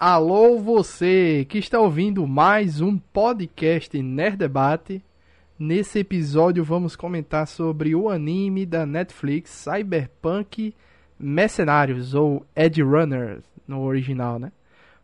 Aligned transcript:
Alô 0.00 0.60
você 0.60 1.44
que 1.48 1.58
está 1.58 1.80
ouvindo 1.80 2.24
mais 2.24 2.80
um 2.80 2.96
podcast 2.96 4.00
Nerd 4.00 4.36
Debate. 4.36 5.04
Nesse 5.58 5.98
episódio 5.98 6.62
vamos 6.62 6.94
comentar 6.94 7.48
sobre 7.48 7.96
o 7.96 8.08
anime 8.08 8.64
da 8.64 8.86
Netflix 8.86 9.50
Cyberpunk 9.50 10.72
Mercenários 11.18 12.14
ou 12.14 12.46
Edge 12.54 12.80
Runners 12.80 13.42
no 13.66 13.80
original, 13.80 14.38
né? 14.38 14.52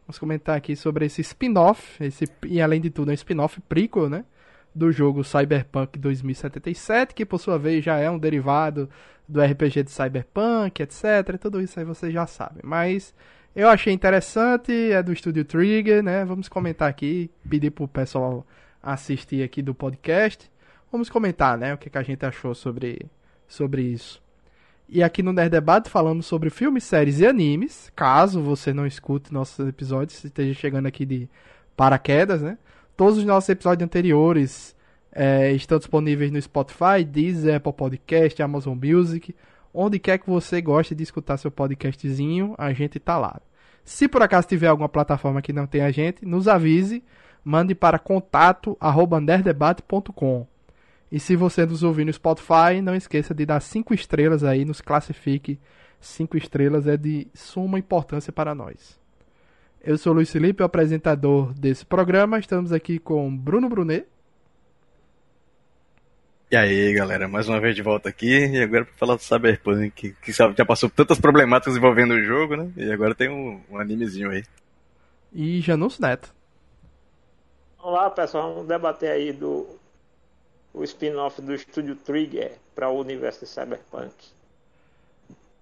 Vamos 0.07 0.17
comentar 0.17 0.57
aqui 0.57 0.77
sobre 0.77 1.07
esse 1.07 1.23
spin-off, 1.23 2.01
esse 2.01 2.27
e 2.47 2.63
além 2.63 2.81
de 2.81 2.89
tudo 2.89 3.11
é 3.11 3.15
um 3.15 3.15
spin-off 3.15 3.61
prequel, 3.63 4.09
né? 4.09 4.25
Do 4.73 4.93
jogo 4.93 5.25
Cyberpunk 5.25 5.99
2077, 5.99 7.17
que 7.17 7.27
por 7.27 7.41
sua 7.41 7.59
vez 7.59 7.85
já 7.85 7.99
é 7.99 8.09
um 8.09 8.19
derivado 8.19 8.89
do 9.29 9.43
RPG 9.43 9.83
de 9.83 9.91
Cyberpunk, 9.91 10.81
etc. 10.81 11.37
Tudo 11.41 11.61
isso 11.61 11.81
aí 11.81 11.85
vocês 11.85 12.13
já 12.13 12.29
sabem. 12.29 12.63
Mas 12.63 13.13
eu 13.55 13.69
achei 13.69 13.93
interessante, 13.93 14.73
é 14.91 15.03
do 15.03 15.13
estúdio 15.13 15.45
Trigger, 15.45 16.03
né? 16.03 16.25
Vamos 16.25 16.49
comentar 16.49 16.89
aqui, 16.89 17.31
pedir 17.49 17.71
pro 17.71 17.87
pessoal 17.87 18.45
assistir 18.83 19.43
aqui 19.43 19.63
do 19.63 19.75
podcast. 19.75 20.51
Vamos 20.91 21.09
comentar, 21.09 21.59
né, 21.59 21.75
o 21.75 21.79
que, 21.79 21.91
que 21.91 21.99
a 21.99 22.03
gente 22.03 22.25
achou 22.25 22.55
sobre, 22.55 23.07
sobre 23.49 23.83
isso. 23.83 24.23
E 24.89 25.03
aqui 25.03 25.23
no 25.23 25.33
Nerd 25.33 25.51
Debate 25.51 25.89
falamos 25.89 26.27
sobre 26.27 26.51
filmes, 26.51 26.85
séries 26.85 27.19
e 27.19 27.27
animes. 27.27 27.91
Caso 27.97 28.41
você 28.41 28.73
não 28.73 28.87
escute 28.87 29.33
nossos 29.33 29.67
episódios, 29.67 30.23
esteja 30.23 30.55
chegando 30.55 30.87
aqui 30.87 31.07
de 31.07 31.29
paraquedas, 31.77 32.43
né? 32.43 32.59
Todos 32.97 33.19
os 33.19 33.25
nossos 33.25 33.49
episódios 33.49 33.85
anteriores 33.85 34.77
é, 35.11 35.53
estão 35.53 35.79
disponíveis 35.79 36.31
no 36.31 36.41
Spotify, 36.41 37.03
Deezer, 37.05 37.57
Apple 37.57 37.73
Podcast, 37.73 38.41
Amazon 38.43 38.79
Music. 38.81 39.35
Onde 39.77 39.99
quer 39.99 40.19
que 40.19 40.31
você 40.31 40.63
goste 40.63 40.95
de 40.95 41.03
escutar 41.03 41.37
seu 41.37 41.51
podcastzinho, 41.51 42.55
a 42.57 42.73
gente 42.73 43.01
tá 43.01 43.19
lá. 43.19 43.41
Se 43.85 44.07
por 44.07 44.23
acaso 44.23 44.47
tiver 44.47 44.69
alguma 44.69 44.89
plataforma 44.89 45.43
que 45.43 45.53
não 45.53 45.67
tem 45.67 45.81
a 45.81 45.91
gente, 45.91 46.25
nos 46.25 46.47
avise, 46.47 47.03
mande 47.45 47.75
para 47.75 47.99
contato@nerdebate.com. 47.99 50.47
E 51.11 51.19
se 51.19 51.35
você 51.35 51.67
nos 51.67 51.83
ouvir 51.83 52.05
no 52.05 52.13
Spotify, 52.13 52.81
não 52.81 52.95
esqueça 52.95 53.35
de 53.35 53.45
dar 53.45 53.59
cinco 53.61 53.93
estrelas 53.93 54.45
aí, 54.45 54.65
nos 54.65 54.81
classifique. 54.81 55.59
Cinco 56.01 56.37
estrelas 56.37 56.87
é 56.87 56.97
de 56.97 57.27
suma 57.35 57.77
importância 57.77 58.33
para 58.33 58.55
nós. 58.55 58.97
Eu 59.83 59.99
sou 59.99 60.13
o 60.13 60.15
Luiz 60.15 60.31
Felipe, 60.31 60.63
o 60.63 60.67
apresentador 60.67 61.53
desse 61.53 61.85
programa. 61.85 62.39
Estamos 62.39 62.73
aqui 62.73 63.01
com 63.01 63.37
Bruno 63.37 63.69
Brunet. 63.69 64.07
E 66.55 66.57
aí, 66.57 66.95
galera, 66.95 67.27
mais 67.27 67.49
uma 67.49 67.59
vez 67.59 67.75
de 67.75 67.83
volta 67.83 68.09
aqui, 68.09 68.47
e 68.47 68.63
agora 68.63 68.85
para 68.85 68.95
falar 68.95 69.17
do 69.17 69.23
Cyberpunk, 69.23 69.91
que, 69.91 70.13
que 70.13 70.33
já 70.33 70.65
passou 70.65 70.89
por 70.89 70.95
tantas 70.95 71.19
problemáticas 71.19 71.77
envolvendo 71.77 72.15
o 72.15 72.23
jogo, 72.23 72.55
né? 72.55 72.71
E 72.77 72.93
agora 72.93 73.13
tem 73.13 73.29
um, 73.29 73.61
um 73.69 73.77
animezinho 73.77 74.31
aí. 74.31 74.45
E 75.33 75.61
Janus 75.61 75.99
Neto. 75.99 76.33
Olá, 77.83 78.09
pessoal, 78.09 78.55
vamos 78.55 78.69
debater 78.69 79.11
aí 79.11 79.33
do 79.33 79.67
o 80.73 80.85
spin-off 80.85 81.43
do 81.43 81.53
estúdio 81.53 81.97
Trigger 81.97 82.53
para 82.73 82.89
o 82.89 83.01
universo 83.01 83.41
de 83.41 83.51
Cyberpunk. 83.51 84.15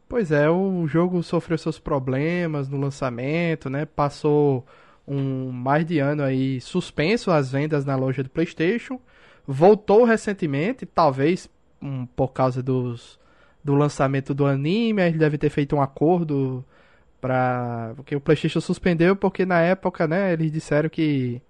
Pois 0.06 0.30
é, 0.30 0.50
o 0.50 0.86
jogo 0.86 1.22
sofreu 1.22 1.56
seus 1.56 1.78
problemas 1.78 2.68
no 2.68 2.78
lançamento, 2.78 3.70
né? 3.70 3.86
Passou 3.86 4.62
um 5.08 5.50
mais 5.50 5.86
de 5.86 6.00
ano 6.00 6.22
aí 6.22 6.60
suspenso 6.60 7.30
as 7.30 7.50
vendas 7.50 7.86
na 7.86 7.96
loja 7.96 8.22
do 8.22 8.28
PlayStation 8.28 9.00
voltou 9.46 10.04
recentemente, 10.04 10.86
talvez 10.86 11.48
um, 11.80 12.06
por 12.06 12.28
causa 12.32 12.62
dos, 12.62 13.18
do 13.62 13.74
lançamento 13.74 14.34
do 14.34 14.46
anime, 14.46 15.02
eles 15.02 15.18
devem 15.18 15.38
ter 15.38 15.50
feito 15.50 15.76
um 15.76 15.82
acordo 15.82 16.64
para 17.20 17.92
porque 17.96 18.16
o 18.16 18.20
PlayStation 18.20 18.60
suspendeu 18.60 19.14
porque 19.14 19.46
na 19.46 19.60
época, 19.60 20.08
né, 20.08 20.32
eles 20.32 20.50
disseram 20.50 20.88
que 20.88 21.40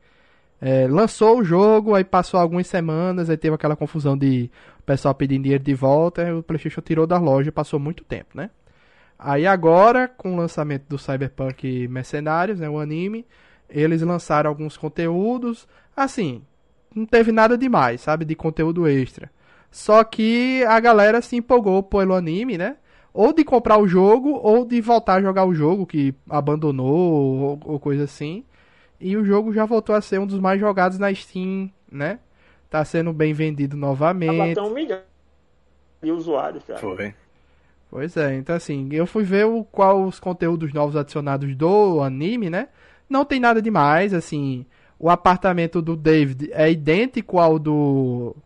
é, 0.61 0.87
lançou 0.87 1.41
o 1.41 1.45
jogo, 1.45 1.95
aí 1.95 2.05
passou 2.05 2.39
algumas 2.39 2.67
semanas, 2.67 3.29
aí 3.29 3.37
teve 3.37 3.55
aquela 3.55 3.75
confusão 3.75 4.17
de 4.17 4.51
o 4.79 4.83
pessoal 4.84 5.15
pedindo 5.15 5.43
dinheiro 5.43 5.65
de 5.65 5.75
volta, 5.75 6.22
aí 6.22 6.33
o 6.33 6.43
PlayStation 6.43 6.81
tirou 6.81 7.06
da 7.06 7.19
loja, 7.19 7.50
passou 7.50 7.81
muito 7.81 8.05
tempo, 8.05 8.31
né? 8.34 8.50
Aí 9.19 9.47
agora, 9.47 10.09
com 10.09 10.34
o 10.34 10.37
lançamento 10.37 10.84
do 10.89 10.99
Cyberpunk 10.99 11.89
Mercenários, 11.89 12.61
né, 12.61 12.69
o 12.69 12.78
anime, 12.78 13.27
eles 13.69 14.03
lançaram 14.03 14.49
alguns 14.50 14.77
conteúdos, 14.77 15.66
assim, 15.97 16.43
não 16.94 17.06
teve 17.06 17.32
nada 17.32 17.56
demais, 17.56 18.00
sabe? 18.00 18.25
De 18.25 18.34
conteúdo 18.34 18.86
extra. 18.86 19.30
Só 19.70 20.04
que 20.04 20.62
a 20.69 20.78
galera 20.78 21.22
se 21.22 21.36
empolgou 21.36 21.82
pelo 21.82 22.14
anime, 22.14 22.58
né? 22.58 22.76
Ou 23.12 23.32
de 23.32 23.44
comprar 23.44 23.78
o 23.78 23.88
jogo, 23.88 24.38
ou 24.42 24.64
de 24.64 24.80
voltar 24.80 25.14
a 25.14 25.22
jogar 25.22 25.44
o 25.44 25.54
jogo, 25.54 25.86
que 25.86 26.14
abandonou, 26.28 26.88
ou, 26.88 27.60
ou 27.64 27.80
coisa 27.80 28.04
assim. 28.04 28.44
E 29.00 29.16
o 29.16 29.25
jogo 29.25 29.53
já 29.53 29.64
voltou 29.64 29.94
a 29.94 30.00
ser 30.00 30.20
um 30.20 30.26
dos 30.26 30.38
mais 30.38 30.60
jogados 30.60 30.98
na 30.98 31.12
Steam, 31.14 31.70
né? 31.91 32.19
Tá 32.70 32.84
sendo 32.84 33.12
bem 33.12 33.32
vendido 33.32 33.76
novamente. 33.76 34.54
Tá 34.54 34.62
um 34.62 34.72
milhão 34.72 35.00
de 36.03 36.10
usuários 36.10 36.64
já. 36.66 36.76
Foi. 36.76 37.14
Pois 37.91 38.16
é, 38.16 38.34
então 38.36 38.56
assim, 38.56 38.88
eu 38.91 39.06
fui 39.06 39.22
ver 39.22 39.44
o, 39.44 39.64
qual 39.64 40.04
os 40.04 40.19
conteúdos 40.19 40.72
novos 40.72 40.97
adicionados 40.97 41.54
do 41.54 42.00
anime, 42.00 42.48
né? 42.48 42.69
Não 43.09 43.24
tem 43.24 43.38
nada 43.38 43.60
demais, 43.60 44.14
assim 44.14 44.64
o 45.03 45.11
apartamento 45.11 45.83
do 45.83 45.97
David 45.97 46.49
é 46.53 46.71
idêntico 46.71 47.41
ao 47.41 47.59
do 47.59 48.37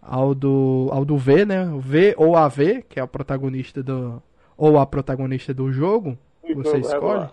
ao 0.00 0.34
do 0.34 0.88
ao 0.90 1.04
do 1.04 1.18
V, 1.18 1.44
né? 1.44 1.68
O 1.68 1.80
V 1.80 2.14
ou 2.16 2.34
a 2.34 2.48
V, 2.48 2.82
que 2.88 2.98
é 2.98 3.04
o 3.04 3.06
protagonista 3.06 3.82
do 3.82 4.22
ou 4.56 4.78
a 4.78 4.86
protagonista 4.86 5.52
do 5.52 5.70
jogo, 5.70 6.16
você 6.54 6.78
escolhe. 6.78 7.28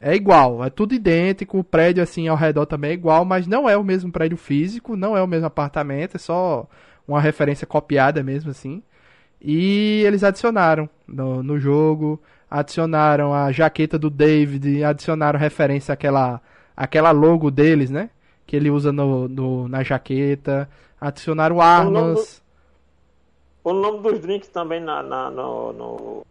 É 0.00 0.16
igual, 0.16 0.64
é 0.64 0.70
tudo 0.70 0.94
idêntico, 0.94 1.58
o 1.58 1.64
prédio 1.64 2.02
assim 2.02 2.26
ao 2.26 2.36
redor 2.36 2.66
também 2.66 2.90
é 2.90 2.94
igual, 2.94 3.24
mas 3.24 3.46
não 3.46 3.68
é 3.68 3.76
o 3.76 3.84
mesmo 3.84 4.10
prédio 4.10 4.36
físico, 4.36 4.96
não 4.96 5.16
é 5.16 5.22
o 5.22 5.26
mesmo 5.26 5.46
apartamento, 5.46 6.16
é 6.16 6.18
só 6.18 6.68
uma 7.06 7.20
referência 7.20 7.66
copiada 7.66 8.22
mesmo 8.22 8.50
assim. 8.50 8.82
E 9.40 10.02
eles 10.04 10.24
adicionaram 10.24 10.90
no, 11.06 11.42
no 11.42 11.58
jogo, 11.58 12.20
adicionaram 12.50 13.32
a 13.32 13.52
jaqueta 13.52 13.96
do 13.96 14.10
David, 14.10 14.82
adicionaram 14.82 15.38
referência 15.38 15.92
àquela 15.92 16.40
aquela 16.78 17.10
logo 17.10 17.50
deles, 17.50 17.90
né? 17.90 18.08
Que 18.46 18.54
ele 18.54 18.70
usa 18.70 18.92
no, 18.92 19.28
no 19.28 19.68
na 19.68 19.82
jaqueta. 19.82 20.68
Adicionaram 21.00 21.60
armas. 21.60 22.42
O 23.64 23.72
nome, 23.72 23.90
do, 23.90 23.98
o 23.98 23.98
nome 23.98 24.02
dos 24.02 24.20
drinks 24.20 24.48
também 24.48 24.80
na, 24.80 25.02
na 25.02 25.30
no, 25.30 25.72
no... 25.72 26.26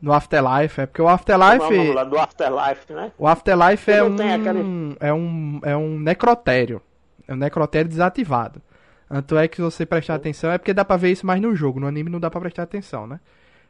No 0.00 0.12
Afterlife, 0.12 0.80
é 0.80 0.86
porque 0.86 1.00
o 1.00 1.06
Afterlife. 1.08 1.76
Não, 1.76 1.94
não, 1.94 2.10
do 2.10 2.18
Afterlife, 2.18 2.92
né? 2.92 3.12
O 3.16 3.28
Afterlife 3.28 3.88
é 3.88 4.02
um, 4.02 4.14
aquele... 4.14 4.96
é 4.98 5.14
um. 5.14 5.60
É 5.62 5.76
um 5.76 6.00
necrotério. 6.00 6.82
É 7.28 7.32
um 7.32 7.36
necrotério 7.36 7.88
desativado. 7.88 8.60
Tanto 9.08 9.38
é 9.38 9.46
que 9.46 9.56
se 9.56 9.62
você 9.62 9.86
prestar 9.86 10.16
atenção, 10.16 10.50
é 10.50 10.58
porque 10.58 10.74
dá 10.74 10.84
pra 10.84 10.96
ver 10.96 11.12
isso 11.12 11.24
mais 11.24 11.40
no 11.40 11.54
jogo. 11.54 11.78
No 11.78 11.86
anime 11.86 12.10
não 12.10 12.18
dá 12.18 12.28
pra 12.28 12.40
prestar 12.40 12.64
atenção, 12.64 13.06
né? 13.06 13.20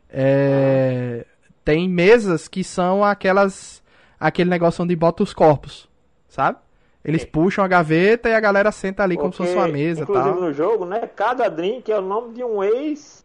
É... 0.09 1.27
Tem 1.63 1.87
mesas 1.87 2.49
que 2.49 2.65
são 2.65 3.05
aquelas 3.05 3.82
aquele 4.23 4.49
negócio 4.49 4.85
onde 4.85 4.95
bota 4.95 5.23
os 5.23 5.35
corpos, 5.35 5.89
sabe? 6.29 6.59
Eles 7.05 7.25
puxam 7.25 7.65
a 7.65 7.69
gaveta 7.69 8.29
e 8.29 8.35
a 8.35 8.39
galera 8.39 8.71
senta 8.71 9.03
ali 9.03 9.17
Porque, 9.17 9.23
como 9.23 9.33
se 9.33 9.39
fosse 9.39 9.55
uma 9.55 9.67
mesa 9.67 10.03
inclusive 10.03 10.31
tal. 10.31 10.41
no 10.41 10.53
jogo, 10.53 10.85
né? 10.85 11.01
Cada 11.17 11.49
drink 11.49 11.91
é 11.91 11.99
o 11.99 12.03
nome 12.03 12.35
de 12.35 12.45
um 12.45 12.63
ex. 12.63 13.25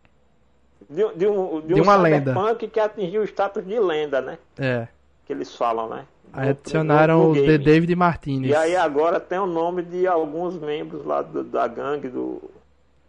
De, 0.89 1.07
de 1.15 1.27
um, 1.27 1.61
de, 1.61 1.73
de 1.73 1.81
um 1.81 1.83
uma 1.83 1.95
lenda. 1.95 2.33
que 2.55 2.79
atingiu 2.79 3.21
o 3.21 3.25
status 3.25 3.63
de 3.63 3.79
lenda, 3.79 4.19
né? 4.19 4.39
É. 4.57 4.87
Que 5.25 5.33
eles 5.33 5.55
falam, 5.55 5.87
né? 5.87 6.05
Aí 6.33 6.49
adicionaram 6.49 7.19
no, 7.19 7.35
no 7.35 7.41
o 7.41 7.45
The 7.45 7.57
David 7.57 7.95
Martinez. 7.95 8.51
E 8.51 8.55
aí 8.55 8.75
agora 8.75 9.19
tem 9.19 9.37
o 9.37 9.45
nome 9.45 9.83
de 9.83 10.07
alguns 10.07 10.55
membros 10.55 11.05
lá 11.05 11.21
do, 11.21 11.43
da 11.43 11.67
gangue 11.67 12.09
do, 12.09 12.41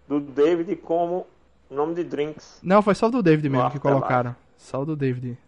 do 0.06 0.20
David 0.20 0.76
como 0.76 1.26
nome 1.70 1.94
de 1.94 2.04
drinks. 2.04 2.58
Não, 2.62 2.82
foi 2.82 2.94
só 2.94 3.08
do 3.08 3.22
David 3.22 3.48
mesmo 3.48 3.70
que 3.70 3.78
colocaram. 3.78 4.36
Só 4.56 4.82
o 4.82 4.84
do 4.84 4.96
David. 4.96 5.38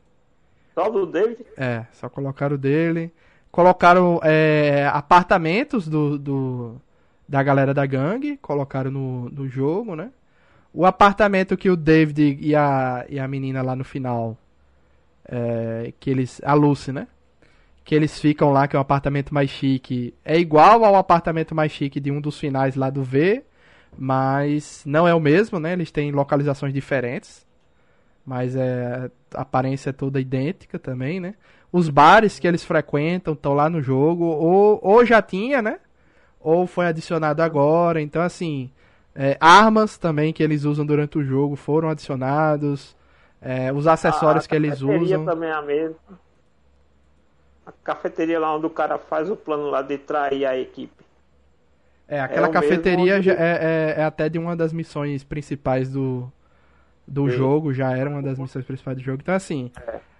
Só 0.74 0.88
do 0.88 1.06
David? 1.06 1.44
É, 1.56 1.84
só 1.92 2.08
colocaram 2.08 2.54
o 2.54 2.58
dele. 2.58 3.12
Colocaram 3.50 4.20
é, 4.22 4.88
apartamentos 4.92 5.88
do, 5.88 6.18
do, 6.18 6.80
da 7.28 7.42
galera 7.42 7.74
da 7.74 7.84
gangue, 7.84 8.36
colocaram 8.36 8.90
no, 8.90 9.28
no 9.30 9.48
jogo, 9.48 9.96
né? 9.96 10.10
O 10.72 10.86
apartamento 10.86 11.56
que 11.56 11.68
o 11.68 11.76
David 11.76 12.38
e 12.40 12.54
a, 12.54 13.04
e 13.08 13.18
a 13.18 13.26
menina 13.26 13.60
lá 13.60 13.74
no 13.74 13.82
final, 13.82 14.38
é, 15.28 15.92
que 15.98 16.10
eles, 16.10 16.40
a 16.44 16.54
Lucy, 16.54 16.92
né? 16.92 17.08
Que 17.84 17.96
eles 17.96 18.20
ficam 18.20 18.52
lá, 18.52 18.68
que 18.68 18.76
é 18.76 18.78
um 18.78 18.82
apartamento 18.82 19.34
mais 19.34 19.50
chique, 19.50 20.14
é 20.24 20.38
igual 20.38 20.84
ao 20.84 20.94
apartamento 20.94 21.54
mais 21.54 21.72
chique 21.72 21.98
de 21.98 22.12
um 22.12 22.20
dos 22.20 22.38
finais 22.38 22.76
lá 22.76 22.88
do 22.88 23.02
V, 23.02 23.42
mas 23.98 24.84
não 24.86 25.08
é 25.08 25.14
o 25.14 25.18
mesmo, 25.18 25.58
né? 25.58 25.72
Eles 25.72 25.90
têm 25.90 26.12
localizações 26.12 26.72
diferentes 26.72 27.44
mas 28.24 28.54
é, 28.56 29.10
a 29.34 29.40
aparência 29.42 29.90
é 29.90 29.92
toda 29.92 30.20
idêntica 30.20 30.78
também, 30.78 31.20
né? 31.20 31.34
Os 31.72 31.88
bares 31.88 32.38
que 32.38 32.46
eles 32.48 32.64
frequentam 32.64 33.34
estão 33.34 33.54
lá 33.54 33.68
no 33.70 33.80
jogo, 33.80 34.24
ou, 34.24 34.80
ou 34.82 35.04
já 35.06 35.22
tinha, 35.22 35.62
né? 35.62 35.78
Ou 36.40 36.66
foi 36.66 36.86
adicionado 36.86 37.42
agora. 37.42 38.00
Então, 38.00 38.22
assim, 38.22 38.70
é, 39.14 39.36
armas 39.40 39.96
também 39.98 40.32
que 40.32 40.42
eles 40.42 40.64
usam 40.64 40.84
durante 40.84 41.18
o 41.18 41.22
jogo 41.24 41.54
foram 41.56 41.88
adicionados. 41.90 42.96
É, 43.40 43.72
os 43.72 43.86
acessórios 43.86 44.44
a, 44.44 44.48
que 44.48 44.54
eles 44.54 44.82
usam. 44.82 45.24
também 45.24 45.48
é 45.48 45.52
a 45.52 45.62
mesma. 45.62 45.96
A 47.64 47.72
cafeteria 47.84 48.38
lá 48.40 48.54
onde 48.54 48.66
o 48.66 48.70
cara 48.70 48.98
faz 48.98 49.30
o 49.30 49.36
plano 49.36 49.70
lá 49.70 49.80
de 49.82 49.96
trair 49.98 50.44
a 50.46 50.58
equipe. 50.58 51.04
É, 52.08 52.20
aquela 52.20 52.48
É 52.48 52.50
cafeteria 52.50 53.16
onde- 53.18 53.30
é, 53.30 53.34
é- 53.34 53.94
é 53.98 54.04
até 54.04 54.28
de 54.28 54.38
uma 54.38 54.56
das 54.56 54.72
missões 54.72 55.22
principais 55.22 55.88
do, 55.92 56.30
do 57.10 57.28
Sim. 57.28 57.36
jogo, 57.36 57.74
já 57.74 57.96
era 57.96 58.08
uma 58.08 58.22
das 58.22 58.38
missões 58.38 58.64
principais 58.64 58.96
do 58.96 59.02
jogo. 59.02 59.18
Então, 59.20 59.34
assim, 59.34 59.72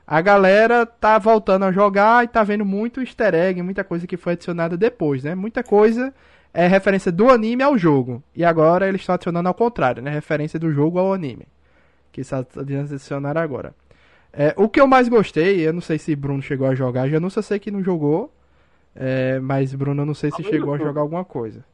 a 0.04 0.20
galera 0.20 0.84
tá 0.84 1.16
voltando 1.19 1.64
a 1.64 1.70
jogar 1.72 2.25
e 2.25 2.28
tá 2.28 2.42
vendo 2.42 2.64
muito 2.64 3.00
easter 3.00 3.32
egg, 3.32 3.62
muita 3.62 3.84
coisa 3.84 4.08
que 4.08 4.16
foi 4.16 4.32
adicionada 4.32 4.76
depois, 4.76 5.22
né? 5.22 5.37
Muita 5.37 5.62
coisa 5.62 6.12
é 6.52 6.66
referência 6.66 7.12
do 7.12 7.31
anime 7.31 7.62
ao 7.62 7.78
jogo. 7.78 8.20
E 8.34 8.44
agora 8.44 8.88
eles 8.88 9.02
estão 9.02 9.14
adicionando 9.14 9.48
ao 9.48 9.54
contrário, 9.54 10.02
né? 10.02 10.10
Referência 10.10 10.58
do 10.58 10.72
jogo 10.72 10.98
ao 10.98 11.14
anime. 11.14 11.46
Que 12.10 12.22
está 12.22 12.38
adicionando 12.38 13.38
agora. 13.38 13.72
É, 14.32 14.52
o 14.56 14.69
que 14.69 14.81
eu 14.81 14.87
mais 14.88 15.08
gostei, 15.08 15.66
eu 15.66 15.72
não 15.72 15.81
sei 15.81 15.96
se 15.96 16.14
Bruno 16.16 16.42
chegou 16.42 16.66
a 16.66 16.75
jogar, 16.75 17.08
já 17.08 17.20
não 17.20 17.31
sei 17.31 17.60
que 17.60 17.70
não 17.70 17.82
jogou. 17.82 18.32
é, 18.96 19.38
mas 19.38 19.72
Bruno, 19.75 20.02
eu 20.02 20.06
não 20.06 20.14
sei 20.14 20.31
se 20.31 20.42
Amigo, 20.42 20.50
chegou 20.50 20.75
a 20.75 20.78
jogar 20.78 21.00
alguma 21.00 21.25
coisa. 21.25 21.64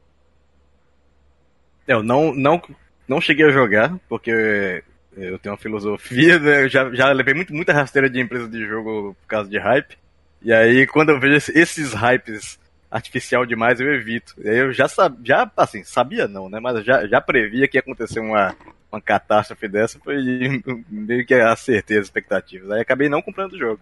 Eu 1.87 2.03
não, 2.03 2.35
não, 2.35 2.61
não 3.07 3.19
cheguei 3.19 3.47
a 3.47 3.51
jogar, 3.51 3.97
porque 4.07 4.83
eu 5.17 5.39
tenho 5.39 5.53
uma 5.53 5.61
filosofia, 5.61 6.37
né? 6.39 6.63
eu 6.63 6.69
já, 6.69 6.93
já 6.93 7.11
levei 7.11 7.33
muito, 7.33 7.53
muita 7.53 7.73
rasteira 7.73 8.09
de 8.09 8.19
empresa 8.19 8.47
de 8.47 8.65
jogo 8.65 9.15
por 9.21 9.27
causa 9.27 9.49
de 9.49 9.57
hype. 9.57 9.97
E 10.41 10.53
aí, 10.53 10.85
quando 10.87 11.09
eu 11.09 11.19
vejo 11.19 11.35
esse- 11.35 11.57
esses 11.57 11.93
hypes 11.93 12.59
artificial 12.89 13.45
demais, 13.45 13.79
eu 13.81 13.93
evito. 13.93 14.33
Eu 14.41 14.71
já 14.71 14.87
sabia, 14.87 15.19
já, 15.23 15.51
assim, 15.57 15.83
sabia 15.83 16.27
não, 16.27 16.47
né? 16.49 16.59
Mas 16.59 16.85
já, 16.85 17.05
já 17.07 17.19
previa 17.19 17.67
que 17.67 17.77
ia 17.77 17.81
acontecer 17.81 18.19
uma, 18.19 18.55
uma 18.91 19.01
catástrofe 19.01 19.67
dessa, 19.67 19.99
foi 19.99 20.17
meio 20.89 21.25
que 21.25 21.33
acertei 21.33 21.97
as 21.97 22.05
expectativas. 22.05 22.69
Aí 22.71 22.81
acabei 22.81 23.09
não 23.09 23.21
comprando 23.21 23.53
o 23.53 23.57
jogo. 23.59 23.79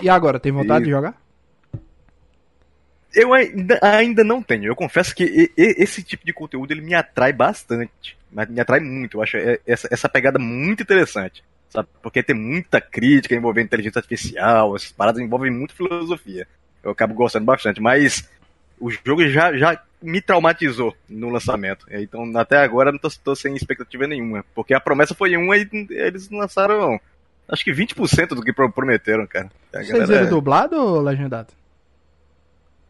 E 0.00 0.08
agora, 0.08 0.40
tem 0.40 0.50
vontade 0.50 0.82
E- 0.82 0.86
de 0.86 0.90
jogar? 0.90 1.14
Eu 3.14 3.34
ainda, 3.34 3.78
ainda 3.82 4.24
não 4.24 4.42
tenho. 4.42 4.64
Eu 4.64 4.74
confesso 4.76 5.14
que 5.14 5.52
esse 5.56 6.02
tipo 6.02 6.24
de 6.24 6.32
conteúdo 6.32 6.72
ele 6.72 6.80
me 6.80 6.94
atrai 6.94 7.30
bastante. 7.32 8.16
Mas 8.32 8.48
me 8.48 8.60
atrai 8.60 8.80
muito. 8.80 9.18
Eu 9.18 9.22
acho 9.22 9.36
é- 9.36 9.60
essa, 9.66 9.88
essa 9.90 10.08
pegada 10.08 10.38
muito 10.38 10.82
interessante. 10.82 11.44
Sabe? 11.68 11.88
Porque 12.02 12.22
tem 12.22 12.36
muita 12.36 12.80
crítica 12.80 13.34
envolvendo 13.34 13.66
inteligência 13.66 13.98
artificial, 13.98 14.74
essas 14.76 14.92
paradas 14.92 15.20
envolvem 15.22 15.50
muito 15.50 15.74
filosofia. 15.74 16.46
Eu 16.82 16.90
acabo 16.90 17.14
gostando 17.14 17.44
bastante. 17.46 17.80
Mas 17.80 18.28
o 18.78 18.90
jogo 18.90 19.26
já, 19.28 19.56
já 19.56 19.80
me 20.02 20.20
traumatizou 20.20 20.94
no 21.08 21.30
lançamento. 21.30 21.86
Então 21.90 22.30
até 22.36 22.58
agora 22.58 22.88
eu 22.90 22.92
não 22.92 22.98
tô, 22.98 23.08
tô 23.22 23.34
sem 23.34 23.54
expectativa 23.54 24.06
nenhuma. 24.06 24.44
Porque 24.54 24.74
a 24.74 24.80
promessa 24.80 25.14
foi 25.14 25.36
uma 25.36 25.56
e 25.56 25.68
eles 25.90 26.28
lançaram 26.30 27.00
acho 27.48 27.64
que 27.64 27.72
20% 27.72 28.28
do 28.34 28.42
que 28.42 28.52
pro- 28.52 28.70
prometeram, 28.72 29.26
cara. 29.26 29.50
A 29.72 29.78
Vocês 29.78 29.88
galera- 29.90 30.06
viram 30.24 30.28
dublado 30.30 30.76
ou 30.76 31.00
legendado? 31.00 31.52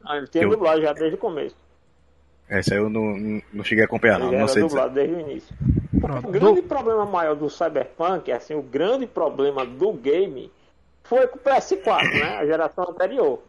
Ah, 0.04 0.16
ele 0.16 0.26
tinha 0.26 0.44
Eu- 0.44 0.50
dublado 0.50 0.80
já 0.82 0.92
desde 0.92 1.14
o 1.14 1.18
começo. 1.18 1.54
Essa 2.52 2.74
eu 2.74 2.90
não, 2.90 3.40
não- 3.52 3.64
cheguei 3.64 3.82
a 3.84 3.86
acompanhar, 3.86 4.18
não. 4.18 4.26
ele 4.26 4.36
Não 4.36 4.42
era 4.42 4.48
sei 4.48 4.62
dizer. 4.62 4.68
dublado 4.74 4.94
desde 4.94 5.14
o 5.14 5.20
início. 5.20 5.54
Pronto. 5.98 6.28
O 6.28 6.30
grande 6.30 6.60
problema 6.62 7.06
maior 7.06 7.34
do 7.34 7.48
Cyberpunk, 7.48 8.30
assim, 8.30 8.54
o 8.54 8.60
grande 8.62 9.06
problema 9.06 9.64
do 9.64 9.92
game 9.94 10.52
foi 11.04 11.26
com 11.28 11.38
o 11.38 11.40
PS4, 11.40 12.02
né? 12.12 12.36
A 12.38 12.44
geração 12.44 12.84
anterior. 12.90 13.40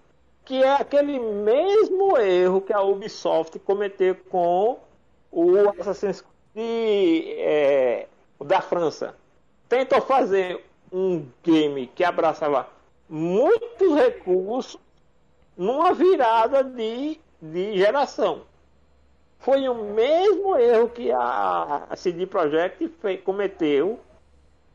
Que 0.46 0.64
é 0.64 0.74
aquele 0.76 1.20
mesmo 1.20 2.18
erro 2.18 2.62
que 2.62 2.72
a 2.72 2.82
Ubisoft 2.82 3.60
cometeu 3.60 4.16
com 4.30 4.80
o 5.32 5.58
Assassin's 5.80 6.24
Creed 6.54 7.26
é, 7.40 8.08
da 8.44 8.62
França. 8.62 9.16
Tentou 9.68 10.00
fazer 10.02 10.64
um 10.92 11.26
game 11.44 11.88
que 11.88 12.04
abraçava 12.06 12.68
muitos 13.10 13.96
recursos 13.96 14.80
numa 15.58 15.94
virada 15.94 16.64
de, 16.64 17.20
de 17.42 17.78
geração 17.78 18.42
foi 19.44 19.68
o 19.68 19.76
mesmo 19.76 20.56
erro 20.58 20.90
que 20.90 21.12
a 21.12 21.88
CD 21.96 22.26
Projekt 22.26 22.90
cometeu, 23.24 24.00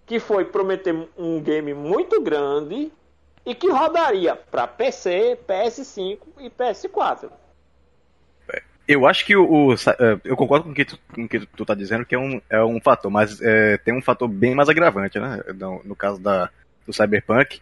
que 0.06 0.20
foi 0.20 0.44
prometer 0.44 0.94
um 1.16 1.40
game 1.40 1.72
muito 1.72 2.20
grande 2.20 2.92
e 3.44 3.54
que 3.54 3.70
rodaria 3.70 4.36
para 4.36 4.66
PC, 4.66 5.38
PS5 5.48 6.18
e 6.38 6.50
PS4. 6.50 7.30
Eu 8.86 9.06
acho 9.06 9.24
que 9.24 9.36
o. 9.36 9.44
o 9.50 9.74
eh, 9.74 10.18
eu 10.24 10.36
concordo 10.36 10.64
com 10.64 10.70
o 10.70 10.74
que 10.74 10.84
tu, 10.84 10.98
com 11.14 11.24
o 11.24 11.28
que 11.28 11.40
tu 11.40 11.64
tá 11.64 11.74
dizendo, 11.74 12.06
que 12.06 12.14
é 12.14 12.18
um, 12.18 12.40
é 12.48 12.62
um 12.62 12.80
fator, 12.80 13.10
mas 13.10 13.38
eh, 13.42 13.76
tem 13.78 13.94
um 13.94 14.00
fator 14.00 14.26
bem 14.28 14.54
mais 14.54 14.68
agravante, 14.68 15.18
né? 15.18 15.42
No, 15.54 15.82
no 15.84 15.94
caso 15.94 16.18
da, 16.18 16.48
do 16.86 16.92
Cyberpunk, 16.92 17.60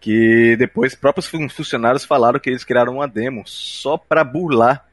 que 0.00 0.56
depois 0.56 0.94
próprios 0.94 1.26
fun- 1.26 1.48
funcionários 1.48 2.04
falaram 2.04 2.38
que 2.38 2.48
eles 2.48 2.62
criaram 2.64 2.94
uma 2.94 3.08
demo 3.08 3.42
só 3.44 3.96
pra 3.96 4.22
burlar. 4.22 4.86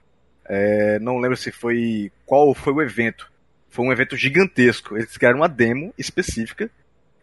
Eh, 0.50 0.98
não 1.00 1.18
lembro 1.20 1.38
se 1.38 1.52
foi. 1.52 2.12
qual 2.26 2.54
foi 2.54 2.74
o 2.74 2.82
evento. 2.82 3.32
Foi 3.70 3.86
um 3.86 3.92
evento 3.92 4.18
gigantesco. 4.18 4.98
Eles 4.98 5.16
criaram 5.16 5.38
uma 5.40 5.48
demo 5.50 5.94
específica, 5.98 6.70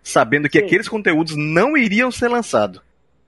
sabendo 0.02 0.48
que 0.48 0.58
Sim. 0.60 0.64
aqueles 0.64 0.88
conteúdos 0.88 1.34
não 1.36 1.76
iriam 1.76 2.10
ser 2.10 2.28
lançados. 2.28 2.80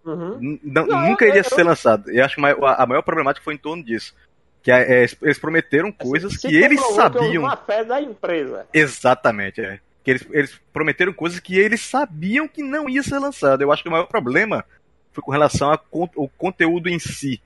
Uhum. 0.05 0.59
Não- 0.63 0.87
nunca 0.87 1.25
eu- 1.25 1.31
iria 1.31 1.41
eu- 1.41 1.45
ser 1.45 1.65
lançado. 1.65 2.11
E 2.11 2.21
acho 2.21 2.37
que 2.37 2.41
a 2.41 2.87
maior- 2.87 3.03
problemática 3.03 3.45
foi 3.45 3.55
em 3.55 3.59
torno 3.59 3.83
disso. 3.85 4.15
Que 4.63 4.71
é, 4.73 5.03
é, 5.05 5.07
eles 5.23 5.39
prometeram 5.39 5.91
coisas 5.93 6.35
Se 6.35 6.49
que 6.49 6.57
eles 6.57 6.81
comprovou 6.81 7.11
que 7.11 7.17
houve 7.19 7.25
sabiam. 7.27 7.43
uma 7.45 7.57
fé 7.57 7.85
da 7.85 8.01
empresa. 8.01 8.67
Exatamente, 8.73 9.61
é. 9.61 9.81
Que 10.05 10.13
eles, 10.13 10.27
eles 10.31 10.61
prometeram 10.73 11.13
coisas 11.13 11.39
que 11.41 11.59
eles 11.59 11.81
sabiam 11.83 12.49
que 12.49 12.63
não 12.63 12.89
ia 12.89 13.03
ser 13.03 13.19
lançado. 13.19 13.63
Eu 13.63 13.71
acho 13.73 13.83
que 13.83 13.89
o 13.89 13.93
maior 13.93 14.07
problema 14.07 14.65
foi 15.13 15.23
com 15.23 15.31
relação 15.33 15.71
ao 15.71 15.79
con- 15.79 16.31
conteúdo 16.39 16.89
em 16.89 16.99
si. 16.99 17.41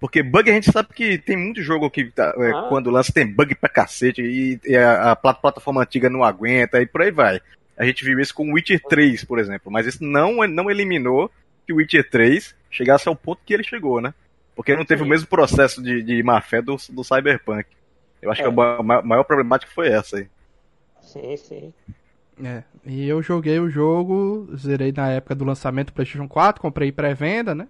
Porque 0.00 0.22
bug 0.22 0.50
a 0.50 0.54
gente 0.54 0.72
sabe 0.72 0.88
que 0.94 1.18
tem 1.18 1.36
muito 1.36 1.62
jogo 1.62 1.90
que 1.90 2.10
tá, 2.10 2.32
é, 2.38 2.50
Ah. 2.52 2.66
quando 2.70 2.90
lança 2.90 3.12
tem 3.12 3.26
bug 3.26 3.54
pra 3.54 3.68
cacete 3.68 4.22
e, 4.22 4.58
e 4.64 4.74
a, 4.76 5.12
a 5.12 5.16
plat- 5.16 5.40
plataforma 5.40 5.82
antiga 5.82 6.08
não 6.08 6.24
aguenta 6.24 6.80
e 6.80 6.86
por 6.86 7.02
aí 7.02 7.10
vai. 7.10 7.40
A 7.76 7.84
gente 7.84 8.04
viu 8.04 8.18
isso 8.18 8.34
com 8.34 8.48
o 8.50 8.54
Witcher 8.54 8.80
3, 8.88 9.24
por 9.24 9.38
exemplo, 9.38 9.70
mas 9.70 9.86
isso 9.86 10.02
não, 10.02 10.46
não 10.48 10.70
eliminou 10.70 11.30
que 11.66 11.72
o 11.72 11.76
Witcher 11.76 12.08
3 12.10 12.54
chegasse 12.70 13.08
ao 13.08 13.14
ponto 13.16 13.42
que 13.44 13.52
ele 13.52 13.62
chegou, 13.62 14.00
né? 14.00 14.14
Porque 14.56 14.74
não 14.74 14.84
teve 14.86 15.02
Sim. 15.02 15.06
o 15.06 15.10
mesmo 15.10 15.26
processo 15.28 15.82
de, 15.82 16.02
de 16.02 16.22
má 16.22 16.40
fé 16.40 16.60
do, 16.62 16.76
do 16.90 17.04
Cyberpunk. 17.04 17.66
Eu 18.22 18.30
acho 18.30 18.40
É. 18.40 18.44
que 18.44 18.50
a 18.50 18.52
ma- 18.52 18.82
ma- 18.82 19.02
maior 19.02 19.24
problemática 19.24 19.70
foi 19.74 19.88
essa 19.88 20.16
aí. 20.16 20.26
Sim, 21.02 21.36
sim. 21.36 21.74
É. 22.42 22.62
E 22.86 23.06
eu 23.08 23.22
joguei 23.22 23.58
o 23.58 23.68
jogo, 23.70 24.48
zerei 24.56 24.92
na 24.92 25.10
época 25.10 25.34
do 25.34 25.44
lançamento 25.44 25.88
do 25.88 25.92
PlayStation 25.92 26.26
4, 26.28 26.60
comprei 26.60 26.90
pré-venda, 26.92 27.54
né? 27.54 27.66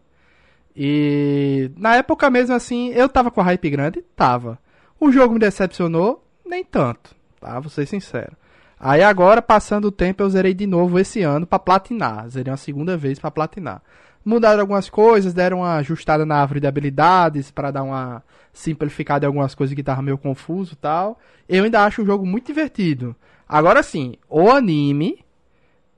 E 0.77 1.71
na 1.77 1.97
época 1.97 2.31
mesmo 2.31 2.55
assim, 2.55 2.91
eu 2.91 3.09
tava 3.09 3.31
com 3.31 3.41
a 3.41 3.45
hype 3.45 3.71
grande? 3.71 4.05
Tava. 4.15 4.59
O 4.99 5.11
jogo 5.11 5.35
me 5.35 5.41
decepcionou? 5.41 6.25
Nem 6.45 6.65
tanto, 6.65 7.15
tá? 7.41 7.59
Vou 7.59 7.71
ser 7.71 7.87
sincero. 7.87 8.33
Aí 8.79 9.03
agora, 9.03 9.43
passando 9.43 9.87
o 9.87 9.93
tempo, 9.93 10.23
eu 10.23 10.31
zerei 10.31 10.55
de 10.55 10.67
novo 10.67 10.99
esse 10.99 11.23
ano 11.23 11.47
pra 11.47 11.59
platinar. 11.59 12.27
Zerei 12.29 12.51
uma 12.51 12.57
segunda 12.57 12.97
vez 12.97 13.19
pra 13.19 13.31
platinar. 13.31 13.83
Mudaram 14.25 14.61
algumas 14.61 14.89
coisas, 14.89 15.35
deram 15.35 15.59
uma 15.59 15.77
ajustada 15.77 16.25
na 16.25 16.37
árvore 16.37 16.61
de 16.61 16.67
habilidades 16.67 17.51
pra 17.51 17.71
dar 17.71 17.83
uma 17.83 18.23
simplificada 18.53 19.25
em 19.25 19.29
algumas 19.29 19.55
coisas 19.55 19.75
que 19.75 19.83
tava 19.83 20.03
meio 20.03 20.19
confuso 20.19 20.75
e 20.75 20.77
tal. 20.77 21.19
Eu 21.49 21.65
ainda 21.65 21.85
acho 21.85 22.03
o 22.03 22.07
jogo 22.07 22.27
muito 22.27 22.47
divertido. 22.47 23.15
Agora 23.49 23.83
sim, 23.83 24.15
o 24.29 24.51
anime 24.51 25.25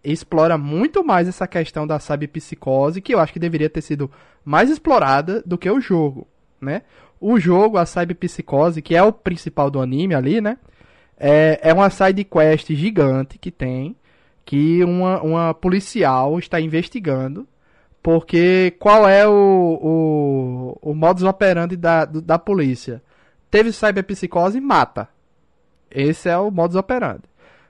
explora 0.04 0.58
muito 0.58 1.04
mais 1.04 1.28
essa 1.28 1.46
questão 1.46 1.86
da 1.86 1.98
cyberpsicose, 1.98 3.00
que 3.00 3.14
eu 3.14 3.20
acho 3.20 3.32
que 3.32 3.38
deveria 3.38 3.70
ter 3.70 3.82
sido 3.82 4.10
mais 4.44 4.70
explorada 4.70 5.42
do 5.46 5.56
que 5.56 5.70
o 5.70 5.80
jogo, 5.80 6.26
né? 6.60 6.82
O 7.20 7.38
jogo, 7.38 7.78
a 7.78 7.86
cyberpsicose, 7.86 8.82
que 8.82 8.96
é 8.96 9.02
o 9.02 9.12
principal 9.12 9.70
do 9.70 9.80
anime 9.80 10.14
ali, 10.14 10.40
né? 10.40 10.58
É, 11.16 11.60
é 11.62 11.72
uma 11.72 11.88
side 11.88 12.24
quest 12.24 12.72
gigante 12.74 13.38
que 13.38 13.50
tem, 13.50 13.94
que 14.44 14.82
uma, 14.82 15.22
uma 15.22 15.54
policial 15.54 16.38
está 16.38 16.60
investigando, 16.60 17.46
porque 18.02 18.74
qual 18.80 19.08
é 19.08 19.26
o, 19.26 19.78
o, 20.82 20.90
o 20.90 20.94
modus 20.94 21.22
operandi 21.22 21.76
da, 21.76 22.04
da 22.04 22.38
polícia? 22.38 23.00
Teve 23.48 23.70
cyberpsicose, 23.70 24.60
mata. 24.60 25.08
Esse 25.88 26.28
é 26.28 26.36
o 26.36 26.50
modus 26.50 26.74
operandi. 26.74 27.22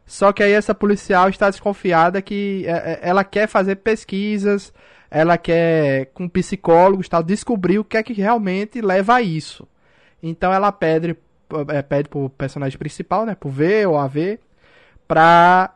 Só 0.07 0.33
que 0.33 0.43
aí 0.43 0.53
essa 0.53 0.75
policial 0.75 1.29
está 1.29 1.49
desconfiada 1.49 2.21
que 2.21 2.65
é, 2.67 2.71
é, 2.71 3.01
ela 3.03 3.25
quer 3.25 3.47
fazer 3.47 3.77
pesquisas, 3.77 4.73
ela 5.11 5.39
quer, 5.39 6.07
com 6.15 6.29
psicólogos, 6.29 7.09
tal, 7.09 7.23
descobrir 7.23 7.79
o 7.79 7.85
que 7.85 7.97
é 7.97 8.03
que 8.03 8.13
realmente 8.13 8.81
leva 8.81 9.17
a 9.17 9.23
isso. 9.23 9.67
Então 10.23 10.53
ela 10.53 10.73
pede, 10.73 11.17
é, 11.69 11.83
pede 11.83 12.09
pro 12.09 12.31
personagem 12.31 12.79
principal, 12.79 13.27
né, 13.27 13.35
pro 13.35 13.51
V 13.51 13.87
ou 13.87 13.99
AV, 13.99 14.39
pra 15.07 15.75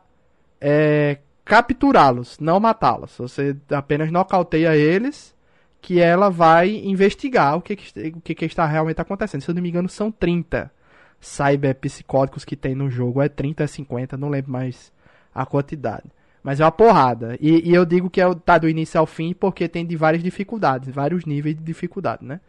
é, 0.59 1.17
capturá-los, 1.45 2.39
não 2.39 2.59
matá-los. 2.59 3.17
Você 3.17 3.55
apenas 3.69 4.11
nocauteia 4.11 4.75
eles, 4.75 5.35
que 5.81 6.01
ela 6.01 6.29
vai 6.29 6.69
investigar 6.69 7.55
o 7.55 7.61
que, 7.61 7.75
que, 7.75 8.09
o 8.09 8.21
que, 8.21 8.35
que 8.35 8.45
está 8.45 8.65
realmente 8.65 8.99
acontecendo. 8.99 9.41
Se 9.41 9.49
eu 9.49 9.55
não 9.55 9.61
me 9.61 9.69
engano, 9.69 9.87
são 9.87 10.11
30 10.11 10.71
cyberpsicóticos 11.19 12.45
que 12.45 12.55
tem 12.55 12.75
no 12.75 12.89
jogo. 12.89 13.21
É 13.21 13.29
30, 13.29 13.63
é 13.63 13.67
50, 13.67 14.17
não 14.17 14.29
lembro 14.29 14.51
mais 14.51 14.91
a 15.33 15.45
quantidade. 15.45 16.05
Mas 16.43 16.59
é 16.59 16.63
uma 16.63 16.71
porrada. 16.71 17.37
E, 17.41 17.69
e 17.69 17.73
eu 17.73 17.85
digo 17.85 18.09
que 18.09 18.21
é, 18.21 18.33
tá 18.35 18.57
do 18.57 18.69
início 18.69 18.99
ao 18.99 19.05
fim 19.05 19.33
porque 19.33 19.67
tem 19.67 19.85
de 19.85 19.95
várias 19.95 20.23
dificuldades, 20.23 20.93
vários 20.93 21.25
níveis 21.25 21.55
de 21.55 21.63
dificuldade, 21.63 22.23
né? 22.23 22.39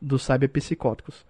Dos 0.00 0.22
cyberpsicóticos. 0.22 1.24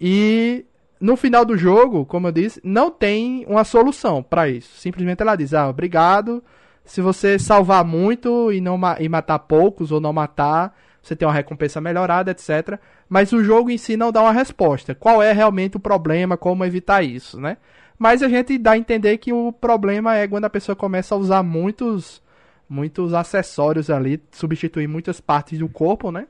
E 0.00 0.64
no 1.00 1.16
final 1.16 1.44
do 1.44 1.56
jogo, 1.56 2.04
como 2.06 2.28
eu 2.28 2.32
disse, 2.32 2.60
não 2.62 2.90
tem 2.90 3.44
uma 3.48 3.64
solução 3.64 4.22
para 4.22 4.48
isso. 4.48 4.76
Simplesmente 4.78 5.22
ela 5.22 5.36
diz: 5.36 5.54
ah, 5.54 5.68
obrigado. 5.68 6.42
Se 6.84 7.00
você 7.00 7.38
salvar 7.38 7.84
muito 7.84 8.52
e 8.52 8.60
não 8.60 8.76
ma 8.76 8.96
e 8.98 9.08
matar 9.08 9.38
poucos 9.38 9.92
ou 9.92 10.00
não 10.00 10.12
matar, 10.12 10.76
você 11.02 11.16
tem 11.16 11.26
uma 11.26 11.34
recompensa 11.34 11.80
melhorada, 11.80 12.30
etc. 12.30 12.78
Mas 13.08 13.32
o 13.32 13.42
jogo 13.42 13.70
em 13.70 13.78
si 13.78 13.96
não 13.96 14.12
dá 14.12 14.22
uma 14.22 14.32
resposta. 14.32 14.94
Qual 14.94 15.22
é 15.22 15.32
realmente 15.32 15.76
o 15.76 15.80
problema, 15.80 16.36
como 16.36 16.64
evitar 16.64 17.02
isso, 17.02 17.40
né? 17.40 17.56
Mas 17.98 18.22
a 18.22 18.28
gente 18.28 18.56
dá 18.56 18.72
a 18.72 18.78
entender 18.78 19.18
que 19.18 19.32
o 19.32 19.52
problema 19.52 20.16
é 20.16 20.28
quando 20.28 20.44
a 20.44 20.50
pessoa 20.50 20.76
começa 20.76 21.14
a 21.14 21.18
usar 21.18 21.42
muitos 21.42 22.22
muitos 22.68 23.12
acessórios 23.12 23.90
ali, 23.90 24.22
substituir 24.30 24.88
muitas 24.88 25.20
partes 25.20 25.58
do 25.58 25.68
corpo, 25.68 26.10
né? 26.10 26.26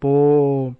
Por, 0.00 0.74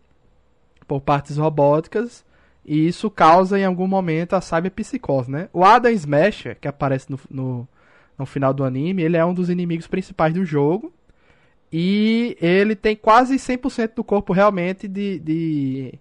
por 0.89 1.01
partes 1.03 1.37
robóticas. 1.37 2.25
E 2.65 2.89
isso 2.89 3.11
causa 3.11 3.59
em 3.59 3.65
algum 3.65 3.87
momento 3.87 4.35
a 4.35 4.41
cyberpsicose, 4.41 5.31
né? 5.31 5.51
O 5.53 5.63
Adam 5.63 5.91
Smasher, 5.93 6.59
que 6.59 6.67
aparece 6.67 7.11
no, 7.11 7.21
no, 7.31 7.69
no 8.19 8.25
final 8.25 8.55
do 8.55 8.65
anime, 8.65 9.03
ele 9.03 9.19
é 9.19 9.25
um 9.25 9.35
dos 9.35 9.51
inimigos 9.51 9.87
principais 9.87 10.33
do 10.33 10.45
jogo. 10.45 10.91
E 11.77 12.37
ele 12.41 12.77
tem 12.77 12.95
quase 12.95 13.35
100% 13.35 13.95
do 13.97 14.05
corpo 14.05 14.33
realmente 14.33 14.87
de, 14.87 15.19
de, 15.19 15.99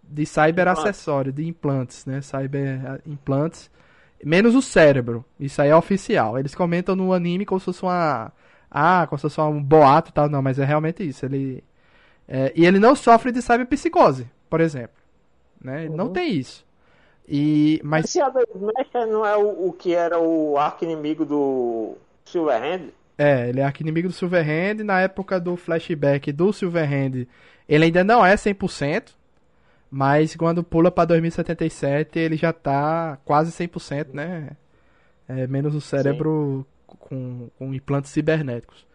de 0.00 0.24
cyber 0.24 0.68
acessório, 0.68 1.32
de 1.32 1.44
implantes, 1.44 2.06
né? 2.06 2.20
Cyber 2.20 3.00
implantes. 3.04 3.68
Menos 4.22 4.54
o 4.54 4.62
cérebro. 4.62 5.24
Isso 5.40 5.60
aí 5.60 5.70
é 5.70 5.74
oficial. 5.74 6.38
Eles 6.38 6.54
comentam 6.54 6.94
no 6.94 7.12
anime 7.12 7.44
como 7.44 7.58
se 7.58 7.64
fosse 7.64 7.82
uma. 7.82 8.32
Ah, 8.70 9.04
como 9.08 9.18
se 9.18 9.22
fosse 9.22 9.40
um 9.40 9.60
boato 9.60 10.10
e 10.10 10.12
tal. 10.12 10.28
Não, 10.28 10.40
mas 10.40 10.60
é 10.60 10.64
realmente 10.64 11.02
isso. 11.02 11.26
Ele. 11.26 11.64
É, 12.28 12.52
e 12.54 12.64
ele 12.64 12.78
não 12.78 12.94
sofre 12.94 13.32
de 13.32 13.42
cyberpsicose, 13.42 14.30
por 14.48 14.60
exemplo. 14.60 14.96
Né? 15.60 15.88
Uhum. 15.88 15.96
Não 15.96 16.12
tem 16.12 16.34
isso. 16.34 16.64
E, 17.28 17.80
mas... 17.82 18.04
Esse 18.04 18.20
Adam 18.20 18.44
Smasher 18.54 19.08
não 19.08 19.26
é 19.26 19.36
o, 19.36 19.70
o 19.70 19.72
que 19.72 19.92
era 19.92 20.20
o 20.20 20.56
arco 20.56 20.84
inimigo 20.84 21.24
do 21.24 21.96
Silverhand? 22.24 22.92
É, 23.18 23.48
ele 23.48 23.60
é 23.60 23.64
arqui-inimigo 23.64 24.08
do 24.08 24.14
Silverhand. 24.14 24.84
Na 24.84 25.00
época 25.00 25.40
do 25.40 25.56
flashback 25.56 26.30
do 26.32 26.52
Silverhand, 26.52 27.26
ele 27.68 27.84
ainda 27.84 28.04
não 28.04 28.24
é 28.24 28.34
100%. 28.34 29.14
Mas 29.90 30.34
quando 30.36 30.62
pula 30.62 30.90
pra 30.90 31.04
2077, 31.04 32.18
ele 32.18 32.36
já 32.36 32.52
tá 32.52 33.18
quase 33.24 33.52
100%, 33.52 34.08
né? 34.12 34.50
É, 35.28 35.46
menos 35.46 35.74
o 35.74 35.80
cérebro 35.80 36.66
com, 36.86 37.48
com, 37.58 37.72
implantes 37.72 38.10
cibernéticos. 38.10 38.86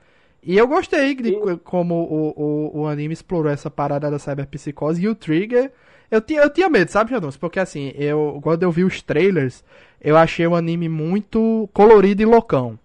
E 0.44 0.58
eu 0.58 0.68
gostei 0.68 1.16
de 1.16 1.34
como 1.64 1.96
o, 1.96 2.34
o, 2.36 2.82
o, 2.82 2.88
anime 2.88 3.14
explorou 3.14 3.52
essa 3.52 3.70
parada 3.70 4.12
da 4.12 4.20
cyberpsicose. 4.20 5.02
E 5.02 5.08
o 5.08 5.16
Trigger, 5.16 5.72
eu 6.10 6.22
tinha, 6.22 6.42
eu 6.42 6.50
tinha 6.50 6.70
medo, 6.70 6.90
sabe, 6.90 7.12
Jadons? 7.12 7.38
Porque 7.38 7.60
assim, 7.60 7.94
eu, 7.96 8.40
quando 8.42 8.64
eu 8.64 8.72
vi 8.72 8.84
os 8.84 9.02
trailers, 9.02 9.64
eu 10.00 10.18
achei 10.18 10.46
o 10.48 10.56
anime 10.56 10.90
muito 10.90 11.70
colorido 11.74 12.22
e 12.22 12.26
loucão 12.26 12.78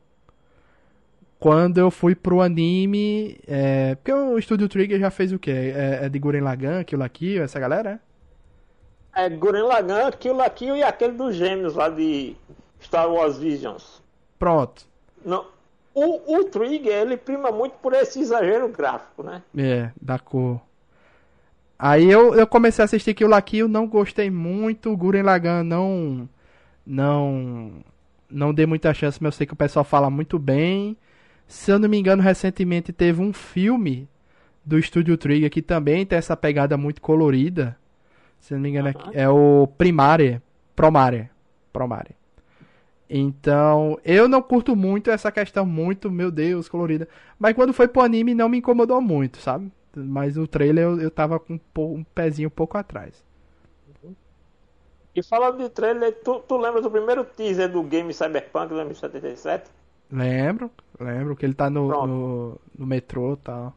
quando 1.46 1.78
eu 1.78 1.92
fui 1.92 2.16
pro 2.16 2.40
anime. 2.40 3.38
É, 3.46 3.94
porque 3.94 4.12
o 4.12 4.42
Studio 4.42 4.68
Trigger 4.68 4.98
já 4.98 5.12
fez 5.12 5.30
o 5.30 5.38
quê? 5.38 5.52
É, 5.52 6.00
é 6.02 6.08
de 6.08 6.18
Guren 6.18 6.40
Lagann, 6.40 6.82
Kill 6.82 6.98
la 6.98 7.08
Kill, 7.08 7.40
essa 7.40 7.60
galera? 7.60 8.00
É, 9.14 9.28
Guren 9.28 9.62
Lagann, 9.62 10.10
Kill 10.10 10.34
la 10.34 10.50
Kill 10.50 10.76
e 10.76 10.82
aquele 10.82 11.12
dos 11.12 11.36
gêmeos 11.36 11.76
lá 11.76 11.88
de 11.88 12.34
Star 12.82 13.08
Wars 13.08 13.38
Visions. 13.38 14.02
Pronto. 14.40 14.88
Não, 15.24 15.46
o, 15.94 16.36
o 16.36 16.44
Trigger, 16.46 16.92
ele 16.92 17.16
prima 17.16 17.52
muito 17.52 17.74
por 17.74 17.92
esse 17.92 18.18
exagero 18.18 18.66
gráfico, 18.66 19.22
né? 19.22 19.40
É, 19.56 19.92
da 20.02 20.18
cor. 20.18 20.60
Aí 21.78 22.10
eu, 22.10 22.34
eu 22.34 22.48
comecei 22.48 22.82
a 22.82 22.86
assistir 22.86 23.14
Kill 23.14 23.28
la 23.28 23.40
Kill, 23.40 23.68
não 23.68 23.86
gostei 23.86 24.32
muito. 24.32 24.96
Guren 24.96 25.22
Lagann 25.22 25.62
não. 25.62 26.28
Não. 26.84 27.70
Não 28.28 28.52
dei 28.52 28.66
muita 28.66 28.92
chance, 28.92 29.22
mas 29.22 29.34
eu 29.34 29.38
sei 29.38 29.46
que 29.46 29.52
o 29.52 29.56
pessoal 29.56 29.84
fala 29.84 30.10
muito 30.10 30.40
bem. 30.40 30.96
Se 31.46 31.70
eu 31.70 31.78
não 31.78 31.88
me 31.88 31.98
engano, 31.98 32.22
recentemente 32.22 32.92
teve 32.92 33.20
um 33.20 33.32
filme 33.32 34.08
do 34.64 34.80
Studio 34.82 35.16
Trigger 35.16 35.50
que 35.50 35.62
também 35.62 36.04
tem 36.04 36.18
essa 36.18 36.36
pegada 36.36 36.76
muito 36.76 37.00
colorida. 37.00 37.76
Se 38.40 38.52
eu 38.52 38.58
não 38.58 38.62
me 38.62 38.70
engano, 38.70 38.88
uhum. 38.88 39.10
é 39.12 39.28
o 39.28 39.68
Primare. 39.78 40.42
Promare. 40.74 41.30
Promare. 41.72 42.16
Então, 43.08 43.98
eu 44.04 44.28
não 44.28 44.42
curto 44.42 44.74
muito 44.74 45.10
essa 45.10 45.30
questão 45.30 45.64
muito, 45.64 46.10
meu 46.10 46.30
Deus, 46.30 46.68
colorida. 46.68 47.08
Mas 47.38 47.54
quando 47.54 47.72
foi 47.72 47.86
pro 47.86 48.02
anime 48.02 48.34
não 48.34 48.48
me 48.48 48.58
incomodou 48.58 49.00
muito, 49.00 49.38
sabe? 49.38 49.70
Mas 49.94 50.36
no 50.36 50.46
trailer 50.46 50.84
eu, 50.84 51.00
eu 51.00 51.10
tava 51.10 51.38
com 51.38 51.58
um, 51.78 52.04
pezinho 52.14 52.48
um 52.48 52.50
pouco 52.50 52.76
atrás. 52.76 53.24
E 55.14 55.22
falando 55.22 55.58
de 55.58 55.70
trailer, 55.70 56.14
tu, 56.22 56.40
tu 56.40 56.58
lembra 56.58 56.82
do 56.82 56.90
primeiro 56.90 57.24
teaser 57.24 57.70
do 57.70 57.82
game 57.82 58.12
Cyberpunk 58.12 58.68
2077? 58.68 59.70
Lembro, 60.10 60.70
lembro 60.98 61.36
que 61.36 61.44
ele 61.44 61.54
tá 61.54 61.68
no, 61.68 61.88
no, 61.88 62.60
no, 62.76 62.86
metrô 62.86 63.34
e 63.34 63.36
tal. 63.36 63.74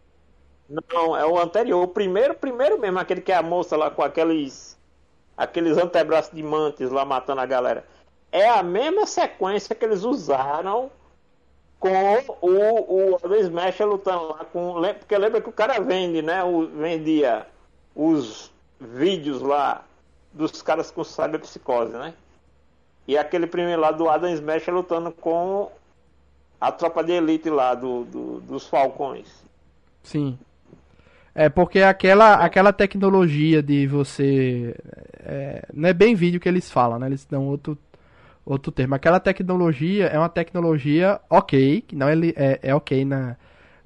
Não, 0.69 1.17
é 1.17 1.25
o 1.25 1.39
anterior. 1.39 1.83
O 1.83 1.87
primeiro, 1.87 2.35
primeiro 2.35 2.79
mesmo, 2.79 2.99
aquele 2.99 3.21
que 3.21 3.31
é 3.31 3.35
a 3.35 3.43
moça 3.43 3.75
lá 3.75 3.89
com 3.89 4.03
aqueles. 4.03 4.77
Aqueles 5.35 5.77
antebraços 5.77 6.35
de 6.35 6.43
mantis 6.43 6.91
lá 6.91 7.05
matando 7.05 7.41
a 7.41 7.45
galera. 7.45 7.85
É 8.31 8.47
a 8.49 8.61
mesma 8.61 9.05
sequência 9.05 9.73
que 9.73 9.85
eles 9.85 10.03
usaram 10.03 10.91
com 11.79 11.89
o, 12.41 13.13
o 13.13 13.19
The 13.19 13.39
Smash 13.39 13.79
lutando 13.79 14.27
lá 14.27 14.45
com. 14.45 14.81
Porque 14.99 15.17
lembra 15.17 15.41
que 15.41 15.49
o 15.49 15.53
cara 15.53 15.79
vende, 15.79 16.21
né? 16.21 16.43
O, 16.43 16.67
vendia 16.67 17.47
os 17.95 18.51
vídeos 18.79 19.41
lá 19.41 19.83
dos 20.33 20.61
caras 20.61 20.91
com 20.91 21.03
cyberpsicose, 21.03 21.93
né? 21.93 22.13
E 23.07 23.17
aquele 23.17 23.47
primeiro 23.47 23.81
lá 23.81 23.91
do 23.91 24.09
Adam 24.09 24.29
Smash 24.29 24.67
lutando 24.67 25.11
com 25.11 25.71
a 26.59 26.71
tropa 26.71 27.03
de 27.03 27.13
elite 27.13 27.49
lá 27.49 27.73
do, 27.73 28.03
do 28.05 28.39
dos 28.41 28.67
Falcões. 28.67 29.43
Sim. 30.03 30.37
É 31.33 31.47
porque 31.47 31.79
aquela, 31.81 32.35
aquela 32.35 32.73
tecnologia 32.73 33.61
de 33.61 33.87
você. 33.87 34.75
É, 35.19 35.65
não 35.73 35.87
é 35.87 35.93
bem 35.93 36.15
vídeo 36.15 36.39
que 36.39 36.49
eles 36.49 36.69
falam, 36.71 36.99
né? 36.99 37.07
Eles 37.07 37.25
dão 37.25 37.47
outro, 37.47 37.77
outro 38.45 38.71
termo. 38.71 38.95
Aquela 38.95 39.19
tecnologia 39.19 40.07
é 40.07 40.17
uma 40.17 40.29
tecnologia 40.29 41.19
ok, 41.29 41.81
que 41.81 41.95
não 41.95 42.09
é, 42.09 42.13
é, 42.35 42.59
é 42.63 42.75
ok 42.75 43.05
na, 43.05 43.37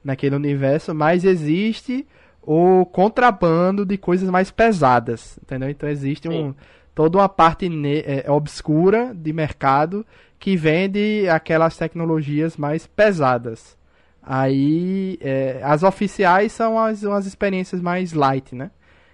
naquele 0.04 0.36
universo, 0.36 0.96
mas 0.96 1.24
existe 1.24 2.08
o 2.42 2.86
contrabando 2.86 3.86
de 3.86 3.98
coisas 3.98 4.30
mais 4.30 4.52
pesadas, 4.52 5.38
entendeu? 5.42 5.70
Então 5.70 5.88
existe 5.88 6.28
um, 6.28 6.54
toda 6.94 7.18
uma 7.18 7.30
parte 7.30 7.70
é, 8.06 8.30
obscura 8.32 9.14
de 9.14 9.32
mercado 9.32 10.06
que 10.44 10.58
vende 10.58 11.26
aquelas 11.30 11.78
tecnologias 11.78 12.58
mais 12.58 12.86
pesadas. 12.86 13.78
Aí 14.22 15.18
é, 15.22 15.62
as 15.64 15.84
oficiais 15.84 16.52
são 16.52 16.78
as, 16.78 17.02
as 17.06 17.26
experiências 17.26 17.80
mais 17.80 18.12
light, 18.12 18.54
né? 18.54 18.70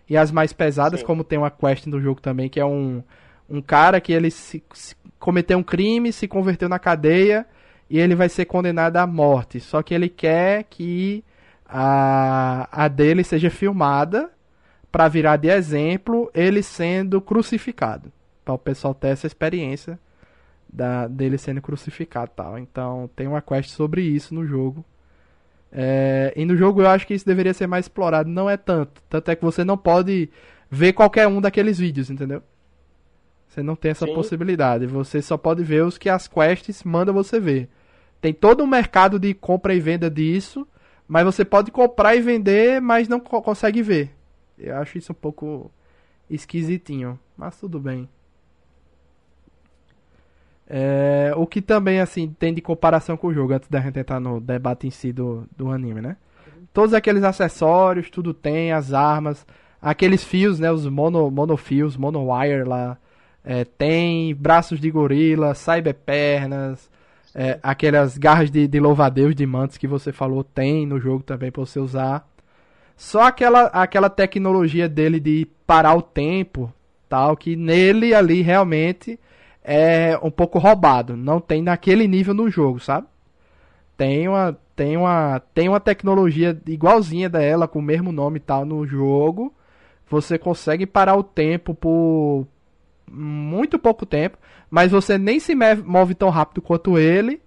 E 0.10 0.18
as 0.18 0.32
mais 0.32 0.54
pesadas, 0.54 1.02
Sim. 1.02 1.06
como 1.06 1.24
tem 1.24 1.38
uma 1.38 1.52
quest 1.52 1.88
do 1.88 2.02
jogo 2.02 2.20
também, 2.20 2.50
que 2.50 2.60
é 2.60 2.66
um, 2.66 3.04
um 3.48 3.62
cara 3.62 4.02
que 4.02 4.12
ele 4.12 4.32
se, 4.32 4.64
se 4.74 4.96
cometeu 5.20 5.60
um 5.60 5.62
crime, 5.62 6.12
se 6.12 6.28
converteu 6.28 6.68
na 6.68 6.80
cadeia 6.80 7.46
e 7.88 8.00
ele 8.00 8.16
vai 8.16 8.28
ser 8.28 8.46
condenado 8.46 8.98
à 8.98 9.06
morte. 9.06 9.60
Só 9.60 9.84
que 9.84 9.94
ele 9.94 10.10
quer 10.10 10.64
que 10.64 11.24
a, 11.64 12.68
a 12.72 12.88
dele 12.88 13.24
seja 13.24 13.52
filmada 13.52 14.32
para 14.92 15.08
virar 15.08 15.38
de 15.38 15.50
exemplo 15.50 16.32
ele 16.34 16.64
sendo 16.64 17.22
crucificado. 17.22 18.12
Para 18.44 18.56
o 18.56 18.58
pessoal 18.58 18.96
ter 18.96 19.10
essa 19.10 19.28
experiência 19.28 20.00
da, 20.72 21.08
dele 21.08 21.38
sendo 21.38 21.62
crucificado 21.62 22.32
tal. 22.36 22.58
Então 22.58 23.10
tem 23.16 23.28
uma 23.28 23.42
quest 23.42 23.72
sobre 23.72 24.02
isso 24.02 24.34
no 24.34 24.46
jogo. 24.46 24.86
É, 25.72 26.34
e 26.36 26.46
no 26.46 26.56
jogo 26.56 26.82
eu 26.82 26.88
acho 26.88 27.06
que 27.06 27.14
isso 27.14 27.26
deveria 27.26 27.54
ser 27.54 27.68
mais 27.68 27.86
explorado. 27.86 28.30
Não 28.30 28.50
é 28.50 28.58
tanto. 28.58 29.02
Tanto 29.10 29.32
é 29.32 29.36
que 29.36 29.44
você 29.44 29.64
não 29.64 29.78
pode 29.78 30.30
ver 30.70 30.94
qualquer 30.94 31.28
um 31.28 31.42
daqueles 31.42 31.78
vídeos, 31.80 32.10
entendeu? 32.10 32.44
Você 33.48 33.64
não 33.64 33.76
tem 33.76 33.92
essa 33.92 34.06
Sim. 34.06 34.14
possibilidade. 34.14 34.86
Você 34.86 35.22
só 35.22 35.38
pode 35.38 35.64
ver 35.64 35.84
os 35.84 35.98
que 35.98 36.10
as 36.10 36.28
quests 36.28 36.84
mandam 36.84 37.14
você 37.14 37.40
ver. 37.40 37.68
Tem 38.22 38.34
todo 38.34 38.64
um 38.64 38.68
mercado 38.68 39.18
de 39.20 39.34
compra 39.34 39.74
e 39.74 39.80
venda 39.80 40.10
disso, 40.10 40.68
mas 41.08 41.26
você 41.26 41.44
pode 41.44 41.72
comprar 41.72 42.16
e 42.16 42.22
vender, 42.22 42.80
mas 42.80 43.08
não 43.08 43.20
co 43.20 43.42
consegue 43.42 43.82
ver. 43.82 44.12
Eu 44.58 44.76
acho 44.76 44.98
isso 44.98 45.14
um 45.14 45.16
pouco 45.16 45.72
esquisitinho, 46.30 47.20
mas 47.36 47.58
tudo 47.58 47.80
bem. 47.80 48.08
É, 50.70 51.34
o 51.36 51.48
que 51.48 51.62
também, 51.62 52.00
assim, 52.00 52.30
tem 52.38 52.54
de 52.54 52.62
comparação 52.62 53.18
com 53.18 53.28
o 53.28 53.34
jogo, 53.34 53.54
antes 53.54 53.68
da 53.68 53.82
gente 53.82 54.00
entrar 54.00 54.20
no 54.20 54.40
debate 54.40 54.86
em 54.86 54.92
si 54.92 55.12
do, 55.12 55.46
do 55.58 55.72
anime, 55.72 56.02
né? 56.02 56.16
Todos 56.72 56.94
aqueles 56.94 57.24
acessórios, 57.24 58.10
tudo 58.10 58.34
tem, 58.34 58.72
as 58.72 58.94
armas, 58.94 59.46
aqueles 59.82 60.24
fios, 60.24 60.60
né? 60.60 60.72
Os 60.72 60.86
mono, 60.86 61.32
monofios, 61.32 61.98
monowire 61.98 62.64
lá. 62.64 62.98
É, 63.44 63.66
tem 63.66 64.36
braços 64.36 64.80
de 64.80 64.92
gorila, 64.92 65.56
cyberpernas, 65.56 66.90
É, 67.34 67.60
aquelas 67.62 68.18
garras 68.18 68.50
de, 68.50 68.68
de 68.68 68.80
louva-a-Deus 68.80 69.36
de 69.36 69.46
mantos 69.46 69.78
que 69.78 69.88
você 69.88 70.12
falou 70.12 70.44
tem 70.44 70.86
no 70.86 71.00
jogo 71.00 71.24
também 71.24 71.52
pra 71.52 71.62
você 71.62 71.80
usar. 71.80 72.28
Só 72.98 73.22
aquela, 73.28 73.68
aquela 73.68 74.10
tecnologia 74.10 74.90
dele 74.90 75.20
de 75.20 75.48
parar 75.66 75.96
o 75.96 76.02
tempo, 76.02 76.74
tal, 77.08 77.38
que 77.38 77.56
nele 77.56 78.14
ali 78.16 78.42
realmente 78.42 79.20
é 79.64 80.18
um 80.22 80.32
pouco 80.32 80.60
roubado. 80.60 81.16
Não 81.16 81.40
tem 81.40 81.62
naquele 81.62 82.08
nível 82.08 82.34
no 82.34 82.50
jogo, 82.50 82.80
sabe? 82.80 83.08
Tem 83.98 84.28
uma, 84.28 84.58
tem 84.76 84.96
uma, 84.96 85.42
tem 85.54 85.68
uma 85.68 85.80
tecnologia 85.80 86.58
igualzinha 86.68 87.30
dela, 87.30 87.68
com 87.68 87.80
o 87.80 87.82
mesmo 87.82 88.12
nome 88.12 88.38
e 88.38 88.42
tal 88.42 88.66
no 88.66 88.86
jogo. 88.88 89.54
Você 90.10 90.38
consegue 90.38 90.86
parar 90.86 91.16
o 91.16 91.24
tempo 91.24 91.76
por 91.76 92.48
muito 93.12 93.78
pouco 93.78 94.06
tempo, 94.06 94.38
mas 94.70 94.92
você 94.92 95.18
nem 95.18 95.40
se 95.40 95.54
move 95.56 96.16
tão 96.16 96.30
rápido 96.30 96.62
quanto 96.62 96.98
ele. 96.98 97.42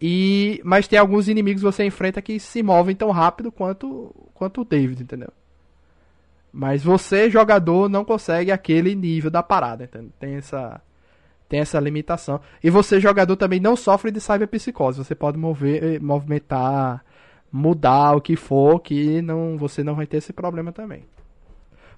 E 0.00 0.60
mas 0.64 0.86
tem 0.86 0.98
alguns 0.98 1.28
inimigos 1.28 1.62
que 1.62 1.72
você 1.72 1.84
enfrenta 1.84 2.20
que 2.20 2.38
se 2.38 2.62
movem 2.62 2.94
tão 2.94 3.10
rápido 3.10 3.50
quanto 3.50 4.14
quanto 4.34 4.60
o 4.60 4.64
David, 4.64 5.02
entendeu? 5.02 5.32
Mas 6.52 6.84
você 6.84 7.30
jogador 7.30 7.88
não 7.88 8.04
consegue 8.04 8.52
aquele 8.52 8.94
nível 8.94 9.30
da 9.30 9.42
parada, 9.42 9.84
entendeu? 9.84 10.10
Tem 10.20 10.34
essa 10.34 10.80
tem 11.48 11.60
essa 11.60 11.78
limitação. 11.78 12.40
E 12.62 12.70
você 12.70 13.00
jogador 13.00 13.36
também 13.36 13.60
não 13.60 13.76
sofre 13.76 14.10
de 14.10 14.20
cyberpsicose. 14.20 14.98
Você 14.98 15.14
pode 15.14 15.38
mover, 15.38 16.00
movimentar, 16.00 17.04
mudar 17.52 18.16
o 18.16 18.20
que 18.20 18.36
for, 18.36 18.80
que 18.80 19.22
não 19.22 19.56
você 19.56 19.84
não 19.84 19.94
vai 19.94 20.06
ter 20.06 20.16
esse 20.16 20.32
problema 20.32 20.72
também. 20.72 21.04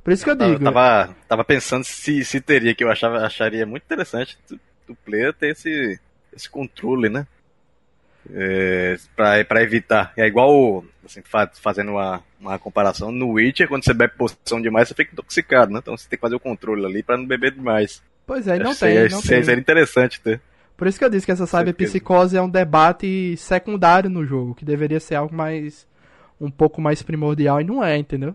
Por 0.05 0.13
isso 0.13 0.23
que 0.23 0.31
eu 0.31 0.37
digo. 0.37 0.53
Eu 0.53 0.73
tava, 0.73 1.17
tava 1.27 1.45
pensando 1.45 1.83
se, 1.83 2.25
se 2.25 2.41
teria, 2.41 2.75
que 2.75 2.85
eu 2.85 2.91
achava, 2.91 3.19
acharia 3.27 3.67
muito 3.67 3.83
interessante 3.83 4.39
do, 4.87 4.95
player 4.95 5.33
ter 5.33 5.51
esse, 5.51 5.99
esse 6.33 6.49
controle, 6.49 7.09
né? 7.09 7.27
É, 8.33 8.97
pra, 9.17 9.45
pra 9.45 9.63
evitar. 9.63 10.13
É 10.17 10.25
igual, 10.27 10.85
assim, 11.05 11.23
fazendo 11.55 11.93
uma, 11.93 12.23
uma 12.41 12.57
comparação, 12.57 13.11
no 13.11 13.33
Witcher, 13.33 13.67
quando 13.67 13.85
você 13.85 13.93
bebe 13.93 14.15
poção 14.17 14.63
demais, 14.63 14.87
você 14.87 14.95
fica 14.95 15.13
intoxicado, 15.13 15.73
né? 15.73 15.81
Então 15.81 15.97
você 15.97 16.09
tem 16.09 16.17
que 16.17 16.21
fazer 16.21 16.37
o 16.37 16.41
controle 16.41 16.87
ali 16.87 17.03
pra 17.03 17.17
não 17.17 17.27
beber 17.27 17.53
demais. 17.53 18.01
Pois 18.27 18.49
é, 18.49 18.59
não 18.59 18.75
tem. 18.75 19.09
não 19.09 19.23
tem. 19.23 19.43
Seria 19.43 19.61
interessante 19.61 20.21
ter. 20.21 20.41
Por 20.77 20.87
isso 20.87 20.99
que 20.99 21.05
eu 21.05 21.11
disse 21.11 21.25
que 21.25 21.33
essa 21.33 21.47
cyberpsicose 21.47 22.37
é 22.37 22.43
um 22.43 22.51
debate 22.51 23.35
secundário 23.39 24.11
no 24.11 24.27
jogo, 24.27 24.55
que 24.55 24.65
deveria 24.65 25.01
ser 25.01 25.15
algo 25.15 25.35
mais. 25.35 25.87
um 26.41 26.51
pouco 26.51 26.81
mais 26.81 27.03
primordial, 27.03 27.61
e 27.61 27.65
não 27.65 27.83
é, 27.83 27.97
entendeu? 27.97 28.35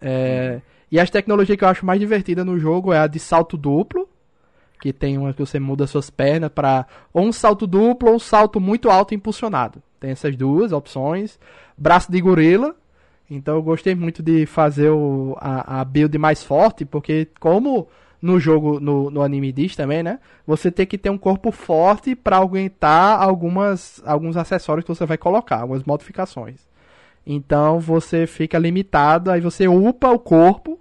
É. 0.00 0.60
E 0.90 0.98
as 1.00 1.10
tecnologias 1.10 1.58
que 1.58 1.64
eu 1.64 1.68
acho 1.68 1.84
mais 1.84 1.98
divertida 2.00 2.44
no 2.44 2.58
jogo 2.58 2.92
é 2.92 2.98
a 2.98 3.06
de 3.06 3.18
salto 3.18 3.56
duplo, 3.56 4.08
que 4.80 4.92
tem 4.92 5.18
uma 5.18 5.32
que 5.32 5.40
você 5.40 5.58
muda 5.58 5.86
suas 5.86 6.08
pernas 6.08 6.50
para 6.50 6.86
ou 7.12 7.24
um 7.24 7.32
salto 7.32 7.66
duplo 7.66 8.10
ou 8.10 8.14
um 8.14 8.18
salto 8.18 8.60
muito 8.60 8.90
alto 8.90 9.14
impulsionado. 9.14 9.82
Tem 9.98 10.10
essas 10.10 10.36
duas 10.36 10.72
opções. 10.72 11.38
Braço 11.76 12.10
de 12.10 12.20
gorila. 12.20 12.74
Então 13.28 13.56
eu 13.56 13.62
gostei 13.62 13.94
muito 13.94 14.22
de 14.22 14.46
fazer 14.46 14.88
o, 14.88 15.36
a, 15.40 15.80
a 15.80 15.84
build 15.84 16.16
mais 16.16 16.42
forte, 16.42 16.84
porque 16.84 17.28
como 17.38 17.88
no 18.20 18.40
jogo, 18.40 18.80
no, 18.80 19.10
no 19.10 19.22
anime 19.22 19.52
diz 19.52 19.76
também, 19.76 20.02
né? 20.02 20.18
Você 20.46 20.70
tem 20.70 20.86
que 20.86 20.98
ter 20.98 21.10
um 21.10 21.18
corpo 21.18 21.52
forte 21.52 22.16
para 22.16 22.36
aguentar 22.36 23.22
algumas, 23.22 24.02
alguns 24.04 24.36
acessórios 24.36 24.84
que 24.84 24.94
você 24.94 25.06
vai 25.06 25.16
colocar, 25.16 25.60
algumas 25.60 25.84
modificações. 25.84 26.66
Então 27.24 27.78
você 27.78 28.26
fica 28.26 28.58
limitado, 28.58 29.30
aí 29.30 29.40
você 29.40 29.68
upa 29.68 30.08
o 30.10 30.18
corpo 30.18 30.78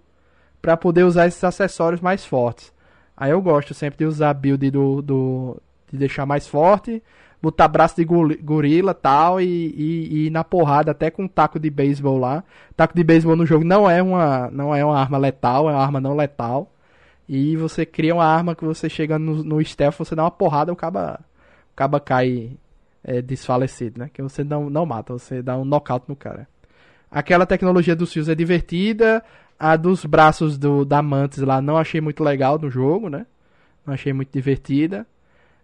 para 0.61 0.75
poder 0.75 1.03
usar 1.03 1.27
esses 1.27 1.43
acessórios 1.43 2.01
mais 2.01 2.25
fortes. 2.25 2.73
Aí 3.15 3.31
eu 3.31 3.41
gosto 3.41 3.73
sempre 3.73 3.99
de 3.99 4.05
usar 4.05 4.29
a 4.29 4.33
build 4.33 4.71
do, 4.71 5.01
do 5.01 5.61
de 5.91 5.97
deixar 5.97 6.25
mais 6.25 6.47
forte, 6.47 7.01
botar 7.41 7.67
braço 7.67 7.95
de 7.95 8.05
gorila 8.05 8.93
tal 8.93 9.39
e, 9.39 9.45
e, 9.45 10.07
e 10.11 10.27
ir 10.27 10.29
na 10.29 10.43
porrada 10.43 10.91
até 10.91 11.11
com 11.11 11.23
um 11.23 11.27
taco 11.27 11.59
de 11.59 11.69
beisebol 11.69 12.17
lá. 12.17 12.43
Taco 12.75 12.95
de 12.95 13.03
beisebol 13.03 13.35
no 13.35 13.45
jogo 13.45 13.63
não 13.63 13.89
é 13.89 14.01
uma 14.01 14.49
não 14.51 14.73
é 14.73 14.83
uma 14.83 14.99
arma 14.99 15.17
letal, 15.17 15.69
é 15.69 15.73
uma 15.73 15.83
arma 15.83 15.99
não 15.99 16.15
letal. 16.15 16.71
E 17.27 17.55
você 17.57 17.85
cria 17.85 18.15
uma 18.15 18.25
arma 18.25 18.55
que 18.55 18.63
você 18.63 18.89
chega 18.89 19.19
no, 19.19 19.43
no 19.43 19.63
stealth, 19.63 19.97
você 19.97 20.15
dá 20.15 20.23
uma 20.23 20.31
porrada, 20.31 20.71
o 20.71 20.75
caba, 20.75 21.19
o 21.71 21.75
caba 21.75 21.99
cai 21.99 22.57
é, 23.03 23.21
desfalecido, 23.21 23.99
né? 23.99 24.09
Que 24.13 24.21
você 24.21 24.43
não, 24.43 24.69
não 24.69 24.85
mata, 24.85 25.13
você 25.13 25.41
dá 25.41 25.57
um 25.57 25.65
knockout 25.65 26.05
no 26.07 26.15
cara. 26.15 26.47
Aquela 27.09 27.45
tecnologia 27.45 27.95
dos 27.95 28.11
fios 28.11 28.29
é 28.29 28.35
divertida. 28.35 29.23
A 29.59 29.75
dos 29.75 30.05
braços 30.05 30.57
do, 30.57 30.85
da 30.85 31.01
Mantis 31.01 31.39
lá 31.39 31.61
não 31.61 31.77
achei 31.77 31.99
muito 31.99 32.23
legal 32.23 32.59
no 32.59 32.69
jogo, 32.69 33.09
né? 33.09 33.25
Não 33.85 33.93
achei 33.93 34.13
muito 34.13 34.31
divertida. 34.31 35.07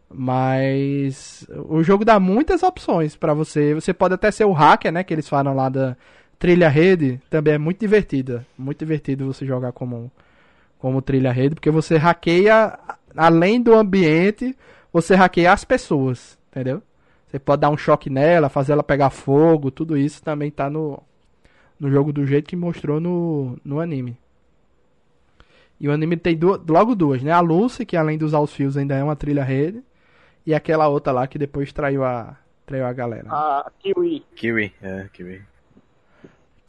Mas 0.09 1.45
o 1.69 1.83
jogo 1.83 2.05
dá 2.05 2.19
muitas 2.19 2.63
opções 2.63 3.15
para 3.15 3.33
você. 3.33 3.73
Você 3.73 3.93
pode 3.93 4.13
até 4.13 4.31
ser 4.31 4.45
o 4.45 4.51
hacker, 4.51 4.91
né? 4.91 5.03
Que 5.03 5.13
eles 5.13 5.27
falam 5.27 5.53
lá 5.55 5.69
da 5.69 5.97
trilha 6.39 6.69
rede. 6.69 7.19
Também 7.29 7.55
é 7.55 7.57
muito 7.57 7.79
divertida. 7.79 8.45
Muito 8.57 8.79
divertido 8.79 9.31
você 9.31 9.45
jogar 9.45 9.71
como, 9.73 10.11
como 10.83 11.01
trilha 11.01 11.31
rede. 11.31 11.55
Porque 11.55 11.71
você 11.71 11.95
hackeia, 11.95 12.77
além 13.15 13.61
do 13.61 13.73
ambiente, 13.73 14.53
você 14.91 15.15
hackeia 15.15 15.53
as 15.53 15.63
pessoas. 15.63 16.37
Entendeu? 16.51 16.83
Você 17.25 17.39
pode 17.39 17.61
dar 17.61 17.69
um 17.69 17.77
choque 17.77 18.09
nela, 18.09 18.49
fazer 18.49 18.73
ela 18.73 18.83
pegar 18.83 19.09
fogo, 19.09 19.71
tudo 19.71 19.97
isso 19.97 20.21
também 20.21 20.51
tá 20.51 20.69
no, 20.69 21.01
no 21.79 21.89
jogo 21.89 22.11
do 22.11 22.25
jeito 22.25 22.49
que 22.49 22.57
mostrou 22.57 22.99
no, 22.99 23.57
no 23.63 23.79
anime. 23.79 24.17
E 25.79 25.87
o 25.87 25.91
anime 25.93 26.17
tem 26.17 26.35
duas, 26.35 26.59
logo 26.67 26.93
duas, 26.95 27.23
né? 27.23 27.31
A 27.31 27.39
Lucy, 27.39 27.85
que 27.85 27.95
além 27.95 28.17
de 28.17 28.25
usar 28.25 28.41
os 28.41 28.53
fios 28.53 28.75
ainda 28.75 28.93
é 28.93 29.03
uma 29.03 29.15
trilha 29.15 29.43
rede, 29.43 29.81
e 30.45 30.53
aquela 30.53 30.89
outra 30.89 31.13
lá 31.13 31.25
que 31.27 31.39
depois 31.39 31.71
traiu 31.71 32.03
a, 32.03 32.35
traiu 32.65 32.85
a 32.85 32.91
galera. 32.91 33.29
A 33.29 33.71
Kiwi. 33.79 34.25
Kiwi, 34.35 34.73
é, 34.81 35.07
Kiwi. 35.13 35.41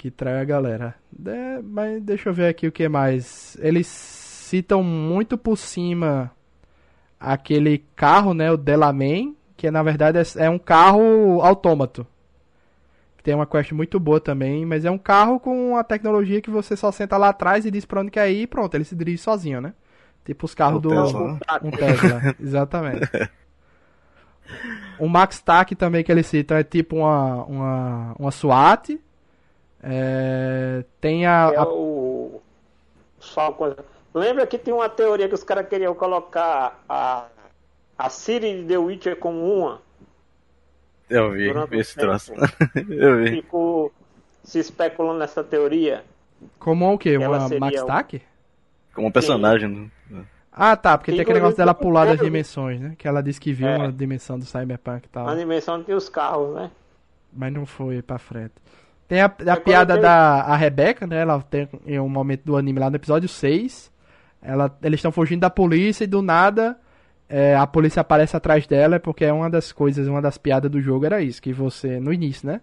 Que 0.04 0.10
traiu 0.10 0.38
a 0.38 0.44
galera. 0.44 0.94
É, 1.24 1.62
mas 1.62 2.02
deixa 2.02 2.28
eu 2.28 2.34
ver 2.34 2.48
aqui 2.48 2.66
o 2.68 2.72
que 2.72 2.86
mais. 2.90 3.56
Eles 3.58 3.86
citam 3.86 4.82
muito 4.82 5.38
por 5.38 5.56
cima 5.56 6.30
aquele 7.18 7.78
carro, 7.96 8.34
né? 8.34 8.52
O 8.52 8.58
Delamain, 8.58 9.34
que 9.56 9.70
na 9.70 9.82
verdade 9.82 10.18
é, 10.18 10.44
é 10.44 10.50
um 10.50 10.58
carro 10.58 11.40
autômato. 11.40 12.06
Tem 13.22 13.34
uma 13.34 13.46
quest 13.46 13.72
muito 13.72 13.98
boa 13.98 14.20
também, 14.20 14.66
mas 14.66 14.84
é 14.84 14.90
um 14.90 14.98
carro 14.98 15.40
com 15.40 15.74
a 15.74 15.82
tecnologia 15.82 16.42
que 16.42 16.50
você 16.50 16.76
só 16.76 16.92
senta 16.92 17.16
lá 17.16 17.30
atrás 17.30 17.64
e 17.64 17.70
diz 17.70 17.86
pra 17.86 18.02
onde 18.02 18.10
quer 18.10 18.30
ir 18.30 18.42
e 18.42 18.46
pronto, 18.46 18.74
ele 18.74 18.84
se 18.84 18.94
dirige 18.94 19.22
sozinho, 19.22 19.62
né? 19.62 19.72
Tipo 20.22 20.44
os 20.44 20.54
carros 20.54 20.80
um 20.80 20.82
do. 20.82 20.90
Tesla. 20.90 21.32
Né? 21.32 21.38
Um 21.62 21.70
Tesla, 21.70 22.36
exatamente. 22.38 23.10
O 24.98 25.08
Max 25.08 25.40
Tack 25.40 25.74
também 25.74 26.04
que 26.04 26.12
ele 26.12 26.22
cita 26.22 26.58
é 26.58 26.62
tipo 26.62 26.96
uma, 26.96 27.44
uma, 27.46 28.16
uma 28.18 28.30
SWAT. 28.30 29.02
É, 29.84 30.84
tem 31.00 31.26
a. 31.26 31.52
É 31.54 31.60
o. 31.60 32.40
Só 33.20 33.48
uma 33.48 33.52
coisa. 33.52 33.76
Lembra 34.12 34.46
que 34.46 34.58
tem 34.58 34.72
uma 34.72 34.88
teoria 34.88 35.28
que 35.28 35.34
os 35.34 35.44
caras 35.44 35.68
queriam 35.68 35.94
colocar 35.94 36.82
a 36.88 37.26
a 37.98 38.10
Siri 38.10 38.62
de 38.62 38.68
The 38.68 38.78
Witcher 38.78 39.16
como 39.16 39.40
uma. 39.40 39.80
Eu 41.08 41.32
vi, 41.32 41.52
vi 41.68 41.78
esse 41.78 41.96
troço. 41.96 42.32
Eu 42.88 43.22
vi. 43.22 43.42
Ficou 43.42 43.92
se 44.42 44.58
especulando 44.58 45.18
nessa 45.18 45.44
teoria. 45.44 46.04
Como 46.58 46.92
o 46.92 46.98
quê? 46.98 47.16
Uma 47.16 47.48
Max 47.58 47.82
Tack? 47.84 48.22
Como 48.94 49.08
um 49.08 49.12
personagem. 49.12 49.90
Né? 50.10 50.24
Ah, 50.52 50.76
tá, 50.76 50.96
porque 50.96 51.12
tem 51.12 51.20
aquele 51.20 51.38
negócio 51.38 51.56
dela 51.56 51.74
pular 51.74 52.06
das 52.06 52.18
dimensões, 52.18 52.80
né? 52.80 52.94
Que 52.96 53.08
ela 53.08 53.22
disse 53.22 53.40
que 53.40 53.52
viu 53.52 53.68
é. 53.68 53.76
uma 53.76 53.92
dimensão 53.92 54.38
do 54.38 54.44
Cyberpunk 54.44 55.06
e 55.06 55.08
tal. 55.08 55.28
A 55.28 55.34
dimensão 55.34 55.82
tem 55.82 55.94
os 55.94 56.08
carros, 56.08 56.54
né? 56.54 56.70
Mas 57.32 57.52
não 57.52 57.66
foi 57.66 58.02
pra 58.02 58.18
frente. 58.18 58.54
Tem 59.06 59.20
a, 59.20 59.26
a 59.26 59.56
piada 59.56 59.98
da 59.98 60.40
a 60.42 60.56
Rebeca, 60.56 61.06
né? 61.06 61.20
Ela 61.20 61.40
tem 61.42 61.68
em 61.86 62.00
um 62.00 62.08
momento 62.08 62.42
do 62.44 62.56
anime 62.56 62.80
lá 62.80 62.90
no 62.90 62.96
episódio 62.96 63.28
6. 63.28 63.92
Ela, 64.42 64.76
eles 64.82 64.98
estão 64.98 65.12
fugindo 65.12 65.40
da 65.40 65.50
polícia 65.50 66.04
e 66.04 66.06
do 66.06 66.22
nada 66.22 66.78
é, 67.28 67.56
a 67.56 67.66
polícia 67.66 68.00
aparece 68.00 68.36
atrás 68.36 68.66
dela, 68.66 69.00
porque 69.00 69.24
é 69.24 69.32
uma 69.32 69.48
das 69.48 69.72
coisas, 69.72 70.06
uma 70.06 70.20
das 70.20 70.38
piadas 70.38 70.70
do 70.70 70.80
jogo 70.80 71.06
era 71.06 71.20
isso, 71.22 71.40
que 71.40 71.52
você, 71.52 71.98
no 71.98 72.12
início, 72.12 72.46
né? 72.46 72.60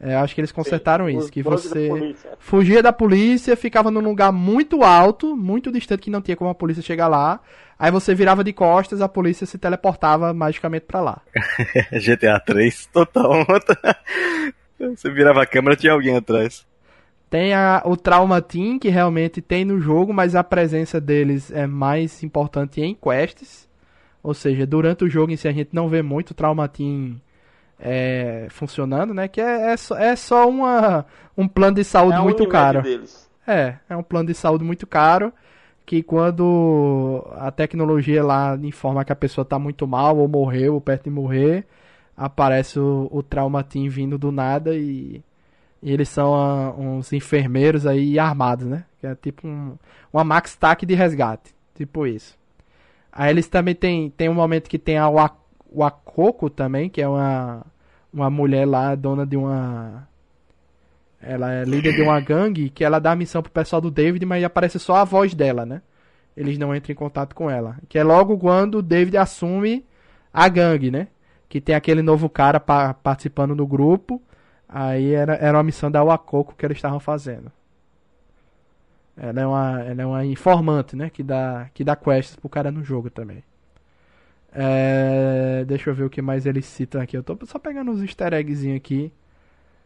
É, 0.00 0.16
acho 0.16 0.34
que 0.34 0.40
eles 0.40 0.50
consertaram 0.50 1.06
Sim, 1.06 1.18
isso, 1.18 1.30
que 1.30 1.44
você 1.44 1.88
da 1.88 2.36
fugia 2.40 2.82
da 2.82 2.92
polícia, 2.92 3.56
ficava 3.56 3.88
num 3.88 4.00
lugar 4.00 4.32
muito 4.32 4.82
alto, 4.82 5.36
muito 5.36 5.70
distante, 5.70 6.02
que 6.02 6.10
não 6.10 6.20
tinha 6.20 6.36
como 6.36 6.50
a 6.50 6.54
polícia 6.54 6.82
chegar 6.82 7.06
lá. 7.06 7.38
Aí 7.78 7.90
você 7.92 8.12
virava 8.12 8.42
de 8.42 8.52
costas, 8.52 9.00
a 9.00 9.08
polícia 9.08 9.46
se 9.46 9.58
teleportava 9.58 10.34
magicamente 10.34 10.86
para 10.86 11.00
lá. 11.00 11.22
GTA 11.92 12.40
3, 12.40 12.86
total. 12.86 13.46
você 14.88 15.10
virava 15.10 15.42
a 15.42 15.46
câmera, 15.46 15.76
tinha 15.76 15.92
alguém 15.92 16.16
atrás. 16.16 16.66
Tem 17.30 17.54
a, 17.54 17.82
o 17.86 17.96
Trauma 17.96 18.42
Team, 18.42 18.78
que 18.78 18.90
realmente 18.90 19.40
tem 19.40 19.64
no 19.64 19.80
jogo, 19.80 20.12
mas 20.12 20.34
a 20.34 20.44
presença 20.44 21.00
deles 21.00 21.50
é 21.50 21.66
mais 21.66 22.22
importante 22.22 22.80
em 22.80 22.94
quests. 22.94 23.68
Ou 24.22 24.34
seja, 24.34 24.66
durante 24.66 25.04
o 25.04 25.08
jogo 25.08 25.32
em 25.32 25.36
si 25.36 25.48
a 25.48 25.52
gente 25.52 25.70
não 25.72 25.88
vê 25.88 26.02
muito 26.02 26.30
o 26.30 26.34
Traumatim 26.34 27.20
é, 27.80 28.46
funcionando, 28.50 29.12
né? 29.12 29.28
Que 29.28 29.40
é, 29.40 29.72
é, 29.72 29.76
só, 29.76 29.96
é 29.96 30.14
só 30.14 30.48
uma, 30.48 31.04
um 31.36 31.48
plano 31.48 31.76
de 31.76 31.84
saúde 31.84 32.18
é 32.18 32.20
muito 32.20 32.46
caro. 32.46 32.82
Deles. 32.82 33.28
É, 33.46 33.76
é 33.88 33.96
um 33.96 34.02
plano 34.02 34.28
de 34.28 34.34
saúde 34.34 34.62
muito 34.62 34.86
caro. 34.86 35.32
Que 35.84 36.02
quando 36.02 37.26
a 37.36 37.50
tecnologia 37.50 38.22
lá 38.22 38.56
informa 38.62 39.04
que 39.04 39.12
a 39.12 39.16
pessoa 39.16 39.42
está 39.42 39.58
muito 39.58 39.86
mal 39.86 40.16
ou 40.16 40.28
morreu 40.28 40.74
ou 40.74 40.80
perto 40.80 41.04
de 41.04 41.10
morrer, 41.10 41.66
aparece 42.16 42.78
o, 42.78 43.08
o 43.10 43.22
Trauma 43.22 43.62
Team 43.64 43.88
vindo 43.88 44.18
do 44.18 44.30
nada 44.30 44.74
e, 44.74 45.22
e 45.82 45.92
eles 45.92 46.08
são 46.08 46.34
a, 46.34 46.70
uns 46.72 47.12
enfermeiros 47.12 47.86
aí 47.86 48.18
armados, 48.18 48.66
né? 48.66 48.84
Que 49.00 49.06
é 49.06 49.14
tipo 49.14 49.46
um, 49.46 49.76
uma 50.12 50.24
Max 50.24 50.56
Tac 50.56 50.84
de 50.84 50.94
resgate, 50.94 51.54
tipo 51.74 52.06
isso. 52.06 52.36
Aí 53.10 53.30
eles 53.30 53.48
também 53.48 53.74
tem, 53.74 54.10
tem 54.10 54.28
um 54.28 54.34
momento 54.34 54.70
que 54.70 54.78
tem 54.78 54.96
a 54.98 55.08
Wakoko 55.08 56.48
também, 56.48 56.88
que 56.88 57.02
é 57.02 57.08
uma, 57.08 57.64
uma 58.12 58.30
mulher 58.30 58.66
lá, 58.66 58.94
dona 58.94 59.26
de 59.26 59.36
uma 59.36 60.06
ela 61.22 61.52
é 61.52 61.64
líder 61.64 61.94
de 61.94 62.02
uma 62.02 62.18
gangue 62.20 62.68
que 62.68 62.84
ela 62.84 62.98
dá 62.98 63.12
a 63.12 63.16
missão 63.16 63.42
pro 63.42 63.52
pessoal 63.52 63.80
do 63.80 63.90
David, 63.90 64.26
mas 64.26 64.42
aparece 64.42 64.78
só 64.78 64.96
a 64.96 65.04
voz 65.04 65.34
dela, 65.34 65.64
né? 65.64 65.80
Eles 66.36 66.58
não 66.58 66.74
entram 66.74 66.92
em 66.92 66.96
contato 66.96 67.34
com 67.34 67.48
ela. 67.48 67.76
Que 67.88 67.98
é 67.98 68.02
logo 68.02 68.36
quando 68.38 68.78
o 68.78 68.82
David 68.82 69.16
assume 69.16 69.86
a 70.34 70.48
gangue, 70.48 70.90
né? 70.90 71.08
Que 71.52 71.60
tem 71.60 71.74
aquele 71.74 72.00
novo 72.00 72.30
cara 72.30 72.58
pa 72.58 72.94
participando 72.94 73.54
do 73.54 73.66
grupo. 73.66 74.22
Aí 74.66 75.12
era, 75.12 75.34
era 75.34 75.58
uma 75.58 75.62
missão 75.62 75.90
da 75.90 76.02
Wakoko 76.02 76.54
que 76.54 76.64
eles 76.64 76.78
estavam 76.78 76.98
fazendo. 76.98 77.52
Ela 79.14 79.38
é 79.38 79.46
uma, 79.46 79.82
ela 79.82 80.02
é 80.02 80.06
uma 80.06 80.24
informante, 80.24 80.96
né? 80.96 81.10
Que 81.10 81.22
dá, 81.22 81.68
que 81.74 81.84
dá 81.84 81.94
quests 81.94 82.36
pro 82.36 82.48
cara 82.48 82.70
no 82.70 82.82
jogo 82.82 83.10
também. 83.10 83.44
É, 84.50 85.62
deixa 85.66 85.90
eu 85.90 85.94
ver 85.94 86.04
o 86.04 86.08
que 86.10 86.22
mais 86.22 86.46
eles 86.46 86.64
citam 86.64 87.02
aqui. 87.02 87.18
Eu 87.18 87.22
tô 87.22 87.36
só 87.44 87.58
pegando 87.58 87.90
uns 87.90 88.00
easter 88.00 88.32
eggs 88.32 88.74
aqui. 88.74 89.12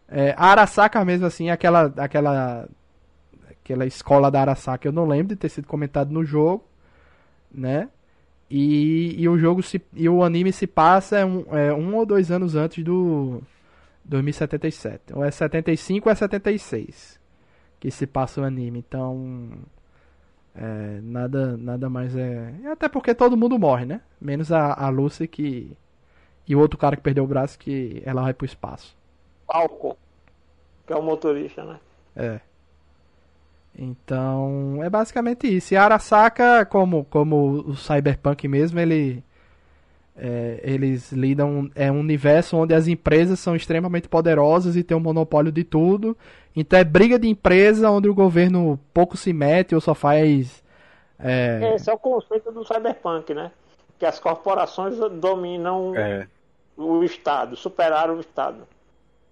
É, 0.09 0.37
a 0.37 0.47
Arasaka 0.53 1.05
mesmo 1.05 1.27
assim, 1.27 1.51
aquela, 1.51 1.93
aquela, 1.97 2.69
aquela 3.51 3.85
escola 3.87 4.31
da 4.31 4.41
Arasaka, 4.41 4.87
eu 4.87 4.93
não 4.93 5.05
lembro 5.05 5.35
de 5.35 5.37
ter 5.37 5.49
sido 5.49 5.67
comentado 5.67 6.13
no 6.13 6.25
jogo, 6.25 6.65
né? 7.51 7.89
E, 8.51 9.21
e 9.21 9.29
o 9.29 9.37
jogo 9.39 9.63
se, 9.63 9.83
e 9.93 10.09
o 10.09 10.23
anime 10.23 10.53
se 10.53 10.67
passa 10.67 11.27
um, 11.27 11.45
é, 11.51 11.73
um 11.73 11.97
ou 11.97 12.07
dois 12.07 12.31
anos 12.31 12.55
antes 12.55 12.85
do 12.85 13.43
2077. 14.05 15.15
Ou 15.15 15.25
é 15.25 15.31
75 15.31 16.09
ou 16.09 16.13
é 16.13 16.15
76 16.15 17.19
que 17.81 17.91
se 17.91 18.07
passa 18.07 18.41
o 18.41 18.45
anime. 18.45 18.79
Então, 18.79 19.51
é, 20.55 21.01
nada, 21.03 21.57
nada 21.57 21.91
mais 21.91 22.17
é. 22.17 22.55
Até 22.71 22.89
porque 22.89 23.15
todo 23.15 23.37
mundo 23.37 23.59
morre, 23.59 23.85
né? 23.85 24.01
Menos 24.21 24.53
a, 24.53 24.73
a 24.73 24.89
Lucy 24.89 25.27
que. 25.27 25.77
E 26.49 26.55
o 26.55 26.61
outro 26.61 26.79
cara 26.79 26.97
que 26.97 27.03
perdeu 27.03 27.25
o 27.25 27.27
braço 27.27 27.59
que 27.59 28.03
ela 28.07 28.23
vai 28.23 28.33
pro 28.33 28.47
espaço. 28.47 28.97
Falco, 29.47 29.97
que 30.87 30.93
é 30.93 30.97
o 30.97 31.03
motorista, 31.03 31.65
né? 31.65 31.81
É. 32.15 32.41
Então, 33.79 34.79
é 34.83 34.89
basicamente 34.89 35.47
isso. 35.47 35.75
E 35.75 35.77
Arasaka, 35.77 36.65
como, 36.65 37.05
como 37.05 37.65
o 37.67 37.77
Cyberpunk 37.77 38.49
mesmo, 38.49 38.81
ele 38.81 39.23
é, 40.19 40.61
eles 40.63 41.13
lidam 41.13 41.71
é 41.75 41.93
um 41.93 42.01
universo 42.01 42.57
onde 42.57 42.75
as 42.75 42.89
empresas 42.89 43.39
são 43.39 43.55
extremamente 43.55 44.09
poderosas 44.09 44.75
e 44.75 44.83
tem 44.83 44.97
um 44.97 45.01
monopólio 45.01 45.53
de 45.53 45.63
tudo. 45.63 46.17
Então 46.55 46.79
é 46.79 46.85
briga 46.85 47.19
de 47.19 47.29
empresa 47.29 47.91
onde 47.91 48.09
o 48.09 48.15
governo 48.15 48.81
pouco 48.95 49.17
se 49.17 49.33
mete 49.33 49.75
ou 49.75 49.81
só 49.81 49.95
faz. 49.95 50.65
É... 51.19 51.75
Esse 51.75 51.91
é 51.91 51.93
o 51.93 51.99
conceito 51.99 52.51
do 52.51 52.65
cyberpunk, 52.65 53.35
né? 53.35 53.53
Que 53.99 54.07
as 54.07 54.19
corporações 54.19 54.97
dominam 55.21 55.95
é. 55.95 56.27
o 56.77 57.05
Estado, 57.05 57.55
superaram 57.55 58.17
o 58.17 58.21
Estado. 58.21 58.67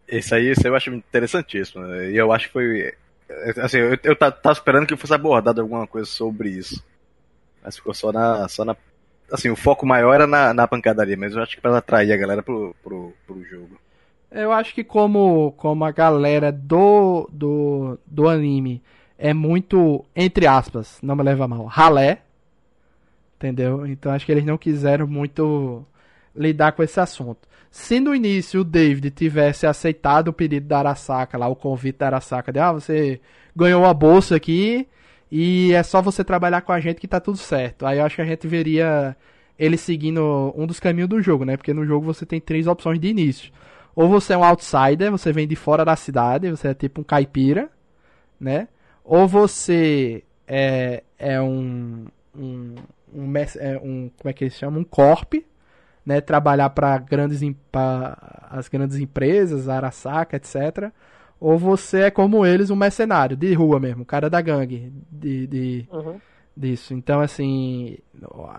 Isso 0.07 0.35
aí, 0.35 0.51
isso 0.51 0.67
eu 0.67 0.75
acho 0.75 0.93
interessantíssimo. 0.93 1.87
E 1.87 2.15
eu 2.15 2.31
acho 2.31 2.49
que 2.49 2.53
foi. 2.53 2.95
Assim, 3.63 3.79
eu, 3.79 3.99
eu 4.03 4.17
tava 4.17 4.53
esperando 4.53 4.87
que 4.87 4.97
fosse 4.97 5.15
abordado 5.15 5.61
alguma 5.61 5.87
coisa 5.87 6.09
sobre 6.09 6.51
isso. 6.51 6.85
Mas 7.63 7.77
ficou 7.77 7.95
só 7.95 8.13
na. 8.13 8.49
Só 8.49 8.65
na 8.65 8.77
assim, 9.31 9.51
o 9.51 9.57
foco 9.57 9.87
maior 9.87 10.15
era 10.15 10.27
na, 10.27 10.53
na 10.53 10.69
pancadaria, 10.69 11.17
mas 11.17 11.35
eu 11.35 11.43
acho 11.43 11.57
que 11.57 11.63
para 11.63 11.79
atrair 11.79 12.13
a 12.13 12.17
galera 12.17 12.43
pro, 12.43 12.75
pro, 12.83 13.13
pro 13.27 13.45
jogo. 13.45 13.79
Eu 14.31 14.53
acho 14.53 14.75
que 14.75 14.83
como, 14.83 15.53
como 15.53 15.85
a 15.85 15.93
galera 15.93 16.51
do, 16.51 17.29
do, 17.33 17.99
do 18.07 18.29
anime 18.29 18.83
é 19.17 19.33
muito, 19.33 20.05
entre 20.15 20.47
aspas, 20.47 20.99
não 21.03 21.15
me 21.15 21.23
leva 21.23 21.47
mal, 21.47 21.65
ralé, 21.67 22.23
entendeu? 23.37 23.87
Então 23.87 24.13
acho 24.13 24.27
que 24.27 24.33
eles 24.33 24.45
não 24.45 24.59
quiseram 24.59 25.07
muito 25.07 25.87
lidar 26.37 26.73
com 26.73 26.83
esse 26.83 26.99
assunto. 27.01 27.49
Se 27.71 27.99
no 27.99 28.15
início 28.15 28.61
o 28.61 28.65
David 28.65 29.11
tivesse 29.11 29.67
aceitado 29.67 30.29
o 30.29 30.33
pedido 30.33 30.67
da 30.69 30.79
Arasaka, 30.79 31.37
lá 31.37 31.49
o 31.49 31.57
convite 31.57 31.99
da 31.99 32.07
Arasaka, 32.07 32.53
de 32.53 32.61
ah, 32.61 32.73
você 32.73 33.21
ganhou 33.55 33.85
a 33.85 33.93
bolsa 33.93 34.37
aqui 34.37 34.87
e 35.31 35.73
é 35.73 35.83
só 35.83 36.01
você 36.01 36.23
trabalhar 36.23 36.61
com 36.61 36.73
a 36.73 36.79
gente 36.79 37.01
que 37.01 37.09
tá 37.09 37.19
tudo 37.19 37.37
certo. 37.37 37.85
Aí 37.85 37.99
eu 37.99 38.05
acho 38.05 38.17
que 38.17 38.23
a 38.23 38.27
gente 38.27 38.47
veria 38.47 39.17
ele 39.59 39.77
seguindo 39.77 40.53
um 40.57 40.67
dos 40.67 40.79
caminhos 40.79 41.09
do 41.09 41.21
jogo, 41.21 41.45
né? 41.45 41.57
Porque 41.57 41.75
no 41.75 41.85
jogo 41.85 42.07
você 42.07 42.25
tem 42.25 42.41
três 42.41 42.67
opções 42.67 43.01
de 43.01 43.09
início. 43.09 43.53
Ou 43.95 44.09
você 44.09 44.33
é 44.33 44.39
um 44.39 44.45
outsider, 44.45 45.11
você 45.11 45.33
vem 45.33 45.47
de 45.47 45.57
fora 45.57 45.85
da 45.85 45.97
cidade, 45.97 46.51
você 46.51 46.69
é 46.69 46.75
tipo 46.75 47.01
um 47.01 47.05
caipira, 47.05 47.71
né? 48.39 48.69
Ou 49.05 49.27
você 49.29 50.25
é, 50.47 51.03
é 51.19 51.41
um, 51.41 52.07
um, 52.37 52.75
um, 53.13 53.33
é 53.37 53.79
um 53.83 54.11
como 54.17 54.31
é 54.31 54.33
que 54.33 54.45
eles 54.45 54.55
chamam? 54.55 54.81
Um 54.81 54.85
corp, 54.85 55.35
né, 56.05 56.21
trabalhar 56.21 56.71
para 56.71 56.99
grandes 56.99 57.41
pra 57.71 58.49
as 58.51 58.69
grandes 58.69 58.99
empresas, 58.99 59.69
Arasaka, 59.69 60.37
etc. 60.37 60.91
Ou 61.41 61.59
você 61.59 62.03
é 62.03 62.11
como 62.11 62.47
eles, 62.47 62.71
um 62.71 62.77
mercenário 62.77 63.37
de 63.37 63.53
rua 63.55 63.81
mesmo, 63.81 64.05
cara 64.05 64.31
da 64.31 64.41
gangue, 64.41 64.93
de, 65.11 65.47
de 65.47 65.89
uhum. 65.91 66.21
disso. 66.57 66.95
Então 66.95 67.21
assim, 67.21 67.99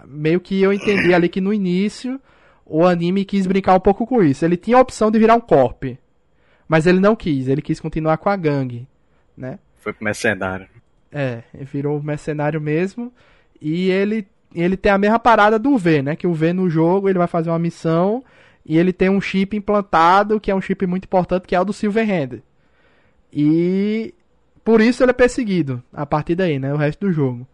meio 0.06 0.40
que 0.40 0.62
eu 0.62 0.74
entendi 0.74 1.14
ali 1.14 1.30
que 1.30 1.42
no 1.42 1.54
início 1.54 2.20
o 2.66 2.86
anime 2.86 3.24
quis 3.24 3.46
brincar 3.46 3.76
um 3.76 3.80
pouco 3.80 4.08
com 4.08 4.24
isso. 4.24 4.44
Ele 4.44 4.58
tinha 4.58 4.78
a 4.78 4.82
opção 4.82 5.12
de 5.12 5.20
virar 5.20 5.36
um 5.36 5.42
corp, 5.42 5.84
mas 6.68 6.88
ele 6.88 7.00
não 7.00 7.16
quis. 7.16 7.48
Ele 7.48 7.62
quis 7.62 7.80
continuar 7.80 8.18
com 8.18 8.30
a 8.30 8.36
gangue, 8.36 8.88
né? 9.38 9.60
Foi 9.78 9.94
pro 9.94 10.04
mercenário. 10.04 10.68
É, 11.12 11.44
virou 11.54 12.02
mercenário 12.02 12.60
mesmo. 12.60 13.14
E 13.62 13.90
ele 13.90 14.28
ele 14.62 14.78
tem 14.78 14.92
a 14.92 14.98
mesma 14.98 15.20
parada 15.20 15.60
do 15.60 15.78
V, 15.78 16.02
né? 16.02 16.16
Que 16.16 16.28
o 16.28 16.34
V 16.34 16.54
no 16.54 16.70
jogo 16.70 17.10
ele 17.10 17.18
vai 17.18 17.28
fazer 17.28 17.50
uma 17.50 17.60
missão 17.60 18.24
e 18.66 18.78
ele 18.78 18.94
tem 18.94 19.10
um 19.10 19.22
chip 19.22 19.56
implantado 19.56 20.40
que 20.40 20.50
é 20.50 20.56
um 20.56 20.62
chip 20.62 20.86
muito 20.88 21.06
importante 21.06 21.48
que 21.48 21.56
é 21.56 21.60
o 21.60 21.66
do 21.66 21.74
Silverhand. 21.74 22.42
E 23.32 24.14
por 24.64 24.82
isso 24.82 25.04
ele 25.04 25.12
é 25.12 25.14
perseguido 25.14 25.84
a 25.94 26.06
partir 26.06 26.36
daí, 26.36 26.58
né? 26.58 26.74
O 26.74 26.78
resto 26.78 27.06
do 27.08 27.12
jogo. 27.12 27.48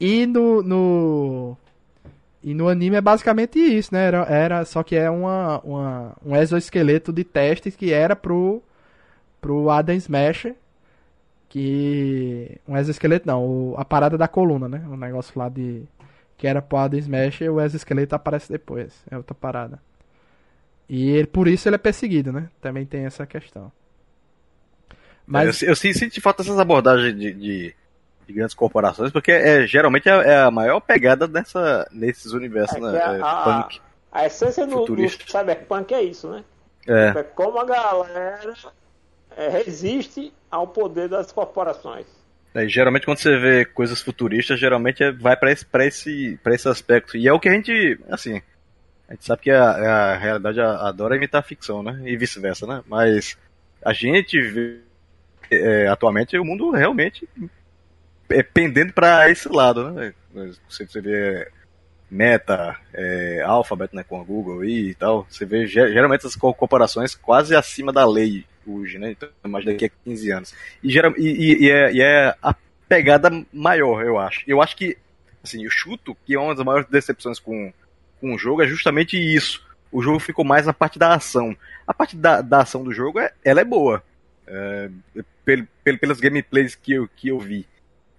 E 0.00 0.26
no, 0.26 0.62
no 0.62 1.56
e 2.42 2.52
no 2.52 2.68
anime 2.68 2.96
é 2.96 3.00
basicamente 3.00 3.58
isso, 3.58 3.94
né? 3.94 4.06
Era, 4.06 4.22
era 4.24 4.64
só 4.64 4.82
que 4.82 4.96
é 4.96 5.08
uma, 5.08 5.60
uma 5.60 6.16
um 6.24 6.36
exoesqueleto 6.36 7.12
de 7.12 7.24
testes 7.24 7.76
que 7.76 7.92
era 7.92 8.16
pro 8.16 8.62
pro 9.40 9.70
Adam 9.70 9.94
Smasher 9.96 10.54
que 11.48 12.58
um 12.66 12.76
exoesqueleto 12.76 13.28
não, 13.28 13.44
o, 13.44 13.74
a 13.78 13.84
parada 13.84 14.18
da 14.18 14.26
coluna, 14.26 14.68
né? 14.68 14.84
O 14.90 14.96
negócio 14.96 15.38
lá 15.38 15.48
de 15.48 15.84
que 16.36 16.46
era 16.46 16.60
pro 16.60 16.78
Adam 16.78 16.98
Smash 16.98 17.40
e 17.40 17.48
o 17.48 17.60
exoesqueleto 17.60 18.14
aparece 18.14 18.50
depois. 18.50 18.92
É 19.10 19.16
outra 19.16 19.34
parada. 19.34 19.80
E 20.88 21.10
ele, 21.10 21.26
por 21.26 21.48
isso 21.48 21.68
ele 21.68 21.76
é 21.76 21.78
perseguido, 21.78 22.32
né? 22.32 22.48
Também 22.60 22.84
tem 22.84 23.04
essa 23.04 23.26
questão. 23.26 23.72
Mas... 25.26 25.62
É, 25.62 25.66
eu, 25.66 25.70
eu, 25.70 25.76
sinto 25.76 26.20
falta 26.20 26.42
essas 26.42 26.58
abordagens 26.58 27.18
de, 27.18 27.32
de, 27.32 27.74
de, 28.26 28.32
grandes 28.32 28.54
corporações, 28.54 29.10
porque 29.10 29.32
é, 29.32 29.66
geralmente 29.66 30.08
é, 30.08 30.12
é 30.12 30.36
a 30.42 30.50
maior 30.50 30.80
pegada 30.80 31.26
nessa, 31.26 31.88
nesses 31.90 32.32
universos, 32.32 32.76
é, 32.76 32.80
né? 32.80 33.02
A, 33.02 33.16
é 33.16 33.20
a, 33.22 33.42
punk. 33.42 33.80
A 34.12 34.26
essência 34.26 34.66
do, 34.66 34.84
do, 34.84 35.08
cyberpunk 35.08 35.94
é 35.94 36.02
isso, 36.02 36.28
né? 36.28 36.44
É. 36.86 37.18
é 37.18 37.22
como 37.22 37.58
a 37.58 37.64
galera 37.64 38.54
é, 39.36 39.48
resiste 39.48 40.32
ao 40.50 40.68
poder 40.68 41.08
das 41.08 41.32
corporações. 41.32 42.06
É, 42.54 42.68
geralmente 42.68 43.04
quando 43.04 43.18
você 43.18 43.36
vê 43.36 43.64
coisas 43.64 44.00
futuristas, 44.00 44.60
geralmente 44.60 45.02
é, 45.02 45.10
vai 45.10 45.36
para 45.36 45.50
esse, 45.50 45.66
esse, 45.80 46.40
esse 46.46 46.68
aspecto. 46.68 47.16
E 47.16 47.26
é 47.26 47.32
o 47.32 47.40
que 47.40 47.48
a 47.48 47.52
gente, 47.52 47.98
assim, 48.08 48.40
a 49.08 49.12
gente 49.12 49.24
sabe 49.24 49.42
que 49.42 49.50
a, 49.50 49.62
a 49.64 50.16
realidade 50.16 50.60
adora 50.60 51.16
imitar 51.16 51.40
a 51.40 51.44
ficção, 51.44 51.82
né? 51.82 52.00
E 52.04 52.16
vice-versa, 52.16 52.66
né? 52.66 52.82
Mas 52.86 53.36
a 53.84 53.92
gente 53.92 54.40
vê 54.40 54.78
é, 55.50 55.88
atualmente 55.88 56.38
o 56.38 56.44
mundo 56.44 56.70
realmente 56.70 57.28
é 58.30 58.42
pendendo 58.42 58.92
para 58.92 59.28
esse 59.28 59.48
lado, 59.48 59.90
né? 59.90 60.14
Você, 60.68 60.86
você 60.86 61.00
vê 61.00 61.50
Meta, 62.10 62.76
é, 62.92 63.42
Alphabet, 63.44 63.94
né, 63.94 64.04
com 64.04 64.20
a 64.20 64.24
Google 64.24 64.64
e 64.64 64.94
tal, 64.94 65.26
você 65.28 65.44
vê 65.44 65.66
geralmente 65.66 66.20
essas 66.20 66.36
corporações 66.36 67.14
quase 67.14 67.56
acima 67.56 67.92
da 67.92 68.06
lei 68.06 68.46
hoje, 68.66 68.98
né? 68.98 69.12
Então, 69.12 69.28
mais 69.44 69.64
daqui 69.64 69.86
a 69.86 69.90
15 70.04 70.30
anos. 70.30 70.54
E, 70.82 70.90
geral, 70.90 71.12
e, 71.16 71.64
e, 71.64 71.70
é, 71.70 71.92
e 71.92 72.00
é 72.00 72.34
a 72.42 72.54
pegada 72.88 73.30
maior, 73.52 74.04
eu 74.04 74.18
acho. 74.18 74.42
Eu 74.46 74.60
acho 74.60 74.76
que, 74.76 74.96
assim, 75.42 75.64
eu 75.64 75.70
chuto 75.70 76.16
que 76.24 76.34
é 76.34 76.38
uma 76.38 76.54
das 76.54 76.64
maiores 76.64 76.88
decepções 76.88 77.38
com, 77.38 77.72
com 78.20 78.34
o 78.34 78.38
jogo 78.38 78.62
é 78.62 78.66
justamente 78.66 79.16
isso. 79.16 79.64
O 79.90 80.02
jogo 80.02 80.18
ficou 80.18 80.44
mais 80.44 80.66
na 80.66 80.72
parte 80.72 80.98
da 80.98 81.14
ação. 81.14 81.56
A 81.86 81.94
parte 81.94 82.16
da, 82.16 82.40
da 82.40 82.62
ação 82.62 82.82
do 82.82 82.92
jogo, 82.92 83.20
é, 83.20 83.32
ela 83.44 83.60
é 83.60 83.64
boa. 83.64 84.02
É, 84.46 84.90
pel, 85.44 85.66
pel, 85.82 85.98
pelas 85.98 86.20
gameplays 86.20 86.74
que 86.74 86.94
eu, 86.94 87.08
que 87.16 87.28
eu 87.28 87.38
vi. 87.38 87.66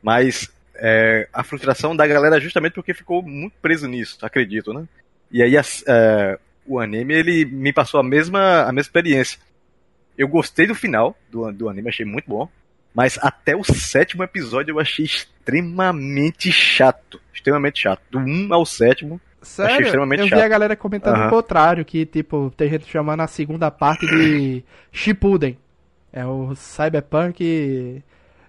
Mas 0.01 0.51
é, 0.75 1.27
a 1.33 1.43
frustração 1.43 1.95
da 1.95 2.05
galera 2.05 2.37
é 2.37 2.41
justamente 2.41 2.73
porque 2.73 2.93
ficou 2.93 3.21
muito 3.21 3.53
preso 3.61 3.87
nisso, 3.87 4.17
acredito, 4.21 4.73
né? 4.73 4.87
E 5.31 5.41
aí, 5.41 5.55
é, 5.55 6.39
o 6.65 6.79
anime 6.79 7.13
ele 7.13 7.45
me 7.45 7.73
passou 7.73 7.99
a 7.99 8.03
mesma, 8.03 8.61
a 8.61 8.65
mesma 8.71 8.81
experiência. 8.81 9.39
Eu 10.17 10.27
gostei 10.27 10.65
do 10.67 10.75
final 10.75 11.15
do, 11.29 11.51
do 11.51 11.69
anime, 11.69 11.89
achei 11.89 12.05
muito 12.05 12.25
bom. 12.27 12.47
Mas 12.93 13.19
até 13.21 13.55
o 13.55 13.63
sétimo 13.63 14.23
episódio 14.23 14.71
eu 14.71 14.79
achei 14.79 15.03
extremamente 15.05 16.51
chato. 16.51 17.19
Extremamente 17.33 17.81
chato. 17.81 18.01
Do 18.09 18.19
1 18.19 18.53
ao 18.53 18.65
sétimo. 18.65 19.19
Sério? 19.41 19.73
Achei 19.73 19.85
extremamente 19.85 20.21
eu 20.21 20.27
chato. 20.27 20.39
vi 20.39 20.45
a 20.45 20.47
galera 20.47 20.75
comentando 20.75 21.15
Aham. 21.17 21.27
o 21.27 21.29
contrário, 21.29 21.85
que 21.85 22.05
tipo, 22.05 22.51
tem 22.55 22.69
gente 22.69 22.89
chamando 22.89 23.19
a 23.19 23.27
segunda 23.27 23.69
parte 23.69 24.07
de 24.07 24.63
Shippuden. 24.91 25.57
É 26.11 26.25
o 26.25 26.55
Cyberpunk 26.55 28.01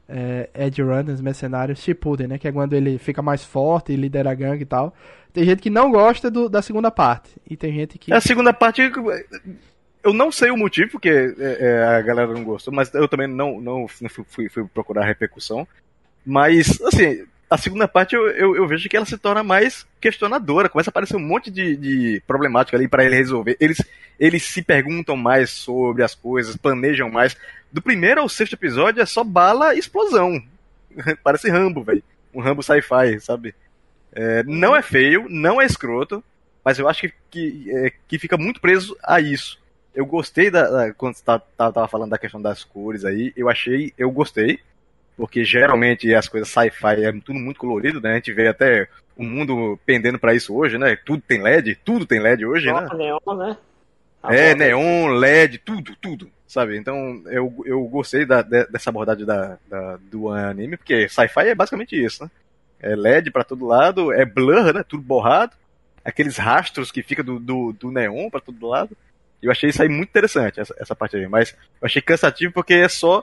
é, 0.08 0.48
Edge 0.54 0.80
Runners 0.80 1.20
Mercenários 1.20 1.80
Shippuden, 1.80 2.28
né? 2.28 2.38
Que 2.38 2.46
é 2.48 2.52
quando 2.52 2.74
ele 2.74 2.98
fica 2.98 3.20
mais 3.20 3.44
forte 3.44 3.92
e 3.92 3.96
lidera 3.96 4.30
a 4.30 4.34
gangue 4.34 4.62
e 4.62 4.66
tal. 4.66 4.94
Tem 5.32 5.44
gente 5.44 5.60
que 5.60 5.68
não 5.70 5.90
gosta 5.90 6.30
do- 6.30 6.48
da 6.48 6.62
segunda 6.62 6.90
parte. 6.90 7.30
E 7.50 7.56
tem 7.56 7.74
gente 7.74 7.98
que. 7.98 8.12
A 8.12 8.20
segunda 8.20 8.52
parte, 8.54 8.80
eu 10.06 10.12
não 10.12 10.30
sei 10.30 10.50
o 10.50 10.56
motivo 10.56 10.92
porque 10.92 11.08
é, 11.08 11.34
é, 11.60 11.82
a 11.84 12.00
galera 12.00 12.32
não 12.32 12.44
gostou, 12.44 12.72
mas 12.72 12.92
eu 12.94 13.08
também 13.08 13.26
não, 13.26 13.60
não 13.60 13.88
fui, 13.88 14.48
fui- 14.48 14.66
procurar 14.72 15.04
repercussão. 15.04 15.66
Mas, 16.24 16.80
assim, 16.82 17.24
a 17.48 17.56
segunda 17.56 17.86
parte 17.86 18.14
eu, 18.14 18.26
eu, 18.30 18.56
eu 18.56 18.66
vejo 18.66 18.88
que 18.88 18.96
ela 18.96 19.06
se 19.06 19.18
torna 19.18 19.42
mais 19.42 19.86
questionadora. 20.00 20.68
Começa 20.68 20.90
a 20.90 20.92
aparecer 20.92 21.16
um 21.16 21.20
monte 21.26 21.50
de, 21.50 21.76
de 21.76 22.22
problemática 22.26 22.76
ali 22.76 22.88
para 22.88 23.04
ele 23.04 23.16
resolver. 23.16 23.56
Eles, 23.60 23.78
eles 24.18 24.42
se 24.44 24.62
perguntam 24.62 25.16
mais 25.16 25.50
sobre 25.50 26.02
as 26.02 26.14
coisas, 26.14 26.56
planejam 26.56 27.10
mais. 27.10 27.36
Do 27.72 27.82
primeiro 27.82 28.20
ao 28.20 28.28
sexto 28.28 28.54
episódio 28.54 29.02
é 29.02 29.06
só 29.06 29.22
bala 29.22 29.74
e 29.74 29.78
explosão. 29.78 30.42
Parece 31.22 31.50
Rambo, 31.50 31.82
velho. 31.82 32.02
Um 32.34 32.40
Rambo 32.40 32.62
sci-fi, 32.62 33.20
sabe? 33.20 33.54
É, 34.12 34.42
não 34.44 34.74
é 34.74 34.82
feio, 34.82 35.26
não 35.28 35.60
é 35.60 35.66
escroto, 35.66 36.22
mas 36.64 36.78
eu 36.78 36.88
acho 36.88 37.02
que, 37.02 37.12
que, 37.30 37.70
é, 37.70 37.92
que 38.08 38.18
fica 38.18 38.36
muito 38.36 38.60
preso 38.60 38.96
a 39.02 39.20
isso. 39.20 39.58
Eu 39.96 40.04
gostei 40.06 40.50
da, 40.50 40.68
da- 40.68 40.92
quando 40.92 41.14
você 41.16 41.24
tá- 41.24 41.38
tá- 41.38 41.72
tava 41.72 41.88
falando 41.88 42.10
da 42.10 42.18
questão 42.18 42.40
das 42.40 42.62
cores 42.62 43.04
aí, 43.04 43.32
eu 43.36 43.48
achei, 43.48 43.92
eu 43.96 44.10
gostei, 44.10 44.60
porque 45.16 45.42
geralmente 45.42 46.14
as 46.14 46.28
coisas 46.28 46.50
sci-fi 46.50 47.02
é 47.04 47.10
tudo 47.12 47.38
muito 47.38 47.58
colorido, 47.58 48.00
né? 48.00 48.12
A 48.12 48.14
gente 48.16 48.32
vê 48.32 48.46
até 48.46 48.86
o 49.16 49.24
mundo 49.24 49.80
pendendo 49.86 50.18
pra 50.18 50.34
isso 50.34 50.54
hoje, 50.54 50.76
né? 50.76 50.94
Tudo 50.96 51.22
tem 51.26 51.40
LED, 51.42 51.76
tudo 51.82 52.04
tem 52.04 52.20
LED 52.20 52.44
hoje, 52.44 52.70
né? 52.70 52.86
Só 52.88 52.94
neon, 52.96 53.18
né? 53.38 53.56
A 54.22 54.34
É, 54.34 54.54
neon, 54.54 55.08
LED, 55.14 55.58
tudo, 55.58 55.96
tudo, 55.98 56.30
sabe? 56.46 56.76
Então 56.76 57.22
eu, 57.26 57.62
eu 57.64 57.82
gostei 57.84 58.26
da- 58.26 58.42
de- 58.42 58.66
dessa 58.66 58.90
abordagem 58.90 59.24
da, 59.24 59.56
da- 59.66 59.98
do 60.10 60.28
anime, 60.30 60.76
porque 60.76 61.08
sci-fi 61.08 61.48
é 61.48 61.54
basicamente 61.54 61.96
isso, 61.96 62.22
né? 62.24 62.30
É 62.80 62.94
LED 62.94 63.30
pra 63.30 63.44
todo 63.44 63.64
lado, 63.64 64.12
é 64.12 64.26
blur, 64.26 64.74
né? 64.74 64.84
Tudo 64.86 65.02
borrado, 65.02 65.56
aqueles 66.04 66.36
rastros 66.36 66.92
que 66.92 67.02
fica 67.02 67.22
do, 67.22 67.38
do, 67.38 67.72
do 67.72 67.90
neon 67.90 68.28
pra 68.28 68.40
todo 68.40 68.66
lado. 68.68 68.94
Eu 69.42 69.50
achei 69.50 69.70
isso 69.70 69.82
aí 69.82 69.88
muito 69.88 70.08
interessante, 70.08 70.58
essa, 70.60 70.74
essa 70.78 70.94
parte 70.96 71.16
aí, 71.16 71.28
mas 71.28 71.52
eu 71.80 71.86
achei 71.86 72.00
cansativo 72.02 72.52
porque 72.52 72.74
é 72.74 72.88
só. 72.88 73.22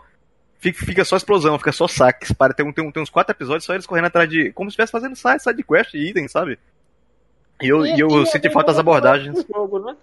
Fica, 0.59 0.85
fica 0.85 1.03
só 1.03 1.17
explosão, 1.17 1.57
fica 1.59 1.71
só 1.73 1.87
saques. 1.87 2.31
Para, 2.31 2.53
tem, 2.53 2.65
um- 2.65 2.71
tem, 2.71 2.85
um- 2.87 2.91
tem 2.91 3.03
uns 3.03 3.09
quatro 3.09 3.33
episódios 3.35 3.65
só 3.65 3.73
eles 3.73 3.85
correndo 3.85 4.05
atrás 4.05 4.29
de. 4.29 4.51
Como 4.53 4.69
se 4.69 4.73
estivesse 4.73 4.91
fazendo 4.91 5.15
side, 5.15 5.43
side 5.43 5.63
quest 5.63 5.93
e 5.93 6.09
item, 6.09 6.27
sabe? 6.27 6.57
E 7.61 7.67
eu, 7.67 7.85
e 7.85 7.99
eu 7.99 8.07
E- 8.09 8.23
e 8.23 8.25
senti 8.27 8.47
é 8.47 8.51
falta 8.51 8.67
das 8.67 8.75
bem 8.77 8.81
abordagens. 8.81 9.45
jogo, 9.51 9.79
né? 9.79 9.95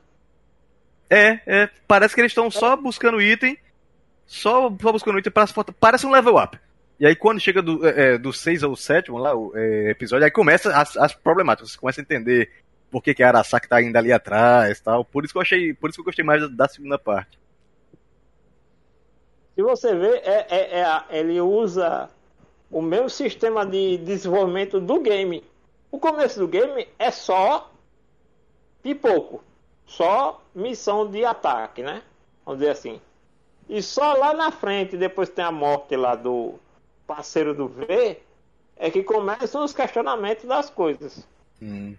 É, 1.09 1.40
é, 1.46 1.68
parece 1.88 2.14
que 2.14 2.20
eles 2.20 2.31
estão 2.31 2.51
só 2.51 2.77
buscando 2.77 3.20
item, 3.20 3.57
só, 4.27 4.70
só 4.81 4.92
buscando 4.92 5.18
item 5.18 5.33
para 5.33 5.46
parece 5.81 6.07
um 6.07 6.11
level 6.12 6.37
up. 6.37 6.59
E 7.01 7.07
aí 7.07 7.16
quando 7.16 7.40
chega 7.40 7.62
do, 7.62 7.87
é, 7.87 8.14
é, 8.14 8.18
do 8.18 8.33
6 8.33 8.62
ao 8.62 8.77
7 8.77 9.11
lá, 9.11 9.35
o 9.35 9.53
é, 9.57 9.90
episódio, 9.90 10.25
aí 10.25 10.31
começa 10.31 10.70
as, 10.77 10.96
as 10.96 11.14
problemáticas, 11.14 11.73
você 11.73 11.79
começa 11.79 12.01
a 12.01 12.03
entender 12.03 12.51
por 12.90 13.03
que, 13.03 13.14
que 13.14 13.22
a 13.22 13.29
Arasaka 13.29 13.68
tá 13.68 13.76
ainda 13.76 13.98
ali 13.98 14.12
atrás 14.12 14.81
tal. 14.81 15.05
Por 15.05 15.24
isso 15.24 15.33
que 15.33 15.38
eu 15.38 15.42
achei. 15.42 15.74
Por 15.74 15.88
isso 15.90 15.96
que 15.96 16.00
eu 16.00 16.05
gostei 16.05 16.24
mais 16.24 16.42
da, 16.42 16.48
da 16.48 16.68
segunda 16.68 16.98
parte. 16.98 17.38
Se 19.55 19.62
você 19.62 19.94
ver, 19.94 20.22
é, 20.24 20.46
é- 20.48 20.81
é 20.81 21.05
ele 21.18 21.40
usa 21.40 22.09
o 22.70 22.81
mesmo 22.81 23.11
sistema 23.11 23.66
de 23.66 23.98
desenvolvimento 23.98 24.81
do 24.81 25.00
game. 25.00 25.44
O 25.90 25.98
começo 25.98 26.38
do 26.38 26.46
game 26.46 26.87
é 26.98 27.11
só 27.11 27.70
pipoco, 28.83 29.42
só 29.87 30.40
missão 30.55 31.11
de 31.11 31.24
ataque, 31.24 31.83
né? 31.83 32.03
Vamos 32.44 32.61
dizer 32.61 32.70
assim. 32.72 33.00
E 33.68 33.83
só 33.83 34.14
lá 34.14 34.33
na 34.33 34.50
frente, 34.50 34.96
depois 34.96 35.29
tem 35.29 35.44
a 35.44 35.53
morte 35.53 35.96
lá 35.96 36.14
do 36.14 36.55
parceiro 37.07 37.55
do 37.55 37.68
V, 37.68 38.18
é 38.76 38.90
que 38.90 39.03
começam 39.03 39.64
os 39.64 39.72
questionamentos 39.72 40.44
das 40.44 40.70
coisas. 40.70 41.26
Hum. 41.61 41.96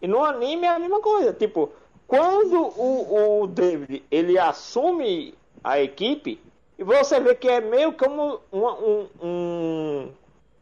E 0.00 0.06
no 0.06 0.24
anime 0.24 0.66
é 0.66 0.70
a 0.70 0.78
mesma 0.78 1.00
coisa. 1.00 1.32
Tipo, 1.32 1.72
quando 2.06 2.60
o, 2.60 3.42
o 3.42 3.46
David 3.46 4.04
ele 4.10 4.38
assume 4.38 5.34
a 5.62 5.80
equipe, 5.80 6.40
e 6.78 6.84
você 6.84 7.20
vê 7.20 7.34
que 7.34 7.48
é 7.48 7.60
meio 7.60 7.92
como 7.92 8.40
um, 8.52 8.66
um, 8.66 9.08
um, 9.22 10.12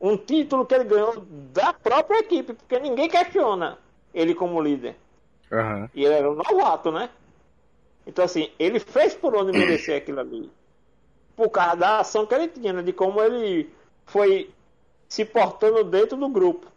um 0.01 0.17
título 0.17 0.67
que 0.67 0.75
ele 0.75 0.85
ganhou 0.85 1.25
da 1.53 1.73
própria 1.73 2.21
equipe, 2.21 2.53
porque 2.53 2.79
ninguém 2.79 3.09
questiona 3.09 3.79
ele 4.15 4.35
como 4.35 4.61
líder. 4.61 4.97
Aham. 5.51 5.91
E 5.95 6.05
ele 6.05 6.15
era 6.15 6.31
um 6.31 6.35
novato, 6.35 6.91
né? 6.91 7.11
Então, 8.07 8.25
assim, 8.25 8.51
ele 8.59 8.81
fez 8.81 9.15
por 9.15 9.35
onde 9.35 9.53
merecer 9.53 9.97
aquilo 9.97 10.21
ali. 10.21 10.51
Por 11.37 11.49
causa 11.51 11.77
da 11.77 11.99
ação 12.01 12.27
que 12.27 12.35
ele 12.35 12.49
tinha, 12.49 12.73
né? 12.73 12.83
De 12.83 12.93
como 12.93 13.23
ele 13.23 13.71
foi 14.07 14.51
se 15.09 15.25
portando 15.25 15.85
dentro 15.85 16.17
do 16.17 16.29
grupo. 16.29 16.72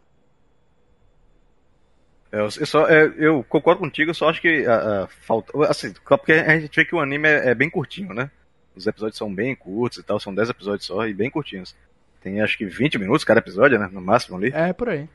É, 2.31 2.39
Eu, 2.39 2.49
só, 2.51 2.87
é, 2.87 3.13
eu 3.17 3.43
concordo 3.43 3.79
contigo, 3.79 4.11
eu 4.11 4.15
só 4.15 4.29
acho 4.29 4.41
que 4.41 4.65
a 4.65 5.07
falta. 5.07 5.51
Assim, 5.69 5.93
porque 6.07 6.33
a 6.33 6.59
gente 6.59 6.75
vê 6.75 6.85
que 6.85 6.95
o 6.95 6.99
anime 6.99 7.27
é, 7.27 7.49
é 7.49 7.55
bem 7.55 7.69
curtinho, 7.69 8.13
né? 8.13 8.29
Os 8.75 8.87
episódios 8.87 9.17
são 9.17 9.33
bem 9.33 9.55
curtos 9.55 9.99
e 9.99 10.03
tal, 10.03 10.19
são 10.19 10.35
10 10.35 10.49
episódios 10.49 10.85
só 10.85 11.07
e 11.07 11.13
bem 11.13 11.29
curtinhos. 11.29 11.75
Tem 12.21 12.41
acho 12.41 12.57
que 12.57 12.65
20 12.65 12.97
minutos 12.97 13.23
cada 13.23 13.39
episódio, 13.39 13.79
né? 13.79 13.89
No 13.91 14.01
máximo 14.01 14.37
ali. 14.37 14.51
É, 14.53 14.73
por 14.73 14.89
aí. 14.89 15.07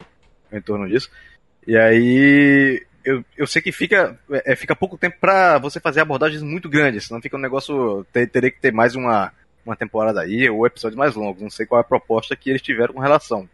em 0.53 0.61
torno 0.61 0.89
disso. 0.89 1.11
E 1.67 1.77
aí 1.77 2.83
eu, 3.05 3.25
eu 3.37 3.47
sei 3.47 3.61
que 3.61 3.73
fica, 3.73 4.19
é, 4.31 4.55
fica 4.55 4.77
pouco 4.77 4.97
tempo 4.97 5.17
pra 5.21 5.59
você 5.59 5.81
fazer 5.81 6.01
abordagens 6.01 6.43
muito 6.43 6.69
grandes, 6.69 7.07
senão 7.07 7.21
fica 7.21 7.37
um 7.37 7.41
negócio. 7.41 8.05
Ter, 8.13 8.27
teria 8.29 8.51
que 8.51 8.61
ter 8.61 8.73
mais 8.73 8.95
uma, 8.95 9.33
uma 9.65 9.77
temporada 9.77 10.21
aí, 10.21 10.49
ou 10.49 10.67
episódios 10.67 10.99
mais 10.99 11.15
longos. 11.15 11.43
Não 11.43 11.51
sei 11.51 11.67
qual 11.67 11.81
é 11.81 11.83
a 11.83 11.87
proposta 11.87 12.37
que 12.37 12.51
eles 12.51 12.63
tiveram 12.63 12.95
com 12.95 13.01
relação. 13.01 13.49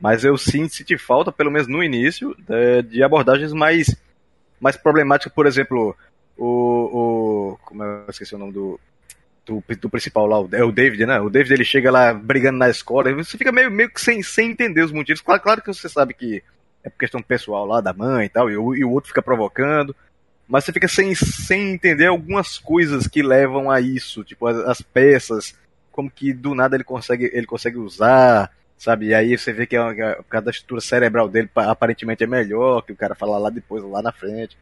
Mas 0.00 0.24
eu 0.24 0.36
sim 0.38 0.68
senti 0.68 0.96
falta, 0.96 1.32
pelo 1.32 1.50
menos 1.50 1.66
no 1.66 1.82
início, 1.82 2.34
de, 2.38 2.82
de 2.82 3.02
abordagens 3.02 3.52
mais, 3.52 3.96
mais 4.60 4.76
problemáticas, 4.76 5.32
por 5.32 5.46
exemplo, 5.46 5.96
o. 6.36 6.46
o 6.46 7.58
como 7.64 7.82
é, 7.82 8.04
eu 8.06 8.10
esqueci 8.10 8.34
o 8.34 8.38
nome 8.38 8.52
do. 8.52 8.80
Do, 9.44 9.64
do 9.80 9.88
principal 9.88 10.26
lá, 10.26 10.36
é 10.52 10.62
o 10.62 10.70
David, 10.70 11.06
né? 11.06 11.18
O 11.20 11.30
David 11.30 11.54
ele 11.54 11.64
chega 11.64 11.90
lá 11.90 12.12
brigando 12.12 12.58
na 12.58 12.68
escola, 12.68 13.14
você 13.14 13.38
fica 13.38 13.50
meio, 13.50 13.70
meio 13.70 13.90
que 13.90 13.98
sem, 13.98 14.22
sem 14.22 14.50
entender 14.50 14.82
os 14.82 14.92
motivos. 14.92 15.22
Claro, 15.22 15.40
claro 15.40 15.62
que 15.62 15.72
você 15.72 15.88
sabe 15.88 16.12
que 16.12 16.42
é 16.84 16.90
por 16.90 16.98
questão 16.98 17.22
pessoal 17.22 17.64
lá 17.64 17.80
da 17.80 17.94
mãe 17.94 18.26
e 18.26 18.28
tal, 18.28 18.50
e 18.50 18.58
o, 18.58 18.74
e 18.74 18.84
o 18.84 18.90
outro 18.90 19.08
fica 19.08 19.22
provocando. 19.22 19.96
Mas 20.46 20.64
você 20.64 20.72
fica 20.72 20.86
sem, 20.86 21.14
sem 21.14 21.72
entender 21.72 22.06
algumas 22.06 22.58
coisas 22.58 23.06
que 23.06 23.22
levam 23.22 23.70
a 23.70 23.80
isso, 23.80 24.22
tipo 24.22 24.46
as, 24.46 24.56
as 24.58 24.82
peças, 24.82 25.54
como 25.90 26.10
que 26.10 26.32
do 26.32 26.54
nada 26.54 26.76
ele 26.76 26.84
consegue, 26.84 27.30
ele 27.32 27.46
consegue 27.46 27.76
usar, 27.76 28.50
sabe? 28.78 29.06
E 29.08 29.14
aí 29.14 29.36
você 29.36 29.52
vê 29.52 29.66
que, 29.66 29.76
é, 29.76 29.94
que 29.94 30.00
é- 30.00 30.14
por 30.14 30.24
causa 30.24 30.44
da 30.46 30.50
estrutura 30.50 30.80
cerebral 30.80 31.28
dele, 31.28 31.50
pa- 31.52 31.70
aparentemente 31.70 32.24
é 32.24 32.26
melhor, 32.26 32.82
que 32.82 32.92
o 32.92 32.96
cara 32.96 33.14
fala 33.14 33.36
lá 33.36 33.50
depois, 33.50 33.82
lá 33.84 34.00
na 34.00 34.12
frente. 34.12 34.56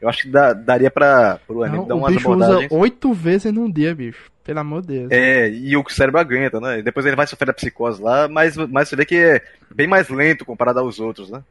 Eu 0.00 0.08
acho 0.08 0.22
que 0.22 0.28
dá- 0.28 0.52
daria 0.52 0.90
pra, 0.90 1.38
pro 1.46 1.62
anime 1.62 1.78
Não, 1.78 1.86
dar 1.88 1.94
umas 1.94 2.12
bicho 2.14 2.28
usa 2.30 2.44
abordagens. 2.44 2.72
oito 2.72 3.12
vezes 3.12 3.52
num 3.52 3.70
dia, 3.70 3.94
bicho. 3.94 4.30
Pelo 4.44 4.58
amor 4.58 4.82
de 4.82 4.88
Deus. 4.98 5.08
É, 5.12 5.48
e 5.48 5.76
o 5.76 5.88
cérebro 5.88 6.20
aguenta, 6.20 6.60
né? 6.60 6.80
E 6.80 6.82
depois 6.82 7.06
ele 7.06 7.14
vai 7.14 7.26
sofrer 7.28 7.50
a 7.50 7.54
psicose 7.54 8.02
lá, 8.02 8.26
mas, 8.26 8.56
mas 8.56 8.88
você 8.88 8.96
vê 8.96 9.04
que 9.04 9.14
é 9.16 9.40
bem 9.72 9.86
mais 9.86 10.08
lento 10.08 10.44
comparado 10.44 10.80
aos 10.80 10.98
outros, 10.98 11.30
né? 11.30 11.42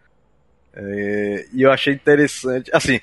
É, 0.73 1.45
e 1.53 1.61
eu 1.61 1.71
achei 1.71 1.93
interessante. 1.93 2.69
Assim, 2.73 2.99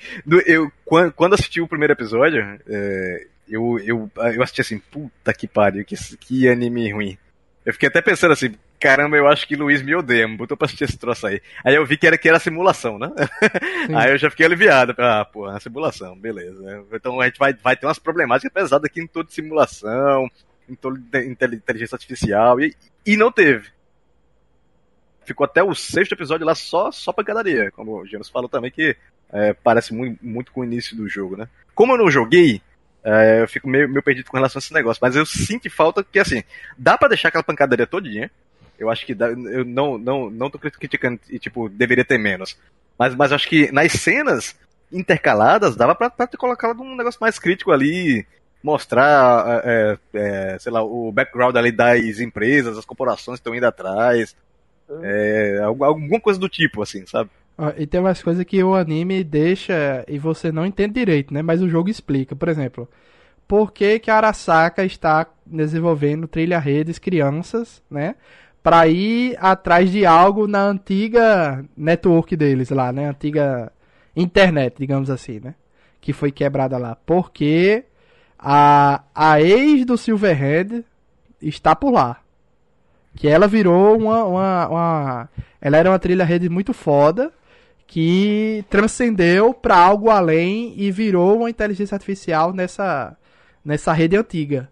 eu, 0.46 0.70
quando, 0.84 1.12
quando 1.12 1.34
assisti 1.34 1.60
o 1.60 1.68
primeiro 1.68 1.92
episódio, 1.94 2.40
é, 2.68 3.26
eu, 3.48 3.78
eu, 3.80 4.10
eu 4.34 4.42
assisti 4.42 4.60
assim, 4.60 4.78
puta 4.78 5.32
que 5.32 5.46
pariu, 5.46 5.84
que, 5.84 5.94
que 6.18 6.48
anime 6.48 6.92
ruim. 6.92 7.18
Eu 7.64 7.72
fiquei 7.72 7.88
até 7.88 8.00
pensando 8.00 8.32
assim, 8.32 8.54
caramba, 8.78 9.16
eu 9.16 9.26
acho 9.26 9.46
que 9.46 9.56
Luiz 9.56 9.82
me 9.82 9.94
odeia, 9.94 10.28
me 10.28 10.36
botou 10.36 10.56
pra 10.56 10.66
assistir 10.66 10.84
esse 10.84 10.98
troço 10.98 11.26
aí. 11.26 11.40
Aí 11.64 11.74
eu 11.74 11.84
vi 11.84 11.96
que 11.96 12.06
era, 12.06 12.16
que 12.18 12.28
era 12.28 12.38
simulação, 12.38 12.98
né? 12.98 13.10
Sim. 13.86 13.94
Aí 13.94 14.12
eu 14.12 14.18
já 14.18 14.30
fiquei 14.30 14.46
aliviado. 14.46 14.94
Ah, 14.98 15.24
pô, 15.24 15.50
é 15.50 15.58
simulação, 15.60 16.16
beleza. 16.18 16.84
Então 16.92 17.20
a 17.20 17.26
gente 17.26 17.38
vai, 17.38 17.52
vai 17.54 17.76
ter 17.76 17.86
umas 17.86 17.98
problemáticas 17.98 18.52
pesadas 18.52 18.84
aqui 18.84 19.00
em 19.00 19.06
toda 19.06 19.30
simulação, 19.30 20.30
em 20.68 20.74
toda 20.74 20.98
inte- 21.24 21.54
inteligência 21.54 21.96
artificial, 21.96 22.60
e, 22.60 22.74
e 23.06 23.16
não 23.16 23.32
teve. 23.32 23.68
Ficou 25.24 25.44
até 25.44 25.62
o 25.62 25.74
sexto 25.74 26.12
episódio 26.12 26.46
lá 26.46 26.54
só, 26.54 26.90
só 26.90 27.12
pancadaria, 27.12 27.70
como 27.72 28.00
o 28.00 28.06
James 28.06 28.30
falou 28.30 28.48
também, 28.48 28.70
que 28.70 28.96
é, 29.30 29.52
parece 29.52 29.92
muito, 29.92 30.18
muito 30.24 30.50
com 30.52 30.62
o 30.62 30.64
início 30.64 30.96
do 30.96 31.06
jogo, 31.08 31.36
né? 31.36 31.48
Como 31.74 31.92
eu 31.92 31.98
não 31.98 32.10
joguei, 32.10 32.62
é, 33.04 33.42
eu 33.42 33.48
fico 33.48 33.68
meio, 33.68 33.88
meio 33.88 34.02
perdido 34.02 34.30
com 34.30 34.36
relação 34.38 34.58
a 34.58 34.60
esse 34.60 34.72
negócio, 34.72 35.00
mas 35.02 35.14
eu 35.14 35.26
sinto 35.26 35.68
falta 35.68 36.02
que, 36.02 36.18
assim, 36.18 36.42
dá 36.78 36.96
pra 36.96 37.08
deixar 37.08 37.28
aquela 37.28 37.44
pancadaria 37.44 37.86
todinha, 37.86 38.30
eu 38.78 38.90
acho 38.90 39.04
que 39.04 39.14
dá, 39.14 39.28
eu 39.28 39.64
não, 39.64 39.98
não, 39.98 40.30
não 40.30 40.50
tô 40.50 40.58
criticando 40.58 41.18
e, 41.28 41.38
tipo, 41.38 41.68
deveria 41.68 42.04
ter 42.04 42.18
menos. 42.18 42.56
Mas, 42.98 43.14
mas 43.14 43.32
acho 43.32 43.48
que 43.48 43.70
nas 43.72 43.92
cenas 43.92 44.56
intercaladas, 44.92 45.76
dava 45.76 45.94
pra, 45.94 46.08
pra 46.08 46.26
ter 46.26 46.36
colocado 46.36 46.80
um 46.80 46.96
negócio 46.96 47.18
mais 47.20 47.38
crítico 47.38 47.72
ali, 47.72 48.26
mostrar, 48.62 49.62
é, 49.64 49.98
é, 50.14 50.58
sei 50.58 50.72
lá, 50.72 50.82
o 50.82 51.12
background 51.12 51.56
ali 51.56 51.70
das 51.72 52.20
empresas, 52.20 52.78
as 52.78 52.84
corporações 52.84 53.38
estão 53.38 53.54
indo 53.54 53.66
atrás, 53.66 54.34
é, 55.02 55.60
alguma 55.62 56.20
coisa 56.20 56.38
do 56.38 56.48
tipo, 56.48 56.82
assim, 56.82 57.04
sabe? 57.06 57.30
E 57.76 57.86
tem 57.86 58.00
umas 58.00 58.22
coisas 58.22 58.44
que 58.44 58.62
o 58.62 58.74
anime 58.74 59.24
deixa 59.24 60.04
e 60.06 60.16
você 60.16 60.52
não 60.52 60.64
entende 60.64 60.94
direito, 60.94 61.34
né? 61.34 61.42
Mas 61.42 61.60
o 61.60 61.68
jogo 61.68 61.90
explica. 61.90 62.36
Por 62.36 62.48
exemplo, 62.48 62.88
por 63.48 63.72
que, 63.72 63.98
que 63.98 64.10
a 64.10 64.16
Arasaka 64.16 64.84
está 64.84 65.26
desenvolvendo 65.44 66.28
trilha 66.28 66.58
redes 66.58 67.00
crianças, 67.00 67.82
né? 67.90 68.14
Para 68.68 68.86
ir 68.86 69.34
atrás 69.40 69.90
de 69.90 70.04
algo 70.04 70.46
na 70.46 70.62
antiga 70.62 71.64
network 71.74 72.36
deles 72.36 72.68
lá, 72.68 72.92
né? 72.92 73.08
Antiga 73.08 73.72
internet, 74.14 74.76
digamos 74.78 75.08
assim, 75.08 75.40
né? 75.40 75.54
Que 76.02 76.12
foi 76.12 76.30
quebrada 76.30 76.76
lá. 76.76 76.94
Porque 76.94 77.84
a, 78.38 79.02
a 79.14 79.40
ex 79.40 79.86
do 79.86 79.96
Silverhead 79.96 80.84
está 81.40 81.74
por 81.74 81.90
lá. 81.92 82.20
Que 83.16 83.26
ela 83.26 83.48
virou 83.48 83.96
uma, 83.96 84.24
uma, 84.24 84.68
uma. 84.68 85.28
Ela 85.62 85.78
era 85.78 85.90
uma 85.90 85.98
trilha 85.98 86.26
rede 86.26 86.50
muito 86.50 86.74
foda 86.74 87.32
que 87.86 88.62
transcendeu 88.68 89.54
para 89.54 89.78
algo 89.78 90.10
além 90.10 90.74
e 90.76 90.90
virou 90.90 91.38
uma 91.38 91.48
inteligência 91.48 91.94
artificial 91.94 92.52
nessa, 92.52 93.16
nessa 93.64 93.94
rede 93.94 94.14
antiga. 94.14 94.68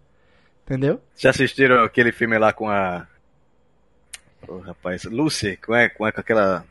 Entendeu? 0.63 1.01
Já 1.15 1.31
assistiram 1.31 1.83
aquele 1.83 2.11
filme 2.11 2.37
lá 2.37 2.53
com 2.53 2.69
a. 2.69 3.07
Oh, 4.47 4.57
rapaz, 4.57 5.03
Lucy, 5.05 5.57
com, 5.57 5.73
é, 5.73 5.89
com, 5.89 6.05
é, 6.05 6.11
com 6.11 6.19
aquela. 6.19 6.65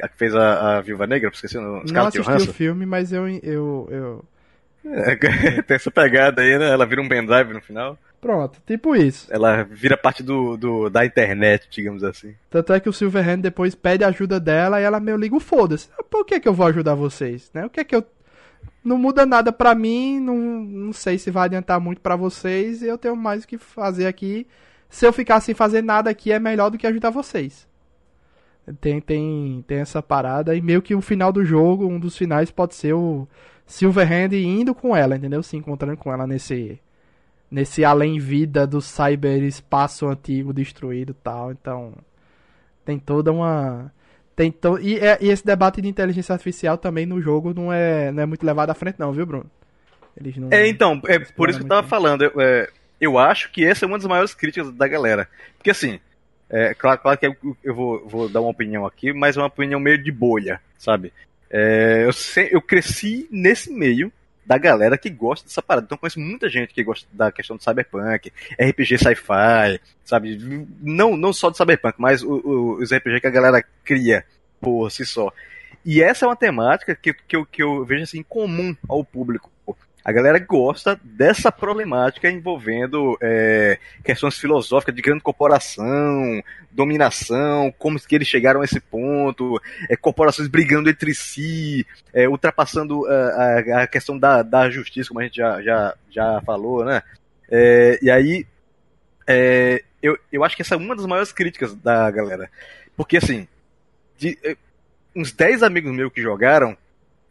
A 0.00 0.08
que 0.08 0.16
fez 0.16 0.34
a, 0.34 0.78
a 0.78 0.80
Viúva 0.80 1.06
Negra, 1.06 1.30
esqueci 1.30 1.58
o 1.58 1.60
nome. 1.60 1.92
Não 1.92 2.06
assisti 2.06 2.30
o 2.30 2.52
filme, 2.52 2.86
mas 2.86 3.12
eu. 3.12 3.28
eu, 3.28 3.88
eu... 3.90 4.24
É, 4.84 5.14
tem 5.62 5.74
essa 5.74 5.90
pegada 5.90 6.40
aí, 6.40 6.58
né? 6.58 6.70
Ela 6.70 6.86
vira 6.86 7.02
um 7.02 7.08
pendrive 7.08 7.52
no 7.52 7.60
final. 7.60 7.98
Pronto, 8.20 8.60
tipo 8.66 8.94
isso. 8.94 9.26
Ela 9.30 9.62
vira 9.62 9.96
parte 9.96 10.22
do, 10.22 10.56
do, 10.56 10.90
da 10.90 11.06
internet, 11.06 11.66
digamos 11.70 12.04
assim. 12.04 12.34
Tanto 12.50 12.72
é 12.72 12.80
que 12.80 12.88
o 12.88 12.92
Silverhand 12.92 13.38
depois 13.38 13.74
pede 13.74 14.04
ajuda 14.04 14.38
dela 14.38 14.80
e 14.80 14.84
ela 14.84 15.00
meio 15.00 15.16
liga 15.16 15.34
o 15.34 15.40
foda-se. 15.40 15.88
Por 16.10 16.24
que 16.26 16.38
que 16.38 16.46
eu 16.46 16.52
vou 16.52 16.66
ajudar 16.66 16.94
vocês? 16.94 17.50
Né? 17.54 17.64
O 17.64 17.70
que 17.70 17.80
é 17.80 17.84
que 17.84 17.96
eu... 17.96 18.04
Não 18.84 18.98
muda 18.98 19.24
nada 19.24 19.52
pra 19.52 19.74
mim, 19.74 20.20
não, 20.20 20.36
não 20.36 20.92
sei 20.92 21.18
se 21.18 21.30
vai 21.30 21.44
adiantar 21.44 21.80
muito 21.80 22.00
para 22.00 22.16
vocês 22.16 22.82
e 22.82 22.86
eu 22.86 22.96
tenho 22.96 23.16
mais 23.16 23.44
o 23.44 23.48
que 23.48 23.58
fazer 23.58 24.06
aqui. 24.06 24.46
Se 24.90 25.06
eu 25.06 25.12
ficar 25.12 25.40
sem 25.40 25.54
fazer 25.54 25.82
nada 25.82 26.10
aqui 26.10 26.30
é 26.30 26.38
melhor 26.38 26.68
do 26.68 26.76
que 26.76 26.86
ajudar 26.86 27.10
vocês. 27.10 27.66
Tem, 28.80 29.00
tem, 29.00 29.64
tem 29.66 29.78
essa 29.78 30.02
parada 30.02 30.54
e 30.54 30.60
meio 30.60 30.82
que 30.82 30.94
o 30.94 31.00
final 31.00 31.32
do 31.32 31.44
jogo, 31.44 31.86
um 31.86 31.98
dos 31.98 32.16
finais 32.16 32.50
pode 32.50 32.74
ser 32.74 32.92
o 32.92 33.26
Silverhand 33.66 34.34
indo 34.34 34.74
com 34.74 34.94
ela, 34.94 35.16
entendeu? 35.16 35.42
Se 35.42 35.56
encontrando 35.56 35.96
com 35.96 36.12
ela 36.12 36.26
nesse 36.26 36.78
nesse 37.50 37.84
além-vida 37.84 38.66
do 38.66 38.80
cyberespaço 38.80 40.06
antigo 40.06 40.52
destruído 40.52 41.10
e 41.10 41.22
tal. 41.22 41.50
Então, 41.50 41.94
tem 42.84 42.98
toda 42.98 43.32
uma. 43.32 43.92
Tem 44.36 44.52
to... 44.52 44.78
e, 44.78 44.98
é, 44.98 45.18
e, 45.20 45.28
esse 45.28 45.44
debate 45.44 45.82
de 45.82 45.88
inteligência 45.88 46.32
artificial 46.32 46.78
também 46.78 47.04
no 47.04 47.20
jogo 47.20 47.52
não 47.52 47.72
é, 47.72 48.12
não 48.12 48.22
é 48.22 48.26
muito 48.26 48.46
levado 48.46 48.70
à 48.70 48.74
frente, 48.74 49.00
não, 49.00 49.12
viu, 49.12 49.26
Bruno? 49.26 49.50
Eles 50.16 50.36
não, 50.36 50.48
é, 50.50 50.68
então, 50.68 51.00
é 51.06 51.18
por 51.18 51.48
isso 51.48 51.58
que 51.58 51.64
eu 51.64 51.68
tava 51.68 51.86
falando. 51.86 52.22
Eu, 52.22 52.40
é, 52.40 52.68
eu 53.00 53.18
acho 53.18 53.50
que 53.50 53.64
essa 53.64 53.84
é 53.84 53.88
uma 53.88 53.98
das 53.98 54.06
maiores 54.06 54.34
críticas 54.34 54.72
da 54.72 54.86
galera. 54.86 55.28
Porque 55.56 55.70
assim, 55.70 55.98
é, 56.48 56.74
claro, 56.74 57.00
claro 57.00 57.18
que 57.18 57.26
eu, 57.62 57.74
vou, 57.74 58.08
vou, 58.08 58.28
dar 58.28 58.40
uma 58.40 58.50
opinião 58.50 58.84
aqui, 58.84 59.12
mas 59.12 59.36
é 59.36 59.40
uma 59.40 59.46
opinião 59.46 59.80
meio 59.80 60.02
de 60.02 60.10
bolha, 60.10 60.60
sabe? 60.76 61.12
É, 61.48 62.06
eu, 62.06 62.48
eu 62.50 62.60
cresci 62.60 63.26
nesse 63.30 63.72
meio 63.72 64.12
da 64.44 64.58
galera 64.58 64.98
que 64.98 65.08
gosta 65.08 65.46
dessa 65.46 65.62
parada. 65.62 65.84
Então 65.86 65.96
conheço 65.96 66.18
muita 66.18 66.48
gente 66.48 66.74
que 66.74 66.82
gosta 66.82 67.06
da 67.12 67.30
questão 67.30 67.56
do 67.56 67.62
cyberpunk, 67.62 68.32
RPG 68.60 68.98
sci-fi, 68.98 69.80
sabe? 70.04 70.38
Não, 70.80 71.16
não 71.16 71.32
só 71.32 71.50
do 71.50 71.56
cyberpunk, 71.56 71.94
mas 71.98 72.22
o, 72.22 72.32
o, 72.32 72.82
os 72.82 72.92
RPG 72.92 73.20
que 73.20 73.26
a 73.26 73.30
galera 73.30 73.64
cria 73.84 74.24
por 74.60 74.90
si 74.90 75.06
só. 75.06 75.32
E 75.84 76.02
essa 76.02 76.24
é 76.24 76.28
uma 76.28 76.36
temática 76.36 76.94
que, 76.94 77.14
que, 77.14 77.36
eu, 77.36 77.46
que 77.46 77.62
eu 77.62 77.84
vejo 77.84 78.02
assim 78.02 78.22
comum 78.22 78.76
ao 78.88 79.04
público. 79.04 79.49
A 80.02 80.12
galera 80.12 80.38
gosta 80.38 80.98
dessa 81.02 81.52
problemática 81.52 82.30
envolvendo 82.30 83.18
é, 83.20 83.78
questões 84.02 84.38
filosóficas 84.38 84.94
de 84.94 85.02
grande 85.02 85.22
corporação, 85.22 86.42
dominação, 86.70 87.72
como 87.78 88.00
que 88.00 88.14
eles 88.14 88.26
chegaram 88.26 88.62
a 88.62 88.64
esse 88.64 88.80
ponto, 88.80 89.60
é, 89.90 89.96
corporações 89.96 90.48
brigando 90.48 90.88
entre 90.88 91.14
si, 91.14 91.86
é, 92.14 92.26
ultrapassando 92.26 93.06
a, 93.06 93.12
a, 93.12 93.82
a, 93.82 93.86
questão 93.86 94.18
da, 94.18 94.42
da 94.42 94.70
justiça, 94.70 95.08
como 95.08 95.20
a 95.20 95.24
gente 95.24 95.36
já, 95.36 95.60
já, 95.60 95.94
já 96.10 96.40
falou, 96.46 96.82
né? 96.82 97.02
É, 97.50 97.98
e 98.00 98.10
aí, 98.10 98.46
é, 99.26 99.82
eu, 100.02 100.18
eu 100.32 100.42
acho 100.42 100.56
que 100.56 100.62
essa 100.62 100.74
é 100.76 100.78
uma 100.78 100.96
das 100.96 101.04
maiores 101.04 101.30
críticas 101.30 101.74
da 101.74 102.10
galera. 102.10 102.50
Porque, 102.96 103.18
assim, 103.18 103.46
de, 104.16 104.38
é, 104.42 104.56
uns 105.14 105.30
10 105.30 105.62
amigos 105.62 105.92
meus 105.92 106.10
que 106.10 106.22
jogaram, 106.22 106.74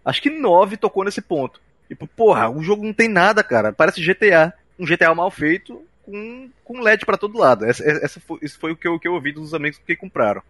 acho 0.05 0.21
que 0.21 0.29
9 0.29 0.77
tocou 0.77 1.03
nesse 1.03 1.21
ponto 1.21 1.60
Tipo, 1.89 2.08
porra, 2.08 2.47
o 2.49 2.62
jogo 2.62 2.86
não 2.86 2.93
tem 2.93 3.10
nada, 3.10 3.43
cara. 3.43 3.73
Parece 3.73 4.02
GTA. 4.02 4.54
Um 4.78 4.86
GTA 4.86 5.13
mal 5.13 5.30
feito 5.30 5.84
com, 6.04 6.49
com 6.63 6.80
LED 6.80 7.06
para 7.06 7.17
todo 7.17 7.38
lado. 7.38 7.65
Essa, 7.65 7.84
essa 7.84 8.19
foi, 8.19 8.39
isso 8.41 8.58
foi 8.60 8.71
o 8.71 8.75
que 8.75 8.88
eu, 8.88 8.99
que 8.99 9.08
eu 9.08 9.13
ouvi 9.13 9.34
dos 9.34 9.54
amigos 9.54 9.82
que 9.86 9.95
compraram. 9.95 10.41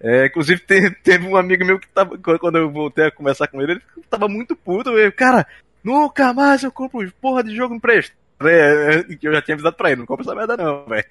É, 0.00 0.26
inclusive, 0.26 0.60
teve, 0.60 0.90
teve, 1.02 1.26
um 1.26 1.36
amigo 1.36 1.64
meu 1.64 1.78
que 1.78 1.88
tava. 1.88 2.16
Quando 2.16 2.56
eu 2.56 2.70
voltei 2.70 3.06
a 3.06 3.10
conversar 3.10 3.48
com 3.48 3.60
ele, 3.60 3.72
ele 3.72 3.82
tava 4.08 4.28
muito 4.28 4.54
puto. 4.54 4.90
Eu, 4.90 5.12
cara, 5.12 5.46
nunca 5.82 6.32
mais 6.32 6.62
eu 6.62 6.70
compro 6.70 7.12
porra 7.20 7.42
de 7.42 7.54
jogo 7.54 7.74
empresto. 7.74 8.14
É, 8.40 8.96
é, 8.96 9.04
eu 9.22 9.32
já 9.32 9.42
tinha 9.42 9.54
avisado 9.54 9.76
pra 9.76 9.90
ele, 9.90 10.00
não 10.00 10.06
compra 10.06 10.24
essa 10.24 10.34
merda 10.34 10.56
não, 10.56 10.84
velho. 10.84 11.06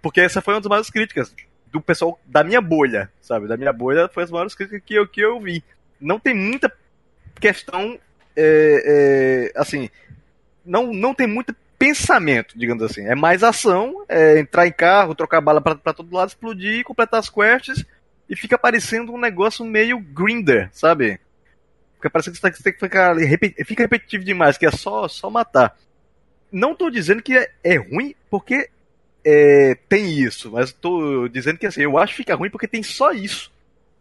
Porque 0.00 0.20
essa 0.20 0.40
foi 0.40 0.54
uma 0.54 0.60
das 0.60 0.68
maiores 0.68 0.90
críticas 0.90 1.34
do 1.66 1.80
pessoal 1.80 2.18
da 2.24 2.44
minha 2.44 2.60
bolha, 2.60 3.10
sabe? 3.20 3.48
Da 3.48 3.56
minha 3.56 3.72
bolha 3.72 4.08
foi 4.08 4.22
as 4.22 4.30
maiores 4.30 4.54
críticas 4.54 4.82
que 4.84 4.94
eu, 4.94 5.06
que 5.06 5.20
eu 5.20 5.40
vi. 5.40 5.64
Não 6.00 6.18
tem 6.18 6.34
muita 6.34 6.72
questão 7.40 7.98
é, 8.40 9.50
é, 9.54 9.60
assim, 9.60 9.90
não, 10.64 10.92
não 10.92 11.12
tem 11.12 11.26
muito 11.26 11.54
pensamento, 11.78 12.58
digamos 12.58 12.82
assim. 12.82 13.04
É 13.06 13.14
mais 13.14 13.42
ação, 13.42 14.04
é 14.08 14.38
entrar 14.38 14.66
em 14.66 14.72
carro, 14.72 15.14
trocar 15.14 15.40
bala 15.40 15.60
para 15.60 15.92
todo 15.92 16.14
lado, 16.14 16.28
explodir, 16.28 16.84
completar 16.84 17.20
as 17.20 17.28
quests 17.28 17.84
e 18.28 18.36
fica 18.36 18.58
parecendo 18.58 19.12
um 19.12 19.18
negócio 19.18 19.64
meio 19.64 19.98
grinder, 19.98 20.68
sabe? 20.72 21.18
Fica 21.96 22.10
parecendo 22.10 22.34
que 22.34 22.40
você 22.40 22.62
tem 22.62 22.72
que 22.72 22.78
ficar 22.78 23.16
fica 23.64 23.82
repetitivo 23.82 24.24
demais, 24.24 24.56
que 24.56 24.66
é 24.66 24.70
só, 24.70 25.08
só 25.08 25.28
matar. 25.28 25.76
Não 26.50 26.72
estou 26.72 26.90
dizendo 26.90 27.22
que 27.22 27.36
é, 27.36 27.50
é, 27.64 27.76
ruim 27.76 28.14
porque 28.30 28.70
é, 29.24 29.76
tem 29.88 30.18
isso, 30.18 30.52
mas 30.52 30.70
estou 30.70 31.28
dizendo 31.28 31.58
que 31.58 31.66
assim, 31.66 31.82
eu 31.82 31.98
acho 31.98 32.12
que 32.12 32.18
fica 32.18 32.36
ruim 32.36 32.50
porque 32.50 32.68
tem 32.68 32.82
só 32.82 33.12
isso, 33.12 33.50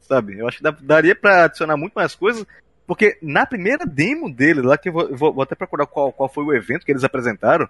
sabe? 0.02 0.38
Eu 0.38 0.48
acho 0.48 0.58
que 0.60 0.72
daria 0.82 1.16
para 1.16 1.46
adicionar 1.46 1.76
muito 1.76 1.94
mais 1.94 2.14
coisas 2.14 2.46
porque 2.88 3.18
na 3.22 3.46
primeira 3.46 3.86
demo 3.86 4.34
dele, 4.34 4.62
lá 4.62 4.78
que 4.78 4.88
eu 4.88 4.94
vou, 4.94 5.16
vou, 5.16 5.34
vou, 5.34 5.44
até 5.44 5.54
procurar 5.54 5.86
qual, 5.86 6.12
qual 6.14 6.30
foi 6.30 6.46
o 6.46 6.54
evento 6.54 6.86
que 6.86 6.92
eles 6.92 7.04
apresentaram, 7.04 7.68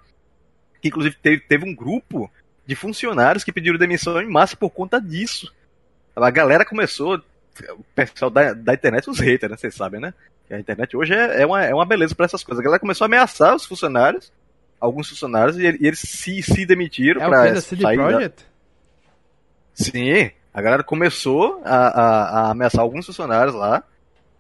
que 0.79 0.89
inclusive 0.89 1.17
teve, 1.21 1.39
teve 1.41 1.65
um 1.67 1.73
grupo 1.73 2.31
de 2.67 2.75
funcionários 2.75 3.43
que 3.43 3.51
pediram 3.51 3.79
demissão 3.79 4.21
em 4.21 4.29
massa 4.29 4.55
por 4.55 4.69
conta 4.69 5.01
disso. 5.01 5.51
A 6.15 6.29
galera 6.29 6.63
começou, 6.63 7.19
o 7.71 7.83
pessoal 7.95 8.29
da, 8.29 8.53
da 8.53 8.75
internet, 8.75 9.09
os 9.09 9.19
haters, 9.19 9.49
né? 9.49 9.57
Vocês 9.57 9.73
sabem, 9.73 9.99
né? 9.99 10.13
A 10.51 10.59
internet 10.59 10.95
hoje 10.95 11.13
é, 11.13 11.41
é, 11.41 11.45
uma, 11.45 11.65
é 11.65 11.73
uma 11.73 11.85
beleza 11.85 12.13
para 12.13 12.25
essas 12.25 12.43
coisas. 12.43 12.59
A 12.59 12.63
galera 12.63 12.79
começou 12.79 13.05
a 13.05 13.07
ameaçar 13.07 13.55
os 13.55 13.65
funcionários, 13.65 14.31
alguns 14.79 15.09
funcionários, 15.09 15.57
e, 15.57 15.63
e 15.63 15.87
eles 15.87 15.99
se, 15.99 16.43
se 16.43 16.65
demitiram 16.65 17.21
é 17.21 17.27
pra 17.27 17.61
CD 17.61 17.81
sair 17.81 17.97
Projekt? 17.97 18.43
Da... 18.43 19.83
Sim, 19.83 20.31
a 20.53 20.61
galera 20.61 20.83
começou 20.83 21.61
a, 21.65 21.75
a, 21.75 22.39
a 22.41 22.51
ameaçar 22.51 22.81
alguns 22.81 23.05
funcionários 23.05 23.55
lá, 23.55 23.83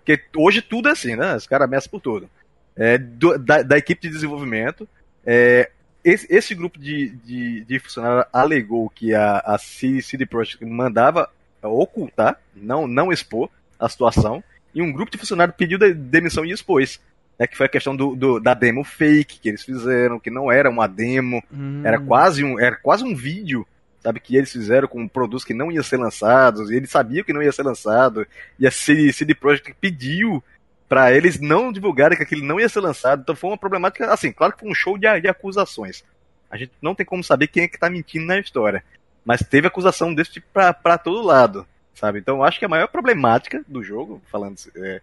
porque 0.07 0.21
hoje 0.37 0.61
tudo 0.61 0.87
é 0.87 0.93
assim, 0.93 1.17
né? 1.17 1.35
Os 1.35 1.45
caras 1.45 1.65
ameaçam 1.65 1.91
por 1.91 1.99
tudo. 1.99 2.29
É, 2.77 2.97
do, 2.97 3.37
da, 3.37 3.61
da, 3.61 3.77
equipe 3.77 4.07
de 4.07 4.13
desenvolvimento, 4.13 4.87
é, 5.25 5.69
esse, 6.01 6.25
esse, 6.33 6.55
grupo 6.55 6.79
de, 6.79 7.09
de, 7.09 7.65
de 7.65 7.79
funcionários 7.79 8.25
alegou 8.31 8.89
que 8.89 9.13
a, 9.13 9.39
a 9.39 9.57
CD 9.57 10.25
Projekt 10.25 10.63
mandava 10.63 11.29
ocultar, 11.61 12.39
não, 12.55 12.87
não 12.87 13.11
expor 13.11 13.49
a 13.77 13.89
situação, 13.89 14.41
e 14.73 14.81
um 14.81 14.93
grupo 14.93 15.11
de 15.11 15.17
funcionários 15.17 15.57
pediu 15.57 15.77
de, 15.77 15.93
demissão 15.93 16.45
e 16.45 16.51
expôs. 16.51 17.01
Né, 17.37 17.45
que 17.45 17.57
foi 17.57 17.65
a 17.65 17.69
questão 17.69 17.95
do, 17.95 18.15
do, 18.15 18.39
da 18.39 18.53
demo 18.53 18.83
fake 18.83 19.39
que 19.39 19.49
eles 19.49 19.63
fizeram, 19.63 20.19
que 20.19 20.29
não 20.29 20.49
era 20.51 20.69
uma 20.69 20.87
demo, 20.87 21.43
hum. 21.51 21.81
era, 21.83 21.99
quase 21.99 22.43
um, 22.43 22.57
era 22.57 22.77
quase 22.77 23.03
um 23.03 23.13
vídeo 23.13 23.67
sabe? 24.01 24.19
Que 24.19 24.35
eles 24.35 24.51
fizeram 24.51 24.87
com 24.87 25.07
produtos 25.07 25.43
que 25.43 25.53
não 25.53 25.71
iam 25.71 25.83
ser 25.83 25.97
lançados, 25.97 26.69
e 26.69 26.75
eles 26.75 26.89
sabiam 26.89 27.23
que 27.23 27.33
não 27.33 27.41
ia 27.43 27.51
ser 27.51 27.63
lançado, 27.63 28.25
e 28.59 28.67
a 28.67 28.71
CD, 28.71 29.33
Projekt 29.35 29.75
pediu 29.79 30.43
para 30.87 31.11
eles 31.11 31.39
não 31.39 31.71
divulgarem 31.71 32.17
que 32.17 32.23
aquilo 32.23 32.45
não 32.45 32.59
ia 32.59 32.69
ser 32.69 32.79
lançado, 32.79 33.21
então 33.21 33.35
foi 33.35 33.49
uma 33.49 33.57
problemática, 33.57 34.11
assim, 34.11 34.31
claro 34.31 34.53
que 34.53 34.61
foi 34.61 34.69
um 34.69 34.75
show 34.75 34.97
de, 34.97 35.19
de 35.19 35.27
acusações. 35.27 36.03
A 36.49 36.55
gente 36.55 36.71
não 36.81 36.95
tem 36.95 37.05
como 37.05 37.23
saber 37.23 37.47
quem 37.47 37.63
é 37.63 37.67
que 37.67 37.77
tá 37.77 37.89
mentindo 37.89 38.25
na 38.25 38.39
história, 38.39 38.83
mas 39.25 39.41
teve 39.41 39.67
acusação 39.67 40.13
desse 40.13 40.33
tipo 40.33 40.47
pra, 40.53 40.73
pra 40.73 40.97
todo 40.97 41.21
lado, 41.21 41.67
sabe? 41.93 42.19
Então 42.19 42.37
eu 42.37 42.43
acho 42.43 42.57
que 42.57 42.65
a 42.65 42.69
maior 42.69 42.87
problemática 42.87 43.63
do 43.67 43.83
jogo, 43.83 44.21
falando 44.31 44.55
é, 44.77 45.01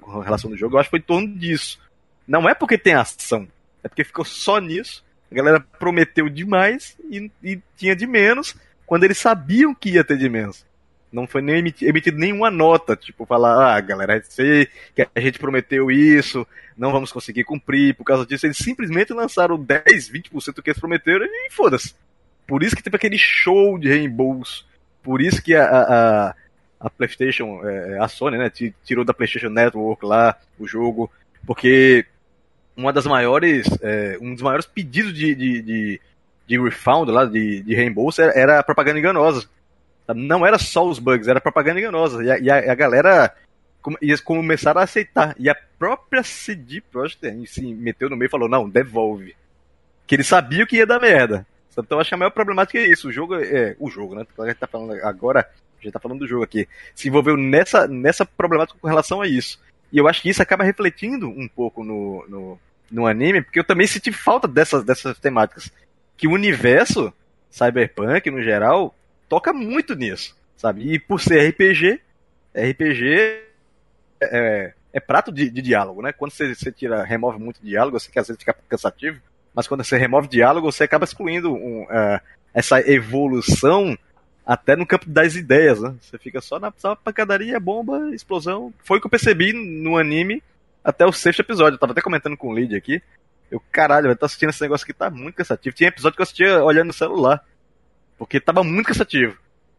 com 0.00 0.18
relação 0.18 0.50
do 0.50 0.56
jogo, 0.56 0.74
eu 0.74 0.80
acho 0.80 0.88
que 0.88 0.96
foi 0.96 0.98
em 0.98 1.02
torno 1.02 1.28
disso. 1.38 1.78
Não 2.26 2.48
é 2.48 2.54
porque 2.54 2.76
tem 2.76 2.94
ação, 2.94 3.46
é 3.82 3.88
porque 3.88 4.02
ficou 4.02 4.24
só 4.24 4.58
nisso. 4.58 5.04
A 5.32 5.34
galera 5.34 5.60
prometeu 5.78 6.28
demais 6.28 6.94
e, 7.10 7.30
e 7.42 7.58
tinha 7.74 7.96
de 7.96 8.06
menos 8.06 8.54
quando 8.84 9.04
eles 9.04 9.16
sabiam 9.16 9.74
que 9.74 9.92
ia 9.92 10.04
ter 10.04 10.18
de 10.18 10.28
menos. 10.28 10.66
Não 11.10 11.26
foi 11.26 11.40
nem 11.40 11.56
emitido, 11.56 11.90
emitido 11.90 12.18
nenhuma 12.18 12.50
nota, 12.50 12.94
tipo, 12.94 13.24
falar, 13.24 13.74
ah, 13.74 13.80
galera, 13.80 14.22
sei 14.24 14.68
que 14.94 15.08
a 15.14 15.20
gente 15.20 15.38
prometeu 15.38 15.90
isso, 15.90 16.46
não 16.76 16.92
vamos 16.92 17.10
conseguir 17.10 17.44
cumprir 17.44 17.94
por 17.94 18.04
causa 18.04 18.26
disso. 18.26 18.44
Eles 18.44 18.58
simplesmente 18.58 19.14
lançaram 19.14 19.58
10, 19.58 20.10
20% 20.10 20.54
do 20.54 20.62
que 20.62 20.68
eles 20.68 20.80
prometeram 20.80 21.24
e 21.24 21.50
foda-se. 21.50 21.94
Por 22.46 22.62
isso 22.62 22.76
que 22.76 22.82
teve 22.82 22.96
aquele 22.96 23.16
show 23.16 23.78
de 23.78 23.88
reembolso. 23.88 24.66
Por 25.02 25.22
isso 25.22 25.42
que 25.42 25.54
a, 25.54 25.64
a, 25.64 26.34
a 26.78 26.90
PlayStation, 26.90 27.66
é, 27.66 27.98
a 27.98 28.06
Sony, 28.06 28.36
né, 28.36 28.52
tirou 28.84 29.02
da 29.02 29.14
PlayStation 29.14 29.48
Network 29.48 30.04
lá 30.04 30.36
o 30.58 30.66
jogo, 30.66 31.10
porque 31.46 32.04
uma 32.82 32.92
das 32.92 33.06
maiores, 33.06 33.66
é, 33.80 34.18
um 34.20 34.34
dos 34.34 34.42
maiores 34.42 34.66
pedidos 34.66 35.14
de, 35.14 35.34
de, 35.34 35.62
de, 35.62 36.00
de 36.46 36.60
refund 36.60 37.10
lá, 37.10 37.24
de, 37.24 37.62
de 37.62 37.74
reembolso, 37.74 38.20
era, 38.20 38.32
era 38.38 38.62
propaganda 38.62 38.98
enganosa. 38.98 39.48
Não 40.14 40.44
era 40.44 40.58
só 40.58 40.86
os 40.86 40.98
bugs, 40.98 41.28
era 41.28 41.40
propaganda 41.40 41.80
enganosa. 41.80 42.22
E 42.24 42.30
a, 42.30 42.38
e 42.38 42.50
a, 42.50 42.72
a 42.72 42.74
galera 42.74 43.34
ia 44.00 44.18
começaram 44.18 44.80
a 44.80 44.84
aceitar. 44.84 45.34
E 45.38 45.48
a 45.48 45.56
própria 45.78 46.22
CD 46.22 46.80
Projekt 46.80 47.46
se 47.46 47.62
meteu 47.74 48.10
no 48.10 48.16
meio 48.16 48.28
e 48.28 48.30
falou, 48.30 48.48
não, 48.48 48.68
devolve. 48.68 49.34
Que 50.06 50.16
ele 50.16 50.24
sabia 50.24 50.66
que 50.66 50.76
ia 50.76 50.86
dar 50.86 51.00
merda. 51.00 51.46
Então 51.76 51.98
acho 51.98 52.10
que 52.10 52.14
a 52.14 52.18
maior 52.18 52.30
problemática 52.30 52.78
é 52.78 52.86
isso. 52.86 53.08
O 53.08 53.12
jogo 53.12 53.36
é. 53.36 53.76
O 53.78 53.88
jogo, 53.88 54.14
né? 54.14 54.26
A 54.38 54.46
gente 54.46 54.58
tá 54.58 54.66
falando 54.66 54.92
agora. 55.04 55.48
A 55.80 55.82
gente 55.82 55.92
tá 55.92 56.00
falando 56.00 56.20
do 56.20 56.28
jogo 56.28 56.44
aqui. 56.44 56.68
Se 56.94 57.08
envolveu 57.08 57.36
nessa, 57.36 57.88
nessa 57.88 58.26
problemática 58.26 58.78
com 58.80 58.88
relação 58.88 59.20
a 59.20 59.26
isso. 59.26 59.58
E 59.92 59.98
eu 59.98 60.08
acho 60.08 60.22
que 60.22 60.30
isso 60.30 60.42
acaba 60.42 60.64
refletindo 60.64 61.28
um 61.28 61.48
pouco 61.48 61.84
no, 61.84 62.24
no, 62.28 62.60
no 62.92 63.06
anime, 63.06 63.40
porque 63.40 63.58
eu 63.58 63.64
também 63.64 63.86
senti 63.86 64.12
falta 64.12 64.46
dessas, 64.46 64.84
dessas 64.84 65.18
temáticas. 65.18 65.72
Que 66.16 66.28
o 66.28 66.32
universo 66.32 67.12
cyberpunk, 67.50 68.30
no 68.30 68.42
geral, 68.42 68.94
toca 69.28 69.52
muito 69.52 69.94
nisso, 69.94 70.36
sabe? 70.56 70.92
E 70.92 70.98
por 70.98 71.20
ser 71.20 71.48
RPG, 71.48 72.00
RPG 72.54 73.42
é, 74.20 74.28
é, 74.30 74.74
é 74.92 75.00
prato 75.00 75.32
de, 75.32 75.48
de, 75.48 75.62
diálogo, 75.62 76.02
né? 76.02 76.12
Quando 76.12 76.32
você, 76.32 76.54
você, 76.54 76.70
tira, 76.70 77.02
remove 77.02 77.38
muito 77.38 77.60
diálogo, 77.62 77.98
você 77.98 78.10
que 78.10 78.18
às 78.18 78.28
vezes 78.28 78.38
fica 78.38 78.54
cansativo, 78.68 79.20
mas 79.54 79.66
quando 79.66 79.82
você 79.82 79.96
remove 79.96 80.28
diálogo, 80.28 80.70
você 80.70 80.84
acaba 80.84 81.04
excluindo 81.04 81.52
um, 81.52 81.84
uh, 81.84 82.20
essa 82.52 82.80
evolução 82.80 83.96
até 84.44 84.76
no 84.76 84.86
campo 84.86 85.08
das 85.08 85.34
ideias, 85.34 85.80
né? 85.80 85.94
Você 86.00 86.18
fica 86.18 86.40
só 86.40 86.58
na 86.58 86.72
só 86.76 86.94
pancadaria, 86.94 87.58
bomba, 87.58 88.14
explosão. 88.14 88.72
Foi 88.84 88.98
o 88.98 89.00
que 89.00 89.06
eu 89.06 89.10
percebi 89.10 89.52
no 89.52 89.96
anime 89.96 90.42
até 90.84 91.06
o 91.06 91.12
sexto 91.12 91.40
episódio. 91.40 91.76
Eu 91.76 91.78
tava 91.78 91.92
até 91.92 92.00
comentando 92.00 92.36
com 92.36 92.48
o 92.48 92.54
Lid 92.54 92.74
aqui. 92.74 93.02
Eu, 93.50 93.60
caralho, 93.70 94.08
eu 94.08 94.16
tô 94.16 94.24
assistindo 94.24 94.50
esse 94.50 94.62
negócio 94.62 94.84
aqui, 94.84 94.94
tá 94.94 95.10
muito 95.10 95.34
cansativo. 95.36 95.76
Tinha 95.76 95.88
episódio 95.88 96.16
que 96.16 96.22
eu 96.22 96.24
assistia 96.24 96.64
olhando 96.64 96.88
no 96.88 96.92
celular. 96.92 97.44
Porque 98.16 98.40
tava 98.40 98.64
muito 98.64 98.86
cansativo. 98.86 99.36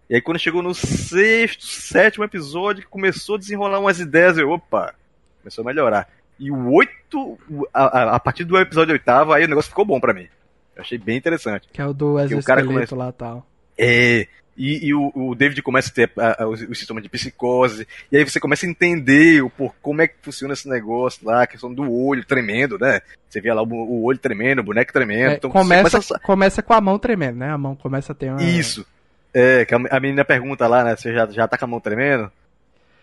E 0.10 0.16
aí 0.16 0.22
quando 0.22 0.40
chegou 0.40 0.62
no 0.62 0.74
sexto, 0.74 1.66
sétimo 1.66 2.24
episódio, 2.24 2.84
que 2.84 2.90
começou 2.90 3.36
a 3.36 3.40
desenrolar 3.40 3.80
umas 3.80 4.00
ideias, 4.00 4.38
eu, 4.38 4.50
opa, 4.50 4.94
começou 5.42 5.64
a 5.64 5.66
melhorar. 5.66 6.10
E 6.40 6.52
o 6.52 6.74
oito, 6.74 7.40
a, 7.74 8.16
a, 8.16 8.20
partir 8.20 8.44
do 8.44 8.58
episódio 8.58 8.94
oitavo, 8.94 9.34
aí 9.34 9.46
o 9.46 9.48
negócio 9.48 9.70
ficou 9.70 9.86
bom 9.86 10.00
para 10.00 10.14
mim. 10.14 10.28
Eu 10.76 10.82
achei 10.82 10.98
bem 10.98 11.18
interessante. 11.18 11.68
Que 11.72 11.82
é 11.82 11.86
o 11.86 11.94
do 11.94 12.20
exoesqueleto 12.20 12.96
lá 12.96 13.10
e 13.10 13.14
tal. 13.14 13.48
É, 13.78 14.28
e, 14.56 14.88
e 14.88 14.94
o, 14.94 15.12
o, 15.16 15.36
David 15.36 15.62
começa 15.62 15.90
a 15.90 15.94
ter 15.94 16.12
a, 16.18 16.44
a, 16.44 16.48
o, 16.48 16.52
o 16.52 16.76
sistema 16.76 17.02
de 17.02 17.10
psicose, 17.10 17.88
e 18.12 18.18
aí 18.18 18.24
você 18.24 18.40
começa 18.40 18.66
a 18.66 18.70
entender 18.70 19.42
o 19.42 19.50
por, 19.50 19.74
como 19.82 20.02
é 20.02 20.08
que 20.08 20.16
funciona 20.22 20.54
esse 20.54 20.70
negócio 20.70 21.26
lá, 21.26 21.44
a 21.44 21.48
questão 21.48 21.74
do 21.74 21.92
olho 21.92 22.24
tremendo, 22.24 22.78
né? 22.78 23.02
Você 23.28 23.42
via 23.42 23.54
lá 23.54 23.64
o, 23.64 23.68
o 23.68 24.04
olho 24.04 24.20
tremendo, 24.20 24.60
o 24.60 24.64
boneco 24.64 24.94
tremendo. 24.94 25.32
É, 25.32 25.36
então 25.36 25.50
começa, 25.50 25.90
começa, 25.90 26.16
a... 26.16 26.20
começa 26.20 26.62
com 26.62 26.74
a 26.74 26.82
mão 26.82 27.00
tremendo, 27.00 27.38
né? 27.38 27.50
A 27.50 27.58
mão 27.58 27.76
começa 27.76 28.12
a 28.12 28.16
ter 28.16 28.30
uma. 28.30 28.44
Isso. 28.44 28.86
É, 29.34 29.66
que 29.66 29.74
a, 29.74 29.80
a 29.90 30.00
menina 30.00 30.24
pergunta 30.24 30.68
lá, 30.68 30.84
né? 30.84 30.96
Você 30.96 31.12
já, 31.12 31.26
já 31.26 31.48
tá 31.48 31.58
com 31.58 31.66
a 31.66 31.68
mão 31.68 31.80
tremendo? 31.80 32.32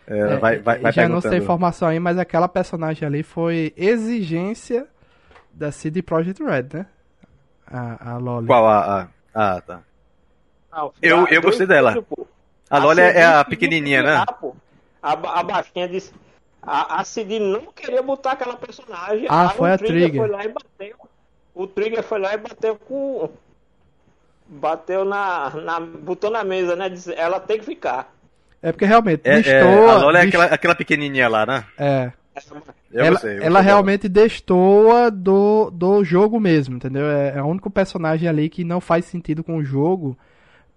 É, 0.07 0.19
é, 0.19 0.37
vai, 0.37 0.59
vai, 0.59 0.79
vai 0.79 0.93
já 0.93 1.09
não 1.09 1.21
sei 1.21 1.39
informação 1.39 1.89
aí, 1.89 1.99
mas 1.99 2.19
aquela 2.19 2.49
personagem 2.49 3.07
ali 3.07 3.23
foi 3.23 3.73
exigência 3.77 4.87
da 5.53 5.73
CD 5.73 6.03
Projekt 6.03 6.43
Red, 6.43 6.67
né? 6.73 6.87
A, 7.67 8.13
a 8.13 8.19
Loli. 8.19 8.47
Qual 8.47 8.67
a, 8.67 9.03
a... 9.03 9.09
Ah, 9.35 9.61
tá. 9.61 9.81
Não, 10.73 10.93
eu, 11.03 11.27
eu 11.27 11.43
gostei 11.43 11.67
dela. 11.67 11.95
Tipo, 11.95 12.27
a 12.71 12.79
Loli 12.79 13.01
é 13.01 13.25
a 13.25 13.45
pequenininha, 13.45 14.03
né? 14.03 14.25
A, 15.03 15.13
a 15.13 15.43
baixinha 15.43 15.89
disse. 15.89 16.13
A, 16.63 17.01
a 17.01 17.05
Cid 17.05 17.39
não 17.41 17.73
queria 17.73 18.03
botar 18.03 18.33
aquela 18.33 18.55
personagem. 18.55 19.27
Ah, 19.29 19.49
foi 19.49 19.73
a 19.73 19.79
Trigger. 19.79 20.21
Foi 20.21 20.29
lá 20.29 20.45
e 20.45 20.49
bateu. 20.49 20.97
O 21.55 21.67
Trigger 21.67 22.03
foi 22.03 22.19
lá 22.19 22.35
e 22.35 22.39
bateu 22.39 22.77
com. 22.77 23.31
Bateu 24.47 25.05
na. 25.05 25.51
na 25.51 25.81
botou 25.81 26.31
na 26.31 26.45
mesa, 26.45 26.77
né? 26.77 26.89
Disse, 26.89 27.13
ela 27.15 27.41
tem 27.41 27.59
que 27.59 27.65
ficar. 27.65 28.13
É 28.63 28.71
porque 28.73 28.85
realmente. 28.85 29.23
É, 29.25 29.37
destoa, 29.37 29.59
é, 29.59 29.91
a 29.91 29.97
Lola 29.97 30.19
é 30.19 30.23
aquela, 30.23 30.45
aquela 30.45 30.75
pequenininha 30.75 31.29
lá, 31.29 31.47
né? 31.47 31.65
É. 31.79 32.13
Eu 32.93 33.05
ela, 33.05 33.19
sei, 33.19 33.39
ela 33.43 33.61
realmente 33.61 34.09
destoa 34.09 35.11
do, 35.11 35.71
do 35.71 36.05
jogo 36.05 36.41
mesmo, 36.41 36.77
entendeu? 36.77 37.07
É, 37.07 37.37
é 37.37 37.43
o 37.43 37.47
único 37.47 37.71
personagem 37.71 38.29
ali 38.29 38.49
que 38.49 38.65
não 38.65 38.81
faz 38.81 39.05
sentido 39.05 39.45
com 39.45 39.57
o 39.57 39.65
jogo 39.65 40.17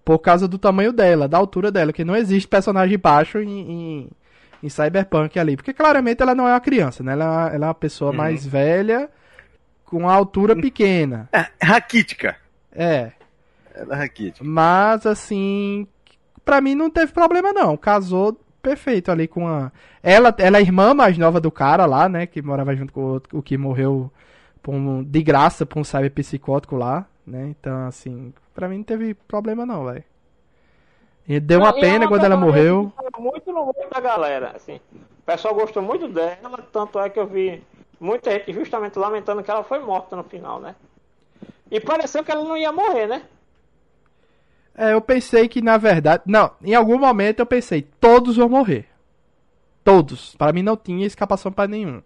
por 0.04 0.18
causa 0.18 0.46
do 0.46 0.58
tamanho 0.58 0.92
dela, 0.92 1.26
da 1.26 1.38
altura 1.38 1.72
dela, 1.72 1.92
que 1.92 2.04
não 2.04 2.14
existe 2.14 2.46
personagem 2.46 2.98
baixo 2.98 3.38
em, 3.38 3.48
em, 3.48 4.10
em 4.62 4.68
Cyberpunk 4.68 5.38
ali. 5.38 5.56
Porque 5.56 5.72
claramente 5.72 6.22
ela 6.22 6.34
não 6.34 6.46
é 6.46 6.52
uma 6.52 6.60
criança, 6.60 7.02
né? 7.02 7.12
Ela, 7.12 7.50
ela 7.54 7.66
é 7.66 7.68
uma 7.68 7.74
pessoa 7.74 8.10
uhum. 8.10 8.16
mais 8.16 8.46
velha, 8.46 9.08
com 9.84 10.08
a 10.08 10.12
altura 10.12 10.54
pequena. 10.54 11.28
É, 11.32 11.46
raquítica. 11.62 12.36
É. 12.70 13.12
Ela 13.74 13.94
é 13.94 13.98
raquítica. 13.98 14.44
Mas, 14.44 15.06
assim, 15.06 15.86
pra 16.44 16.60
mim 16.60 16.74
não 16.74 16.90
teve 16.90 17.12
problema 17.12 17.52
não. 17.52 17.76
Casou 17.76 18.38
perfeito 18.62 19.10
ali 19.10 19.28
com 19.28 19.46
a. 19.46 19.70
Ela, 20.02 20.34
ela 20.38 20.58
é 20.58 20.60
a 20.60 20.62
irmã 20.62 20.94
mais 20.94 21.16
nova 21.16 21.40
do 21.40 21.50
cara 21.50 21.86
lá, 21.86 22.08
né? 22.08 22.26
Que 22.26 22.42
morava 22.42 22.74
junto 22.76 22.92
com 22.92 23.16
o, 23.16 23.38
o 23.38 23.42
que 23.42 23.56
morreu 23.56 24.10
um, 24.68 25.02
de 25.02 25.22
graça 25.22 25.66
por 25.66 25.78
um 25.78 25.84
cyberpsicótico 25.84 26.76
lá, 26.76 27.06
né? 27.26 27.48
Então, 27.48 27.86
assim, 27.86 28.32
Pra 28.54 28.68
mim 28.68 28.78
não 28.78 28.84
teve 28.84 29.14
problema 29.14 29.66
não, 29.66 29.84
velho. 29.84 30.04
E 31.26 31.40
deu 31.40 31.58
uma 31.58 31.72
pena 31.72 32.06
quando 32.06 32.24
ela 32.24 32.36
morreu. 32.36 32.92
Muito 33.18 33.50
no 33.52 33.64
gosto 33.64 33.90
da 33.90 34.00
galera, 34.00 34.52
assim. 34.54 34.80
O 34.94 35.22
pessoal 35.26 35.54
gostou 35.54 35.82
muito 35.82 36.06
dela, 36.06 36.62
tanto 36.70 37.00
é 37.00 37.10
que 37.10 37.18
eu 37.18 37.26
vi 37.26 37.62
muita 37.98 38.30
gente 38.30 38.52
justamente 38.52 38.98
lamentando 38.98 39.42
que 39.42 39.50
ela 39.50 39.64
foi 39.64 39.80
morta 39.80 40.14
no 40.14 40.22
final, 40.22 40.60
né? 40.60 40.76
E 41.70 41.80
pareceu 41.80 42.22
que 42.22 42.30
ela 42.30 42.44
não 42.44 42.56
ia 42.56 42.70
morrer, 42.70 43.08
né? 43.08 43.22
É, 44.76 44.92
eu 44.92 45.00
pensei 45.00 45.48
que 45.48 45.62
na 45.62 45.76
verdade. 45.76 46.22
Não, 46.26 46.52
em 46.62 46.74
algum 46.74 46.98
momento 46.98 47.40
eu 47.40 47.46
pensei, 47.46 47.82
todos 47.82 48.36
vão 48.36 48.48
morrer. 48.48 48.86
Todos. 49.82 50.36
Para 50.36 50.52
mim 50.52 50.62
não 50.62 50.76
tinha 50.76 51.06
escapação 51.06 51.50
para 51.50 51.68
nenhum. 51.68 52.02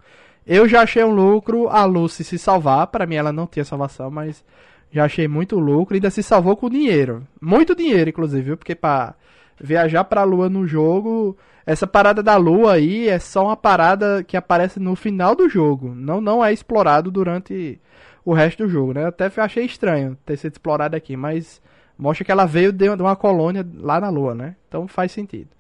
Eu 0.47 0.67
já 0.67 0.83
achei 0.83 1.05
um 1.05 1.15
lucro 1.15 1.69
a 1.69 1.85
Lucy 1.85 2.25
se 2.25 2.39
salvar. 2.39 2.87
Para 2.87 3.05
mim 3.05 3.17
ela 3.17 3.33
não 3.33 3.47
tinha 3.47 3.65
salvação, 3.65 4.11
mas 4.11 4.45
já 4.91 5.05
achei 5.05 5.29
muito 5.29 5.59
lucro. 5.59 5.95
Ainda 5.95 6.11
se 6.11 6.23
salvou 6.23 6.57
com 6.57 6.71
dinheiro. 6.71 7.27
Muito 7.41 7.75
dinheiro, 7.75 8.11
inclusive, 8.11 8.43
viu? 8.43 8.57
Porque 8.57 8.75
pra 8.75 9.15
viajar 9.61 10.05
pra 10.05 10.25
lua 10.25 10.49
no 10.49 10.67
jogo. 10.67 11.37
Essa 11.67 11.87
parada 11.87 12.23
da 12.23 12.37
lua 12.37 12.75
aí 12.75 13.09
é 13.09 13.19
só 13.19 13.45
uma 13.45 13.57
parada 13.57 14.25
que 14.25 14.37
aparece 14.37 14.81
no 14.81 14.97
final 14.97 15.35
do 15.35 15.49
jogo. 15.49 15.95
Não, 15.95 16.21
não 16.21 16.45
é 16.45 16.53
explorado 16.53 17.11
durante 17.11 17.79
o 18.25 18.33
resto 18.33 18.65
do 18.65 18.71
jogo, 18.71 18.95
né? 18.95 19.07
Até 19.07 19.31
achei 19.37 19.65
estranho 19.65 20.17
ter 20.25 20.37
sido 20.37 20.53
explorado 20.53 20.97
aqui, 20.97 21.17
mas 21.17 21.61
mostra 21.99 22.25
que 22.25 22.33
ela 22.33 22.47
veio 22.47 22.73
de 22.73 22.89
uma 22.89 23.17
colônia 23.17 23.67
lá 23.75 24.01
na 24.01 24.09
lua, 24.09 24.35
né? 24.35 24.57
Então 24.67 24.89
faz 24.89 25.13
sentido. 25.13 25.51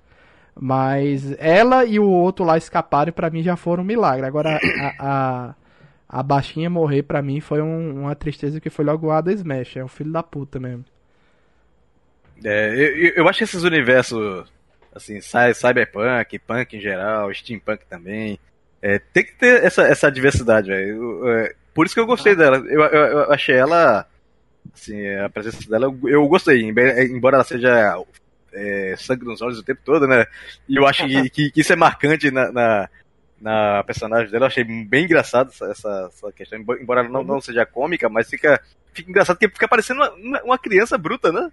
Mas 0.59 1.37
ela 1.39 1.85
e 1.85 2.01
o 2.01 2.09
outro 2.09 2.45
lá 2.45 2.57
escaparem, 2.57 3.13
para 3.13 3.31
mim 3.31 3.43
já 3.43 3.57
foram 3.57 3.83
um 3.83 3.87
milagre. 3.87 4.27
Agora 4.27 4.59
a, 4.99 5.49
a 5.49 5.55
a 6.09 6.23
baixinha 6.23 6.71
morrer 6.71 7.03
pra 7.03 7.21
mim 7.21 7.41
foi 7.41 7.61
um, 7.61 8.03
uma 8.03 8.15
tristeza 8.15 8.61
que 8.61 8.71
foi 8.71 8.85
logo 8.85 9.09
o 9.09 9.11
Ada 9.11 9.33
Smash. 9.33 9.77
É 9.77 9.85
um 9.85 9.89
filho 9.89 10.11
da 10.11 10.23
puta 10.23 10.59
mesmo. 10.59 10.85
É, 12.43 12.75
eu, 12.75 13.13
eu 13.17 13.29
acho 13.29 13.39
que 13.39 13.45
esses 13.45 13.63
universos, 13.63 14.51
assim, 14.95 15.21
cyberpunk, 15.21 16.39
punk 16.39 16.77
em 16.77 16.81
geral, 16.81 17.33
steampunk 17.35 17.85
também, 17.87 18.39
é, 18.81 18.99
tem 18.99 19.25
que 19.25 19.35
ter 19.35 19.63
essa, 19.65 19.83
essa 19.83 20.11
diversidade, 20.11 20.69
velho. 20.69 21.29
É, 21.29 21.55
por 21.75 21.85
isso 21.85 21.95
que 21.95 22.01
eu 22.01 22.07
gostei 22.07 22.33
ah. 22.33 22.37
dela. 22.37 22.57
Eu, 22.59 22.81
eu, 22.81 23.05
eu, 23.07 23.33
achei 23.33 23.57
ela, 23.57 24.07
assim, 24.73 25.15
a 25.17 25.29
presença 25.29 25.69
dela, 25.69 25.87
eu, 25.87 26.09
eu 26.09 26.29
gostei, 26.29 26.63
embora 26.63 27.37
ela 27.37 27.45
seja 27.45 28.03
é, 28.53 28.95
sangue 28.97 29.25
nos 29.25 29.43
olhos 29.43 29.59
o 29.59 29.65
tempo 29.65 29.81
todo, 29.85 30.07
né? 30.07 30.25
E 30.69 30.77
eu 30.77 30.87
acho 30.87 31.07
que, 31.07 31.29
que, 31.29 31.51
que 31.51 31.61
isso 31.61 31.73
é 31.73 31.77
marcante 31.77 32.31
na, 32.31 32.51
na 32.51 32.89
na 33.41 33.83
personagem 33.85 34.31
dela. 34.31 34.45
Eu 34.45 34.49
achei 34.49 34.65
bem 34.65 35.05
engraçado 35.05 35.51
essa, 35.51 35.67
essa, 35.67 36.11
essa 36.13 36.33
questão, 36.33 36.59
embora 36.59 37.01
ela 37.01 37.09
não, 37.09 37.23
não 37.23 37.41
seja 37.41 37.65
cômica, 37.67 38.09
mas 38.09 38.29
fica, 38.29 38.61
fica 38.93 39.11
engraçado 39.11 39.37
porque 39.37 39.55
fica 39.55 39.69
parecendo 39.69 40.03
uma, 40.03 40.43
uma 40.43 40.59
criança 40.59 40.99
bruta, 40.99 41.33
né? 41.33 41.51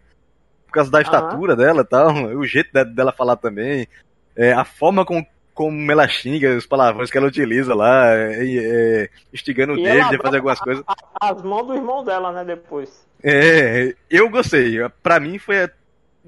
Por 0.66 0.74
causa 0.74 0.92
da 0.92 1.02
estatura 1.02 1.56
dela 1.56 1.82
e 1.82 1.86
tal, 1.86 2.14
o 2.36 2.46
jeito 2.46 2.72
dela 2.72 3.12
falar 3.12 3.38
também, 3.38 3.88
é, 4.36 4.52
a 4.52 4.66
forma 4.66 5.06
com, 5.06 5.26
como 5.54 5.90
ela 5.90 6.08
xinga, 6.08 6.58
os 6.58 6.66
palavrões 6.66 7.10
que 7.10 7.18
ela 7.18 7.28
utiliza 7.28 7.74
lá, 7.74 8.14
e, 8.44 8.60
é, 8.60 9.10
instigando 9.34 9.74
o 9.74 9.82
David 9.82 10.16
a 10.16 10.22
fazer 10.22 10.38
algumas 10.38 10.60
coisas. 10.60 10.84
As 11.22 11.42
mãos 11.42 11.68
do 11.68 11.76
irmão 11.76 12.04
dela, 12.04 12.34
né, 12.34 12.44
depois. 12.44 13.06
É, 13.24 13.96
eu 14.10 14.30
gostei. 14.30 14.78
Pra 15.02 15.20
mim 15.20 15.40
foi, 15.40 15.70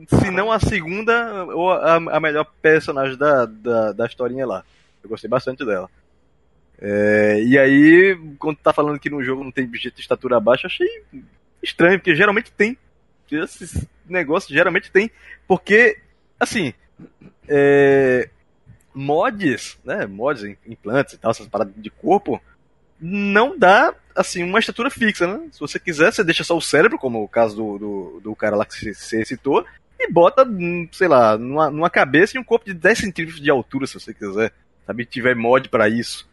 se 0.07 0.31
não 0.31 0.49
a 0.49 0.59
segunda, 0.59 1.45
ou 1.53 1.71
a, 1.71 1.95
a 1.95 2.19
melhor 2.19 2.45
personagem 2.61 3.17
da, 3.17 3.45
da, 3.45 3.91
da 3.91 4.05
historinha 4.05 4.47
lá. 4.47 4.63
Eu 5.07 5.09
gostei 5.09 5.29
bastante 5.29 5.65
dela. 5.65 5.89
É, 6.79 7.41
e 7.41 7.57
aí, 7.57 8.19
quando 8.37 8.57
tá 8.57 8.73
falando 8.73 8.99
que 8.99 9.09
no 9.09 9.23
jogo 9.23 9.43
não 9.43 9.51
tem 9.51 9.69
jeito 9.73 9.95
de 9.95 10.01
estatura 10.01 10.39
baixa, 10.39 10.67
achei 10.67 10.87
estranho, 11.63 11.97
porque 11.97 12.15
geralmente 12.15 12.51
tem. 12.51 12.77
Esses 13.31 13.87
negócios 14.05 14.53
geralmente 14.53 14.91
tem. 14.91 15.09
Porque, 15.47 15.97
assim, 16.39 16.73
é, 17.47 18.29
mods, 18.93 19.79
né? 19.83 20.05
Mods, 20.05 20.43
implantes 20.67 21.13
e 21.13 21.17
tal, 21.17 21.31
essas 21.31 21.47
paradas 21.47 21.73
de 21.75 21.89
corpo, 21.89 22.41
não 22.99 23.57
dá, 23.57 23.95
assim, 24.13 24.43
uma 24.43 24.59
estatura 24.59 24.89
fixa, 24.89 25.25
né? 25.25 25.47
Se 25.51 25.59
você 25.59 25.79
quiser, 25.79 26.11
você 26.11 26.23
deixa 26.23 26.43
só 26.43 26.55
o 26.55 26.61
cérebro, 26.61 26.97
como 26.97 27.23
o 27.23 27.29
caso 27.29 27.55
do, 27.55 27.77
do, 27.77 28.19
do 28.21 28.35
cara 28.35 28.55
lá 28.55 28.65
que 28.65 28.93
você 28.93 29.25
citou, 29.25 29.65
e 29.99 30.11
bota, 30.11 30.43
hum, 30.43 30.87
sei 30.91 31.07
lá, 31.07 31.37
numa, 31.37 31.71
numa 31.71 31.89
cabeça 31.89 32.37
e 32.37 32.39
um 32.39 32.43
corpo 32.43 32.65
de 32.65 32.73
10 32.73 32.99
centímetros 32.99 33.41
de 33.41 33.49
altura, 33.49 33.87
se 33.87 33.95
você 33.95 34.13
quiser. 34.13 34.53
Sabe? 34.87 35.05
Tiver 35.05 35.35
mod 35.35 35.69
para 35.69 35.87
isso. 35.87 36.27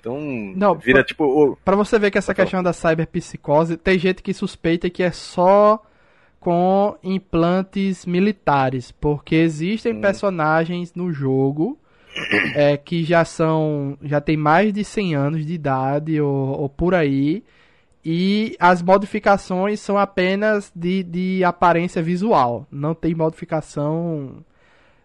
Então, 0.00 0.18
não, 0.56 0.74
vira 0.74 1.00
pra, 1.00 1.04
tipo. 1.04 1.24
O... 1.24 1.56
Pra 1.56 1.76
você 1.76 1.98
ver 1.98 2.10
que 2.10 2.18
essa 2.18 2.34
questão 2.34 2.62
da 2.62 2.72
cyberpsicose, 2.72 3.76
tem 3.76 3.98
gente 3.98 4.22
que 4.22 4.32
suspeita 4.32 4.88
que 4.88 5.02
é 5.02 5.10
só 5.10 5.82
com 6.40 6.96
implantes 7.02 8.06
militares, 8.06 8.90
porque 8.90 9.34
existem 9.34 9.92
hum. 9.92 10.00
personagens 10.00 10.94
no 10.94 11.12
jogo 11.12 11.78
é, 12.54 12.76
que 12.76 13.04
já 13.04 13.24
são 13.24 13.98
já 14.02 14.20
tem 14.20 14.36
mais 14.36 14.72
de 14.72 14.84
100 14.84 15.14
anos 15.14 15.46
de 15.46 15.54
idade 15.54 16.20
ou, 16.20 16.60
ou 16.60 16.68
por 16.68 16.94
aí 16.94 17.42
e 18.04 18.56
as 18.58 18.82
modificações 18.82 19.80
são 19.80 19.98
apenas 19.98 20.72
de, 20.74 21.02
de 21.02 21.44
aparência 21.44 22.02
visual, 22.02 22.66
não 22.70 22.94
tem 22.94 23.14
modificação 23.14 24.44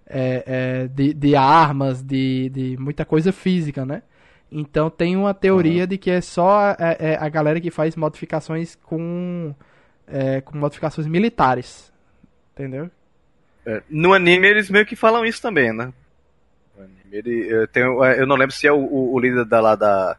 é, 0.07 0.43
é, 0.45 0.87
de, 0.87 1.13
de 1.13 1.35
armas, 1.35 2.01
de, 2.01 2.49
de 2.49 2.77
muita 2.77 3.05
coisa 3.05 3.31
física, 3.31 3.85
né? 3.85 4.03
Então 4.51 4.89
tem 4.89 5.15
uma 5.15 5.33
teoria 5.33 5.81
uhum. 5.83 5.87
de 5.87 5.97
que 5.97 6.11
é 6.11 6.21
só 6.21 6.75
a, 6.77 6.95
é, 6.99 7.17
a 7.19 7.27
galera 7.27 7.59
que 7.59 7.71
faz 7.71 7.95
modificações 7.95 8.75
com 8.75 9.55
é, 10.07 10.41
com 10.41 10.57
modificações 10.57 11.07
militares. 11.07 11.91
Entendeu? 12.53 12.89
É, 13.65 13.81
no 13.89 14.13
anime 14.13 14.47
eles 14.47 14.69
meio 14.69 14.85
que 14.85 14.95
falam 14.95 15.25
isso 15.25 15.41
também, 15.41 15.73
né? 15.73 15.91
Ele, 17.11 17.47
eu, 17.47 17.67
tenho, 17.67 18.03
é, 18.03 18.19
eu 18.19 18.25
não 18.25 18.35
lembro 18.35 18.55
se 18.55 18.67
é 18.67 18.71
o, 18.71 18.77
o, 18.79 19.13
o 19.13 19.19
líder 19.19 19.45
da, 19.45 19.61
lá 19.61 19.75
da. 19.75 20.17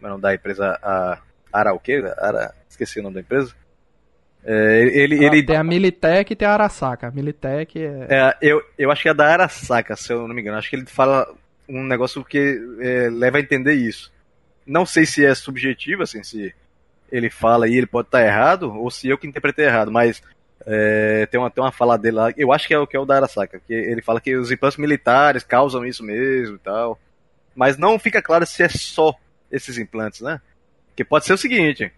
Não, 0.00 0.18
da 0.18 0.34
empresa. 0.34 0.78
A, 0.82 1.18
Ara 1.52 1.72
o 1.72 1.78
quê? 1.78 2.02
Ara, 2.18 2.52
esqueci 2.68 2.98
o 2.98 3.02
nome 3.04 3.14
da 3.14 3.20
empresa. 3.20 3.54
É, 4.46 4.82
ele, 4.82 5.24
ele... 5.24 5.42
Tem 5.42 5.56
a 5.56 5.64
Militech 5.64 6.32
e 6.32 6.36
tem 6.36 6.46
a 6.46 6.52
Arasaka. 6.52 7.10
Militech 7.10 7.78
é... 7.78 8.06
é. 8.10 8.36
eu, 8.42 8.62
eu 8.78 8.90
acho 8.90 9.02
que 9.02 9.08
é 9.08 9.14
da 9.14 9.26
Arasaka, 9.26 9.96
se 9.96 10.12
eu 10.12 10.28
não 10.28 10.34
me 10.34 10.42
engano. 10.42 10.58
Acho 10.58 10.68
que 10.68 10.76
ele 10.76 10.86
fala 10.86 11.26
um 11.68 11.82
negócio 11.82 12.22
que 12.24 12.60
é, 12.80 13.08
leva 13.10 13.38
a 13.38 13.40
entender 13.40 13.74
isso. 13.74 14.12
Não 14.66 14.84
sei 14.84 15.06
se 15.06 15.24
é 15.24 15.34
subjetivo, 15.34 16.02
assim, 16.02 16.22
se 16.22 16.54
ele 17.10 17.30
fala 17.30 17.68
e 17.68 17.74
ele 17.74 17.86
pode 17.86 18.08
estar 18.08 18.24
errado, 18.24 18.74
ou 18.74 18.90
se 18.90 19.08
eu 19.08 19.16
que 19.16 19.26
interpretei 19.26 19.66
errado, 19.66 19.90
mas 19.90 20.22
é, 20.66 21.26
tem, 21.26 21.38
uma, 21.38 21.50
tem 21.50 21.62
uma 21.62 21.72
fala 21.72 21.96
dele 21.96 22.16
lá, 22.16 22.32
eu 22.36 22.52
acho 22.52 22.66
que 22.66 22.74
é 22.74 22.78
o 22.78 22.86
que 22.86 22.96
é 22.96 23.00
o 23.00 23.04
da 23.04 23.16
Arasaka, 23.16 23.60
que 23.66 23.72
ele 23.72 24.02
fala 24.02 24.20
que 24.20 24.34
os 24.36 24.50
implantes 24.50 24.78
militares 24.78 25.42
causam 25.42 25.84
isso 25.84 26.02
mesmo 26.02 26.56
e 26.56 26.58
tal. 26.58 26.98
Mas 27.54 27.78
não 27.78 27.98
fica 27.98 28.20
claro 28.20 28.44
se 28.46 28.62
é 28.62 28.68
só 28.68 29.14
esses 29.50 29.78
implantes, 29.78 30.20
né? 30.20 30.40
Que 30.96 31.04
pode 31.04 31.24
ser 31.24 31.34
o 31.34 31.38
seguinte, 31.38 31.92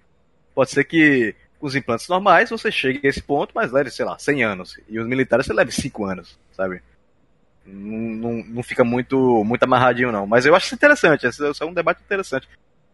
pode 0.54 0.70
ser 0.70 0.84
que 0.84 1.34
com 1.58 1.66
os 1.66 1.74
implantes 1.74 2.08
normais 2.08 2.50
você 2.50 2.70
chegue 2.70 3.00
a 3.04 3.08
esse 3.08 3.22
ponto, 3.22 3.52
mas 3.54 3.72
leve, 3.72 3.90
sei 3.90 4.04
lá, 4.04 4.18
100 4.18 4.44
anos. 4.44 4.80
E 4.88 4.98
os 4.98 5.06
militares 5.06 5.46
você 5.46 5.52
leve 5.52 5.72
5 5.72 6.04
anos, 6.04 6.38
sabe? 6.52 6.82
Não, 7.64 7.98
não, 7.98 8.44
não, 8.44 8.62
fica 8.62 8.84
muito, 8.84 9.44
muito 9.44 9.62
amarradinho, 9.62 10.12
não. 10.12 10.26
Mas 10.26 10.46
eu 10.46 10.54
acho 10.54 10.66
isso 10.66 10.74
interessante, 10.74 11.26
esse 11.26 11.42
é 11.42 11.64
um 11.64 11.74
debate 11.74 12.00
interessante. 12.02 12.48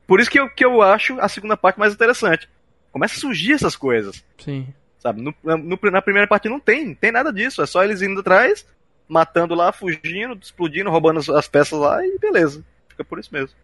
Por 0.07 0.21
isso 0.21 0.31
que 0.31 0.41
eu, 0.41 0.49
que 0.49 0.65
eu 0.65 0.83
acho 0.83 1.19
a 1.21 1.29
segunda 1.29 1.57
parte 1.57 1.79
mais 1.79 1.93
interessante. 1.93 2.49
Começa 2.91 3.17
a 3.17 3.21
surgir 3.21 3.53
essas 3.53 3.77
coisas. 3.77 4.25
Sim. 4.39 4.73
Sabe? 4.99 5.21
No, 5.21 5.35
no, 5.43 5.79
na 5.91 6.03
primeira 6.03 6.29
parte 6.29 6.49
não 6.49 6.61
tem, 6.61 6.87
não 6.87 6.95
tem 6.95 7.11
nada 7.11 7.33
disso. 7.33 7.63
É 7.63 7.67
só 7.67 7.83
eles 7.83 8.03
indo 8.03 8.21
atrás, 8.21 8.67
matando 9.09 9.55
lá, 9.55 9.73
fugindo, 9.73 10.39
explodindo, 10.41 10.91
roubando 10.91 11.21
as 11.35 11.49
peças 11.49 11.79
lá 11.79 12.05
e 12.07 12.19
beleza. 12.19 12.65
Fica 12.89 13.05
por 13.05 13.19
isso 13.19 13.31
mesmo. 13.33 13.57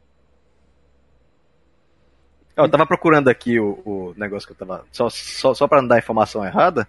Eu 2.59 2.69
tava 2.69 2.85
procurando 2.85 3.29
aqui 3.29 3.61
o, 3.61 3.81
o 3.85 4.15
negócio 4.17 4.47
que 4.47 4.53
eu 4.53 4.67
tava. 4.67 4.85
Só, 4.91 5.09
só, 5.09 5.55
só 5.55 5.69
pra 5.69 5.81
não 5.81 5.89
dar 5.89 5.99
informação 5.99 6.45
errada. 6.45 6.89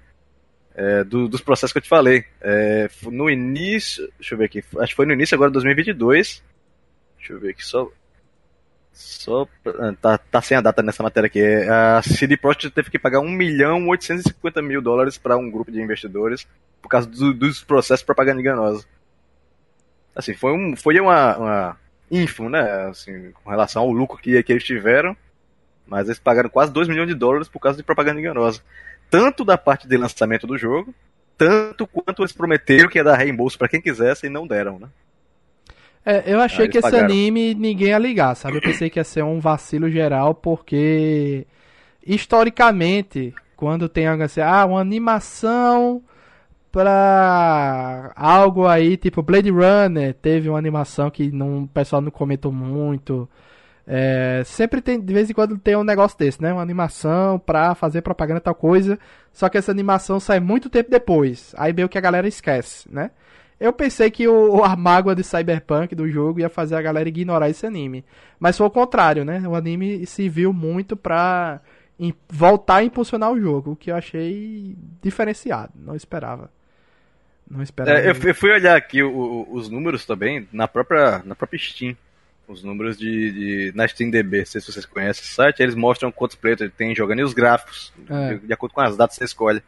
É, 0.74 1.04
do, 1.04 1.28
dos 1.28 1.42
processos 1.42 1.72
que 1.72 1.78
eu 1.78 1.84
te 1.84 1.90
falei. 1.90 2.26
É, 2.42 2.90
no 3.04 3.30
início. 3.30 4.12
Deixa 4.18 4.34
eu 4.34 4.40
ver 4.40 4.46
aqui. 4.46 4.64
Acho 4.80 4.88
que 4.88 4.96
foi 4.96 5.06
no 5.06 5.14
início 5.14 5.36
agora 5.36 5.52
de 5.52 5.54
2022. 5.54 6.44
Deixa 7.18 7.34
eu 7.34 7.40
ver 7.40 7.52
aqui 7.52 7.64
só. 7.64 7.88
Só 8.92 9.48
ah, 9.68 9.94
tá, 10.02 10.18
tá 10.18 10.42
sem 10.42 10.58
a 10.58 10.62
data 10.62 10.82
nessa 10.82 11.04
matéria 11.04 11.28
aqui. 11.28 11.42
A 11.70 12.02
CD 12.02 12.36
Projekt 12.36 12.72
teve 12.72 12.90
que 12.90 12.98
pagar 12.98 13.20
1 13.20 13.30
milhão 13.30 13.88
850 13.90 14.62
mil 14.64 14.82
dólares 14.82 15.20
para 15.20 15.38
um 15.38 15.52
grupo 15.52 15.72
de 15.72 15.80
investidores 15.80 16.48
por 16.82 16.90
causa 16.90 17.08
do, 17.08 17.32
dos 17.32 17.64
processos 17.64 18.00
de 18.00 18.06
propaganda 18.08 18.42
enganosa. 18.42 18.86
Assim, 20.16 20.34
foi, 20.34 20.52
um, 20.52 20.76
foi 20.76 21.00
uma, 21.00 21.38
uma 21.38 21.78
info, 22.10 22.50
né? 22.50 22.88
Assim, 22.90 23.32
com 23.32 23.52
relação 23.52 23.84
ao 23.84 23.92
lucro 23.92 24.18
que, 24.18 24.42
que 24.42 24.52
eles 24.52 24.64
tiveram. 24.64 25.16
Mas 25.90 26.08
eles 26.08 26.20
pagaram 26.20 26.50
quase 26.50 26.72
2 26.72 26.88
milhões 26.88 27.08
de 27.08 27.16
dólares 27.16 27.48
por 27.48 27.60
causa 27.60 27.78
de 27.78 27.84
propaganda 27.84 28.20
enganosa. 28.20 28.62
Tanto 29.10 29.44
da 29.44 29.58
parte 29.58 29.88
de 29.88 29.98
lançamento 29.98 30.46
do 30.46 30.58
jogo, 30.58 30.94
tanto 31.38 31.88
quanto 31.88 32.22
eles 32.22 32.32
prometeram 32.32 32.90
que 32.90 33.00
ia 33.00 33.04
dar 33.04 33.16
reembolso 33.16 33.58
para 33.58 33.68
quem 33.68 33.82
quisesse 33.82 34.28
e 34.28 34.30
não 34.30 34.46
deram, 34.46 34.78
né? 34.78 34.88
É, 36.06 36.24
eu 36.34 36.40
achei 36.40 36.66
ah, 36.66 36.70
que 36.70 36.78
esse 36.78 36.90
pagaram. 36.90 37.06
anime 37.06 37.54
ninguém 37.54 37.90
ia 37.90 37.98
ligar, 37.98 38.36
sabe? 38.36 38.58
Eu 38.58 38.62
pensei 38.62 38.90
que 38.90 39.00
ia 39.00 39.04
ser 39.04 39.24
um 39.24 39.40
vacilo 39.40 39.90
geral, 39.90 40.34
porque 40.34 41.46
historicamente, 42.06 43.34
quando 43.56 43.90
tem 43.90 44.08
algo 44.08 44.24
assim, 44.24 44.42
ah, 44.42 44.66
uma 44.66 44.80
animação 44.80 46.02
pra 46.72 48.12
algo 48.16 48.68
aí, 48.68 48.96
tipo 48.98 49.22
Blade 49.22 49.50
Runner, 49.50 50.14
teve 50.14 50.50
uma 50.50 50.58
animação 50.58 51.10
que 51.10 51.32
não, 51.32 51.64
o 51.64 51.68
pessoal 51.68 52.02
não 52.02 52.12
comentou 52.12 52.52
muito. 52.52 53.30
É, 53.92 54.44
sempre 54.46 54.82
tem, 54.82 55.02
de 55.02 55.12
vez 55.12 55.32
em 55.32 55.34
quando 55.34 55.58
tem 55.58 55.76
um 55.76 55.84
negócio 55.84 56.16
desse, 56.16 56.40
né? 56.40 56.54
Uma 56.54 56.62
animação 56.62 57.40
pra 57.40 57.74
fazer 57.74 58.04
propaganda 58.04 58.40
tal 58.40 58.54
coisa. 58.54 59.00
Só 59.34 59.50
que 59.50 59.58
essa 59.58 59.72
animação 59.72 60.20
sai 60.20 60.40
muito 60.40 60.70
tempo 60.70 60.92
depois. 60.92 61.56
Aí 61.58 61.74
meio 61.74 61.90
que 61.90 61.98
a 61.98 62.02
galera 62.02 62.28
esquece, 62.28 62.88
né? 62.92 63.10
Eu 63.60 63.74
pensei 63.74 64.12
que 64.12 64.28
o, 64.28 64.64
a 64.64 64.76
mágoa 64.76 65.16
de 65.16 65.24
Cyberpunk 65.24 65.96
do 65.96 66.08
jogo 66.08 66.40
ia 66.40 66.50
fazer 66.50 66.76
a 66.76 66.82
galera 66.84 67.10
ignorar 67.10 67.50
esse 67.50 67.66
anime. 67.66 68.06
Mas 68.40 68.56
foi 68.56 68.68
o 68.68 68.72
contrário, 68.72 69.26
né? 69.26 69.42
O 69.48 69.56
anime 69.56 70.06
se 70.06 70.30
viu 70.30 70.54
muito 70.54 70.96
pra 70.96 71.60
em, 72.00 72.14
voltar 72.30 72.78
a 72.78 72.84
impulsionar 72.84 73.32
o 73.32 73.40
jogo, 73.42 73.72
o 73.72 73.76
que 73.76 73.90
eu 73.90 73.96
achei 73.96 74.78
diferenciado. 75.02 75.74
Não 75.76 75.96
esperava. 75.96 76.52
Não 77.50 77.64
esperava. 77.64 78.00
É, 78.00 78.12
eu, 78.12 78.14
eu, 78.14 78.36
fui 78.36 78.52
olhar 78.52 78.78
aqui 78.78 79.02
o, 79.02 79.48
os 79.52 79.68
números 79.68 80.06
também 80.06 80.48
na 80.54 80.68
própria, 80.68 81.24
na 81.26 81.34
própria 81.34 81.60
Steam. 81.60 81.98
Os 82.50 82.64
números 82.64 82.98
de, 82.98 83.32
de 83.32 83.72
na 83.76 83.86
SteamDB, 83.86 84.40
não 84.40 84.46
sei 84.46 84.60
se 84.60 84.72
vocês 84.72 84.86
conhecem 84.86 85.24
o 85.24 85.28
site, 85.28 85.62
eles 85.62 85.76
mostram 85.76 86.12
quantos 86.12 86.36
players 86.36 86.60
ele 86.60 86.72
tem 86.72 86.96
jogando 86.96 87.20
e 87.20 87.24
os 87.24 87.34
gráficos, 87.34 87.94
é. 88.10 88.34
de, 88.34 88.48
de 88.48 88.54
acordo 88.54 88.74
com 88.74 88.82
as 88.82 88.98
datas 88.98 89.16
que 89.16 89.20
você 89.20 89.26
escolhe. 89.26 89.62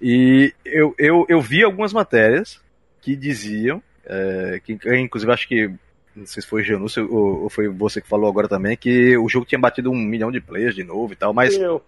E 0.00 0.52
eu, 0.64 0.92
eu, 0.98 1.24
eu 1.28 1.40
vi 1.40 1.62
algumas 1.62 1.92
matérias 1.92 2.60
que 3.00 3.14
diziam, 3.14 3.80
é, 4.04 4.60
que 4.64 4.76
inclusive 4.98 5.32
acho 5.32 5.46
que, 5.46 5.68
não 6.16 6.26
sei 6.26 6.42
se 6.42 6.48
foi 6.48 6.62
o 6.62 6.64
Janúcio 6.64 7.08
ou, 7.08 7.44
ou, 7.44 7.48
foi 7.48 7.68
você 7.68 8.00
que 8.00 8.08
falou 8.08 8.28
agora 8.28 8.48
também, 8.48 8.76
que 8.76 9.16
o 9.16 9.28
jogo 9.28 9.46
tinha 9.46 9.60
batido 9.60 9.92
um 9.92 9.96
milhão 9.96 10.32
de 10.32 10.40
players 10.40 10.74
de 10.74 10.82
novo 10.82 11.12
e 11.12 11.16
tal, 11.16 11.32
mas 11.32 11.56
eu. 11.56 11.80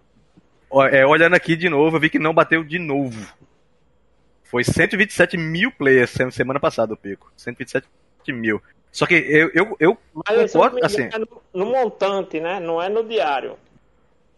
É, 0.91 1.05
olhando 1.05 1.35
aqui 1.35 1.57
de 1.57 1.67
novo, 1.67 1.97
eu 1.97 1.99
vi 1.99 2.09
que 2.09 2.19
não 2.19 2.33
bateu 2.33 2.63
de 2.63 2.79
novo. 2.79 3.33
Foi 4.43 4.63
127 4.63 5.35
mil 5.37 5.71
players 5.71 6.11
semana 6.31 6.59
passada 6.59 6.93
o 6.93 6.97
pico. 6.97 7.31
127 7.35 7.87
mil. 8.29 8.61
Só 8.95 9.05
que 9.05 9.13
eu, 9.13 9.51
eu, 9.53 9.75
eu 9.77 9.97
Mas 10.13 10.53
concordo, 10.53 10.79
assim... 10.81 11.09
É 11.11 11.19
no, 11.19 11.27
no 11.53 11.65
montante, 11.65 12.39
né? 12.39 12.61
Não 12.61 12.81
é 12.81 12.87
no 12.87 13.03
diário. 13.03 13.57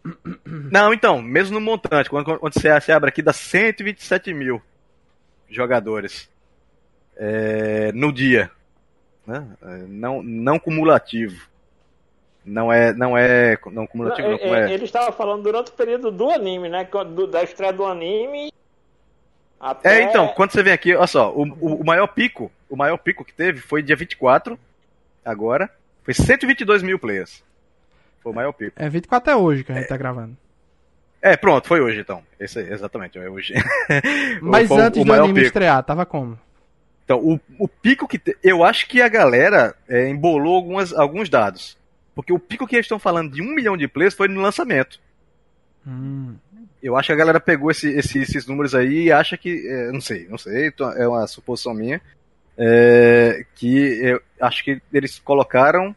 Não, 0.44 0.92
então, 0.92 1.22
mesmo 1.22 1.54
no 1.54 1.64
montante, 1.64 2.10
quando, 2.10 2.24
quando 2.40 2.52
você, 2.52 2.68
você 2.80 2.90
abre 2.90 3.08
aqui, 3.08 3.22
dá 3.22 3.32
127 3.32 4.34
mil 4.34 4.60
jogadores 5.48 6.28
é, 7.16 7.92
no 7.92 8.12
dia. 8.12 8.50
Né? 9.24 9.46
É, 9.62 9.76
não, 9.86 10.24
não 10.24 10.58
cumulativo. 10.58 11.40
Não 12.44 12.72
é, 12.72 12.92
não 12.92 13.16
é, 13.16 13.56
não 13.70 13.86
cumulativo, 13.86 14.26
não, 14.26 14.38
não, 14.38 14.54
é, 14.56 14.70
é. 14.70 14.74
Ele 14.74 14.86
estava 14.86 15.12
falando 15.12 15.44
durante 15.44 15.70
o 15.70 15.74
período 15.74 16.10
do 16.10 16.30
anime, 16.30 16.68
né? 16.68 16.82
Do, 17.14 17.28
da 17.28 17.44
estreia 17.44 17.72
do 17.72 17.84
anime. 17.84 18.50
Até... 19.60 20.00
É, 20.00 20.02
então, 20.04 20.28
quando 20.28 20.52
você 20.52 20.62
vem 20.62 20.72
aqui, 20.72 20.94
olha 20.94 21.06
só, 21.06 21.32
o, 21.32 21.42
o, 21.60 21.80
o 21.80 21.84
maior 21.84 22.06
pico 22.06 22.50
o 22.68 22.76
maior 22.76 22.98
pico 22.98 23.24
que 23.24 23.32
teve 23.32 23.60
foi 23.60 23.82
dia 23.82 23.96
24, 23.96 24.58
agora. 25.24 25.70
Foi 26.02 26.14
122 26.14 26.82
mil 26.82 26.98
players. 26.98 27.42
Foi 28.22 28.32
o 28.32 28.34
maior 28.34 28.52
pico. 28.52 28.72
É 28.76 28.88
24 28.88 29.32
é 29.32 29.36
hoje 29.36 29.64
que 29.64 29.72
a 29.72 29.74
gente 29.74 29.84
é. 29.84 29.88
tá 29.88 29.96
gravando. 29.96 30.36
É, 31.20 31.36
pronto, 31.36 31.66
foi 31.66 31.80
hoje 31.80 32.00
então. 32.00 32.22
Esse, 32.38 32.60
exatamente, 32.60 33.18
é 33.18 33.28
hoje. 33.28 33.54
Mas 34.40 34.70
o, 34.70 34.74
antes 34.74 35.00
o 35.00 35.04
do 35.04 35.12
anime 35.12 35.34
pico. 35.34 35.46
estrear, 35.46 35.82
tava 35.82 36.06
como? 36.06 36.38
Então, 37.04 37.18
o, 37.18 37.40
o 37.58 37.66
pico 37.66 38.06
que. 38.06 38.18
Te... 38.18 38.36
Eu 38.42 38.62
acho 38.62 38.86
que 38.86 39.02
a 39.02 39.08
galera 39.08 39.74
é, 39.88 40.08
embolou 40.08 40.56
algumas, 40.56 40.92
alguns 40.92 41.28
dados. 41.28 41.76
Porque 42.14 42.32
o 42.32 42.38
pico 42.38 42.66
que 42.66 42.76
eles 42.76 42.84
estão 42.84 42.98
falando 42.98 43.32
de 43.32 43.42
um 43.42 43.54
milhão 43.54 43.76
de 43.76 43.88
players 43.88 44.14
foi 44.14 44.28
no 44.28 44.40
lançamento. 44.40 45.00
Hum. 45.86 46.36
Eu 46.82 46.96
acho 46.96 47.08
que 47.08 47.12
a 47.12 47.16
galera 47.16 47.40
pegou 47.40 47.70
esse, 47.70 47.88
esse, 47.90 48.20
esses 48.20 48.46
números 48.46 48.74
aí 48.74 49.04
e 49.04 49.12
acha 49.12 49.36
que. 49.36 49.66
É, 49.68 49.90
não 49.90 50.00
sei, 50.00 50.26
não 50.28 50.38
sei, 50.38 50.72
é 50.96 51.08
uma 51.08 51.26
suposição 51.26 51.74
minha. 51.74 52.00
É, 52.56 53.44
que 53.54 54.00
eu 54.02 54.20
acho 54.40 54.64
que 54.64 54.80
eles 54.92 55.18
colocaram. 55.18 55.94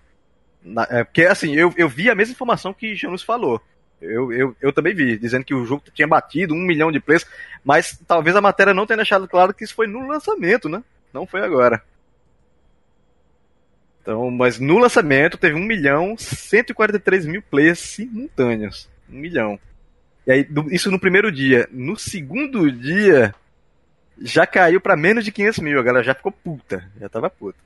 Na, 0.63 0.87
é, 0.89 1.03
porque 1.03 1.23
assim, 1.23 1.55
eu, 1.55 1.73
eu 1.77 1.89
vi 1.89 2.09
a 2.09 2.15
mesma 2.15 2.33
informação 2.33 2.73
que 2.73 2.95
Janus 2.95 3.23
falou. 3.23 3.61
Eu, 4.01 4.33
eu, 4.33 4.55
eu 4.59 4.73
também 4.73 4.95
vi, 4.95 5.17
dizendo 5.17 5.45
que 5.45 5.53
o 5.53 5.63
jogo 5.63 5.83
tinha 5.93 6.07
batido 6.07 6.55
um 6.55 6.65
milhão 6.65 6.91
de 6.91 6.99
players, 6.99 7.25
mas 7.63 7.99
talvez 8.07 8.35
a 8.35 8.41
matéria 8.41 8.73
não 8.73 8.87
tenha 8.87 8.97
deixado 8.97 9.27
claro 9.27 9.53
que 9.53 9.63
isso 9.63 9.75
foi 9.75 9.85
no 9.85 10.07
lançamento, 10.07 10.67
né? 10.67 10.83
Não 11.13 11.27
foi 11.27 11.41
agora. 11.41 11.83
Então, 14.01 14.31
mas 14.31 14.59
no 14.59 14.79
lançamento 14.79 15.37
teve 15.37 15.55
1 15.55 15.59
milhão 15.59 16.15
143 16.17 17.27
mil 17.27 17.43
players 17.43 17.79
simultâneos. 17.79 18.89
1 19.07 19.15
milhão. 19.15 19.59
E 20.25 20.31
aí, 20.31 20.47
isso 20.71 20.91
no 20.91 20.99
primeiro 20.99 21.31
dia. 21.31 21.67
No 21.71 21.97
segundo 21.97 22.71
dia, 22.71 23.33
já 24.19 24.45
caiu 24.45 24.79
para 24.79 24.95
menos 24.95 25.25
de 25.25 25.31
500 25.31 25.59
mil. 25.59 25.79
A 25.79 25.83
galera 25.83 26.03
já 26.03 26.13
ficou 26.13 26.31
puta. 26.31 26.83
Já 26.99 27.09
tava 27.09 27.29
puta. 27.29 27.57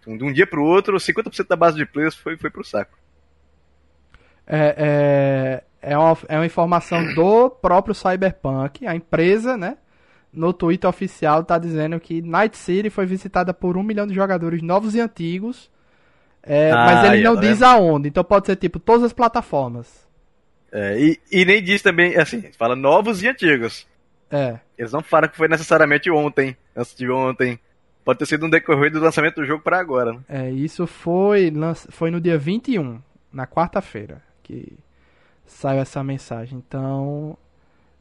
Então, 0.00 0.16
de 0.16 0.24
um 0.24 0.32
dia 0.32 0.46
pro 0.46 0.64
outro, 0.64 0.96
50% 0.96 1.46
da 1.46 1.56
base 1.56 1.76
de 1.76 1.86
players 1.86 2.14
foi, 2.14 2.36
foi 2.36 2.50
pro 2.50 2.64
saco. 2.64 2.98
É, 4.46 5.62
é, 5.82 5.92
é, 5.92 5.98
uma, 5.98 6.18
é 6.28 6.36
uma 6.36 6.46
informação 6.46 7.14
do 7.14 7.50
próprio 7.50 7.94
Cyberpunk. 7.94 8.86
A 8.86 8.94
empresa, 8.94 9.56
né? 9.56 9.76
No 10.32 10.52
Twitter 10.52 10.88
oficial 10.88 11.44
tá 11.44 11.58
dizendo 11.58 11.98
que 12.00 12.22
Night 12.22 12.56
City 12.56 12.88
foi 12.88 13.04
visitada 13.04 13.52
por 13.52 13.76
um 13.76 13.82
milhão 13.82 14.06
de 14.06 14.14
jogadores 14.14 14.62
novos 14.62 14.94
e 14.94 15.00
antigos 15.00 15.70
é, 16.42 16.70
ah, 16.70 16.84
mas 16.84 17.12
ele 17.12 17.22
não 17.22 17.36
diz 17.36 17.60
aonde, 17.62 18.08
então 18.08 18.24
pode 18.24 18.46
ser 18.46 18.56
tipo 18.56 18.78
todas 18.78 19.04
as 19.04 19.12
plataformas. 19.12 20.08
É, 20.72 21.00
e, 21.00 21.20
e 21.30 21.44
nem 21.44 21.62
diz 21.62 21.82
também, 21.82 22.16
assim, 22.16 22.42
fala 22.56 22.76
novos 22.76 23.22
e 23.22 23.28
antigos. 23.28 23.86
É. 24.30 24.58
Eles 24.78 24.92
não 24.92 25.02
falam 25.02 25.28
que 25.28 25.36
foi 25.36 25.48
necessariamente 25.48 26.10
ontem, 26.10 26.56
antes 26.76 26.94
de 26.94 27.10
ontem. 27.10 27.58
Pode 28.04 28.18
ter 28.20 28.26
sido 28.26 28.46
um 28.46 28.50
decorrer 28.50 28.90
do 28.90 29.00
lançamento 29.00 29.36
do 29.36 29.44
jogo 29.44 29.62
para 29.62 29.78
agora. 29.78 30.12
Né? 30.12 30.20
É, 30.28 30.50
isso 30.50 30.86
foi, 30.86 31.52
foi 31.90 32.10
no 32.10 32.20
dia 32.20 32.38
21, 32.38 33.00
na 33.32 33.46
quarta-feira, 33.46 34.22
que 34.42 34.72
saiu 35.44 35.80
essa 35.80 36.02
mensagem. 36.02 36.62
Então. 36.66 37.36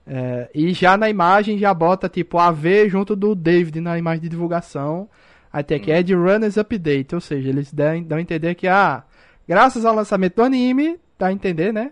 É, 0.07 0.49
e 0.55 0.73
já 0.73 0.97
na 0.97 1.09
imagem 1.09 1.57
já 1.59 1.71
bota 1.71 2.09
tipo 2.09 2.39
AV 2.39 2.89
junto 2.89 3.15
do 3.15 3.35
David 3.35 3.79
na 3.79 3.97
imagem 3.97 4.21
de 4.21 4.29
divulgação. 4.29 5.09
Aí 5.51 5.63
tem 5.63 5.77
aqui 5.77 5.91
Ed 5.91 6.13
Runners 6.13 6.57
Update, 6.57 7.13
ou 7.13 7.21
seja, 7.21 7.49
eles 7.49 7.73
dão, 7.73 8.01
dão 8.03 8.17
a 8.17 8.21
entender 8.21 8.55
que, 8.55 8.67
ah, 8.67 9.03
graças 9.47 9.83
ao 9.83 9.95
lançamento 9.95 10.35
do 10.35 10.43
anime, 10.43 10.99
dá 11.17 11.27
a 11.27 11.33
entender, 11.33 11.73
né? 11.73 11.91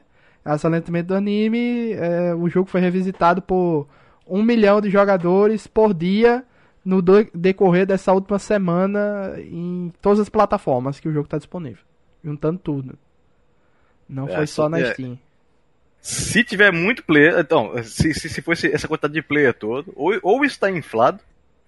Lançamento 0.51 0.91
do 0.91 1.15
anime, 1.15 1.93
é, 1.93 2.33
o 2.33 2.47
jogo 2.49 2.69
foi 2.69 2.79
revisitado 2.79 3.41
por 3.41 3.87
um 4.25 4.41
milhão 4.41 4.79
de 4.79 4.89
jogadores 4.89 5.67
por 5.67 5.93
dia 5.93 6.43
no 6.83 7.01
decorrer 7.01 7.85
dessa 7.85 8.13
última 8.13 8.39
semana 8.39 9.35
em 9.39 9.91
todas 10.01 10.21
as 10.21 10.29
plataformas 10.29 10.99
que 10.99 11.09
o 11.09 11.11
jogo 11.11 11.25
está 11.25 11.37
disponível. 11.37 11.83
Juntando 12.23 12.59
tudo. 12.59 12.97
Não 14.07 14.27
é, 14.29 14.35
foi 14.35 14.47
só 14.47 14.69
na 14.69 14.79
é, 14.79 14.93
Steam. 14.93 15.19
Se 15.99 16.43
tiver 16.43 16.71
muito 16.71 17.03
player, 17.03 17.37
então, 17.39 17.71
se, 17.83 18.13
se, 18.13 18.29
se 18.29 18.41
fosse 18.41 18.71
essa 18.71 18.87
quantidade 18.87 19.13
de 19.15 19.21
player 19.21 19.53
todo, 19.53 19.91
ou, 19.95 20.17
ou 20.23 20.45
está 20.45 20.71
inflado, 20.71 21.19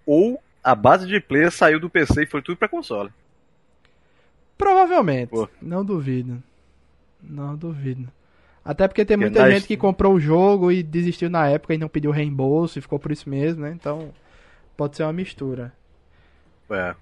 ou 0.06 0.42
a 0.64 0.74
base 0.74 1.06
de 1.06 1.20
player 1.20 1.52
saiu 1.52 1.80
do 1.80 1.90
PC 1.90 2.24
e 2.24 2.26
foi 2.26 2.42
tudo 2.42 2.58
para 2.58 2.70
console. 2.70 3.10
Provavelmente. 4.58 5.30
Pô. 5.30 5.50
Não 5.62 5.84
duvido. 5.84 6.42
Não 7.22 7.58
duvido. 7.58 8.10
Até 8.64 8.88
porque 8.88 9.06
tem 9.06 9.18
muita 9.18 9.50
gente 9.52 9.68
que 9.68 9.78
comprou 9.78 10.14
o 10.14 10.20
jogo 10.20 10.72
e 10.72 10.84
desistiu 10.84 11.30
na 11.30 11.48
época 11.48 11.74
e 11.74 11.78
não 11.78 11.88
pediu 11.88 12.12
reembolso 12.12 12.78
e 12.78 12.82
ficou 12.82 13.00
por 13.00 13.12
isso 13.12 13.30
mesmo, 13.30 13.64
né? 13.64 13.72
Então, 13.72 14.12
pode 14.78 14.96
ser 14.96 15.04
uma 15.04 15.14
mistura. 15.14 15.74
É. 16.70 16.96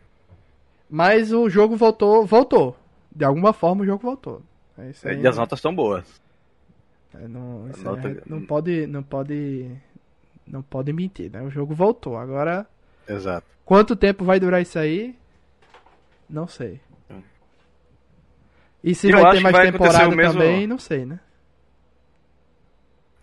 Mas 0.89 1.33
o 1.33 1.49
jogo 1.49 1.75
voltou, 1.75 2.25
voltou. 2.25 2.77
De 3.13 3.25
alguma 3.25 3.51
forma 3.51 3.83
o 3.83 3.85
jogo 3.85 4.01
voltou. 4.01 4.41
É 4.77 4.89
isso 4.89 5.07
aí. 5.07 5.19
E 5.19 5.27
as 5.27 5.37
notas 5.37 5.59
estão 5.59 5.75
boas. 5.75 6.21
É, 7.13 7.27
não, 7.27 7.67
nota... 7.83 8.07
é, 8.07 8.21
não 8.25 8.41
pode, 8.45 8.87
não 8.87 9.03
pode, 9.03 9.71
não 10.45 10.61
pode 10.61 10.93
mentir, 10.93 11.31
né? 11.31 11.41
O 11.41 11.49
jogo 11.49 11.73
voltou. 11.73 12.15
Agora 12.17 12.67
Exato. 13.07 13.45
Quanto 13.63 13.95
tempo 13.95 14.25
vai 14.25 14.39
durar 14.39 14.61
isso 14.61 14.77
aí? 14.77 15.15
Não 16.29 16.47
sei. 16.47 16.81
E 18.83 18.93
se 18.93 19.09
Eu 19.09 19.21
vai 19.21 19.31
ter 19.31 19.39
mais 19.39 19.71
temporada 19.71 20.15
mesmo... 20.15 20.33
também, 20.33 20.67
não 20.67 20.77
sei, 20.77 21.05
né? 21.05 21.19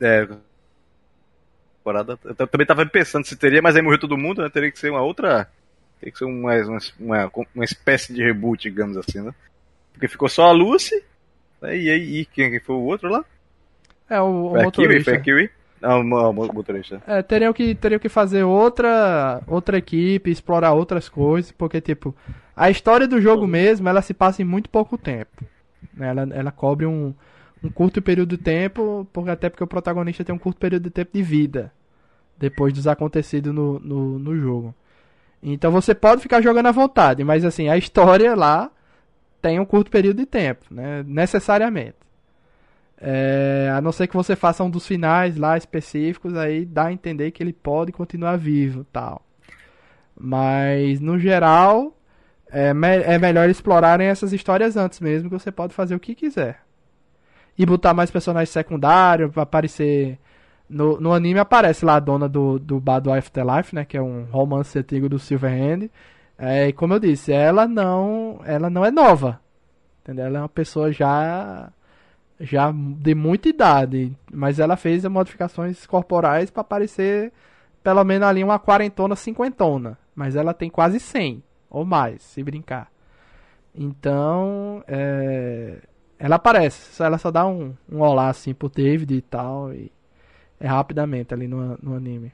É. 0.04 0.28
Temporada. 1.78 2.18
Eu 2.24 2.46
também 2.46 2.66
tava 2.66 2.84
pensando 2.86 3.26
se 3.26 3.36
teria, 3.36 3.62
mas 3.62 3.74
aí 3.74 3.82
morreu 3.82 3.98
todo 3.98 4.18
mundo, 4.18 4.42
né? 4.42 4.50
Teria 4.50 4.70
que 4.70 4.78
ser 4.78 4.90
uma 4.90 5.02
outra. 5.02 5.48
Teria 5.98 6.12
que 6.12 6.18
ser 6.18 6.24
uma, 6.24 6.52
uma, 6.98 7.30
uma 7.54 7.64
espécie 7.64 8.12
de 8.12 8.22
reboot, 8.22 8.62
digamos 8.62 8.96
assim, 8.96 9.20
né? 9.20 9.34
Porque 9.92 10.08
ficou 10.08 10.28
só 10.28 10.44
a 10.44 10.52
Lucy. 10.52 11.02
Né? 11.60 11.78
E 11.78 11.90
aí, 11.90 12.20
e 12.20 12.24
quem 12.26 12.60
foi 12.60 12.76
o 12.76 12.84
outro 12.84 13.08
lá? 13.08 13.24
É, 14.08 14.20
o, 14.20 14.46
o 14.46 14.50
foi 14.50 14.62
motorista. 14.64 15.12
Kiwi, 15.18 15.48
foi 15.48 15.48
Kiwi. 15.48 15.50
Ah, 15.82 15.98
o 15.98 16.32
motorista. 16.32 17.02
É, 17.06 17.22
teriam 17.22 17.52
que, 17.52 17.74
teriam 17.74 17.98
que 17.98 18.08
fazer 18.08 18.42
outra, 18.42 19.42
outra 19.46 19.76
equipe, 19.76 20.30
explorar 20.30 20.72
outras 20.72 21.10
coisas, 21.10 21.52
porque, 21.52 21.78
tipo, 21.78 22.16
a 22.56 22.70
história 22.70 23.06
do 23.06 23.20
jogo 23.20 23.46
mesmo, 23.46 23.86
ela 23.86 24.00
se 24.00 24.14
passa 24.14 24.40
em 24.40 24.46
muito 24.46 24.70
pouco 24.70 24.96
tempo. 24.96 25.44
Ela, 26.00 26.26
ela 26.32 26.50
cobre 26.50 26.86
um, 26.86 27.12
um 27.64 27.70
curto 27.70 28.02
período 28.02 28.36
de 28.36 28.42
tempo, 28.42 29.08
porque, 29.12 29.30
até 29.30 29.48
porque 29.48 29.64
o 29.64 29.66
protagonista 29.66 30.22
tem 30.22 30.34
um 30.34 30.38
curto 30.38 30.58
período 30.58 30.84
de 30.84 30.90
tempo 30.90 31.10
de 31.14 31.22
vida, 31.22 31.72
depois 32.38 32.72
dos 32.74 32.86
acontecidos 32.86 33.54
no, 33.54 33.80
no, 33.80 34.18
no 34.18 34.36
jogo. 34.36 34.74
Então 35.42 35.70
você 35.70 35.94
pode 35.94 36.20
ficar 36.22 36.42
jogando 36.42 36.66
à 36.66 36.72
vontade, 36.72 37.24
mas 37.24 37.44
assim, 37.44 37.68
a 37.68 37.76
história 37.76 38.34
lá 38.34 38.70
tem 39.40 39.58
um 39.58 39.64
curto 39.64 39.90
período 39.90 40.18
de 40.18 40.26
tempo, 40.26 40.64
né? 40.70 41.02
necessariamente. 41.06 41.96
É, 42.98 43.70
a 43.74 43.80
não 43.80 43.92
ser 43.92 44.06
que 44.06 44.16
você 44.16 44.36
faça 44.36 44.62
um 44.62 44.70
dos 44.70 44.86
finais 44.86 45.36
lá 45.36 45.56
específicos, 45.56 46.36
aí 46.36 46.64
dá 46.64 46.86
a 46.86 46.92
entender 46.92 47.30
que 47.30 47.42
ele 47.42 47.52
pode 47.52 47.92
continuar 47.92 48.36
vivo 48.36 48.84
tal. 48.84 49.22
Mas, 50.18 51.00
no 51.00 51.18
geral, 51.18 51.94
é, 52.48 52.72
me 52.72 52.88
é 52.88 53.18
melhor 53.18 53.48
explorarem 53.50 54.06
essas 54.06 54.32
histórias 54.32 54.76
antes 54.76 55.00
mesmo, 55.00 55.28
que 55.28 55.38
você 55.38 55.50
pode 55.50 55.74
fazer 55.74 55.94
o 55.94 56.00
que 56.00 56.14
quiser. 56.14 56.64
E 57.56 57.64
botar 57.64 57.94
mais 57.94 58.10
personagens 58.10 58.50
secundários 58.50 59.30
para 59.30 59.42
aparecer. 59.42 60.18
No, 60.68 60.98
no 61.00 61.12
anime 61.12 61.38
aparece 61.38 61.84
lá 61.84 61.96
a 61.96 62.00
dona 62.00 62.28
do, 62.28 62.58
do 62.58 62.80
Bad 62.80 63.10
Afterlife, 63.10 63.74
né? 63.74 63.84
Que 63.84 63.96
é 63.96 64.02
um 64.02 64.24
romance 64.24 64.78
antigo 64.78 65.08
do 65.08 65.18
Silverhand. 65.18 65.88
É, 66.36 66.68
e 66.68 66.72
como 66.72 66.94
eu 66.94 66.98
disse, 66.98 67.32
ela 67.32 67.68
não, 67.68 68.40
ela 68.44 68.68
não 68.68 68.84
é 68.84 68.90
nova. 68.90 69.40
Entendeu? 70.02 70.26
Ela 70.26 70.38
é 70.38 70.42
uma 70.42 70.48
pessoa 70.48 70.92
já 70.92 71.70
já 72.40 72.72
de 72.72 73.14
muita 73.14 73.48
idade, 73.48 74.12
mas 74.32 74.58
ela 74.58 74.76
fez 74.76 75.04
modificações 75.04 75.86
corporais 75.86 76.50
para 76.50 76.64
parecer 76.64 77.32
pelo 77.84 78.02
menos 78.02 78.26
ali 78.26 78.42
uma 78.42 78.58
quarentona, 78.58 79.14
cinquentona, 79.14 79.98
mas 80.14 80.34
ela 80.36 80.54
tem 80.54 80.70
quase 80.70 80.98
100 80.98 81.44
ou 81.68 81.84
mais, 81.84 82.22
se 82.22 82.42
brincar. 82.42 82.90
Então, 83.74 84.82
é, 84.88 85.80
ela 86.18 86.36
aparece, 86.36 87.02
ela 87.02 87.18
só 87.18 87.30
dá 87.30 87.46
um, 87.46 87.74
um 87.90 88.00
olá 88.00 88.28
assim 88.28 88.54
pro 88.54 88.68
David 88.68 89.14
e 89.14 89.22
tal, 89.22 89.72
e 89.72 89.90
é 90.58 90.66
rapidamente 90.66 91.34
ali 91.34 91.46
no, 91.46 91.78
no 91.82 91.94
anime. 91.94 92.32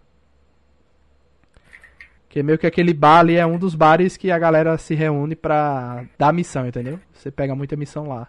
Que 2.28 2.44
meio 2.44 2.58
que 2.58 2.66
aquele 2.66 2.94
bar 2.94 3.18
ali 3.18 3.34
é 3.34 3.44
um 3.44 3.58
dos 3.58 3.74
bares 3.74 4.16
que 4.16 4.30
a 4.30 4.38
galera 4.38 4.78
se 4.78 4.94
reúne 4.94 5.34
pra 5.34 6.04
dar 6.16 6.32
missão, 6.32 6.64
entendeu? 6.64 7.00
Você 7.12 7.28
pega 7.28 7.56
muita 7.56 7.74
missão 7.76 8.06
lá. 8.06 8.28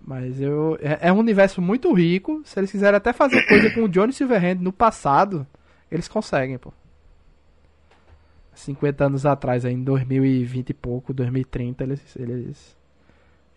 Mas 0.00 0.40
eu. 0.40 0.78
É, 0.80 1.08
é, 1.08 1.12
um 1.12 1.18
universo 1.18 1.60
muito 1.60 1.92
rico. 1.92 2.40
Se 2.44 2.58
eles 2.60 2.70
quiserem 2.70 2.96
até 2.96 3.12
fazer 3.12 3.44
coisa 3.48 3.70
com 3.74 3.82
o 3.82 3.88
Johnny 3.88 4.12
Silverhand 4.12 4.54
no 4.60 4.72
passado, 4.72 5.44
eles 5.90 6.06
conseguem, 6.06 6.56
pô. 6.58 6.72
50 8.54 9.04
anos 9.04 9.26
atrás, 9.26 9.64
aí, 9.64 9.74
em 9.74 9.82
2020 9.82 10.70
e 10.70 10.74
pouco, 10.74 11.12
2030, 11.12 11.84
eles. 11.84 12.16
Eles, 12.16 12.77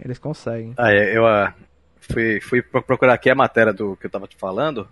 eles 0.04 0.20
conseguem. 0.20 0.74
Ah, 0.78 0.92
é, 0.92 1.16
eu 1.16 1.24
uh, 1.24 1.54
fui, 2.00 2.40
fui 2.42 2.62
procurar 2.62 3.14
aqui 3.14 3.30
a 3.30 3.36
matéria 3.36 3.74
do 3.74 3.96
que 3.96 4.06
eu 4.06 4.10
tava 4.10 4.28
te 4.28 4.36
falando. 4.36 4.88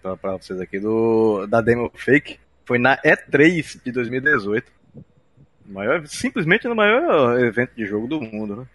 Pra, 0.00 0.16
pra 0.16 0.36
vocês 0.36 0.60
aqui, 0.60 0.78
do, 0.78 1.46
da 1.46 1.60
Demo 1.60 1.90
Fake. 1.94 2.38
Foi 2.64 2.78
na 2.78 2.96
E3 2.98 3.80
de 3.84 3.92
2018. 3.92 4.72
Maior, 5.66 6.06
simplesmente 6.06 6.68
no 6.68 6.74
maior 6.74 7.38
evento 7.40 7.72
de 7.76 7.84
jogo 7.86 8.06
do 8.06 8.20
mundo, 8.20 8.56
né? 8.56 8.66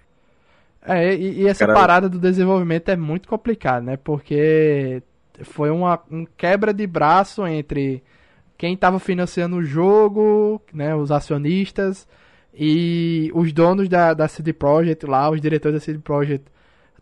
É, 0.86 1.14
e, 1.14 1.42
e 1.42 1.48
essa 1.48 1.66
Caralho. 1.66 1.80
parada 1.80 2.10
do 2.10 2.20
desenvolvimento 2.20 2.90
é 2.90 2.96
muito 2.96 3.28
complicada, 3.28 3.82
né? 3.82 3.98
Porque 3.98 5.02
foi 5.44 5.70
uma 5.70 6.02
um 6.10 6.26
quebra 6.26 6.74
de 6.74 6.86
braço 6.86 7.46
entre 7.46 8.04
quem 8.58 8.74
estava 8.74 9.00
financiando 9.00 9.58
o 9.58 9.64
jogo, 9.64 10.62
né, 10.74 10.94
os 10.94 11.12
acionistas 11.12 12.06
e 12.54 13.32
os 13.34 13.52
donos 13.54 13.88
da, 13.88 14.14
da 14.14 14.28
CD 14.28 14.54
Projekt 14.54 15.06
lá, 15.06 15.30
os 15.30 15.40
diretores 15.42 15.80
da 15.80 15.86
CD 15.86 16.00
Projekt 16.00 16.46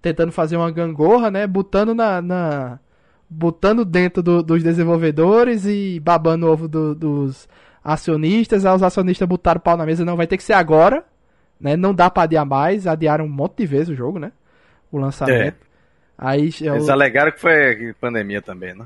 tentando 0.01 0.31
fazer 0.31 0.57
uma 0.57 0.69
gangorra, 0.71 1.31
né, 1.31 1.47
botando 1.47 1.93
na, 1.95 2.21
na 2.21 2.79
botando 3.29 3.83
dentro 3.83 4.21
do- 4.23 4.41
dos 4.43 4.63
desenvolvedores 4.63 5.65
e 5.65 5.99
babando 5.99 6.45
o 6.47 6.51
ovo 6.51 6.67
do- 6.67 6.95
dos 6.95 7.47
acionistas, 7.83 8.65
aí 8.65 8.75
os 8.75 8.83
acionistas 8.83 9.27
botaram 9.27 9.57
o 9.59 9.61
pau 9.61 9.75
na 9.77 9.85
mesa, 9.85 10.05
não 10.05 10.15
vai 10.15 10.27
ter 10.27 10.37
que 10.37 10.43
ser 10.43 10.53
agora, 10.53 11.03
né? 11.59 11.75
Não 11.75 11.93
dá 11.93 12.09
pra 12.09 12.23
adiar 12.23 12.45
mais, 12.45 12.85
adiaram 12.87 13.25
um 13.25 13.29
monte 13.29 13.57
de 13.57 13.65
vezes 13.65 13.89
o 13.89 13.95
jogo, 13.95 14.19
né? 14.19 14.31
O 14.91 14.97
lançamento. 14.97 15.57
Aí, 16.17 16.49
é, 16.61 16.67
Eles 16.67 16.89
alegaram 16.89 17.31
que 17.31 17.39
foi 17.39 17.93
pandemia 17.99 18.41
também, 18.41 18.73
né? 18.73 18.85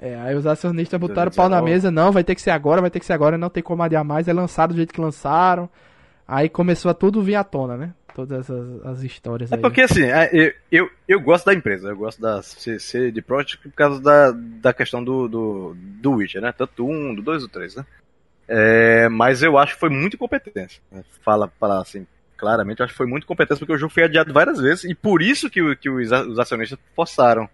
É, 0.00 0.14
aí 0.16 0.34
os 0.34 0.46
acionistas 0.46 0.98
botaram 1.00 1.30
o 1.30 1.34
pau 1.34 1.48
na 1.48 1.60
2019. 1.60 1.70
mesa, 1.70 1.90
não, 1.90 2.12
vai 2.12 2.22
ter 2.24 2.34
que 2.34 2.42
ser 2.42 2.50
agora, 2.50 2.80
vai 2.80 2.90
ter 2.90 3.00
que 3.00 3.06
ser 3.06 3.12
agora, 3.14 3.38
não 3.38 3.48
tem 3.50 3.62
como 3.62 3.82
adiar 3.82 4.04
mais, 4.04 4.28
é 4.28 4.32
lançado 4.32 4.70
do 4.70 4.76
jeito 4.76 4.92
que 4.92 5.00
lançaram. 5.00 5.68
Aí 6.28 6.48
começou 6.48 6.90
a 6.90 6.94
tudo 6.94 7.22
vir 7.22 7.36
à 7.36 7.44
tona, 7.44 7.76
né? 7.76 7.94
Todas 8.14 8.50
as, 8.50 8.84
as 8.84 9.02
histórias 9.02 9.52
É 9.52 9.56
aí. 9.56 9.60
porque 9.60 9.82
assim, 9.82 10.04
é, 10.04 10.28
eu, 10.32 10.52
eu, 10.72 10.90
eu 11.06 11.20
gosto 11.20 11.46
da 11.46 11.54
empresa, 11.54 11.88
eu 11.88 11.96
gosto 11.96 12.20
da 12.20 12.40
de 13.12 13.22
Project 13.22 13.58
por 13.58 13.72
causa 13.72 14.00
da, 14.02 14.32
da 14.32 14.72
questão 14.72 15.04
do, 15.04 15.28
do, 15.28 15.76
do 15.76 16.12
Witcher, 16.12 16.40
né? 16.42 16.52
Tanto 16.52 16.72
do 16.76 16.86
1, 16.86 17.14
do 17.16 17.22
2 17.22 17.42
e 17.42 17.46
do 17.46 17.52
3, 17.52 17.76
né? 17.76 17.86
É, 18.48 19.08
mas 19.08 19.42
eu 19.42 19.58
acho 19.58 19.74
que 19.74 19.80
foi 19.80 19.90
muito 19.90 20.14
incompetência. 20.14 20.80
né? 20.90 21.04
Fala, 21.24 21.50
fala 21.60 21.80
assim, 21.80 22.06
claramente, 22.36 22.80
eu 22.80 22.84
acho 22.84 22.94
que 22.94 22.98
foi 22.98 23.06
muito 23.06 23.24
incompetência 23.24 23.60
porque 23.60 23.74
o 23.74 23.78
jogo 23.78 23.92
foi 23.92 24.04
adiado 24.04 24.32
várias 24.32 24.58
vezes 24.60 24.84
e 24.84 24.94
por 24.94 25.20
isso 25.22 25.48
que, 25.50 25.76
que 25.76 25.90
os 25.90 26.38
acionistas 26.38 26.78
forçaram. 26.94 27.48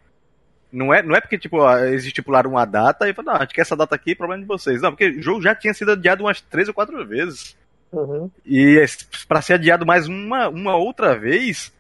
Não 0.72 0.92
é, 0.92 1.02
não 1.02 1.14
é 1.14 1.20
porque, 1.20 1.38
tipo, 1.38 1.58
eles 1.78 2.04
estipularam 2.04 2.50
uma 2.50 2.64
data 2.64 3.08
e 3.08 3.12
falaram, 3.12 3.34
não, 3.34 3.40
a 3.40 3.44
gente 3.44 3.54
quer 3.54 3.60
essa 3.60 3.76
data 3.76 3.94
aqui, 3.94 4.14
problema 4.14 4.42
de 4.42 4.48
vocês. 4.48 4.80
Não, 4.80 4.90
porque 4.90 5.10
o 5.10 5.22
jogo 5.22 5.42
já 5.42 5.54
tinha 5.54 5.74
sido 5.74 5.92
adiado 5.92 6.24
umas 6.24 6.40
três 6.40 6.66
ou 6.66 6.74
quatro 6.74 7.06
vezes. 7.06 7.54
Uhum. 7.92 8.30
E 8.46 8.82
pra 9.28 9.42
ser 9.42 9.54
adiado 9.54 9.84
mais 9.84 10.08
uma, 10.08 10.48
uma 10.48 10.76
outra 10.76 11.14
vez, 11.18 11.70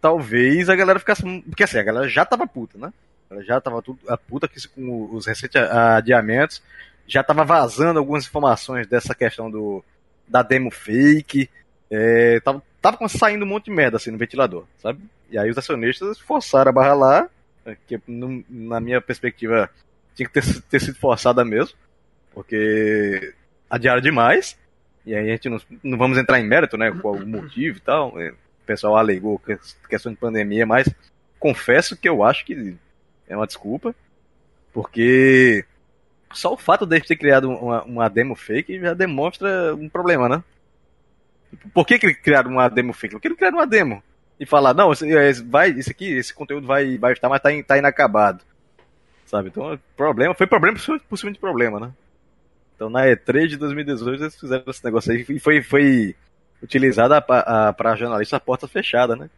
talvez 0.00 0.68
a 0.68 0.74
galera 0.74 0.98
ficasse. 0.98 1.22
Porque 1.42 1.62
assim, 1.62 1.78
a 1.78 1.84
galera 1.84 2.08
já 2.08 2.24
tava 2.24 2.46
puta, 2.46 2.76
né? 2.76 2.92
Ela 3.30 3.42
já 3.44 3.60
tava 3.60 3.80
tudo 3.80 3.98
a 4.08 4.16
puta 4.16 4.48
que 4.48 4.68
com 4.68 5.14
os 5.14 5.26
recentes 5.26 5.56
adiamentos. 5.56 6.60
Já 7.06 7.22
tava 7.22 7.44
vazando 7.44 7.98
algumas 7.98 8.26
informações 8.26 8.86
dessa 8.86 9.14
questão 9.14 9.50
do 9.50 9.84
da 10.26 10.42
demo 10.42 10.70
fake. 10.70 11.48
É, 11.90 12.40
tava, 12.40 12.62
tava 12.80 13.08
saindo 13.08 13.44
um 13.44 13.48
monte 13.48 13.66
de 13.66 13.70
merda 13.70 13.96
assim 13.96 14.10
no 14.10 14.18
ventilador, 14.18 14.64
sabe? 14.78 15.00
E 15.30 15.38
aí 15.38 15.48
os 15.50 15.58
acionistas 15.58 16.18
forçaram 16.18 16.70
a 16.70 16.72
barra 16.72 16.94
lá, 16.94 17.28
que 17.86 18.00
no- 18.06 18.44
na 18.48 18.80
minha 18.80 19.00
perspectiva 19.00 19.70
tinha 20.14 20.28
que 20.28 20.32
ter, 20.40 20.60
ter 20.62 20.80
sido 20.80 20.96
forçada 20.98 21.44
mesmo, 21.44 21.76
porque 22.32 23.34
adiaram 23.70 24.00
demais. 24.00 24.58
E 25.04 25.14
aí 25.14 25.28
a 25.28 25.32
gente 25.32 25.48
não, 25.48 25.60
não 25.82 25.98
vamos 25.98 26.16
entrar 26.18 26.38
em 26.40 26.46
mérito, 26.46 26.76
né? 26.76 26.90
Qual 27.00 27.14
o 27.14 27.26
motivo 27.26 27.78
e 27.78 27.80
tal. 27.80 28.20
é, 28.20 28.30
O 28.30 28.64
pessoal 28.66 28.96
alegou 28.96 29.38
que- 29.38 29.58
questão 29.88 30.12
de 30.12 30.18
pandemia, 30.18 30.64
mas 30.66 30.88
confesso 31.38 31.96
que 31.96 32.08
eu 32.08 32.22
acho 32.22 32.44
que 32.44 32.76
é 33.28 33.36
uma 33.36 33.46
desculpa. 33.46 33.94
Porque 34.72 35.64
só 36.32 36.52
o 36.54 36.56
fato 36.56 36.86
de 36.86 37.00
ter 37.00 37.16
criado 37.16 37.50
uma, 37.50 37.82
uma 37.84 38.08
demo 38.08 38.34
fake 38.34 38.78
já 38.80 38.94
demonstra 38.94 39.74
um 39.74 39.88
problema, 39.88 40.28
né? 40.28 40.42
Por 41.74 41.86
que, 41.86 41.98
que 41.98 42.14
criaram 42.14 42.52
uma 42.52 42.68
demo 42.68 42.92
fake? 42.92 43.14
Por 43.14 43.20
que 43.20 43.28
não 43.28 43.36
criaram 43.36 43.58
uma 43.58 43.66
demo? 43.66 44.02
E 44.42 44.46
falar, 44.46 44.74
não, 44.74 44.90
esse, 44.92 45.08
é, 45.16 45.32
vai, 45.34 45.70
esse 45.70 45.92
aqui, 45.92 46.04
esse 46.12 46.34
conteúdo 46.34 46.66
vai, 46.66 46.98
vai 46.98 47.12
estar, 47.12 47.28
mas 47.28 47.40
tá, 47.40 47.52
in- 47.52 47.62
tá 47.62 47.78
inacabado. 47.78 48.42
Sabe? 49.24 49.50
Então, 49.50 49.78
problema, 49.96 50.34
foi 50.34 50.48
problema 50.48 50.76
por 51.08 51.16
cima- 51.16 51.30
de 51.32 51.38
problema, 51.38 51.78
né? 51.78 51.92
Então 52.74 52.90
na 52.90 53.06
E3 53.06 53.46
de 53.46 53.56
2018 53.56 54.24
eles 54.24 54.34
fizeram 54.40 54.64
esse 54.66 54.84
negócio 54.84 55.12
aí 55.12 55.24
e 55.28 55.38
foi, 55.38 55.62
foi 55.62 56.16
utilizada 56.60 57.22
para 57.22 57.94
jornalista 57.94 58.36
a 58.36 58.40
porta 58.40 58.66
fechada, 58.66 59.14
né? 59.14 59.30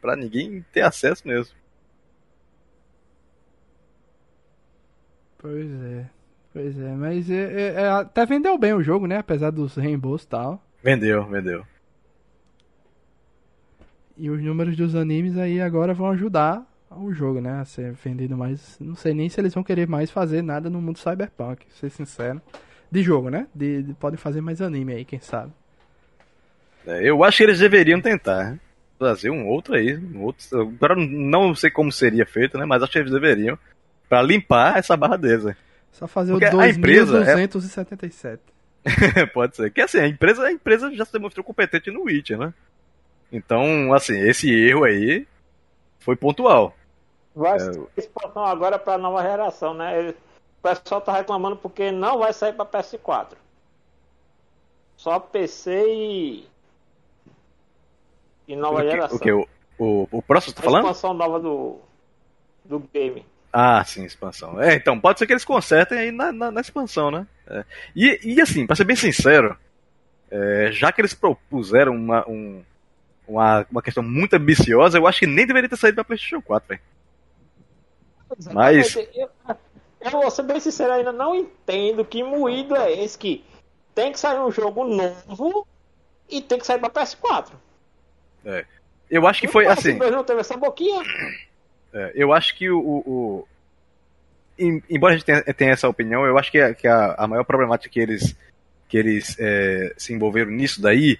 Pra 0.00 0.16
ninguém 0.16 0.64
ter 0.72 0.80
acesso 0.80 1.22
mesmo. 1.26 1.54
Pois 5.38 5.70
é. 5.70 6.06
Pois 6.52 6.78
é, 6.80 6.92
mas 6.94 7.30
é- 7.30 7.34
é- 7.52 7.74
é, 7.82 7.88
até 7.90 8.26
vendeu 8.26 8.58
bem 8.58 8.72
o 8.74 8.82
jogo, 8.82 9.06
né? 9.06 9.18
Apesar 9.18 9.50
dos 9.50 9.76
reembolsos 9.76 10.26
e 10.26 10.30
tal. 10.30 10.60
Vendeu, 10.82 11.24
vendeu. 11.26 11.64
E 14.16 14.30
os 14.30 14.42
números 14.42 14.76
dos 14.76 14.94
animes 14.94 15.36
aí 15.36 15.60
agora 15.60 15.92
vão 15.92 16.10
ajudar 16.10 16.64
o 16.90 17.12
jogo, 17.12 17.40
né? 17.40 17.60
A 17.60 17.64
ser 17.64 17.92
vendido 17.92 18.36
mais. 18.36 18.76
Não 18.80 18.94
sei 18.94 19.12
nem 19.12 19.28
se 19.28 19.38
eles 19.40 19.52
vão 19.52 19.62
querer 19.62 19.86
mais 19.86 20.10
fazer 20.10 20.42
nada 20.42 20.70
no 20.70 20.80
mundo 20.80 20.98
cyberpunk, 20.98 21.66
ser 21.78 21.90
sincero. 21.90 22.40
De 22.90 23.02
jogo, 23.02 23.28
né? 23.28 23.46
De, 23.54 23.82
de- 23.82 23.94
podem 23.94 24.16
fazer 24.16 24.40
mais 24.40 24.62
anime 24.62 24.92
aí, 24.94 25.04
quem 25.04 25.20
sabe. 25.20 25.52
É, 26.86 27.02
eu 27.08 27.22
acho 27.24 27.38
que 27.38 27.42
eles 27.42 27.58
deveriam 27.58 28.00
tentar 28.00 28.52
né? 28.52 28.60
fazer 28.98 29.28
um 29.30 29.46
outro 29.46 29.74
aí. 29.74 29.96
Um 29.96 30.22
outro, 30.22 30.60
agora 30.60 30.94
não 30.96 31.54
sei 31.54 31.70
como 31.70 31.90
seria 31.92 32.24
feito, 32.24 32.56
né? 32.56 32.64
Mas 32.64 32.82
acho 32.82 32.92
que 32.92 32.98
eles 32.98 33.12
deveriam. 33.12 33.58
Pra 34.08 34.22
limpar 34.22 34.78
essa 34.78 34.96
barra 34.96 35.16
deles. 35.16 35.44
né? 35.44 35.56
Só 35.90 36.06
fazer 36.06 36.32
Porque 36.32 36.46
o 36.54 36.60
a 36.60 36.68
empresa 36.68 37.18
é- 37.18 37.46
2277. 37.46 38.40
Pode 39.34 39.56
ser. 39.56 39.70
Que 39.72 39.80
assim, 39.80 39.98
a 39.98 40.06
empresa, 40.06 40.44
a 40.44 40.52
empresa 40.52 40.94
já 40.94 41.04
se 41.04 41.12
demonstrou 41.12 41.42
competente 41.44 41.90
no 41.90 42.04
Witcher, 42.04 42.38
né? 42.38 42.54
Então, 43.32 43.92
assim, 43.92 44.18
esse 44.20 44.50
erro 44.52 44.84
aí 44.84 45.26
foi 46.00 46.16
pontual. 46.16 46.74
Vai 47.34 47.58
É, 47.58 47.70
expansão 47.96 48.44
agora 48.44 48.78
para 48.78 48.96
nova 48.98 49.22
geração, 49.22 49.74
né? 49.74 49.98
Ele- 49.98 50.16
O 50.58 50.68
pessoal 50.68 51.00
tá 51.00 51.12
reclamando 51.12 51.56
porque 51.56 51.92
não 51.92 52.18
vai 52.18 52.32
sair 52.32 52.52
para 52.52 52.64
PS4. 52.64 53.36
Só 54.96 55.20
PC 55.20 55.84
e. 55.86 56.48
E 58.48 58.56
nova 58.56 58.78
O 58.80 58.82
que, 58.82 58.90
geração. 58.90 59.16
o, 59.16 59.20
que, 59.20 59.32
o, 59.32 59.48
o, 59.78 60.08
o 60.10 60.22
próximo 60.22 60.50
você 60.52 60.56
tá 60.56 60.62
A 60.62 60.64
falando? 60.64 60.82
expansão 60.84 61.14
nova 61.14 61.38
do. 61.40 61.78
Do 62.64 62.80
game. 62.92 63.24
Ah, 63.52 63.84
sim, 63.84 64.04
expansão. 64.04 64.60
É, 64.60 64.74
então, 64.74 64.98
pode 64.98 65.18
ser 65.18 65.26
que 65.26 65.32
eles 65.32 65.44
consertem 65.44 65.98
aí 65.98 66.10
na, 66.10 66.32
na, 66.32 66.50
na 66.50 66.60
expansão, 66.60 67.10
né? 67.12 67.26
É. 67.46 67.64
E, 67.94 68.18
e 68.34 68.40
assim, 68.40 68.66
pra 68.66 68.74
ser 68.74 68.84
bem 68.84 68.96
sincero, 68.96 69.56
é, 70.30 70.70
já 70.72 70.90
que 70.90 71.00
eles 71.00 71.14
propuseram 71.14 71.92
uma, 71.94 72.28
um- 72.28 72.64
uma, 73.26 73.66
uma 73.70 73.82
questão 73.82 74.02
muito 74.02 74.34
ambiciosa, 74.34 74.98
eu 74.98 75.06
acho 75.06 75.20
que 75.20 75.26
nem 75.26 75.46
deveria 75.46 75.68
ter 75.68 75.76
saído 75.76 75.96
pra 75.96 76.04
PlayStation 76.04 76.40
4, 76.42 76.68
velho. 76.68 76.80
Mas- 78.52 78.94
Eu, 78.96 79.30
eu 80.00 80.10
vou 80.10 80.30
ser 80.30 80.42
bem 80.42 80.60
sincero, 80.60 80.92
ainda 80.92 81.12
não 81.12 81.34
entendo 81.34 82.04
que 82.04 82.22
moído 82.22 82.76
é 82.76 82.92
esse 82.92 83.16
que 83.18 83.44
tem 83.94 84.12
que 84.12 84.20
sair 84.20 84.38
um 84.38 84.50
jogo 84.50 84.84
novo 84.84 85.66
e 86.28 86.40
tem 86.42 86.58
que 86.58 86.66
sair 86.66 86.78
para 86.78 86.90
PS4. 86.90 87.52
Eu 89.10 89.26
acho 89.26 89.40
que 89.40 89.48
foi 89.48 89.66
assim. 89.66 89.98
PS2 89.98 90.10
não 90.10 90.24
teve 90.24 90.40
essa 90.40 90.56
boquinha. 90.56 91.02
É, 91.92 92.12
eu 92.14 92.32
acho 92.32 92.56
que 92.56 92.68
o. 92.70 92.78
o- 92.78 93.02
o- 93.06 93.48
em- 94.58 94.82
embora 94.90 95.14
a 95.14 95.16
gente 95.16 95.26
tenha, 95.26 95.42
tenha 95.42 95.72
essa 95.72 95.88
opinião, 95.88 96.24
eu 96.24 96.38
acho 96.38 96.50
que, 96.50 96.58
a, 96.60 96.74
que 96.74 96.86
a, 96.88 97.14
a 97.18 97.26
maior 97.28 97.44
problemática 97.44 97.92
que 97.92 98.00
eles, 98.00 98.34
que 98.88 98.96
eles 98.96 99.36
é, 99.38 99.94
se 99.96 100.12
envolveram 100.14 100.50
nisso 100.50 100.80
daí 100.80 101.18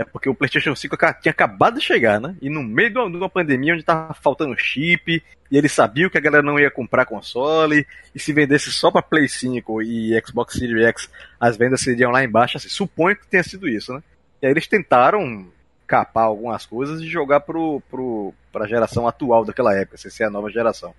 é 0.00 0.04
porque 0.04 0.28
o 0.30 0.34
PlayStation 0.34 0.74
5 0.74 0.94
aca- 0.94 1.12
tinha 1.12 1.30
acabado 1.30 1.78
de 1.78 1.84
chegar, 1.84 2.18
né? 2.20 2.34
E 2.40 2.48
no 2.48 2.62
meio 2.62 2.90
de 2.90 2.98
uma, 2.98 3.10
de 3.10 3.16
uma 3.18 3.28
pandemia 3.28 3.74
onde 3.74 3.82
tava 3.82 4.14
faltando 4.14 4.56
chip, 4.58 5.22
e 5.50 5.56
eles 5.58 5.72
sabiam 5.72 6.08
que 6.08 6.16
a 6.16 6.20
galera 6.20 6.42
não 6.42 6.58
ia 6.58 6.70
comprar 6.70 7.04
console, 7.04 7.86
e 8.14 8.18
se 8.18 8.32
vendesse 8.32 8.72
só 8.72 8.90
pra 8.90 9.02
Play 9.02 9.28
5 9.28 9.82
e 9.82 10.18
Xbox 10.26 10.54
Series 10.54 10.86
X, 10.86 11.10
as 11.38 11.56
vendas 11.56 11.82
seriam 11.82 12.10
lá 12.10 12.24
embaixo, 12.24 12.56
assim, 12.56 12.68
suponho 12.68 13.14
que 13.16 13.26
tenha 13.26 13.42
sido 13.42 13.68
isso, 13.68 13.92
né? 13.92 14.02
E 14.40 14.46
aí 14.46 14.52
eles 14.52 14.66
tentaram 14.66 15.46
capar 15.86 16.24
algumas 16.24 16.64
coisas 16.64 17.00
e 17.00 17.06
jogar 17.08 17.40
pro, 17.40 17.82
pro, 17.90 18.32
pra 18.52 18.66
geração 18.66 19.06
atual 19.06 19.44
daquela 19.44 19.76
época, 19.76 19.98
sem 19.98 20.10
ser 20.10 20.24
a 20.24 20.30
nova 20.30 20.48
geração. 20.50 20.94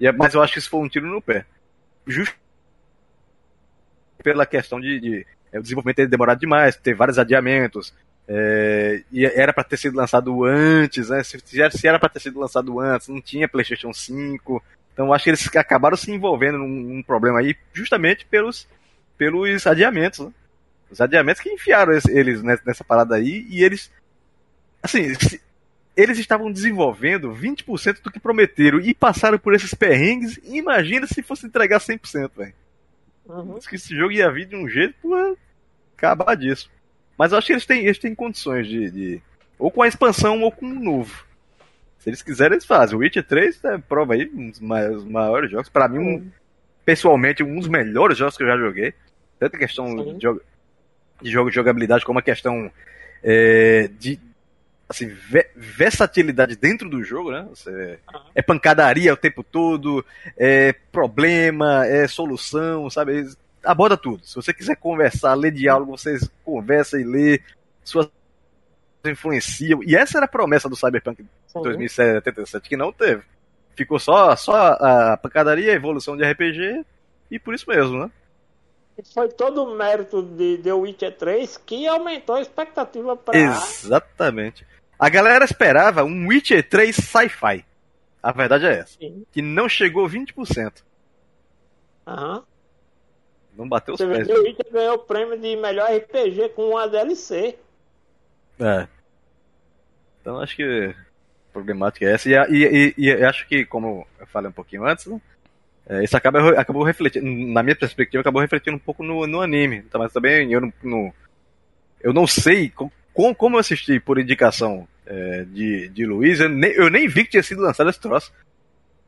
E 0.00 0.06
é- 0.08 0.12
mas 0.12 0.34
eu 0.34 0.42
acho 0.42 0.54
que 0.54 0.58
isso 0.58 0.70
foi 0.70 0.80
um 0.80 0.88
tiro 0.88 1.06
no 1.06 1.22
pé. 1.22 1.44
Justo 2.06 2.34
pela 4.22 4.44
questão 4.46 4.80
de, 4.80 4.98
de 5.00 5.26
é, 5.52 5.58
o 5.58 5.62
desenvolvimento 5.62 5.96
ter 5.96 6.08
demorado 6.08 6.38
demais, 6.40 6.76
ter 6.76 6.94
vários 6.94 7.18
adiamentos. 7.18 7.94
É, 8.32 9.02
e 9.10 9.26
era 9.26 9.52
para 9.52 9.64
ter 9.64 9.76
sido 9.76 9.96
lançado 9.96 10.44
antes, 10.44 11.08
né? 11.08 11.20
Se, 11.24 11.36
se 11.40 11.88
era- 11.88 11.98
para 11.98 12.08
ter 12.08 12.20
sido 12.20 12.38
lançado 12.38 12.78
antes, 12.78 13.08
não 13.08 13.20
tinha 13.20 13.48
PlayStation 13.48 13.92
5. 13.92 14.62
Então 14.92 15.12
acho 15.12 15.24
que 15.24 15.30
eles 15.30 15.56
acabaram 15.56 15.96
se 15.96 16.12
envolvendo 16.12 16.58
num, 16.58 16.68
num 16.68 17.02
problema 17.02 17.40
aí 17.40 17.56
justamente 17.72 18.24
pelos, 18.24 18.68
pelos 19.18 19.66
adiamentos. 19.66 20.20
Né? 20.20 20.32
Os 20.88 21.00
adiamentos 21.00 21.42
que 21.42 21.50
enfiaram 21.50 21.92
eles 22.08 22.40
nessa, 22.40 22.84
parada 22.84 23.16
aí 23.16 23.44
e 23.50 23.64
eles. 23.64 23.90
Assim, 24.80 25.12
eles 25.96 26.18
estavam 26.18 26.52
desenvolvendo 26.52 27.32
20% 27.34 28.00
do 28.00 28.12
que 28.12 28.20
prometeram 28.20 28.78
e 28.78 28.94
passaram 28.94 29.38
por 29.38 29.54
esses 29.54 29.74
perrengues. 29.74 30.38
Imagina 30.44 31.04
se 31.08 31.20
fosse 31.20 31.46
entregar 31.46 31.80
100%, 31.80 32.30
velho. 32.36 32.54
Uhum. 33.26 33.58
Que 33.58 33.74
esse 33.74 33.94
jogo 33.94 34.12
ia 34.12 34.30
vir 34.30 34.46
de 34.46 34.54
um 34.54 34.68
jeito 34.68 34.94
pra 35.02 35.34
acabar 35.96 36.36
disso. 36.36 36.70
Mas 37.20 37.32
eu 37.32 37.38
acho 37.38 37.48
que 37.48 37.52
eles 37.52 37.66
têm, 37.66 37.84
eles 37.84 37.98
têm 37.98 38.14
condições 38.14 38.66
de, 38.66 38.90
de. 38.90 39.22
Ou 39.58 39.70
com 39.70 39.82
a 39.82 39.88
expansão 39.88 40.40
ou 40.40 40.50
com 40.50 40.64
um 40.64 40.82
novo. 40.82 41.22
Se 41.98 42.08
eles 42.08 42.22
quiserem, 42.22 42.54
eles 42.54 42.64
fazem. 42.64 42.96
O 42.96 43.00
Witcher 43.00 43.22
3 43.22 43.62
é 43.62 43.76
prova 43.76 44.14
aí, 44.14 44.30
um 44.34 44.48
dos 44.48 44.58
maiores 44.58 45.50
jogos. 45.50 45.68
Pra 45.68 45.86
mim, 45.86 45.98
um, 45.98 46.30
pessoalmente, 46.82 47.42
um 47.42 47.58
dos 47.58 47.68
melhores 47.68 48.16
jogos 48.16 48.38
que 48.38 48.42
eu 48.42 48.46
já 48.46 48.56
joguei. 48.56 48.94
Tanto 49.38 49.54
a 49.54 49.58
questão 49.58 49.94
de, 50.14 50.14
de 50.14 51.30
jogo 51.30 51.50
de 51.50 51.54
jogabilidade 51.56 52.06
como 52.06 52.18
a 52.18 52.22
questão 52.22 52.72
é, 53.22 53.90
de 53.98 54.18
assim, 54.88 55.14
versatilidade 55.54 56.56
dentro 56.56 56.88
do 56.88 57.04
jogo, 57.04 57.32
né? 57.32 57.46
Você, 57.50 57.98
é 58.34 58.40
pancadaria 58.40 59.12
o 59.12 59.16
tempo 59.18 59.44
todo, 59.44 60.02
é 60.38 60.72
problema, 60.90 61.84
é 61.84 62.08
solução, 62.08 62.88
sabe? 62.88 63.26
Aborda 63.64 63.96
tudo. 63.96 64.24
Se 64.26 64.34
você 64.34 64.52
quiser 64.52 64.76
conversar, 64.76 65.34
ler 65.34 65.52
diálogo, 65.52 65.96
vocês 65.96 66.30
conversam 66.44 67.00
e 67.00 67.04
lê, 67.04 67.42
suas 67.84 68.08
influenciam. 69.04 69.82
E 69.82 69.96
essa 69.96 70.18
era 70.18 70.26
a 70.26 70.28
promessa 70.28 70.68
do 70.68 70.76
Cyberpunk 70.76 71.24
2077, 71.54 72.68
que 72.68 72.76
não 72.76 72.92
teve. 72.92 73.22
Ficou 73.74 73.98
só, 73.98 74.36
só 74.36 74.76
a 74.78 75.16
pancadaria, 75.16 75.72
a 75.72 75.76
evolução 75.76 76.16
de 76.16 76.24
RPG, 76.24 76.84
e 77.30 77.38
por 77.38 77.54
isso 77.54 77.68
mesmo, 77.68 77.98
né? 77.98 78.10
Foi 79.14 79.28
todo 79.28 79.64
o 79.64 79.76
mérito 79.76 80.22
de 80.22 80.58
The 80.58 80.74
Witcher 80.74 81.16
3 81.16 81.56
que 81.58 81.86
aumentou 81.86 82.36
a 82.36 82.42
expectativa 82.42 83.16
para. 83.16 83.38
Exatamente. 83.38 84.66
A 84.98 85.08
galera 85.08 85.44
esperava 85.44 86.04
um 86.04 86.28
Witcher 86.28 86.68
3 86.68 86.94
sci-fi. 86.94 87.64
A 88.22 88.32
verdade 88.32 88.66
é 88.66 88.80
essa. 88.80 88.98
Sim. 88.98 89.24
Que 89.32 89.40
não 89.40 89.66
chegou 89.66 90.06
20%. 90.06 90.82
Aham. 92.06 92.44
Não 93.56 93.68
bateu 93.68 93.94
os 93.94 94.00
Você 94.00 94.06
pés. 94.06 94.26
The 94.26 94.34
Witcher 94.34 94.72
ganhou 94.72 94.94
o 94.94 94.98
prêmio 94.98 95.38
de 95.38 95.56
melhor 95.56 95.90
RPG 95.90 96.50
com 96.50 96.70
uma 96.70 96.88
DLC. 96.88 97.56
É. 98.58 98.86
Então 100.20 100.38
acho 100.38 100.56
que 100.56 100.62
a 100.62 101.52
problemática 101.52 102.06
é 102.06 102.12
essa. 102.12 102.28
E, 102.28 102.34
e, 102.34 102.94
e, 102.96 103.04
e 103.06 103.24
acho 103.24 103.46
que, 103.46 103.64
como 103.64 104.06
eu 104.18 104.26
falei 104.26 104.48
um 104.48 104.52
pouquinho 104.52 104.84
antes, 104.84 105.06
né? 105.06 105.20
É, 105.88 106.04
isso 106.04 106.16
acaba, 106.16 106.50
acabou 106.50 106.84
refletindo, 106.84 107.26
na 107.26 107.64
minha 107.64 107.74
perspectiva, 107.74 108.20
acabou 108.20 108.40
refletindo 108.40 108.76
um 108.76 108.80
pouco 108.80 109.02
no, 109.02 109.26
no 109.26 109.40
anime. 109.40 109.82
Tá, 109.82 109.98
mas 109.98 110.12
também 110.12 110.52
eu 110.52 110.60
não, 110.60 110.72
no, 110.82 111.12
eu 112.00 112.12
não 112.12 112.26
sei 112.28 112.70
com, 112.70 112.90
como 113.34 113.56
eu 113.56 113.60
assisti 113.60 113.98
por 113.98 114.18
indicação 114.18 114.86
é, 115.04 115.44
de, 115.48 115.88
de 115.88 116.06
Luiz, 116.06 116.38
eu 116.38 116.48
nem, 116.48 116.70
eu 116.72 116.88
nem 116.88 117.08
vi 117.08 117.24
que 117.24 117.30
tinha 117.30 117.42
sido 117.42 117.62
lançado 117.62 117.90
esse 117.90 118.00
troço. 118.00 118.32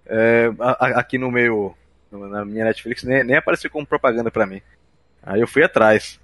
É, 0.06 0.50
aqui 0.58 1.16
no 1.16 1.30
meu, 1.30 1.76
na 2.12 2.44
minha 2.44 2.64
Netflix, 2.64 3.02
nem, 3.02 3.24
nem 3.24 3.36
apareceu 3.36 3.70
como 3.70 3.86
propaganda 3.86 4.30
para 4.30 4.46
mim. 4.46 4.60
Aí 5.22 5.40
eu 5.40 5.46
fui 5.46 5.62
atrás, 5.62 6.20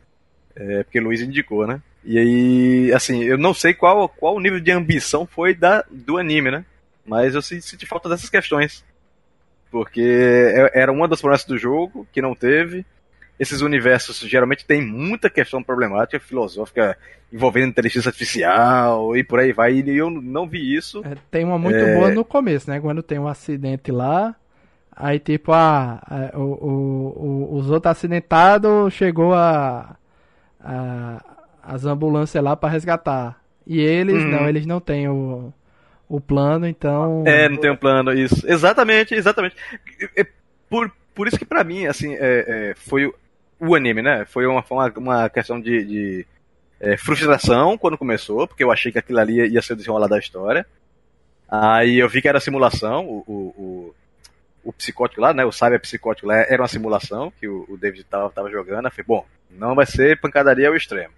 é, 0.54 0.82
porque 0.82 1.00
Luiz 1.00 1.20
indicou, 1.20 1.66
né? 1.66 1.80
E 2.04 2.18
aí, 2.18 2.92
assim, 2.92 3.22
eu 3.24 3.36
não 3.36 3.52
sei 3.52 3.74
qual, 3.74 4.08
qual 4.08 4.36
o 4.36 4.40
nível 4.40 4.60
de 4.60 4.70
ambição 4.70 5.26
foi 5.26 5.54
da, 5.54 5.84
do 5.90 6.16
anime, 6.16 6.50
né? 6.50 6.64
Mas 7.04 7.34
eu 7.34 7.42
senti 7.42 7.86
falta 7.86 8.08
dessas 8.08 8.30
questões. 8.30 8.84
Porque 9.70 10.00
é, 10.00 10.80
era 10.80 10.92
uma 10.92 11.08
das 11.08 11.20
promessas 11.20 11.46
do 11.46 11.58
jogo, 11.58 12.06
que 12.12 12.22
não 12.22 12.34
teve. 12.34 12.84
Esses 13.38 13.60
universos 13.60 14.18
geralmente 14.20 14.64
tem 14.64 14.82
muita 14.82 15.30
questão 15.30 15.62
problemática, 15.62 16.18
filosófica, 16.18 16.98
envolvendo 17.32 17.68
inteligência 17.68 18.08
artificial 18.08 19.16
e 19.16 19.22
por 19.22 19.38
aí 19.38 19.52
vai. 19.52 19.74
E 19.74 19.96
eu 19.96 20.10
não 20.10 20.48
vi 20.48 20.74
isso. 20.74 21.02
É, 21.04 21.14
tem 21.30 21.44
uma 21.44 21.58
muito 21.58 21.78
é... 21.78 21.94
boa 21.94 22.10
no 22.10 22.24
começo, 22.24 22.68
né? 22.68 22.80
Quando 22.80 23.02
tem 23.02 23.18
um 23.18 23.28
acidente 23.28 23.92
lá, 23.92 24.34
aí 24.98 25.18
tipo, 25.18 25.52
ah, 25.52 26.00
o, 26.34 26.40
o, 26.40 27.48
o, 27.52 27.56
os 27.56 27.70
outros 27.70 27.92
acidentados 27.92 28.92
chegou 28.92 29.32
a, 29.34 29.96
a 30.60 31.22
as 31.68 31.84
ambulâncias 31.84 32.42
lá 32.42 32.56
para 32.56 32.70
resgatar. 32.70 33.38
E 33.66 33.78
eles, 33.78 34.24
hum. 34.24 34.28
não, 34.28 34.48
eles 34.48 34.64
não 34.64 34.80
têm 34.80 35.06
o, 35.06 35.52
o 36.08 36.18
plano, 36.18 36.66
então. 36.66 37.22
É, 37.26 37.46
não 37.46 37.58
tem 37.58 37.70
um 37.70 37.76
plano, 37.76 38.10
isso. 38.14 38.50
Exatamente, 38.50 39.14
exatamente. 39.14 39.54
É, 40.16 40.26
por, 40.70 40.90
por 41.14 41.28
isso 41.28 41.38
que 41.38 41.44
para 41.44 41.62
mim, 41.62 41.84
assim, 41.84 42.14
é, 42.14 42.18
é, 42.20 42.74
foi 42.74 43.12
o 43.60 43.74
anime, 43.74 44.00
né? 44.00 44.24
Foi 44.24 44.46
uma, 44.46 44.64
uma, 44.70 44.92
uma 44.96 45.28
questão 45.28 45.60
de, 45.60 45.84
de 45.84 46.26
é, 46.80 46.96
frustração 46.96 47.76
quando 47.76 47.98
começou, 47.98 48.48
porque 48.48 48.64
eu 48.64 48.72
achei 48.72 48.90
que 48.90 48.98
aquilo 48.98 49.18
ali 49.18 49.46
ia 49.48 49.60
ser 49.60 49.74
o 49.74 49.76
desenrolar 49.76 50.08
da 50.08 50.18
história. 50.18 50.66
Aí 51.46 51.98
eu 51.98 52.08
vi 52.08 52.22
que 52.22 52.28
era 52.28 52.40
simulação, 52.40 53.06
o, 53.06 53.24
o, 53.28 53.94
o, 54.64 54.72
psicótico 54.72 55.20
lá, 55.20 55.32
né? 55.32 55.44
O 55.44 55.52
cyber 55.52 55.80
psicótico 55.80 56.28
lá 56.28 56.36
era 56.36 56.62
uma 56.62 56.68
simulação 56.68 57.32
que 57.38 57.48
o, 57.48 57.64
o 57.68 57.76
David 57.76 58.04
tava, 58.04 58.30
tava 58.30 58.50
jogando. 58.50 58.86
Eu 58.86 58.90
falei, 58.90 59.04
bom, 59.06 59.26
não 59.50 59.74
vai 59.74 59.86
ser 59.86 60.20
pancadaria 60.20 60.68
ao 60.68 60.76
extremo. 60.76 61.12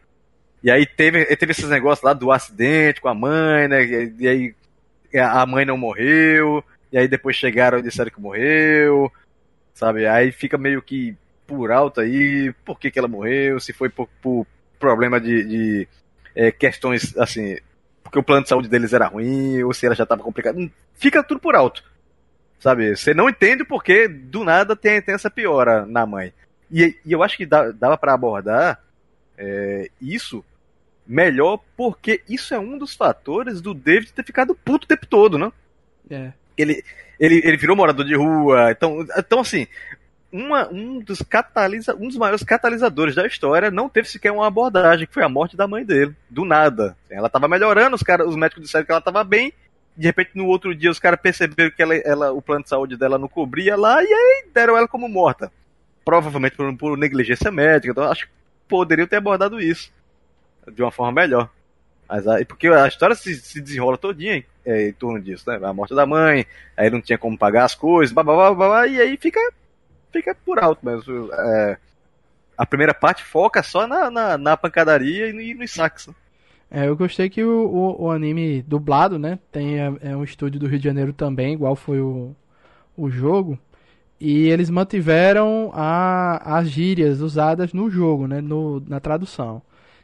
E 0.62 0.70
aí 0.70 0.84
teve, 0.86 1.24
teve 1.36 1.52
esses 1.52 1.68
negócios 1.68 2.04
lá 2.04 2.12
do 2.12 2.30
acidente 2.30 3.00
com 3.00 3.08
a 3.08 3.14
mãe, 3.14 3.66
né? 3.68 3.84
E 4.18 4.28
aí 4.28 4.54
a 5.18 5.44
mãe 5.46 5.64
não 5.64 5.76
morreu, 5.76 6.62
e 6.92 6.98
aí 6.98 7.08
depois 7.08 7.36
chegaram 7.36 7.78
e 7.78 7.82
disseram 7.82 8.10
que 8.10 8.20
morreu, 8.20 9.10
sabe? 9.74 10.06
Aí 10.06 10.30
fica 10.30 10.58
meio 10.58 10.82
que 10.82 11.16
por 11.46 11.72
alto 11.72 12.00
aí, 12.00 12.52
por 12.64 12.78
que, 12.78 12.90
que 12.90 12.98
ela 12.98 13.08
morreu, 13.08 13.58
se 13.58 13.72
foi 13.72 13.88
por, 13.88 14.08
por 14.22 14.46
problema 14.78 15.20
de, 15.20 15.44
de 15.44 15.88
é, 16.34 16.52
questões, 16.52 17.16
assim, 17.16 17.56
porque 18.02 18.18
o 18.18 18.22
plano 18.22 18.42
de 18.42 18.48
saúde 18.48 18.68
deles 18.68 18.92
era 18.92 19.08
ruim, 19.08 19.62
ou 19.62 19.72
se 19.72 19.86
ela 19.86 19.94
já 19.94 20.04
estava 20.04 20.22
complicada. 20.22 20.58
Hum, 20.58 20.70
fica 20.94 21.24
tudo 21.24 21.40
por 21.40 21.56
alto, 21.56 21.82
sabe? 22.60 22.94
Você 22.94 23.12
não 23.12 23.28
entende 23.28 23.64
porque 23.64 24.06
do 24.06 24.44
nada 24.44 24.76
tem, 24.76 25.02
tem 25.02 25.14
essa 25.14 25.30
piora 25.30 25.84
na 25.86 26.06
mãe. 26.06 26.32
E, 26.70 26.96
e 27.04 27.12
eu 27.12 27.22
acho 27.22 27.36
que 27.36 27.44
dá, 27.44 27.72
dava 27.72 27.98
para 27.98 28.14
abordar 28.14 28.80
é, 29.36 29.90
isso 30.00 30.44
melhor, 31.04 31.58
porque 31.76 32.22
isso 32.28 32.54
é 32.54 32.58
um 32.58 32.78
dos 32.78 32.94
fatores 32.94 33.60
do 33.60 33.74
David 33.74 34.12
ter 34.12 34.24
ficado 34.24 34.54
puto 34.54 34.84
o 34.84 34.88
tempo 34.88 35.06
todo, 35.06 35.36
né? 35.36 35.50
É. 36.08 36.32
Ele, 36.56 36.84
ele, 37.18 37.40
ele 37.42 37.56
virou 37.56 37.74
morador 37.74 38.04
de 38.04 38.14
rua, 38.14 38.70
então, 38.70 39.04
então 39.16 39.40
assim, 39.40 39.66
uma, 40.30 40.68
um 40.68 41.00
dos 41.00 41.22
catalisa, 41.22 41.94
um 41.96 42.06
dos 42.06 42.16
maiores 42.16 42.44
catalisadores 42.44 43.14
da 43.14 43.26
história 43.26 43.70
não 43.70 43.88
teve 43.88 44.08
sequer 44.08 44.30
uma 44.30 44.46
abordagem, 44.46 45.06
que 45.06 45.14
foi 45.14 45.24
a 45.24 45.28
morte 45.28 45.56
da 45.56 45.66
mãe 45.66 45.84
dele, 45.84 46.14
do 46.28 46.44
nada. 46.44 46.96
Ela 47.10 47.28
tava 47.28 47.48
melhorando, 47.48 47.96
os, 47.96 48.02
cara, 48.02 48.26
os 48.26 48.36
médicos 48.36 48.64
disseram 48.64 48.84
que 48.84 48.92
ela 48.92 49.00
tava 49.00 49.24
bem, 49.24 49.52
de 50.00 50.06
repente 50.06 50.30
no 50.34 50.46
outro 50.46 50.74
dia 50.74 50.90
os 50.90 50.98
caras 50.98 51.20
perceberam 51.20 51.70
que 51.70 51.82
ela, 51.82 51.94
ela, 51.94 52.32
o 52.32 52.40
plano 52.40 52.62
de 52.62 52.70
saúde 52.70 52.96
dela 52.96 53.18
não 53.18 53.28
cobria 53.28 53.76
lá, 53.76 54.02
e 54.02 54.06
aí 54.06 54.46
deram 54.52 54.74
ela 54.74 54.88
como 54.88 55.06
morta. 55.06 55.52
Provavelmente 56.02 56.56
por, 56.56 56.74
por 56.78 56.96
negligência 56.96 57.50
médica, 57.50 57.92
então 57.92 58.04
acho 58.04 58.26
que 58.26 58.32
poderiam 58.66 59.06
ter 59.06 59.16
abordado 59.16 59.60
isso 59.60 59.92
de 60.72 60.82
uma 60.82 60.90
forma 60.90 61.20
melhor. 61.20 61.50
Mas 62.08 62.26
aí, 62.26 62.46
porque 62.46 62.68
a 62.68 62.88
história 62.88 63.14
se, 63.14 63.34
se 63.34 63.60
desenrola 63.60 63.98
todinha 63.98 64.36
em, 64.36 64.44
é, 64.64 64.88
em 64.88 64.92
torno 64.94 65.20
disso, 65.20 65.44
né? 65.50 65.60
A 65.62 65.72
morte 65.74 65.94
da 65.94 66.06
mãe, 66.06 66.46
aí 66.74 66.88
não 66.88 67.02
tinha 67.02 67.18
como 67.18 67.36
pagar 67.36 67.66
as 67.66 67.74
coisas, 67.74 68.10
blá, 68.10 68.24
blá, 68.24 68.54
blá, 68.54 68.68
blá, 68.68 68.86
e 68.86 68.98
aí 68.98 69.18
fica, 69.18 69.38
fica 70.10 70.34
por 70.34 70.58
alto 70.58 70.84
mesmo. 70.84 71.30
É, 71.30 71.76
a 72.56 72.64
primeira 72.64 72.94
parte 72.94 73.22
foca 73.22 73.62
só 73.62 73.86
na, 73.86 74.10
na, 74.10 74.38
na 74.38 74.56
pancadaria 74.56 75.28
e, 75.28 75.50
e 75.50 75.54
nos 75.54 75.70
saques. 75.70 76.08
É, 76.70 76.86
eu 76.86 76.96
gostei 76.96 77.28
que 77.28 77.42
o, 77.42 77.66
o, 77.66 78.04
o, 78.04 78.10
anime 78.10 78.62
dublado, 78.62 79.18
né? 79.18 79.40
Tem 79.50 79.80
é, 79.80 79.92
é 80.02 80.16
um 80.16 80.22
estúdio 80.22 80.60
do 80.60 80.68
Rio 80.68 80.78
de 80.78 80.84
Janeiro 80.84 81.12
também, 81.12 81.54
igual 81.54 81.74
foi 81.74 82.00
o, 82.00 82.34
o 82.96 83.10
jogo. 83.10 83.58
E 84.20 84.48
eles 84.48 84.70
mantiveram 84.70 85.72
a, 85.74 86.58
as 86.58 86.68
gírias 86.68 87.20
usadas 87.20 87.72
no 87.72 87.90
jogo, 87.90 88.28
né? 88.28 88.40
No, 88.40 88.80
na 88.86 89.00
tradução. 89.00 89.60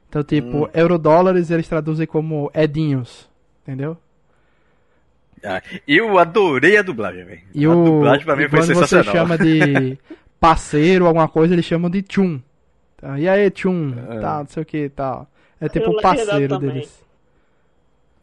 Então, 0.09 0.25
tipo, 0.25 0.65
hum. 0.65 0.69
eurodólares 0.75 1.51
eles 1.51 1.69
traduzem 1.69 2.07
como 2.07 2.51
edinhos, 2.53 3.29
entendeu? 3.63 3.97
Ah, 5.45 5.63
eu 5.87 6.19
adorei 6.19 6.77
a 6.77 6.83
dublagem, 6.83 7.25
velho. 7.25 7.43
E 7.55 7.65
a 7.65 7.71
o, 7.71 7.85
dublagem 7.85 8.25
pra 8.25 8.35
mim 8.35 8.49
foi 8.49 8.59
quando 8.59 8.67
sensacional. 8.67 9.05
você 9.05 9.13
chama 9.13 9.39
de 9.39 9.99
parceiro, 10.41 11.07
alguma 11.07 11.29
coisa, 11.29 11.55
eles 11.55 11.65
chamam 11.65 11.91
de 11.91 12.03
tchum. 12.03 12.41
Tá? 12.97 13.21
E 13.21 13.29
aí, 13.29 13.51
tchum, 13.51 13.95
ah. 14.09 14.21
tal, 14.21 14.39
não 14.41 14.47
sei 14.49 14.63
o 14.63 14.67
que, 14.67 14.89
tal. 14.89 15.29
É 15.61 15.69
tipo 15.69 15.91
o 15.91 16.01
parceiro 16.01 16.59
deles. 16.59 17.07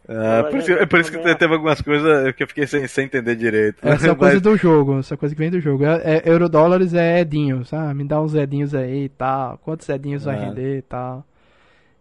Ah, 0.07 0.43
por, 0.49 0.59
isso, 0.59 0.71
é 0.73 0.85
por 0.85 0.99
isso 0.99 1.11
que 1.11 1.35
teve 1.35 1.53
algumas 1.53 1.81
coisas 1.81 2.33
que 2.33 2.43
eu 2.43 2.47
fiquei 2.47 2.67
sem, 2.67 2.85
sem 2.87 3.05
entender 3.05 3.35
direito. 3.35 3.77
Essa 3.81 4.07
é 4.07 4.11
a 4.11 4.15
coisa 4.15 4.39
do 4.39 4.57
jogo, 4.57 4.99
essa 4.99 5.15
coisa 5.15 5.33
que 5.33 5.39
vem 5.39 5.49
do 5.49 5.61
jogo. 5.61 5.85
É, 5.85 6.01
é, 6.03 6.21
eurodólares 6.25 6.93
é 6.93 7.21
edinhos, 7.21 7.73
ah, 7.73 7.93
me 7.93 8.03
dá 8.03 8.21
uns 8.21 8.35
edinhos 8.35 8.75
aí 8.75 9.05
e 9.05 9.09
tal. 9.09 9.57
Quantos 9.59 9.87
edinhos 9.87 10.27
ah. 10.27 10.31
vai 10.31 10.45
render 10.45 10.79
e 10.79 10.81
tal. 10.81 11.25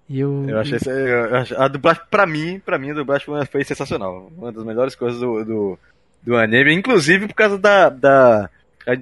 E 0.08 0.18
eu, 0.18 0.44
eu 0.48 0.58
achei 0.58 0.78
eu, 0.84 1.62
a 1.62 1.68
dublagem 1.68 2.02
pra 2.10 2.26
mim, 2.26 2.60
para 2.62 2.76
mim 2.76 2.90
a 2.90 2.94
dublagem 2.94 3.24
foi, 3.24 3.46
foi, 3.46 3.64
sensacional. 3.64 4.30
Uma 4.36 4.50
das 4.50 4.64
melhores 4.64 4.96
coisas 4.96 5.20
do, 5.20 5.44
do, 5.44 5.78
do, 6.22 6.36
anime, 6.36 6.74
inclusive 6.74 7.28
por 7.28 7.34
causa 7.34 7.56
da, 7.56 7.88
da 7.88 8.50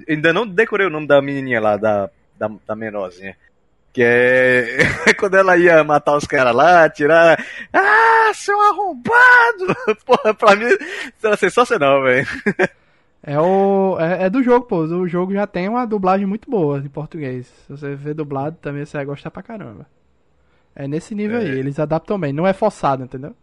ainda 0.07 0.31
não 0.31 0.47
decorei 0.47 0.85
o 0.85 0.91
nome 0.91 1.07
da 1.07 1.19
menininha 1.21 1.59
lá, 1.59 1.75
da, 1.75 2.07
da, 2.37 2.51
da 2.67 2.75
menorzinha. 2.75 3.35
Que 3.93 4.03
é 4.03 5.13
quando 5.19 5.35
ela 5.35 5.57
ia 5.57 5.83
matar 5.83 6.15
os 6.15 6.25
caras 6.25 6.55
lá, 6.55 6.89
tirar. 6.89 7.43
Ah, 7.73 8.31
seu 8.33 8.59
arrombado! 8.59 9.75
Porra, 10.05 10.33
pra 10.33 10.55
mim 10.55 10.65
era 11.21 11.35
sensacional, 11.35 12.01
velho. 12.03 12.27
É, 13.23 13.39
o, 13.39 13.97
é, 13.99 14.25
é, 14.25 14.29
do 14.29 14.41
jogo, 14.41 14.65
pô. 14.65 14.77
O 14.79 15.07
jogo 15.07 15.33
já 15.33 15.45
tem 15.45 15.67
uma 15.67 15.85
dublagem 15.85 16.25
muito 16.25 16.49
boa 16.49 16.79
em 16.79 16.89
português. 16.89 17.47
Se 17.47 17.69
você 17.69 17.95
ver 17.95 18.13
dublado 18.13 18.57
também, 18.61 18.85
você 18.85 18.97
vai 18.97 19.05
gostar 19.05 19.29
pra 19.29 19.43
caramba. 19.43 19.85
É 20.75 20.87
nesse 20.87 21.13
nível 21.13 21.37
é. 21.37 21.41
aí, 21.41 21.59
eles 21.59 21.79
adaptam 21.79 22.19
bem. 22.19 22.33
Não 22.33 22.47
é 22.47 22.53
forçado, 22.53 23.03
entendeu? 23.03 23.35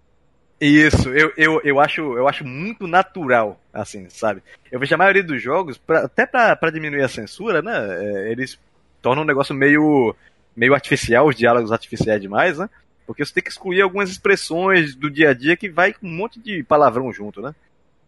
Isso, 0.60 1.10
eu, 1.10 1.32
eu, 1.36 1.60
eu, 1.62 1.78
acho, 1.78 2.00
eu 2.00 2.26
acho 2.26 2.44
muito 2.44 2.88
natural, 2.88 3.60
assim, 3.72 4.08
sabe? 4.08 4.42
Eu 4.72 4.80
vejo 4.80 4.92
a 4.92 4.98
maioria 4.98 5.22
dos 5.22 5.40
jogos, 5.40 5.78
pra, 5.78 6.00
até 6.00 6.26
pra, 6.26 6.56
pra 6.56 6.70
diminuir 6.70 7.02
a 7.02 7.08
censura, 7.08 7.62
né? 7.62 7.72
É, 7.76 8.32
eles 8.32 8.58
tornam 9.00 9.22
um 9.22 9.26
negócio 9.26 9.54
meio, 9.54 10.16
meio 10.58 10.74
artificial, 10.74 11.28
os 11.28 11.36
diálogos 11.36 11.70
artificiais 11.70 12.20
demais, 12.20 12.58
né? 12.58 12.68
Porque 13.06 13.24
você 13.24 13.32
tem 13.32 13.42
que 13.42 13.48
excluir 13.48 13.80
algumas 13.80 14.10
expressões 14.10 14.96
do 14.96 15.08
dia 15.08 15.30
a 15.30 15.34
dia 15.34 15.56
que 15.56 15.70
vai 15.70 15.92
com 15.92 16.06
um 16.06 16.10
monte 16.10 16.40
de 16.40 16.64
palavrão 16.64 17.12
junto, 17.12 17.40
né? 17.40 17.54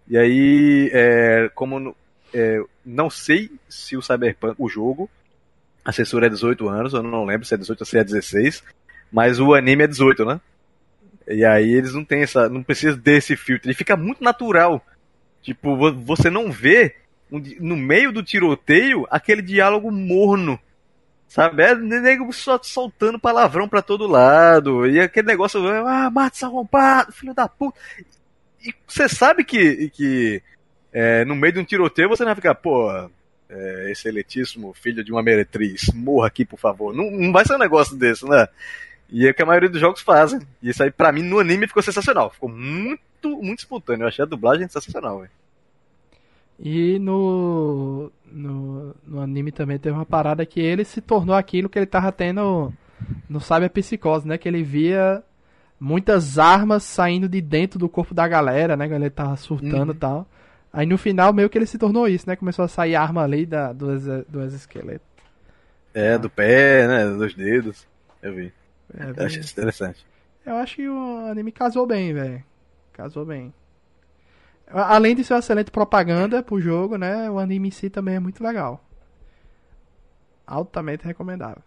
E 0.08 0.18
aí, 0.18 0.90
é, 0.92 1.48
como 1.54 1.94
é, 2.34 2.60
não 2.84 3.08
sei 3.08 3.52
se 3.68 3.96
o 3.96 4.02
Cyberpunk, 4.02 4.56
o 4.58 4.68
jogo, 4.68 5.08
a 5.84 5.92
censura 5.92 6.26
é 6.26 6.28
18 6.28 6.68
anos, 6.68 6.92
eu 6.92 7.04
não 7.04 7.24
lembro 7.24 7.46
se 7.46 7.54
é 7.54 7.56
18 7.56 7.80
ou 7.80 7.86
se 7.86 7.98
é 7.98 8.02
16, 8.02 8.64
mas 9.12 9.38
o 9.38 9.54
anime 9.54 9.84
é 9.84 9.86
18, 9.86 10.24
né? 10.24 10.40
E 11.28 11.44
aí 11.44 11.72
eles 11.72 11.94
não 11.94 12.04
tem 12.04 12.22
essa, 12.22 12.48
não 12.48 12.64
precisa 12.64 12.96
desse 12.96 13.36
filtro, 13.36 13.68
ele 13.68 13.76
fica 13.76 13.96
muito 13.96 14.24
natural. 14.24 14.84
Tipo, 15.40 15.92
você 15.92 16.28
não 16.28 16.50
vê 16.50 16.96
no 17.60 17.76
meio 17.76 18.10
do 18.10 18.24
tiroteio 18.24 19.06
aquele 19.08 19.40
diálogo 19.40 19.90
morno. 19.92 20.58
Sabe? 21.30 21.62
É 21.62 21.76
nego 21.76 22.32
só 22.32 22.58
soltando 22.60 23.16
palavrão 23.16 23.68
pra 23.68 23.80
todo 23.80 24.08
lado. 24.08 24.84
E 24.84 24.98
aquele 24.98 25.28
negócio, 25.28 25.64
ah, 25.86 26.10
mata 26.10 26.44
arrombado, 26.44 27.12
filho 27.12 27.32
da 27.32 27.48
puta. 27.48 27.78
E 28.60 28.74
você 28.84 29.08
sabe 29.08 29.44
que, 29.44 29.90
que 29.90 30.42
é, 30.92 31.24
no 31.24 31.36
meio 31.36 31.52
de 31.52 31.60
um 31.60 31.64
tiroteio 31.64 32.08
você 32.08 32.24
não 32.24 32.30
vai 32.30 32.34
ficar, 32.34 32.56
pô, 32.56 32.90
é, 33.48 33.92
excelentíssimo 33.92 34.74
filho 34.74 35.04
de 35.04 35.12
uma 35.12 35.22
meretriz, 35.22 35.92
morra 35.94 36.26
aqui, 36.26 36.44
por 36.44 36.58
favor. 36.58 36.92
Não, 36.92 37.08
não 37.08 37.30
vai 37.30 37.44
ser 37.44 37.54
um 37.54 37.58
negócio 37.58 37.96
desse, 37.96 38.28
né? 38.28 38.48
E 39.08 39.24
é 39.24 39.30
o 39.30 39.34
que 39.34 39.42
a 39.42 39.46
maioria 39.46 39.68
dos 39.68 39.80
jogos 39.80 40.00
fazem. 40.00 40.40
E 40.60 40.70
isso 40.70 40.82
aí, 40.82 40.90
pra 40.90 41.12
mim, 41.12 41.22
no 41.22 41.38
anime 41.38 41.68
ficou 41.68 41.82
sensacional. 41.82 42.30
Ficou 42.30 42.48
muito, 42.48 43.28
muito 43.40 43.60
espontâneo. 43.60 44.02
Eu 44.02 44.08
achei 44.08 44.24
a 44.24 44.28
dublagem 44.28 44.66
sensacional, 44.66 45.20
velho. 45.20 45.30
E 46.58 46.98
no, 46.98 48.10
no, 48.26 48.89
no 49.20 49.24
anime 49.24 49.52
também 49.52 49.78
teve 49.78 49.94
uma 49.94 50.06
parada 50.06 50.46
que 50.46 50.60
ele 50.60 50.84
se 50.84 51.00
tornou 51.00 51.34
aquilo 51.34 51.68
que 51.68 51.78
ele 51.78 51.86
tava 51.86 52.10
tendo 52.10 52.72
no 53.28 53.40
Cyber 53.40 53.70
Psicose, 53.70 54.26
né? 54.26 54.38
Que 54.38 54.48
ele 54.48 54.62
via 54.62 55.22
muitas 55.78 56.38
armas 56.38 56.82
saindo 56.82 57.28
de 57.28 57.40
dentro 57.40 57.78
do 57.78 57.88
corpo 57.88 58.14
da 58.14 58.26
galera, 58.26 58.76
né? 58.76 58.86
Ele 58.86 59.10
tava 59.10 59.36
surtando 59.36 59.90
e 59.90 59.94
uhum. 59.94 59.98
tal. 59.98 60.26
Aí 60.72 60.86
no 60.86 60.96
final 60.96 61.32
meio 61.32 61.50
que 61.50 61.58
ele 61.58 61.66
se 61.66 61.78
tornou 61.78 62.08
isso, 62.08 62.28
né? 62.28 62.34
Começou 62.34 62.64
a 62.64 62.68
sair 62.68 62.96
arma 62.96 63.22
ali 63.22 63.44
da, 63.44 63.72
do, 63.72 63.98
do 64.28 64.42
exoesqueleto. 64.42 65.04
É, 65.92 66.16
do 66.16 66.30
pé, 66.30 66.86
né? 66.88 67.06
Dos 67.10 67.34
dedos. 67.34 67.86
Eu 68.22 68.34
vi. 68.34 68.52
É, 68.96 69.12
eu 69.16 69.26
achei 69.26 69.42
interessante. 69.42 70.06
Eu 70.46 70.54
acho 70.56 70.76
que 70.76 70.88
o 70.88 71.26
anime 71.30 71.52
casou 71.52 71.86
bem, 71.86 72.14
velho. 72.14 72.42
Casou 72.92 73.26
bem. 73.26 73.52
Além 74.66 75.16
de 75.16 75.24
ser 75.24 75.34
uma 75.34 75.40
excelente 75.40 75.70
propaganda 75.70 76.42
pro 76.42 76.60
jogo, 76.60 76.96
né? 76.96 77.28
O 77.30 77.38
anime 77.38 77.68
em 77.68 77.72
si 77.72 77.90
também 77.90 78.14
é 78.14 78.20
muito 78.20 78.42
legal. 78.42 78.82
Altamente 80.50 81.06
recomendável. 81.06 81.62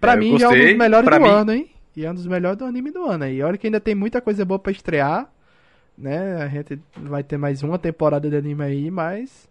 Pra 0.00 0.14
é, 0.14 0.16
mim, 0.16 0.32
gostei. 0.32 0.48
é 0.48 0.50
um 0.50 0.66
dos 0.66 0.76
melhores 0.76 1.04
pra 1.08 1.18
do 1.18 1.22
mim... 1.22 1.30
ano, 1.30 1.52
hein? 1.52 1.70
E 1.96 2.04
é 2.04 2.10
um 2.10 2.14
dos 2.14 2.26
melhores 2.26 2.58
do 2.58 2.64
anime 2.64 2.90
do 2.90 3.04
ano 3.04 3.24
aí. 3.24 3.40
Olha 3.42 3.56
que 3.56 3.68
ainda 3.68 3.80
tem 3.80 3.94
muita 3.94 4.20
coisa 4.20 4.44
boa 4.44 4.58
pra 4.58 4.72
estrear. 4.72 5.30
Né? 5.96 6.42
A 6.42 6.48
gente 6.48 6.80
vai 6.96 7.22
ter 7.22 7.36
mais 7.36 7.62
uma 7.62 7.78
temporada 7.78 8.28
de 8.28 8.36
anime 8.36 8.64
aí, 8.64 8.90
mas. 8.90 9.48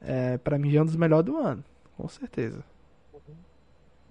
É, 0.00 0.38
pra 0.38 0.58
mim 0.58 0.74
é 0.74 0.80
um 0.80 0.86
dos 0.86 0.96
melhores 0.96 1.26
do 1.26 1.36
ano. 1.36 1.62
Com 1.96 2.08
certeza. 2.08 2.64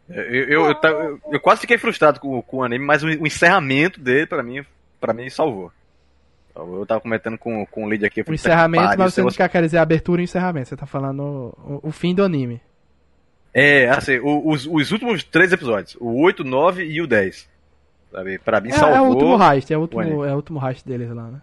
Eu, 0.08 0.24
eu, 0.24 0.48
eu, 0.50 0.80
eu, 0.84 1.22
eu 1.32 1.40
quase 1.40 1.62
fiquei 1.62 1.80
frustrado 1.80 2.20
com, 2.20 2.42
com 2.44 2.58
o 2.58 2.64
anime, 2.64 2.86
mas 2.86 3.04
o, 3.04 3.08
o 3.08 3.26
encerramento 3.28 4.00
dele, 4.00 4.28
pra 4.28 4.44
mim, 4.44 4.64
pra 5.00 5.14
mim, 5.14 5.30
salvou. 5.30 5.72
Eu 6.56 6.86
tava 6.86 7.02
comentando 7.02 7.38
com, 7.38 7.66
com 7.66 7.86
o 7.86 7.88
lead 7.88 8.06
aqui. 8.06 8.24
O 8.28 8.34
encerramento, 8.34 8.98
mas 8.98 9.14
você 9.14 9.22
não 9.22 9.30
quer 9.30 9.62
dizer 9.62 9.78
abertura 9.78 10.22
e 10.22 10.26
encerramento. 10.26 10.70
Você 10.70 10.76
tá 10.76 10.86
falando 10.86 11.56
o, 11.58 11.80
o 11.84 11.92
fim 11.92 12.14
do 12.14 12.24
anime. 12.24 12.62
É, 13.54 13.90
assim, 13.90 14.20
os, 14.20 14.66
os 14.66 14.92
últimos 14.92 15.24
três 15.24 15.52
episódios. 15.52 15.96
O 16.00 16.22
8, 16.22 16.44
9 16.44 16.86
e 16.86 17.02
o 17.02 17.08
10. 17.08 17.50
Sabe? 18.12 18.40
Pra 18.40 18.60
mim 18.60 18.70
é, 18.70 18.74
salvou. 18.74 18.98
É 18.98 19.02
o 19.02 19.06
último 19.06 19.44
heist, 19.44 19.72
é 19.72 19.78
o 19.78 19.82
último, 19.82 20.26
é 20.26 20.34
o 20.34 20.36
último 20.36 20.68
heist 20.68 20.86
deles 20.86 21.10
lá, 21.10 21.28
né? 21.30 21.42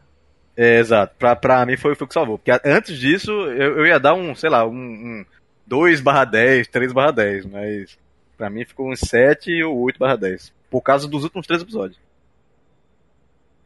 É, 0.56 0.78
exato. 0.78 1.14
Pra, 1.18 1.36
pra 1.36 1.64
mim 1.64 1.76
foi, 1.76 1.94
foi 1.94 2.04
o 2.04 2.09
que 2.09 2.14
salvou. 2.14 2.38
Porque 2.38 2.50
antes 2.64 2.98
disso, 2.98 3.30
eu, 3.30 3.78
eu 3.78 3.86
ia 3.86 3.98
dar 3.98 4.14
um, 4.14 4.34
sei 4.34 4.50
lá, 4.50 4.66
um, 4.66 4.72
um 4.72 5.24
2 5.66 6.00
barra 6.00 6.24
10, 6.24 6.68
3 6.68 6.92
barra 6.92 7.12
10, 7.12 7.46
mas 7.46 7.98
pra 8.36 8.50
mim 8.50 8.64
ficou 8.64 8.90
um 8.90 8.96
7 8.96 9.62
ou 9.62 9.78
8 9.80 9.98
barra 9.98 10.16
10. 10.16 10.52
Por 10.70 10.82
causa 10.82 11.09
dos 11.09 11.24
últimos 11.24 11.46
três 11.46 11.62
episódios 11.62 11.98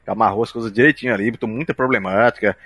amarrou 0.06 0.42
as 0.42 0.52
coisas 0.52 0.72
direitinho 0.72 1.14
ali, 1.14 1.30
botou 1.30 1.48
muita 1.48 1.74
problemática. 1.74 2.56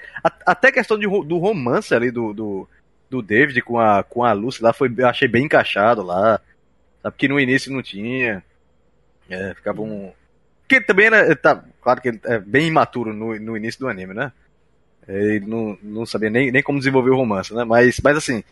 Até 0.45 0.68
a 0.68 0.72
questão 0.72 0.99
de, 0.99 1.07
do 1.07 1.39
romance 1.39 1.95
ali 1.95 2.11
do, 2.11 2.32
do, 2.32 2.68
do, 3.11 3.22
David 3.22 3.61
com 3.62 3.78
a, 3.78 4.03
com 4.03 4.24
a 4.24 4.32
Lucy 4.32 4.62
lá 4.62 4.72
foi, 4.72 4.91
achei 5.05 5.28
bem 5.28 5.45
encaixado 5.45 6.03
lá. 6.03 6.41
Sabe 7.03 7.16
que 7.16 7.28
no 7.28 7.39
início 7.39 7.72
não 7.72 7.82
tinha. 7.82 8.43
É, 9.28 9.55
ficava 9.55 9.82
um. 9.82 10.12
Porque 10.62 10.80
também 10.80 11.07
era. 11.07 11.37
Tá, 11.37 11.62
claro 11.80 12.01
que 12.01 12.09
ele 12.09 12.20
é 12.24 12.39
bem 12.39 12.68
imaturo 12.68 13.12
no, 13.12 13.39
no 13.39 13.57
início 13.57 13.80
do 13.80 13.89
anime, 13.89 14.14
né? 14.14 14.32
Ele 15.07 15.47
não, 15.47 15.78
não 15.82 16.07
sabia 16.07 16.30
nem, 16.30 16.51
nem 16.51 16.62
como 16.62 16.78
desenvolver 16.78 17.11
o 17.11 17.16
romance, 17.16 17.55
né? 17.55 17.64
Mas, 17.64 18.01
mas 18.03 18.16
assim, 18.16 18.43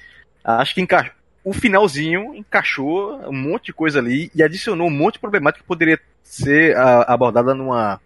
acho 0.45 0.75
que 0.75 0.81
encaixou. 0.81 1.13
O 1.43 1.53
finalzinho 1.53 2.35
encaixou 2.35 3.21
um 3.29 3.33
monte 3.33 3.67
de 3.67 3.73
coisa 3.75 3.99
ali 3.99 4.31
e 4.35 4.43
adicionou 4.43 4.87
um 4.87 4.91
monte 4.91 5.15
de 5.15 5.21
problemática 5.21 5.63
que 5.63 5.69
poderia 5.69 6.01
ser 6.23 6.75
abordada 7.07 7.55
numa, 7.55 8.01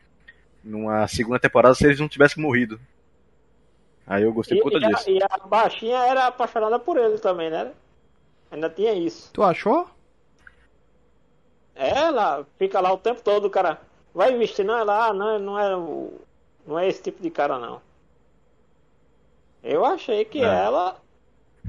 numa 0.62 1.06
segunda 1.08 1.38
temporada 1.38 1.74
se 1.74 1.84
eles 1.84 2.00
não 2.00 2.08
tivessem 2.08 2.42
morrido. 2.42 2.80
Aí 4.06 4.22
eu 4.22 4.32
gostei 4.32 4.58
e, 4.58 4.62
por 4.62 4.72
conta 4.72 4.84
e 4.84 4.88
disso. 4.88 5.08
A, 5.08 5.12
e 5.12 5.22
a 5.22 5.46
baixinha 5.46 5.98
era 5.98 6.26
apaixonada 6.26 6.78
por 6.78 6.96
ele 6.96 7.18
também, 7.18 7.50
né? 7.50 7.72
Ainda 8.50 8.70
tinha 8.70 8.92
isso. 8.94 9.30
Tu 9.32 9.42
achou? 9.42 9.88
É, 11.74 11.90
ela 11.90 12.46
fica 12.58 12.80
lá 12.80 12.92
o 12.92 12.98
tempo 12.98 13.20
todo, 13.22 13.46
o 13.46 13.50
cara 13.50 13.80
vai 14.12 14.32
investir, 14.32 14.64
não, 14.64 14.76
ela, 14.76 15.06
ah, 15.06 15.12
não, 15.12 15.38
não 15.38 15.58
é 15.58 15.76
o, 15.76 16.12
não 16.66 16.78
é 16.78 16.88
esse 16.88 17.02
tipo 17.02 17.22
de 17.22 17.30
cara 17.30 17.58
não. 17.58 17.80
Eu 19.62 19.84
achei 19.84 20.24
que 20.24 20.40
é. 20.40 20.44
ela, 20.44 20.96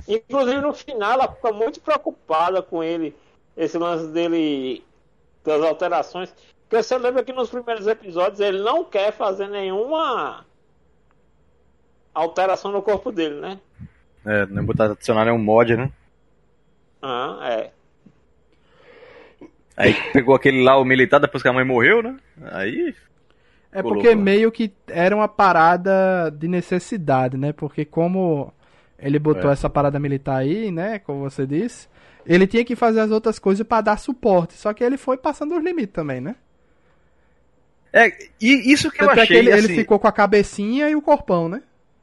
inclusive 0.07 0.59
no 0.61 0.73
final, 0.73 1.13
ela 1.13 1.27
fica 1.27 1.51
muito 1.51 1.79
preocupada 1.81 2.61
com 2.61 2.83
ele, 2.83 3.15
esse 3.55 3.77
lance 3.77 4.07
dele 4.07 4.83
das 5.43 5.61
alterações. 5.61 6.33
Porque 6.69 6.83
você 6.83 6.99
lembra 6.99 7.23
que 7.23 7.33
nos 7.33 7.49
primeiros 7.49 7.87
episódios 7.87 8.39
ele 8.39 8.61
não 8.61 8.83
quer 8.83 9.11
fazer 9.11 9.47
nenhuma 9.47 10.45
alteração 12.13 12.71
no 12.71 12.83
corpo 12.83 13.11
dele, 13.11 13.41
né? 13.41 13.59
É, 14.23 14.45
não 14.45 14.63
botar 14.63 14.91
adicionar 14.91 15.25
nenhum 15.25 15.39
mod, 15.39 15.75
né? 15.75 15.91
Ah, 17.01 17.39
é. 17.41 17.71
Aí 19.75 19.95
pegou 20.13 20.35
aquele 20.35 20.61
lá, 20.61 20.77
o 20.77 20.85
militar, 20.85 21.19
depois 21.19 21.41
que 21.41 21.49
a 21.49 21.53
mãe 21.53 21.65
morreu, 21.65 22.03
né? 22.03 22.19
Aí. 22.51 22.93
É 23.71 23.81
porque 23.81 24.13
meio 24.13 24.51
que 24.51 24.71
era 24.87 25.15
uma 25.15 25.27
parada 25.27 26.29
de 26.29 26.47
necessidade, 26.47 27.35
né? 27.35 27.51
Porque 27.51 27.83
como 27.83 28.53
ele 28.99 29.17
botou 29.17 29.49
é. 29.49 29.53
essa 29.53 29.69
parada 29.71 29.97
militar 29.97 30.37
aí, 30.37 30.69
né? 30.69 30.99
Como 30.99 31.21
você 31.21 31.47
disse, 31.47 31.87
ele 32.27 32.45
tinha 32.45 32.63
que 32.63 32.75
fazer 32.75 32.99
as 32.99 33.09
outras 33.09 33.39
coisas 33.39 33.65
para 33.65 33.81
dar 33.81 33.97
suporte. 33.97 34.53
Só 34.53 34.71
que 34.71 34.83
ele 34.83 34.97
foi 34.97 35.17
passando 35.17 35.57
os 35.57 35.63
limites 35.63 35.93
também, 35.93 36.21
né? 36.21 36.35
É, 37.91 38.07
e 38.39 38.71
isso 38.71 38.91
que 38.91 38.99
Tanto 38.99 39.17
eu 39.17 39.23
achei. 39.23 39.23
É 39.23 39.27
que 39.27 39.47
ele, 39.47 39.51
assim... 39.51 39.65
ele 39.65 39.75
ficou 39.75 39.99
com 39.99 40.07
a 40.07 40.11
cabecinha 40.11 40.89
e 40.89 40.95
o 40.95 41.01
corpão, 41.01 41.49
né? 41.49 41.61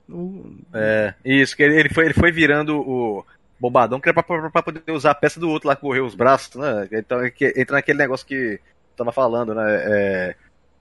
O... 0.08 0.56
É, 0.74 1.14
isso, 1.24 1.56
que 1.56 1.62
ele, 1.62 1.78
ele, 1.78 1.88
foi, 1.88 2.04
ele 2.06 2.14
foi 2.14 2.30
virando 2.30 2.78
o 2.78 3.24
bombadão 3.58 4.00
que 4.00 4.08
era 4.08 4.14
pra, 4.14 4.22
pra, 4.22 4.50
pra, 4.50 4.62
poder 4.62 4.82
usar 4.92 5.12
a 5.12 5.14
peça 5.14 5.40
do 5.40 5.48
outro 5.48 5.68
lá, 5.68 5.76
correr 5.76 6.00
os 6.00 6.14
braços, 6.14 6.54
né? 6.56 6.88
Então 6.92 7.18
entra 7.24 7.76
naquele 7.76 7.98
negócio 7.98 8.26
que 8.26 8.60
tava 8.96 9.12
falando, 9.12 9.54
né? 9.54 9.64
É, 9.68 10.34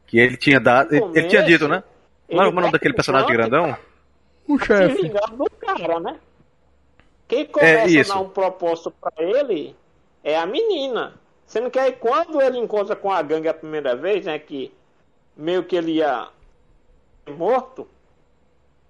que 0.08 0.20
ele 0.20 0.38
tinha 0.38 0.60
dado. 0.60 0.94
Ele, 0.94 1.06
ele, 1.14 1.28
tinha 1.28 1.44
dito, 1.44 1.68
né? 1.68 1.84
Não 2.30 2.44
é 2.44 2.48
o 2.48 2.52
nome 2.52 2.72
daquele 2.72 2.94
personagem 2.94 3.32
grandão? 3.32 3.78
O 4.48 4.58
chefe. 4.60 5.10
do 5.10 5.50
cara, 5.60 6.00
né? 6.00 6.20
Quem 7.28 7.46
começa 7.46 7.98
é, 7.98 8.02
a 8.02 8.04
dar 8.04 8.20
um 8.20 8.30
propósito 8.30 8.94
pra 9.02 9.12
ele 9.18 9.76
é 10.24 10.38
a 10.38 10.46
menina. 10.46 11.14
Sendo 11.46 11.70
que 11.70 11.80
aí 11.80 11.94
quando 11.94 12.42
ele 12.42 12.58
encontra 12.58 12.96
com 12.96 13.12
a 13.12 13.22
gangue 13.22 13.48
a 13.48 13.54
primeira 13.54 13.96
vez, 13.96 14.26
né? 14.26 14.38
Que 14.38 14.72
meio 15.36 15.64
que 15.64 15.76
ele 15.76 15.94
ia 15.94 16.30
morto, 17.28 17.88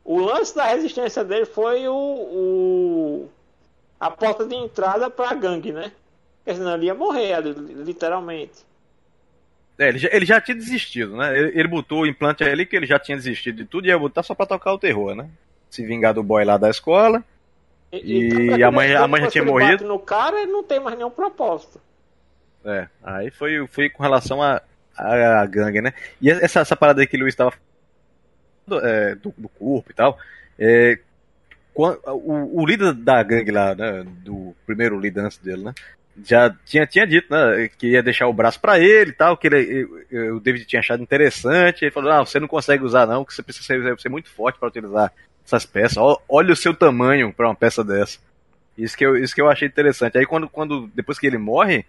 o 0.04 0.20
lance 0.20 0.56
da 0.56 0.66
resistência 0.66 1.24
dele 1.24 1.46
foi 1.46 1.88
o, 1.88 1.94
o 1.94 3.30
a 4.00 4.12
porta 4.12 4.46
de 4.46 4.56
entrada 4.56 5.10
para 5.10 5.32
a 5.32 5.34
gangue, 5.34 5.72
né? 5.72 5.92
Porque 6.44 6.58
senão 6.58 6.76
ele 6.76 6.86
ia 6.86 6.94
morrer, 6.94 7.40
literalmente. 7.42 8.66
É, 9.78 9.90
ele 9.90 9.98
já, 9.98 10.10
ele 10.12 10.26
já 10.26 10.40
tinha 10.40 10.56
desistido, 10.56 11.18
né? 11.18 11.38
Ele, 11.38 11.60
ele 11.60 11.68
botou 11.68 12.02
o 12.02 12.08
implante 12.08 12.44
ali 12.44 12.66
que 12.66 12.76
ele 12.76 12.86
já 12.86 13.00
tinha 13.00 13.18
desistido 13.18 13.58
de 13.58 13.66
tudo 13.66 13.86
e 13.86 13.90
ia 13.90 13.98
botar 13.98 14.24
só 14.24 14.36
pra 14.36 14.46
tocar 14.46 14.74
o 14.74 14.80
terror, 14.80 15.16
né? 15.16 15.30
se 15.76 15.86
vingar 15.86 16.14
do 16.14 16.24
boy 16.24 16.44
lá 16.44 16.58
da 16.58 16.70
escola. 16.70 17.24
E, 17.92 18.30
e 18.58 18.64
a 18.64 18.72
mãe, 18.72 18.94
a 18.96 19.08
mãe 19.08 19.22
já 19.22 19.30
tinha 19.30 19.44
morrido. 19.44 19.86
no 19.86 20.00
cara, 20.00 20.46
não 20.46 20.64
tem 20.64 20.80
mais 20.80 20.98
nenhum 20.98 21.10
propósito. 21.10 21.80
É, 22.64 22.88
aí 23.04 23.30
foi, 23.30 23.66
foi 23.68 23.90
com 23.90 24.02
relação 24.02 24.42
a, 24.42 24.62
a, 24.98 25.42
a 25.42 25.46
gangue, 25.46 25.82
né? 25.82 25.94
E 26.22 26.30
essa, 26.30 26.62
essa 26.62 26.76
parada 26.76 27.02
aí 27.02 27.08
que 27.08 27.18
o 27.18 27.20
Luiz 27.20 27.34
estava 27.34 27.54
é, 28.84 29.16
do, 29.16 29.34
do, 29.38 29.50
corpo 29.50 29.92
e 29.92 29.94
tal, 29.94 30.18
é, 30.58 31.00
o, 31.74 32.62
o, 32.62 32.66
líder 32.66 32.94
da 32.94 33.22
gangue 33.22 33.52
lá, 33.52 33.76
né, 33.76 34.04
do 34.24 34.56
primeiro 34.66 35.00
líder 35.00 35.22
antes 35.22 35.38
dele, 35.38 35.64
né, 35.64 35.74
já 36.24 36.50
tinha, 36.66 36.88
tinha 36.88 37.06
dito, 37.06 37.28
né, 37.30 37.70
que 37.78 37.88
ia 37.88 38.02
deixar 38.02 38.28
o 38.28 38.34
braço 38.34 38.60
para 38.60 38.80
ele 38.80 39.12
e 39.12 39.14
tal, 39.14 39.38
que 39.38 39.48
ele, 39.48 39.84
o 40.32 40.40
David 40.40 40.66
tinha 40.66 40.80
achado 40.80 41.04
interessante, 41.04 41.84
ele 41.84 41.92
falou, 41.92 42.12
não, 42.12 42.26
você 42.26 42.40
não 42.40 42.48
consegue 42.48 42.84
usar 42.84 43.06
não, 43.06 43.26
que 43.26 43.34
você 43.34 43.44
precisa 43.44 43.66
ser, 43.66 44.00
ser 44.00 44.10
muito 44.10 44.30
forte 44.30 44.58
para 44.58 44.70
utilizar 44.70 45.12
essas 45.46 45.66
peças, 45.66 45.98
olha 46.28 46.54
o 46.54 46.56
seu 46.56 46.74
tamanho 46.74 47.32
para 47.32 47.48
uma 47.48 47.56
peça 47.56 47.84
dessa. 47.84 48.18
Isso 48.78 48.98
que, 48.98 49.06
eu, 49.06 49.16
isso 49.16 49.34
que 49.34 49.42
eu 49.42 49.50
achei 49.50 49.68
interessante. 49.68 50.18
Aí 50.18 50.26
quando, 50.26 50.50
quando 50.50 50.88
depois 50.94 51.18
que 51.18 51.26
ele 51.26 51.38
morre, 51.38 51.86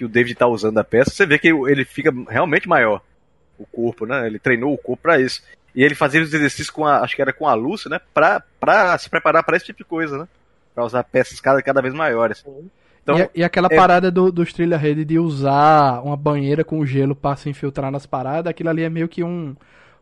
que 0.00 0.04
o 0.06 0.08
David 0.08 0.34
tá 0.34 0.46
usando 0.46 0.78
a 0.78 0.84
peça, 0.84 1.10
você 1.10 1.26
vê 1.26 1.38
que 1.38 1.48
ele 1.48 1.84
fica 1.84 2.10
realmente 2.26 2.66
maior. 2.66 3.02
O 3.58 3.66
corpo, 3.66 4.06
né? 4.06 4.26
Ele 4.26 4.38
treinou 4.38 4.72
o 4.72 4.78
corpo 4.78 5.02
para 5.02 5.20
isso. 5.20 5.42
E 5.74 5.84
ele 5.84 5.94
fazia 5.94 6.22
os 6.22 6.32
exercícios 6.32 6.70
com 6.70 6.86
a, 6.86 7.00
acho 7.00 7.14
que 7.14 7.20
era 7.20 7.34
com 7.34 7.46
a 7.46 7.52
Lúcia, 7.52 7.90
né? 7.90 8.00
Pra, 8.14 8.42
pra 8.58 8.96
se 8.96 9.10
preparar 9.10 9.44
para 9.44 9.58
esse 9.58 9.66
tipo 9.66 9.76
de 9.76 9.84
coisa, 9.84 10.16
né? 10.16 10.28
Pra 10.74 10.86
usar 10.86 11.04
peças 11.04 11.38
cada, 11.38 11.60
cada 11.60 11.82
vez 11.82 11.92
maiores. 11.92 12.42
Então, 13.02 13.18
e, 13.18 13.40
e 13.40 13.44
aquela 13.44 13.68
é... 13.70 13.76
parada 13.76 14.10
do, 14.10 14.32
dos 14.32 14.54
trilha 14.54 14.78
rede 14.78 15.04
de 15.04 15.18
usar 15.18 16.00
uma 16.02 16.16
banheira 16.16 16.64
com 16.64 16.86
gelo 16.86 17.14
para 17.14 17.36
se 17.36 17.50
infiltrar 17.50 17.90
nas 17.90 18.06
paradas, 18.06 18.48
aquilo 18.48 18.70
ali 18.70 18.82
é 18.82 18.88
meio 18.88 19.06
que 19.06 19.22
um, 19.22 19.54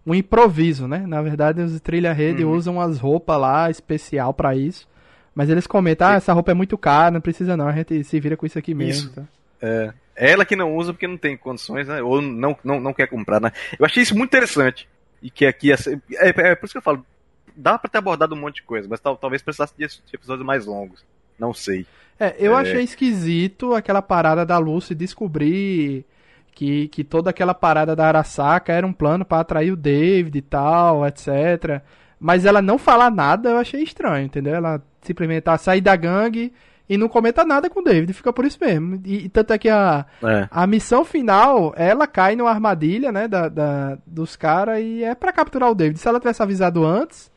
um 0.07 0.15
improviso, 0.15 0.87
né? 0.87 1.05
Na 1.09 1.21
verdade, 1.21 1.61
os 1.61 1.81
trilha 1.81 2.13
rede 2.13 2.45
uhum. 2.45 2.53
usam 2.53 2.81
as 2.81 3.01
roupas 3.01 3.41
lá 3.41 3.69
especial 3.69 4.33
para 4.33 4.55
isso. 4.55 4.87
Mas 5.35 5.51
eles 5.51 5.67
comentam, 5.67 6.07
ah, 6.07 6.15
essa 6.15 6.33
roupa 6.33 6.53
é 6.53 6.55
muito 6.55 6.79
cara, 6.79 7.11
não 7.11 7.21
precisa 7.21 7.57
não, 7.57 7.67
a 7.67 7.73
gente 7.73 8.05
se 8.05 8.21
vira 8.21 8.37
com 8.37 8.47
isso 8.47 8.61
aqui 8.61 8.73
mesmo. 8.75 9.09
Isso. 9.09 9.13
Tá? 9.13 9.25
É. 9.61 9.93
Ela 10.17 10.45
que 10.45 10.57
não 10.57 10.75
usa 10.77 10.93
porque 10.93 11.07
não 11.07 11.17
tem 11.17 11.37
condições, 11.37 11.87
né? 11.87 12.03
Ou 12.03 12.21
não, 12.21 12.57
não, 12.65 12.81
não 12.81 12.93
quer 12.93 13.07
comprar, 13.07 13.41
né? 13.41 13.53
Eu 13.79 13.87
achei 13.87 14.03
isso 14.03 14.17
muito 14.17 14.31
interessante. 14.31 14.89
E 15.23 15.31
que 15.31 15.47
aqui. 15.47 15.73
É, 15.73 15.77
é, 16.15 16.29
é 16.29 16.55
por 16.55 16.67
isso 16.67 16.73
que 16.73 16.79
eu 16.79 16.83
falo. 16.83 17.07
Dá 17.55 17.79
pra 17.79 17.91
ter 17.91 17.99
abordado 17.99 18.35
um 18.35 18.39
monte 18.39 18.57
de 18.57 18.63
coisa, 18.63 18.89
mas 18.89 19.01
tal, 19.01 19.17
talvez 19.17 19.43
precisasse 19.43 19.75
de 19.77 19.85
episódios 20.13 20.47
mais 20.47 20.67
longos. 20.67 21.05
Não 21.39 21.53
sei. 21.55 21.87
É, 22.19 22.35
eu 22.39 22.57
é... 22.57 22.61
achei 22.61 22.83
esquisito 22.83 23.75
aquela 23.75 24.03
parada 24.03 24.45
da 24.45 24.59
Lucy 24.59 24.95
descobrir 24.95 26.05
que, 26.53 26.89
que 26.89 27.05
toda 27.05 27.31
aquela 27.31 27.55
parada 27.55 27.95
da 27.95 28.09
Arasaka 28.09 28.73
era 28.73 28.87
um 28.87 28.93
plano 28.93 29.25
para 29.25 29.41
atrair 29.41 29.73
o 29.73 29.77
David 29.77 30.37
e 30.37 30.43
tal, 30.43 31.07
etc. 31.07 31.81
Mas 32.19 32.45
ela 32.45 32.61
não 32.61 32.79
falar 32.79 33.11
nada, 33.11 33.51
eu 33.51 33.59
achei 33.59 33.83
estranho, 33.83 34.27
entendeu? 34.27 34.55
Ela 34.55 34.83
simplesmente 35.01 35.43
tá, 35.43 35.57
sair 35.57 35.81
da 35.81 35.95
gangue 35.95 36.53
e 36.89 36.97
não 36.97 37.09
comenta 37.09 37.45
nada 37.45 37.69
com 37.69 37.81
o 37.81 37.85
David, 37.85 38.13
fica 38.13 38.33
por 38.33 38.45
isso 38.45 38.59
mesmo. 38.61 39.01
E, 39.05 39.27
e 39.27 39.29
tanto 39.29 39.53
é 39.53 39.59
que 39.59 39.69
a, 39.69 40.07
é. 40.23 40.49
a 40.51 40.67
missão 40.67 41.05
final, 41.05 41.75
ela 41.77 42.07
cai 42.07 42.35
numa 42.35 42.51
armadilha, 42.51 43.13
né, 43.13 43.29
da, 43.29 43.49
da 43.49 43.99
dos 44.07 44.37
caras 44.37 44.81
e 44.81 45.05
é 45.05 45.15
para 45.15 45.33
capturar 45.33 45.71
o 45.71 45.75
David. 45.75 45.99
Se 45.99 46.09
ela 46.09 46.19
tivesse 46.19 46.43
avisado 46.43 46.85
antes, 46.85 47.31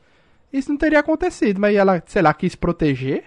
isso 0.53 0.69
não 0.69 0.77
teria 0.77 0.99
acontecido, 0.99 1.59
mas 1.59 1.75
ela, 1.75 2.01
sei 2.05 2.21
lá, 2.21 2.33
quis 2.33 2.55
proteger? 2.55 3.25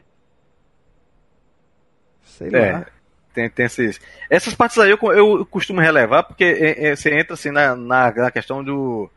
Sei 2.22 2.48
é, 2.52 2.72
lá. 2.72 2.86
Tem, 3.34 3.50
tem 3.50 3.66
esses, 3.66 4.00
essas 4.30 4.54
partes 4.54 4.78
aí 4.78 4.90
eu, 4.90 4.98
eu 5.12 5.44
costumo 5.46 5.80
relevar, 5.80 6.22
porque 6.22 6.44
é, 6.44 6.86
é, 6.86 6.96
você 6.96 7.14
entra 7.14 7.34
assim 7.34 7.50
na, 7.50 7.76
na, 7.76 8.12
na 8.12 8.30
questão 8.30 8.62
do. 8.62 9.10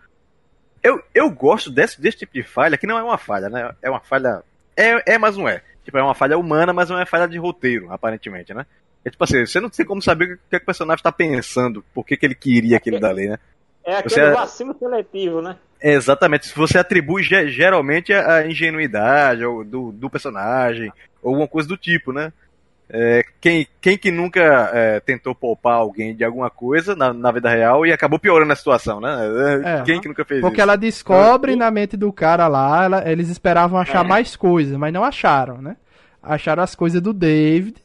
Eu, 0.84 1.02
eu 1.14 1.30
gosto 1.30 1.70
desse, 1.70 2.02
desse 2.02 2.20
tipo 2.20 2.34
de 2.34 2.44
falha, 2.44 2.78
que 2.78 2.88
não 2.88 2.98
é 2.98 3.04
uma 3.04 3.18
falha, 3.18 3.50
né? 3.50 3.74
É 3.82 3.90
uma 3.90 4.00
falha. 4.00 4.44
É, 4.76 5.14
é 5.14 5.18
mas 5.18 5.38
não 5.38 5.48
é. 5.48 5.62
Tipo, 5.88 6.00
é 6.00 6.04
uma 6.04 6.14
falha 6.14 6.38
humana, 6.38 6.74
mas 6.74 6.90
não 6.90 7.00
é 7.00 7.06
falha 7.06 7.30
de 7.30 7.38
roteiro, 7.38 7.90
aparentemente, 7.90 8.54
né? 8.54 8.66
É 9.06 9.10
tipo 9.10 9.24
assim, 9.24 9.46
você 9.46 9.58
não 9.62 9.70
tem 9.70 9.86
como 9.86 10.02
saber 10.02 10.26
o 10.26 10.28
que, 10.28 10.38
que 10.50 10.58
o 10.58 10.66
personagem 10.66 11.00
está 11.00 11.14
pensando, 11.14 11.82
por 11.94 12.06
que, 12.06 12.18
que 12.18 12.26
ele 12.26 12.36
queria 12.36 12.76
aquilo 12.76 13.00
dali, 13.00 13.30
né? 13.30 13.40
É 13.86 13.96
aquele 13.96 14.26
você, 14.26 14.32
vacilo 14.32 14.76
seletivo, 14.78 15.42
né? 15.42 15.56
É, 15.80 15.94
exatamente. 15.94 16.48
Se 16.48 16.56
você 16.58 16.78
atribui 16.78 17.24
geralmente 17.24 18.12
a 18.12 18.46
ingenuidade 18.46 19.44
do, 19.44 19.94
do 19.94 20.10
personagem, 20.10 20.92
ou 21.22 21.30
alguma 21.30 21.48
coisa 21.48 21.70
do 21.70 21.78
tipo, 21.78 22.12
né? 22.12 22.34
É, 22.90 23.22
quem, 23.42 23.68
quem 23.82 23.98
que 23.98 24.10
nunca 24.12 24.72
é, 24.74 25.00
tentou 25.02 25.36
poupar 25.36 25.76
alguém 25.76 26.16
de 26.16 26.24
alguma 26.24 26.50
coisa 26.50 26.96
na, 26.96 27.14
na, 27.14 27.32
vida 27.32 27.50
real 27.50 27.86
e 27.86 27.92
acabou 27.92 28.18
piorando 28.18 28.54
a 28.54 28.56
situação, 28.56 29.02
né? 29.02 29.18
É, 29.64 29.82
quem 29.84 30.00
que 30.00 30.08
nunca 30.08 30.24
fez 30.24 30.40
porque 30.40 30.46
isso? 30.46 30.48
Porque 30.48 30.62
ela 30.62 30.78
descobre 30.78 31.56
na 31.58 31.70
mente 31.70 31.98
do 31.98 32.14
cara 32.14 32.48
lá, 32.48 32.86
ela, 32.86 33.12
eles 33.12 33.28
esperavam 33.28 33.78
achar 33.78 34.06
é. 34.06 34.08
mais 34.08 34.38
coisas, 34.38 34.78
mas 34.78 34.94
não 34.94 35.04
acharam, 35.04 35.62
né? 35.62 35.76
Acharam 36.24 36.64
as 36.64 36.76
coisas 36.76 37.02
do 37.02 37.12
David, 37.12 37.76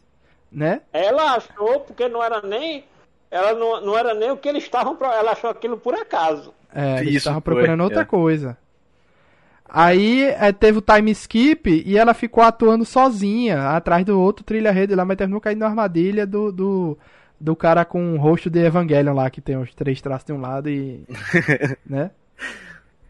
né? 0.50 0.82
Ela 0.92 1.34
achou 1.34 1.80
porque 1.80 2.08
não 2.08 2.22
era 2.22 2.40
nem 2.40 2.84
ela 3.28 3.54
não, 3.54 3.80
não 3.80 3.98
era 3.98 4.14
nem 4.14 4.30
o 4.30 4.36
que 4.36 4.48
eles 4.48 4.62
estavam 4.62 4.96
ela 5.00 5.32
achou 5.32 5.50
aquilo 5.50 5.78
por 5.78 5.94
acaso. 5.94 6.54
É, 6.72 7.00
eles 7.00 7.16
estavam 7.16 7.40
procurando 7.40 7.82
outra 7.82 8.02
é. 8.02 8.04
coisa. 8.04 8.56
Aí 9.74 10.24
é, 10.24 10.52
teve 10.52 10.80
o 10.80 10.82
time 10.82 11.10
skip 11.12 11.82
e 11.86 11.96
ela 11.96 12.12
ficou 12.12 12.44
atuando 12.44 12.84
sozinha, 12.84 13.70
atrás 13.70 14.04
do 14.04 14.20
outro 14.20 14.44
trilha-rede 14.44 14.94
lá, 14.94 15.02
mas 15.02 15.16
terminou 15.16 15.40
caindo 15.40 15.60
na 15.60 15.66
armadilha 15.66 16.26
do, 16.26 16.52
do, 16.52 16.98
do 17.40 17.56
cara 17.56 17.82
com 17.82 18.12
o 18.12 18.18
rosto 18.18 18.50
de 18.50 18.58
Evangelion 18.58 19.14
lá, 19.14 19.30
que 19.30 19.40
tem 19.40 19.56
os 19.56 19.74
três 19.74 19.98
traços 20.02 20.26
de 20.26 20.32
um 20.34 20.42
lado 20.42 20.68
e. 20.68 21.02
né? 21.88 22.10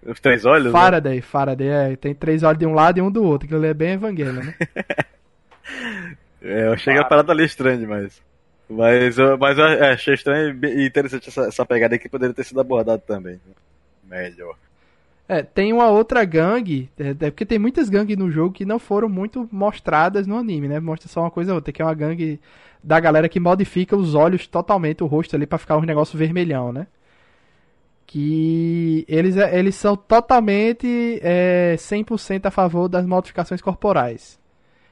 Os 0.06 0.20
três 0.20 0.44
olhos? 0.44 0.66
Né? 0.66 0.70
Faraday, 0.70 1.16
né? 1.16 1.22
Faraday, 1.22 1.68
é, 1.68 1.96
tem 1.96 2.14
três 2.14 2.44
olhos 2.44 2.60
de 2.60 2.66
um 2.66 2.74
lado 2.74 2.96
e 2.96 3.02
um 3.02 3.10
do 3.10 3.24
outro, 3.24 3.48
que 3.48 3.54
ele 3.56 3.66
é 3.66 3.74
bem 3.74 3.94
Evangelion, 3.94 4.44
né? 4.44 4.54
é, 6.40 6.66
eu 6.68 6.74
achei 6.74 6.96
a 6.96 7.04
parada 7.04 7.32
ali 7.32 7.44
estranha 7.44 7.78
demais. 7.78 8.22
Mas, 8.70 9.16
mas 9.40 9.58
eu 9.58 9.64
achei 9.64 10.14
estranho 10.14 10.56
e 10.64 10.86
interessante 10.86 11.28
essa, 11.28 11.42
essa 11.42 11.66
pegada 11.66 11.96
aí 11.96 11.98
que 11.98 12.08
poderia 12.08 12.32
ter 12.32 12.44
sido 12.44 12.60
abordada 12.60 13.02
também. 13.04 13.40
Melhor. 14.04 14.54
É, 15.28 15.42
tem 15.42 15.72
uma 15.72 15.88
outra 15.88 16.24
gangue, 16.24 16.90
é, 16.98 17.10
é, 17.10 17.30
porque 17.30 17.46
tem 17.46 17.58
muitas 17.58 17.88
gangues 17.88 18.16
no 18.16 18.30
jogo 18.30 18.52
que 18.52 18.64
não 18.64 18.78
foram 18.78 19.08
muito 19.08 19.48
mostradas 19.52 20.26
no 20.26 20.36
anime, 20.36 20.68
né? 20.68 20.80
Mostra 20.80 21.08
só 21.08 21.20
uma 21.20 21.30
coisa 21.30 21.52
ou 21.52 21.56
outra, 21.56 21.72
que 21.72 21.80
é 21.80 21.84
uma 21.84 21.94
gangue 21.94 22.40
da 22.82 22.98
galera 22.98 23.28
que 23.28 23.38
modifica 23.38 23.96
os 23.96 24.14
olhos 24.14 24.46
totalmente, 24.46 25.02
o 25.02 25.06
rosto 25.06 25.36
ali 25.36 25.46
para 25.46 25.58
ficar 25.58 25.76
um 25.76 25.82
negócio 25.82 26.18
vermelhão, 26.18 26.72
né? 26.72 26.86
Que 28.06 29.04
eles, 29.08 29.36
é, 29.36 29.58
eles 29.58 29.74
são 29.76 29.96
totalmente 29.96 31.18
é, 31.22 31.76
100% 31.78 32.46
a 32.46 32.50
favor 32.50 32.88
das 32.88 33.06
modificações 33.06 33.62
corporais. 33.62 34.38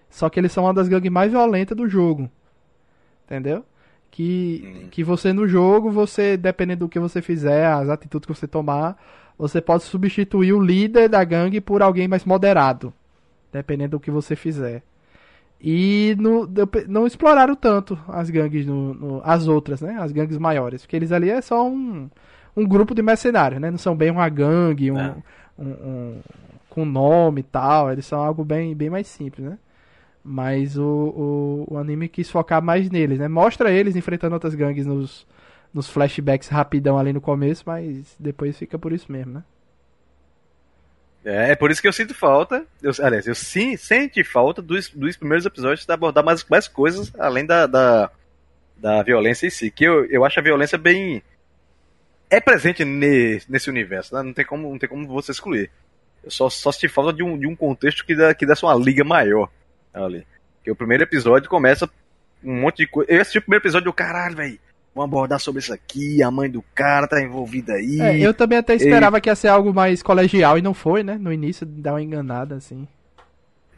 Só 0.08 0.28
que 0.30 0.40
eles 0.40 0.52
são 0.52 0.64
uma 0.64 0.74
das 0.74 0.88
gangues 0.88 1.10
mais 1.10 1.30
violentas 1.30 1.76
do 1.76 1.88
jogo. 1.88 2.30
Entendeu? 3.26 3.64
Que, 4.10 4.84
hum. 4.84 4.88
que 4.90 5.04
você 5.04 5.32
no 5.32 5.46
jogo, 5.46 5.90
você, 5.90 6.36
dependendo 6.36 6.86
do 6.86 6.88
que 6.88 6.98
você 6.98 7.20
fizer, 7.20 7.66
as 7.66 7.88
atitudes 7.88 8.26
que 8.26 8.34
você 8.34 8.48
tomar, 8.48 8.96
você 9.40 9.58
pode 9.58 9.84
substituir 9.84 10.52
o 10.52 10.60
líder 10.60 11.08
da 11.08 11.24
gangue 11.24 11.62
por 11.62 11.80
alguém 11.82 12.06
mais 12.06 12.26
moderado, 12.26 12.92
dependendo 13.50 13.92
do 13.92 14.00
que 14.00 14.10
você 14.10 14.36
fizer. 14.36 14.82
E 15.58 16.14
no, 16.18 16.46
não 16.86 17.06
exploraram 17.06 17.54
tanto 17.54 17.98
as 18.06 18.28
gangues, 18.28 18.66
no, 18.66 18.92
no, 18.92 19.22
as 19.24 19.48
outras, 19.48 19.80
né? 19.80 19.96
As 19.98 20.12
gangues 20.12 20.36
maiores. 20.36 20.82
Porque 20.82 20.94
eles 20.94 21.10
ali 21.10 21.30
é 21.30 21.40
só 21.40 21.66
um, 21.66 22.10
um 22.54 22.66
grupo 22.66 22.94
de 22.94 23.00
mercenários, 23.00 23.60
né? 23.60 23.70
Não 23.70 23.78
são 23.78 23.96
bem 23.96 24.10
uma 24.10 24.28
gangue, 24.28 24.90
um, 24.90 24.98
é. 24.98 25.14
um, 25.58 25.68
um, 25.68 26.20
com 26.68 26.84
nome 26.84 27.40
e 27.40 27.44
tal. 27.44 27.90
Eles 27.90 28.04
são 28.04 28.20
algo 28.20 28.44
bem, 28.44 28.74
bem 28.74 28.90
mais 28.90 29.06
simples, 29.06 29.46
né? 29.46 29.58
Mas 30.22 30.76
o, 30.76 30.84
o, 30.84 31.74
o 31.74 31.78
anime 31.78 32.08
quis 32.08 32.30
focar 32.30 32.62
mais 32.62 32.90
neles, 32.90 33.18
né? 33.18 33.26
Mostra 33.26 33.70
eles 33.70 33.96
enfrentando 33.96 34.34
outras 34.34 34.54
gangues 34.54 34.86
nos, 34.86 35.26
nos 35.72 35.88
flashbacks 35.88 36.48
rapidão 36.48 36.98
ali 36.98 37.12
no 37.12 37.20
começo, 37.20 37.62
mas 37.66 38.14
depois 38.18 38.58
fica 38.58 38.78
por 38.78 38.92
isso 38.92 39.10
mesmo, 39.10 39.34
né? 39.34 39.44
É, 41.24 41.50
é 41.52 41.54
por 41.54 41.70
isso 41.70 41.80
que 41.80 41.88
eu 41.88 41.92
sinto 41.92 42.14
falta. 42.14 42.66
Eu, 42.82 42.92
aliás, 43.00 43.26
eu 43.26 43.34
sim 43.34 43.76
senti 43.76 44.24
falta 44.24 44.62
dos, 44.62 44.88
dos 44.88 45.16
primeiros 45.16 45.44
episódios 45.46 45.84
de 45.84 45.92
abordar 45.92 46.24
mais, 46.24 46.44
mais 46.48 46.66
coisas 46.66 47.12
além 47.18 47.44
da, 47.44 47.66
da, 47.66 48.10
da 48.76 49.02
violência 49.02 49.46
em 49.46 49.50
si. 49.50 49.70
Que 49.70 49.84
eu, 49.84 50.06
eu 50.06 50.24
acho 50.24 50.40
a 50.40 50.42
violência 50.42 50.78
bem. 50.78 51.22
É 52.30 52.40
presente 52.40 52.84
ne, 52.84 53.40
nesse 53.48 53.68
universo, 53.68 54.14
né? 54.14 54.22
não, 54.22 54.32
tem 54.32 54.46
como, 54.46 54.70
não 54.70 54.78
tem 54.78 54.88
como 54.88 55.06
você 55.06 55.32
excluir. 55.32 55.70
Eu 56.22 56.30
só, 56.30 56.48
só 56.48 56.70
senti 56.70 56.88
falta 56.88 57.12
de 57.12 57.22
um, 57.22 57.36
de 57.38 57.46
um 57.46 57.56
contexto 57.56 58.04
que, 58.04 58.14
dá, 58.14 58.32
que 58.32 58.46
desse 58.46 58.64
uma 58.64 58.74
liga 58.74 59.04
maior 59.04 59.50
ali. 59.92 60.26
Porque 60.56 60.70
o 60.70 60.76
primeiro 60.76 61.02
episódio 61.02 61.50
começa 61.50 61.90
um 62.42 62.60
monte 62.60 62.78
de 62.78 62.86
coisa. 62.86 63.10
Eu 63.10 63.20
assisti 63.20 63.38
o 63.38 63.42
primeiro 63.42 63.62
episódio 63.62 63.88
e 63.88 63.90
eu, 63.90 63.92
caralho, 63.92 64.36
velho 64.36 64.60
vamos 65.00 65.12
abordar 65.12 65.40
sobre 65.40 65.60
isso 65.60 65.72
aqui, 65.72 66.22
a 66.22 66.30
mãe 66.30 66.50
do 66.50 66.62
cara 66.74 67.08
tá 67.08 67.20
envolvida 67.22 67.74
aí. 67.74 68.00
É, 68.00 68.18
eu 68.18 68.34
também 68.34 68.58
até 68.58 68.74
esperava 68.74 69.18
e... 69.18 69.20
que 69.20 69.28
ia 69.28 69.34
ser 69.34 69.48
algo 69.48 69.72
mais 69.72 70.02
colegial 70.02 70.58
e 70.58 70.62
não 70.62 70.74
foi, 70.74 71.02
né? 71.02 71.16
No 71.18 71.32
início 71.32 71.66
dá 71.66 71.92
uma 71.92 72.02
enganada 72.02 72.56
assim. 72.56 72.86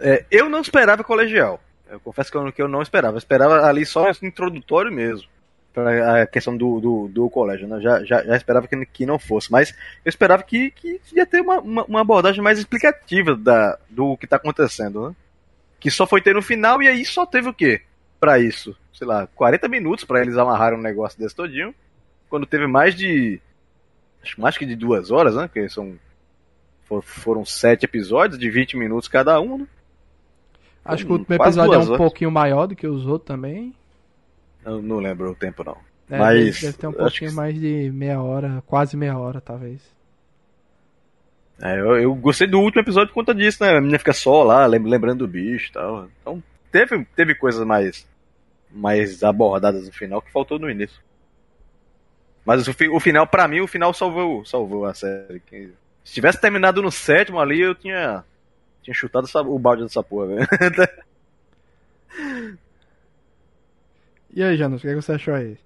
É, 0.01 0.25
eu 0.31 0.49
não 0.49 0.61
esperava 0.61 1.05
colegial. 1.05 1.61
Eu 1.89 2.01
confesso 2.01 2.31
que 2.31 2.37
eu, 2.37 2.53
que 2.53 2.63
eu 2.63 2.69
não 2.69 2.83
esperava. 2.83 3.15
Eu 3.15 3.19
esperava 3.19 3.67
ali 3.67 3.87
só 3.87 4.11
introdutório 4.23 4.91
mesmo. 4.91 5.29
para 5.73 6.23
a 6.23 6.27
questão 6.27 6.57
do, 6.57 6.81
do, 6.81 7.09
do 7.09 7.31
colégio, 7.31 7.69
né? 7.69 7.81
Já, 7.81 8.03
já, 8.05 8.25
já, 8.25 8.37
esperava 8.37 8.67
que, 8.67 8.87
que 8.87 9.07
não 9.07 9.19
fosse, 9.19 9.53
mas 9.53 9.71
eu 10.05 10.09
esperava 10.09 10.43
que, 10.43 10.71
que 10.73 11.01
ia 11.13 11.27
ter 11.27 11.41
uma, 11.41 11.61
uma, 11.61 11.85
uma 11.85 12.01
abordagem 12.01 12.43
mais 12.43 12.59
explicativa 12.59 13.37
da, 13.37 13.79
do 13.89 14.17
que 14.17 14.25
está 14.25 14.37
acontecendo, 14.37 15.09
né? 15.09 15.15
Que 15.79 15.91
só 15.91 16.07
foi 16.07 16.21
ter 16.21 16.35
no 16.35 16.43
final 16.43 16.83
e 16.83 16.89
aí 16.89 17.05
só 17.05 17.27
teve 17.27 17.49
o 17.49 17.55
quê? 17.55 17.83
Para 18.23 18.39
isso, 18.39 18.77
sei 18.93 19.05
lá, 19.05 19.27
40 19.27 19.67
minutos 19.67 20.05
para 20.05 20.21
eles 20.21 20.39
amarrarem 20.39 20.79
um 20.79 20.83
negócio 20.83 21.19
desse 21.19 21.35
todinho, 21.35 21.75
quando 22.31 22.47
teve 22.47 22.69
mais 22.69 22.95
de 22.95 23.41
acho 24.23 24.41
mais 24.41 24.57
que 24.57 24.65
de 24.65 24.77
duas 24.77 25.11
horas, 25.11 25.35
né? 25.35 25.51
Que 25.53 25.69
são 25.69 25.99
foram 27.03 27.45
sete 27.45 27.85
episódios 27.85 28.39
de 28.39 28.49
20 28.49 28.77
minutos 28.77 29.09
cada 29.09 29.41
um, 29.41 29.59
né? 29.59 29.67
Acho 30.85 31.05
que 31.05 31.11
o 31.11 31.17
último 31.17 31.35
episódio 31.35 31.75
é 31.75 31.79
um 31.79 31.83
horas. 31.83 31.97
pouquinho 31.97 32.31
maior 32.31 32.67
do 32.67 32.77
que 32.77 32.87
os 32.87 33.05
outros 33.07 33.27
também. 33.27 33.75
Eu 34.65 34.81
não 34.81 34.99
lembro 34.99 35.33
o 35.33 35.35
tempo, 35.35 35.65
não. 35.65 35.77
É, 36.09 36.17
Mas. 36.17 36.61
Deve 36.61 36.77
ter 36.77 36.87
um 36.87 36.93
pouquinho 36.93 37.31
que... 37.31 37.37
mais 37.37 37.59
de 37.59 37.91
meia 37.93 38.23
hora, 38.23 38.63
quase 38.69 38.97
meia 38.97 39.19
hora, 39.19 39.41
talvez. 39.41 39.81
É, 41.61 41.81
eu, 41.81 41.97
eu, 41.97 42.15
gostei 42.15 42.47
do 42.47 42.61
último 42.61 42.83
episódio 42.83 43.09
por 43.09 43.15
conta 43.15 43.35
disso, 43.35 43.65
né? 43.65 43.71
A 43.71 43.81
menina 43.81 43.99
fica 43.99 44.13
só 44.13 44.45
lá, 44.45 44.65
lembrando 44.67 45.19
do 45.19 45.29
bicho 45.29 45.71
e 45.71 45.73
tal. 45.73 46.09
Então, 46.21 46.43
teve, 46.71 47.05
teve 47.17 47.35
coisas 47.35 47.65
mais, 47.67 48.07
mais 48.73 49.23
abordadas 49.23 49.87
no 49.87 49.93
final 49.93 50.23
que 50.23 50.33
faltou 50.33 50.59
no 50.59 50.71
início. 50.71 51.01
Mas 52.45 52.67
o, 52.67 52.73
o 52.93 53.01
final, 53.01 53.27
para 53.27 53.47
mim, 53.47 53.61
o 53.61 53.69
final 53.69 53.95
salvou, 53.95 54.45
salvou 54.45 54.85
a 54.85 54.95
série. 54.95 55.41
Se 56.05 56.15
tivesse 56.15 56.41
terminado 56.41 56.83
no 56.83 56.91
sétimo 56.91 57.39
ali, 57.39 57.61
eu 57.61 57.75
tinha, 57.75 58.25
tinha 58.83 58.95
chutado 58.95 59.29
o 59.47 59.59
balde 59.59 59.83
dessa 59.83 60.03
porra, 60.03 60.27
velho. 60.27 60.49
E 64.35 64.43
aí, 64.43 64.57
Janus, 64.57 64.83
o 64.83 64.87
que, 64.87 64.95
você 64.95 65.13
achou 65.13 65.35
aí? 65.35 65.59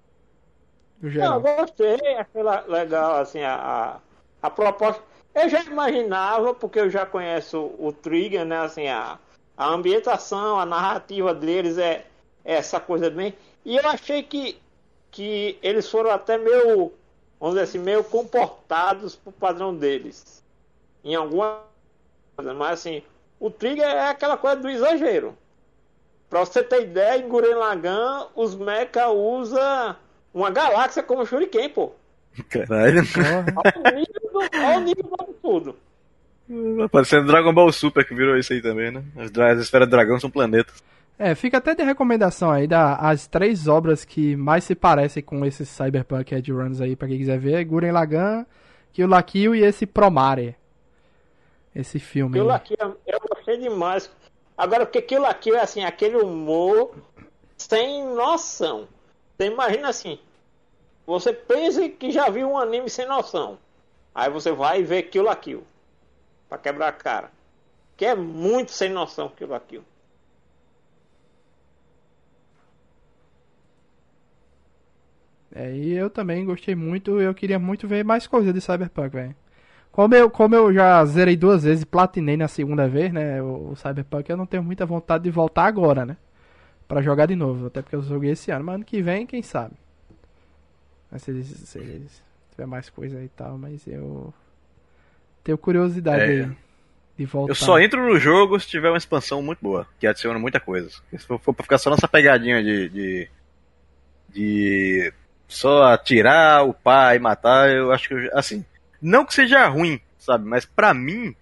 Não, 1.01 1.41
gostei, 1.41 1.95
achei 2.17 2.43
legal, 2.67 3.21
assim, 3.21 3.41
a, 3.41 3.55
a, 3.55 3.99
a, 4.41 4.49
proposta. 4.49 5.01
Eu 5.33 5.47
já 5.47 5.63
imaginava, 5.63 6.53
porque 6.53 6.79
eu 6.79 6.89
já 6.89 7.05
conheço 7.05 7.73
o 7.79 7.93
Trigger, 7.93 8.43
né, 8.43 8.57
assim, 8.59 8.87
a, 8.87 9.17
a 9.55 9.67
ambientação, 9.67 10.59
a 10.59 10.65
narrativa 10.65 11.33
deles 11.33 11.77
é, 11.77 11.91
é 11.93 12.05
essa 12.55 12.79
coisa 12.79 13.09
bem... 13.09 13.35
E 13.65 13.75
eu 13.75 13.85
achei 13.89 14.23
que, 14.23 14.57
que 15.11 15.59
eles 15.61 15.89
foram 15.89 16.09
até 16.09 16.37
meio, 16.37 16.93
vamos 17.37 17.55
dizer 17.55 17.63
assim, 17.63 17.79
meio 17.79 18.01
comportados 18.01 19.15
pro 19.15 19.31
padrão 19.31 19.75
deles. 19.75 20.41
Em 21.03 21.15
alguma 21.15 21.59
coisa, 22.35 22.53
mas 22.53 22.79
assim, 22.79 23.03
o 23.37 23.49
Trigger 23.49 23.85
é 23.85 24.09
aquela 24.09 24.37
coisa 24.37 24.55
do 24.55 24.69
exagero. 24.69 25.37
Pra 26.29 26.39
você 26.39 26.63
ter 26.63 26.83
ideia, 26.83 27.17
em 27.21 27.27
Guren 27.27 27.55
Lagan, 27.55 28.27
os 28.35 28.55
mecha 28.55 29.09
usa 29.09 29.97
uma 30.33 30.49
galáxia 30.49 31.03
como 31.03 31.25
Shuriken, 31.25 31.69
pô. 31.69 31.91
Caralho. 32.49 33.01
Olha 33.55 33.73
o 33.75 33.95
nível 33.95 34.31
olha 34.33 34.77
o 34.77 34.81
nível 34.81 35.03
do 35.03 35.15
absurdo. 35.19 35.75
Parecendo 36.89 37.27
Dragon 37.27 37.53
Ball 37.53 37.71
Super 37.71 38.07
que 38.07 38.15
virou 38.15 38.37
isso 38.37 38.53
aí 38.53 38.61
também, 38.61 38.91
né? 38.91 39.03
As, 39.17 39.37
as 39.37 39.59
esferas 39.59 39.87
do 39.87 39.91
dragão 39.91 40.19
são 40.19 40.29
planetas. 40.29 40.81
É, 41.19 41.33
fica 41.33 41.57
até 41.57 41.73
de 41.73 41.81
recomendação 41.81 42.51
aí 42.51 42.67
das 42.67 43.25
três 43.25 43.67
obras 43.67 44.05
que 44.05 44.35
mais 44.35 44.63
se 44.63 44.75
parecem 44.75 45.23
com 45.23 45.43
esses 45.43 45.67
Cyberpunk 45.67 46.33
Edge 46.35 46.51
Runs 46.51 46.79
aí, 46.79 46.95
pra 46.95 47.07
quem 47.07 47.17
quiser 47.17 47.39
ver, 47.39 47.65
Guren 47.65 47.91
Lagan, 47.91 48.45
Kill 48.93 49.07
la 49.07 49.23
Kill 49.23 49.55
e 49.55 49.63
esse 49.63 49.87
Promare. 49.87 50.55
Esse 51.75 51.97
filme. 51.97 52.33
Kill 52.33 52.45
la 52.45 52.59
Kill, 52.59 52.97
eu 53.07 53.19
gostei 53.19 53.57
demais. 53.57 54.11
Agora, 54.55 54.85
porque 54.85 54.99
aquilo 54.99 55.25
aqui 55.25 55.51
é 55.51 55.59
assim, 55.59 55.83
aquele 55.83 56.17
humor 56.17 56.93
sem 57.57 58.05
noção. 58.13 58.87
Você 59.35 59.47
imagina 59.47 59.89
assim, 59.89 60.19
você 61.05 61.33
pensa 61.33 61.89
que 61.89 62.11
já 62.11 62.29
viu 62.29 62.47
um 62.51 62.57
anime 62.59 62.91
sem 62.91 63.07
noção. 63.07 63.57
Aí 64.13 64.29
você 64.29 64.51
vai 64.51 64.81
ver 64.83 65.03
Kill 65.03 65.29
aquilo 65.29 65.65
Pra 66.49 66.57
quebrar 66.57 66.89
a 66.89 66.91
cara. 66.91 67.31
Que 67.95 68.05
é 68.05 68.15
muito 68.15 68.71
sem 68.71 68.89
noção 68.89 69.29
Kill 69.29 69.53
aquilo 69.53 69.85
É, 75.55 75.73
e 75.73 75.93
eu 75.93 76.09
também 76.09 76.45
gostei 76.45 76.75
muito, 76.75 77.21
eu 77.21 77.33
queria 77.33 77.57
muito 77.57 77.87
ver 77.87 78.03
mais 78.03 78.27
coisa 78.27 78.51
de 78.51 78.59
Cyberpunk, 78.61 79.09
velho. 79.09 79.35
Como 79.91 80.13
eu, 80.13 80.29
como 80.29 80.53
eu 80.53 80.71
já 80.71 81.03
zerei 81.05 81.35
duas 81.35 81.63
vezes 81.63 81.81
e 81.81 81.85
platinei 81.85 82.37
na 82.37 82.47
segunda 82.47 82.87
vez, 82.87 83.11
né? 83.11 83.41
O, 83.41 83.71
o, 83.71 83.75
Cyberpunk, 83.75 84.29
eu 84.29 84.37
não 84.37 84.45
tenho 84.45 84.61
muita 84.61 84.85
vontade 84.85 85.23
de 85.23 85.31
voltar 85.31 85.65
agora, 85.65 86.05
né? 86.05 86.17
Pra 86.87 87.01
jogar 87.01 87.25
de 87.25 87.35
novo. 87.35 87.65
Até 87.65 87.81
porque 87.81 87.95
eu 87.95 88.03
joguei 88.03 88.31
esse 88.31 88.51
ano. 88.51 88.63
Mas 88.63 88.75
ano 88.75 88.85
que 88.85 89.01
vem, 89.01 89.25
quem 89.25 89.41
sabe? 89.41 89.73
Se, 91.17 91.43
se, 91.43 92.05
tiver 92.51 92.67
mais 92.67 92.91
coisa 92.91 93.23
e 93.23 93.27
tal. 93.29 93.57
Mas 93.57 93.87
eu 93.87 94.31
tenho 95.43 95.57
curiosidade 95.57 96.41
é. 96.41 96.51
de 97.17 97.25
voltar. 97.25 97.51
Eu 97.51 97.55
só 97.55 97.79
entro 97.79 98.05
no 98.07 98.19
jogo 98.19 98.59
se 98.59 98.67
tiver 98.67 98.89
uma 98.89 98.99
expansão 98.99 99.41
muito 99.41 99.59
boa. 99.63 99.87
Que 99.99 100.05
adiciona 100.05 100.37
muita 100.37 100.59
coisa. 100.59 100.91
Se 101.09 101.17
for, 101.25 101.39
for 101.39 101.55
pra 101.55 101.63
ficar 101.63 101.79
só 101.79 101.89
nessa 101.89 102.07
pegadinha 102.07 102.61
de, 102.63 102.87
de, 102.89 103.29
de 104.29 105.13
só 105.47 105.83
atirar, 105.93 106.65
upar 106.65 107.15
e 107.15 107.19
matar, 107.19 107.69
eu 107.69 107.91
acho 107.91 108.09
que, 108.09 108.29
assim, 108.33 108.65
não 109.01 109.25
que 109.25 109.33
seja 109.33 109.67
ruim, 109.67 109.99
sabe? 110.17 110.45
Mas 110.45 110.65
pra 110.65 110.93
mim, 110.93 111.35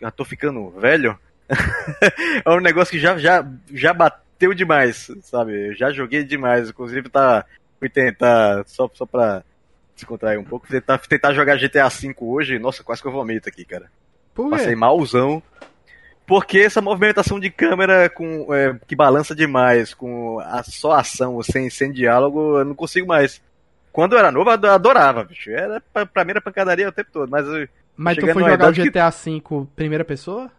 já 0.00 0.10
tô 0.10 0.24
ficando 0.24 0.70
velho, 0.70 1.18
é 2.44 2.50
um 2.50 2.60
negócio 2.60 2.92
que 2.92 2.98
já, 2.98 3.16
já, 3.18 3.46
já 3.72 3.92
bateu 3.92 4.54
demais, 4.54 5.10
sabe? 5.22 5.68
Eu 5.68 5.74
já 5.74 5.90
joguei 5.90 6.24
demais. 6.24 6.70
Inclusive, 6.70 7.08
tá, 7.08 7.44
fui 7.78 7.88
tentar, 7.88 8.64
só, 8.66 8.90
só 8.92 9.06
pra 9.06 9.42
descontrair 9.94 10.38
um 10.38 10.44
pouco, 10.44 10.66
tentar, 10.66 10.98
tentar 10.98 11.32
jogar 11.32 11.58
GTA 11.58 11.88
V 11.88 12.14
hoje. 12.18 12.58
Nossa, 12.58 12.82
quase 12.82 13.02
que 13.02 13.08
eu 13.08 13.12
vomito 13.12 13.48
aqui, 13.48 13.64
cara. 13.64 13.90
Passei 14.50 14.74
malzão. 14.74 15.42
Porque 16.26 16.60
essa 16.60 16.80
movimentação 16.80 17.38
de 17.38 17.50
câmera 17.50 18.08
com, 18.08 18.54
é, 18.54 18.78
que 18.86 18.94
balança 18.94 19.34
demais, 19.34 19.92
com 19.92 20.38
a, 20.40 20.62
só 20.62 20.92
ação, 20.92 21.42
sem, 21.42 21.68
sem 21.68 21.92
diálogo, 21.92 22.58
eu 22.58 22.64
não 22.64 22.74
consigo 22.74 23.06
mais. 23.06 23.42
Quando 23.92 24.14
eu 24.14 24.18
era 24.18 24.32
novo, 24.32 24.50
eu 24.50 24.70
adorava, 24.70 25.22
bicho. 25.24 25.50
Era, 25.50 25.80
pra, 25.92 26.06
pra 26.06 26.24
mim 26.24 26.30
era 26.30 26.40
pancadaria 26.40 26.88
o 26.88 26.92
tempo 26.92 27.10
todo, 27.12 27.30
mas... 27.30 27.46
Mas 27.94 28.16
tu 28.16 28.26
foi 28.26 28.42
jogar 28.42 28.70
o 28.70 28.72
GTA 28.72 29.10
V 29.10 29.40
que... 29.40 29.66
primeira 29.76 30.04
pessoa? 30.04 30.50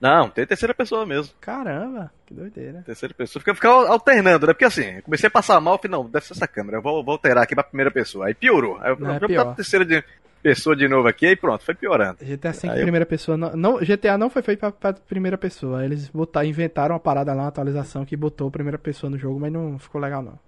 Não, 0.00 0.28
tem 0.28 0.46
terceira 0.46 0.74
pessoa 0.74 1.06
mesmo. 1.06 1.32
Caramba, 1.40 2.10
que 2.26 2.34
doideira. 2.34 2.82
Terceira 2.84 3.14
pessoa. 3.14 3.40
Fica, 3.40 3.54
fica 3.54 3.68
alternando, 3.68 4.46
né? 4.46 4.52
Porque 4.52 4.64
assim, 4.64 5.00
comecei 5.02 5.28
a 5.28 5.30
passar 5.30 5.60
mal, 5.60 5.78
falei, 5.78 5.92
não, 5.92 6.04
deve 6.08 6.26
ser 6.26 6.34
essa 6.34 6.46
câmera, 6.46 6.78
eu 6.78 6.82
vou, 6.82 7.02
vou 7.04 7.12
alterar 7.12 7.44
aqui 7.44 7.54
pra 7.54 7.64
primeira 7.64 7.90
pessoa. 7.90 8.26
Aí 8.26 8.34
piorou. 8.34 8.78
Aí 8.80 8.90
eu 8.90 8.98
é, 9.08 9.44
vou 9.44 9.54
terceira 9.54 9.84
de, 9.84 10.04
pessoa 10.42 10.76
de 10.76 10.86
novo 10.86 11.08
aqui, 11.08 11.28
e 11.28 11.36
pronto, 11.36 11.64
foi 11.64 11.74
piorando. 11.74 12.18
GTA 12.20 12.52
V 12.52 12.68
aí 12.68 12.82
primeira 12.82 13.04
eu... 13.04 13.08
pessoa. 13.08 13.36
Não, 13.36 13.56
não, 13.56 13.78
GTA 13.78 14.18
não 14.18 14.28
foi 14.28 14.42
feito 14.42 14.60
pra, 14.60 14.72
pra, 14.72 14.92
primeira 14.92 15.38
pessoa. 15.38 15.82
Eles 15.82 16.10
botaram, 16.10 16.46
inventaram 16.46 16.94
uma 16.94 17.00
parada 17.00 17.32
lá, 17.32 17.44
uma 17.44 17.48
atualização 17.48 18.04
que 18.04 18.14
botou 18.14 18.50
primeira 18.50 18.78
pessoa 18.78 19.08
no 19.08 19.16
jogo, 19.16 19.40
mas 19.40 19.50
não 19.50 19.78
ficou 19.78 19.98
legal 19.98 20.22
não. 20.22 20.38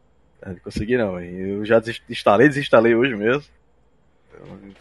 Não 0.44 0.56
consegui 0.56 0.96
não, 0.96 1.20
eu 1.20 1.64
já 1.64 1.82
instalei, 2.08 2.48
desinstalei 2.48 2.94
hoje 2.94 3.14
mesmo. 3.14 3.44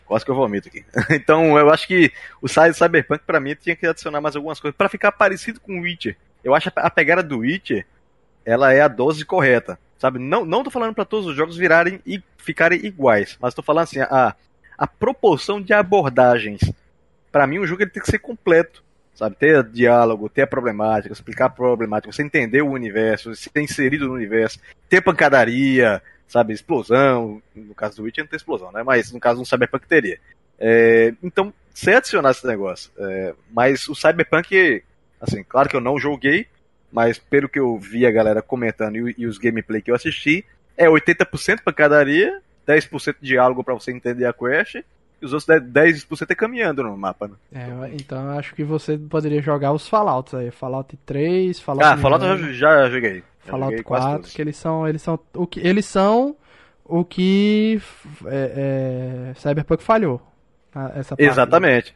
Quase 0.05 0.25
que 0.25 0.31
eu 0.31 0.35
vomito 0.35 0.67
aqui. 0.67 0.85
Então 1.15 1.57
eu 1.57 1.69
acho 1.69 1.87
que 1.87 2.11
o 2.41 2.47
site 2.47 2.75
Cyberpunk 2.75 3.23
para 3.25 3.39
mim 3.39 3.55
tinha 3.55 3.75
que 3.75 3.87
adicionar 3.87 4.21
mais 4.21 4.35
algumas 4.35 4.59
coisas 4.59 4.75
para 4.75 4.89
ficar 4.89 5.11
parecido 5.11 5.59
com 5.59 5.79
o 5.79 5.81
Witcher. 5.81 6.17
Eu 6.43 6.53
acho 6.53 6.71
a 6.75 6.89
pegada 6.89 7.23
do 7.23 7.39
Witcher, 7.39 7.85
ela 8.43 8.73
é 8.73 8.81
a 8.81 8.87
dose 8.87 9.25
correta, 9.25 9.79
sabe? 9.97 10.19
Não, 10.19 10.45
não 10.45 10.63
tô 10.63 10.69
falando 10.69 10.93
para 10.93 11.05
todos 11.05 11.25
os 11.25 11.35
jogos 11.35 11.57
virarem 11.57 11.99
e 12.05 12.21
ficarem 12.37 12.85
iguais, 12.85 13.37
mas 13.41 13.55
tô 13.55 13.63
falando 13.63 13.83
assim, 13.83 13.99
a, 13.99 14.35
a 14.77 14.87
proporção 14.87 15.61
de 15.61 15.73
abordagens. 15.73 16.61
Para 17.31 17.47
mim 17.47 17.57
o 17.57 17.65
jogo 17.65 17.81
ele 17.81 17.89
tem 17.89 18.03
que 18.03 18.11
ser 18.11 18.19
completo 18.19 18.83
sabe? 19.15 19.35
Ter 19.37 19.63
diálogo, 19.63 20.29
ter 20.29 20.43
a 20.43 20.47
problemática, 20.47 21.13
explicar 21.13 21.45
a 21.45 21.49
problemática, 21.49 22.11
você 22.11 22.21
entender 22.21 22.61
o 22.61 22.71
universo, 22.71 23.33
se 23.33 23.49
ter 23.49 23.61
inserido 23.61 24.07
no 24.07 24.13
universo, 24.13 24.59
ter 24.89 25.01
pancadaria, 25.01 26.01
sabe? 26.27 26.53
Explosão. 26.53 27.41
No 27.55 27.73
caso 27.73 27.97
do 27.97 28.03
Witcher 28.03 28.23
não 28.23 28.29
tem 28.29 28.37
explosão, 28.37 28.71
né? 28.71 28.83
Mas 28.83 29.11
no 29.11 29.19
caso 29.19 29.39
do 29.39 29.45
Cyberpunk 29.47 29.87
teria. 29.87 30.19
É, 30.59 31.13
então, 31.23 31.53
se 31.73 31.91
adicionar 31.91 32.31
esse 32.31 32.45
negócio. 32.45 32.91
É, 32.97 33.33
mas 33.51 33.87
o 33.87 33.95
Cyberpunk, 33.95 34.83
assim, 35.19 35.43
claro 35.43 35.69
que 35.69 35.75
eu 35.75 35.81
não 35.81 35.97
joguei, 35.97 36.47
mas 36.91 37.17
pelo 37.17 37.49
que 37.49 37.59
eu 37.59 37.77
vi 37.77 38.05
a 38.05 38.11
galera 38.11 38.41
comentando 38.41 38.95
e, 39.09 39.15
e 39.17 39.25
os 39.25 39.37
gameplay 39.37 39.81
que 39.81 39.91
eu 39.91 39.95
assisti, 39.95 40.45
é 40.77 40.87
80% 40.87 41.61
pancadaria, 41.63 42.41
10% 42.67 43.15
diálogo 43.21 43.63
para 43.63 43.73
você 43.73 43.91
entender 43.91 44.25
a 44.25 44.33
quest 44.33 44.77
os 45.21 45.33
outros 45.33 45.47
10% 45.59 46.27
é 46.29 46.35
caminhando 46.35 46.83
no 46.83 46.95
mapa, 46.97 47.27
né? 47.27 47.35
É, 47.53 47.95
então 47.99 48.23
eu 48.25 48.37
acho 48.37 48.53
que 48.53 48.63
você 48.63 48.97
poderia 48.97 49.41
jogar 49.41 49.71
os 49.71 49.87
Fallouts 49.87 50.33
aí. 50.33 50.51
Fallout 50.51 50.97
3, 51.05 51.59
Fallout. 51.59 51.85
Ah, 51.85 51.97
Fallout 51.97 52.25
eu 52.25 52.53
já 52.53 52.89
joguei. 52.89 53.23
Já 53.45 53.51
Fallout 53.51 53.71
joguei 53.71 53.83
4, 53.83 54.31
que 54.31 54.41
eles 54.41 54.57
são. 54.57 54.87
Eles 54.87 55.01
são 55.01 55.19
o 55.33 55.47
que, 55.47 55.59
eles 55.59 55.85
são 55.85 56.35
o 56.83 57.03
que 57.03 57.81
é, 58.27 59.31
é, 59.31 59.33
Cyberpunk 59.35 59.83
falhou. 59.83 60.21
Essa 60.93 61.15
Exatamente. 61.17 61.95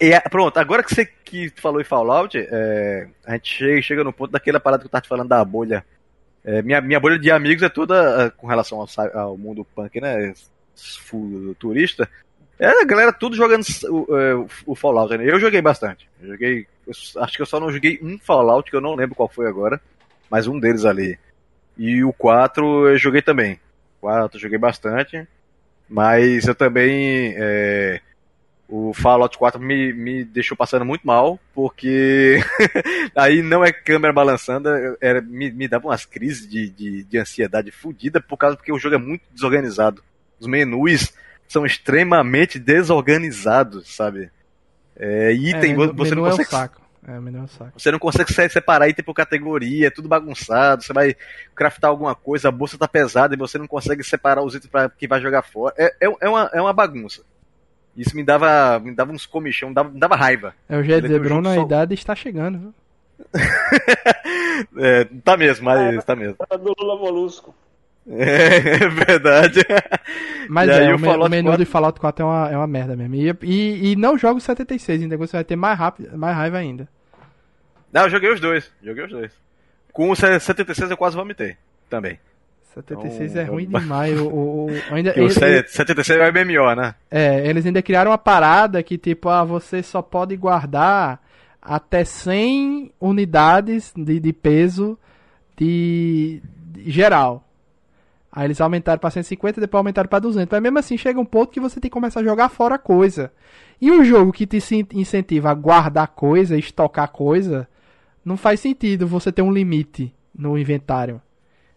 E, 0.00 0.18
pronto, 0.30 0.56
agora 0.58 0.82
que 0.82 0.94
você 0.94 1.06
que 1.06 1.50
falou 1.56 1.80
em 1.80 1.84
Fallout, 1.84 2.36
é, 2.38 3.08
a 3.26 3.32
gente 3.32 3.54
chega, 3.54 3.82
chega 3.82 4.04
no 4.04 4.12
ponto 4.12 4.30
daquela 4.30 4.60
parada 4.60 4.82
que 4.82 4.86
eu 4.86 4.90
tava 4.90 5.02
te 5.02 5.08
falando 5.08 5.28
da 5.28 5.44
bolha 5.44 5.84
É, 6.44 6.62
minha, 6.62 6.80
minha 6.80 7.00
bolha 7.00 7.18
de 7.18 7.30
amigos 7.30 7.62
é 7.62 7.68
toda 7.68 8.30
com 8.32 8.46
relação 8.46 8.80
ao, 8.80 9.18
ao 9.18 9.36
mundo 9.36 9.66
punk, 9.74 10.00
né? 10.00 10.34
Turista. 11.58 12.08
É 12.58 12.68
a 12.68 12.84
galera 12.84 13.12
tudo 13.12 13.36
jogando 13.36 13.64
o, 13.88 14.46
o 14.66 14.74
Fallout. 14.74 15.16
Né? 15.16 15.24
Eu 15.30 15.40
joguei 15.40 15.60
bastante. 15.60 16.08
Eu 16.20 16.28
joguei. 16.28 16.66
Eu, 16.86 17.22
acho 17.22 17.36
que 17.36 17.42
eu 17.42 17.46
só 17.46 17.58
não 17.58 17.72
joguei 17.72 17.98
um 18.02 18.18
Fallout, 18.18 18.70
que 18.70 18.76
eu 18.76 18.80
não 18.80 18.94
lembro 18.94 19.14
qual 19.14 19.28
foi 19.28 19.48
agora. 19.48 19.80
Mas 20.30 20.46
um 20.46 20.58
deles 20.58 20.84
ali. 20.84 21.18
E 21.76 22.04
o 22.04 22.12
4 22.12 22.88
eu 22.88 22.98
joguei 22.98 23.22
também. 23.22 23.60
O 23.98 24.02
4 24.02 24.36
eu 24.36 24.42
joguei 24.42 24.58
bastante. 24.58 25.26
Mas 25.88 26.46
eu 26.46 26.54
também. 26.54 27.34
É, 27.36 28.00
o 28.68 28.94
Fallout 28.94 29.36
4 29.36 29.60
me, 29.60 29.92
me 29.92 30.24
deixou 30.24 30.56
passando 30.56 30.84
muito 30.84 31.06
mal, 31.06 31.38
porque 31.54 32.38
aí 33.14 33.42
não 33.42 33.62
é 33.62 33.72
câmera 33.72 34.12
balançando, 34.12 34.68
era, 35.00 35.20
me, 35.20 35.50
me 35.50 35.68
dava 35.68 35.88
umas 35.88 36.06
crises 36.06 36.48
de, 36.48 36.70
de, 36.70 37.04
de 37.04 37.18
ansiedade 37.18 37.70
fodida, 37.70 38.20
por 38.20 38.36
causa 38.36 38.56
porque 38.56 38.72
o 38.72 38.78
jogo 38.78 38.94
é 38.94 38.98
muito 38.98 39.22
desorganizado. 39.32 40.02
Os 40.40 40.46
menus 40.46 41.12
são 41.48 41.64
extremamente 41.64 42.58
desorganizados, 42.58 43.94
sabe? 43.94 44.30
É, 44.96 45.32
item, 45.32 45.72
é, 45.72 45.86
você 45.92 46.14
não 46.14 46.22
consegue. 46.22 46.42
É 46.42 46.46
um 46.46 46.60
saco. 46.60 46.84
É, 47.06 47.20
menino 47.20 47.38
é 47.38 47.42
um 47.42 47.48
saco. 47.48 47.72
Você 47.78 47.90
não 47.90 47.98
consegue 47.98 48.32
separar 48.48 48.88
item 48.88 49.04
por 49.04 49.14
categoria, 49.14 49.88
é 49.88 49.90
tudo 49.90 50.08
bagunçado. 50.08 50.82
Você 50.82 50.92
vai 50.92 51.14
craftar 51.54 51.90
alguma 51.90 52.14
coisa, 52.14 52.48
a 52.48 52.52
bolsa 52.52 52.78
tá 52.78 52.88
pesada 52.88 53.34
e 53.34 53.38
você 53.38 53.58
não 53.58 53.66
consegue 53.66 54.02
separar 54.02 54.42
os 54.42 54.54
itens 54.54 54.70
para 54.70 54.88
que 54.88 55.06
vai 55.06 55.20
jogar 55.20 55.42
fora. 55.42 55.74
É, 55.76 55.94
é, 56.00 56.16
é, 56.20 56.28
uma, 56.28 56.50
é 56.52 56.60
uma 56.60 56.72
bagunça. 56.72 57.22
Isso 57.96 58.16
me 58.16 58.24
dava, 58.24 58.80
me 58.80 58.92
dava 58.92 59.12
uns 59.12 59.26
comichão, 59.26 59.68
me 59.68 59.74
dava, 59.74 59.90
me 59.90 60.00
dava 60.00 60.16
raiva. 60.16 60.54
É, 60.68 60.76
o 60.76 60.82
Jé 60.82 61.00
dizer, 61.00 61.20
Bruno, 61.20 61.48
a 61.48 61.54
só... 61.54 61.62
idade 61.62 61.94
está 61.94 62.14
chegando, 62.14 62.58
viu? 62.58 62.74
é, 64.78 65.04
tá 65.22 65.36
mesmo, 65.36 65.66
mas 65.66 65.94
é, 65.94 66.00
tá 66.00 66.16
mesmo. 66.16 66.36
Do 66.50 66.74
Lula 66.78 66.98
Molusco. 66.98 67.54
É, 68.08 68.56
é 68.84 68.88
verdade. 68.88 69.60
Mas 70.48 70.68
é, 70.68 70.92
o, 70.92 70.96
o 70.96 71.28
menu 71.28 71.48
4... 71.48 71.64
do 71.64 71.70
Fallout 71.70 72.00
4 72.00 72.22
é 72.22 72.26
uma, 72.26 72.50
é 72.50 72.56
uma 72.56 72.66
merda 72.66 72.94
mesmo. 72.96 73.14
E, 73.14 73.36
e, 73.42 73.92
e 73.92 73.96
não 73.96 74.18
joga 74.18 74.38
o 74.38 74.40
76, 74.40 75.02
ainda 75.02 75.16
você 75.16 75.36
vai 75.36 75.44
ter 75.44 75.56
mais, 75.56 75.78
rápido, 75.78 76.16
mais 76.16 76.36
raiva 76.36 76.58
ainda. 76.58 76.88
Não, 77.92 78.02
eu 78.02 78.10
joguei 78.10 78.32
os 78.32 78.40
dois. 78.40 78.70
Joguei 78.82 79.04
os 79.04 79.10
dois. 79.10 79.32
Com 79.92 80.10
o 80.10 80.16
76 80.16 80.90
eu 80.90 80.96
quase 80.96 81.16
vomitei 81.16 81.56
também. 81.88 82.18
76 82.74 83.30
então, 83.30 83.42
é 83.42 83.44
ruim 83.44 83.68
demais. 83.68 84.20
O, 84.20 84.26
o, 84.26 84.68
ainda, 84.90 85.14
o 85.16 85.20
ele, 85.20 85.30
76 85.30 86.18
é 86.18 86.28
o 86.28 86.32
MMO, 86.32 86.74
né? 86.74 86.94
É, 87.10 87.46
eles 87.48 87.64
ainda 87.64 87.80
criaram 87.80 88.10
uma 88.10 88.18
parada 88.18 88.82
que, 88.82 88.98
tipo, 88.98 89.28
ah, 89.28 89.44
você 89.44 89.82
só 89.82 90.02
pode 90.02 90.36
guardar 90.36 91.20
até 91.62 92.04
100 92.04 92.92
unidades 93.00 93.92
de, 93.96 94.18
de 94.18 94.32
peso 94.32 94.98
de, 95.56 96.42
de 96.72 96.90
geral. 96.90 97.43
Aí 98.36 98.48
eles 98.48 98.60
aumentaram 98.60 98.98
para 98.98 99.10
150 99.10 99.60
depois 99.60 99.78
aumentaram 99.78 100.08
para 100.08 100.18
200. 100.18 100.50
Mas 100.50 100.60
mesmo 100.60 100.78
assim 100.80 100.98
chega 100.98 101.20
um 101.20 101.24
ponto 101.24 101.52
que 101.52 101.60
você 101.60 101.78
tem 101.78 101.88
que 101.88 101.94
começar 101.94 102.18
a 102.18 102.24
jogar 102.24 102.48
fora 102.48 102.76
coisa. 102.76 103.32
E 103.80 103.92
um 103.92 104.04
jogo 104.04 104.32
que 104.32 104.44
te 104.44 104.58
incentiva 104.92 105.50
a 105.50 105.54
guardar 105.54 106.08
coisa, 106.08 106.58
estocar 106.58 107.12
coisa, 107.12 107.68
não 108.24 108.36
faz 108.36 108.58
sentido 108.58 109.06
você 109.06 109.30
ter 109.30 109.42
um 109.42 109.52
limite 109.52 110.12
no 110.34 110.58
inventário. 110.58 111.22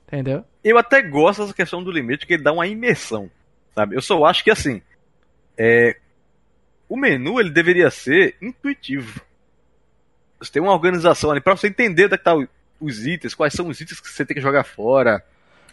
Entendeu? 0.07 0.43
Eu 0.63 0.79
até 0.79 0.99
gosto 0.99 1.43
dessa 1.43 1.53
questão 1.53 1.84
do 1.84 1.91
limite, 1.91 2.25
que 2.25 2.34
ele 2.34 2.43
dá 2.43 2.51
uma 2.51 2.65
imersão. 2.65 3.29
Sabe? 3.75 3.95
Eu 3.95 4.01
só 4.01 4.25
acho 4.25 4.43
que 4.43 4.49
assim. 4.49 4.81
É, 5.55 5.97
o 6.89 6.97
menu 6.97 7.39
ele 7.39 7.51
deveria 7.51 7.91
ser 7.91 8.35
intuitivo. 8.41 9.21
Você 10.39 10.53
tem 10.53 10.61
uma 10.61 10.73
organização 10.73 11.29
ali 11.29 11.39
para 11.39 11.55
você 11.55 11.67
entender 11.67 12.05
onde 12.05 12.15
é 12.15 12.17
que 12.17 12.23
tá 12.23 12.35
os 12.79 13.05
itens, 13.05 13.35
quais 13.35 13.53
são 13.53 13.67
os 13.67 13.79
itens 13.79 13.99
que 13.99 14.09
você 14.09 14.25
tem 14.25 14.34
que 14.34 14.41
jogar 14.41 14.63
fora, 14.63 15.23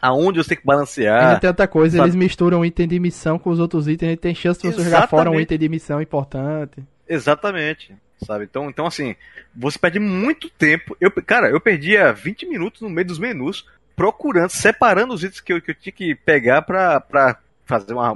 aonde 0.05 0.39
você 0.39 0.51
tem 0.51 0.59
que 0.59 0.66
balancear. 0.66 1.28
Ainda 1.28 1.40
tem 1.40 1.48
outra 1.48 1.66
coisa, 1.66 1.97
sabe? 1.97 2.09
eles 2.09 2.16
misturam 2.16 2.60
o 2.60 2.64
item 2.64 2.86
de 2.86 3.01
missão 3.01 3.39
com 3.39 3.51
os 3.51 3.59
outros 3.59 3.89
itens, 3.89 4.12
e 4.12 4.16
tem 4.16 4.35
chance 4.35 4.60
de 4.60 4.68
você 4.68 4.81
Exatamente. 4.81 4.94
jogar 4.94 5.09
fora 5.09 5.31
um 5.31 5.40
item 5.40 5.59
de 5.59 5.68
missão 5.68 6.01
importante. 6.01 6.82
Exatamente 7.09 7.94
sabe? 8.24 8.44
Então, 8.44 8.68
então 8.68 8.86
assim, 8.86 9.14
você 9.55 9.78
perde 9.78 9.98
muito 9.98 10.48
tempo. 10.48 10.97
Eu, 11.01 11.10
cara, 11.10 11.51
eu 11.51 11.60
perdia 11.60 12.12
20 12.12 12.47
minutos 12.47 12.81
no 12.81 12.89
meio 12.89 13.06
dos 13.06 13.18
menus 13.18 13.66
procurando, 13.94 14.51
separando 14.51 15.14
os 15.14 15.22
itens 15.22 15.40
que 15.40 15.52
eu, 15.52 15.60
que 15.60 15.70
eu 15.70 15.74
tinha 15.74 15.93
que 15.93 16.14
pegar 16.14 16.62
pra, 16.62 17.01
pra 17.01 17.39
fazer 17.64 17.93
uma, 17.93 18.12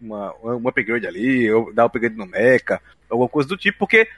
uma, 0.00 0.32
uma 0.34 0.70
upgrade 0.70 1.06
ali, 1.06 1.50
ou 1.52 1.72
dar 1.72 1.84
upgrade 1.84 2.16
no 2.16 2.26
mecha, 2.26 2.80
alguma 3.08 3.28
coisa 3.28 3.48
do 3.48 3.56
tipo, 3.56 3.78
porque 3.78 4.08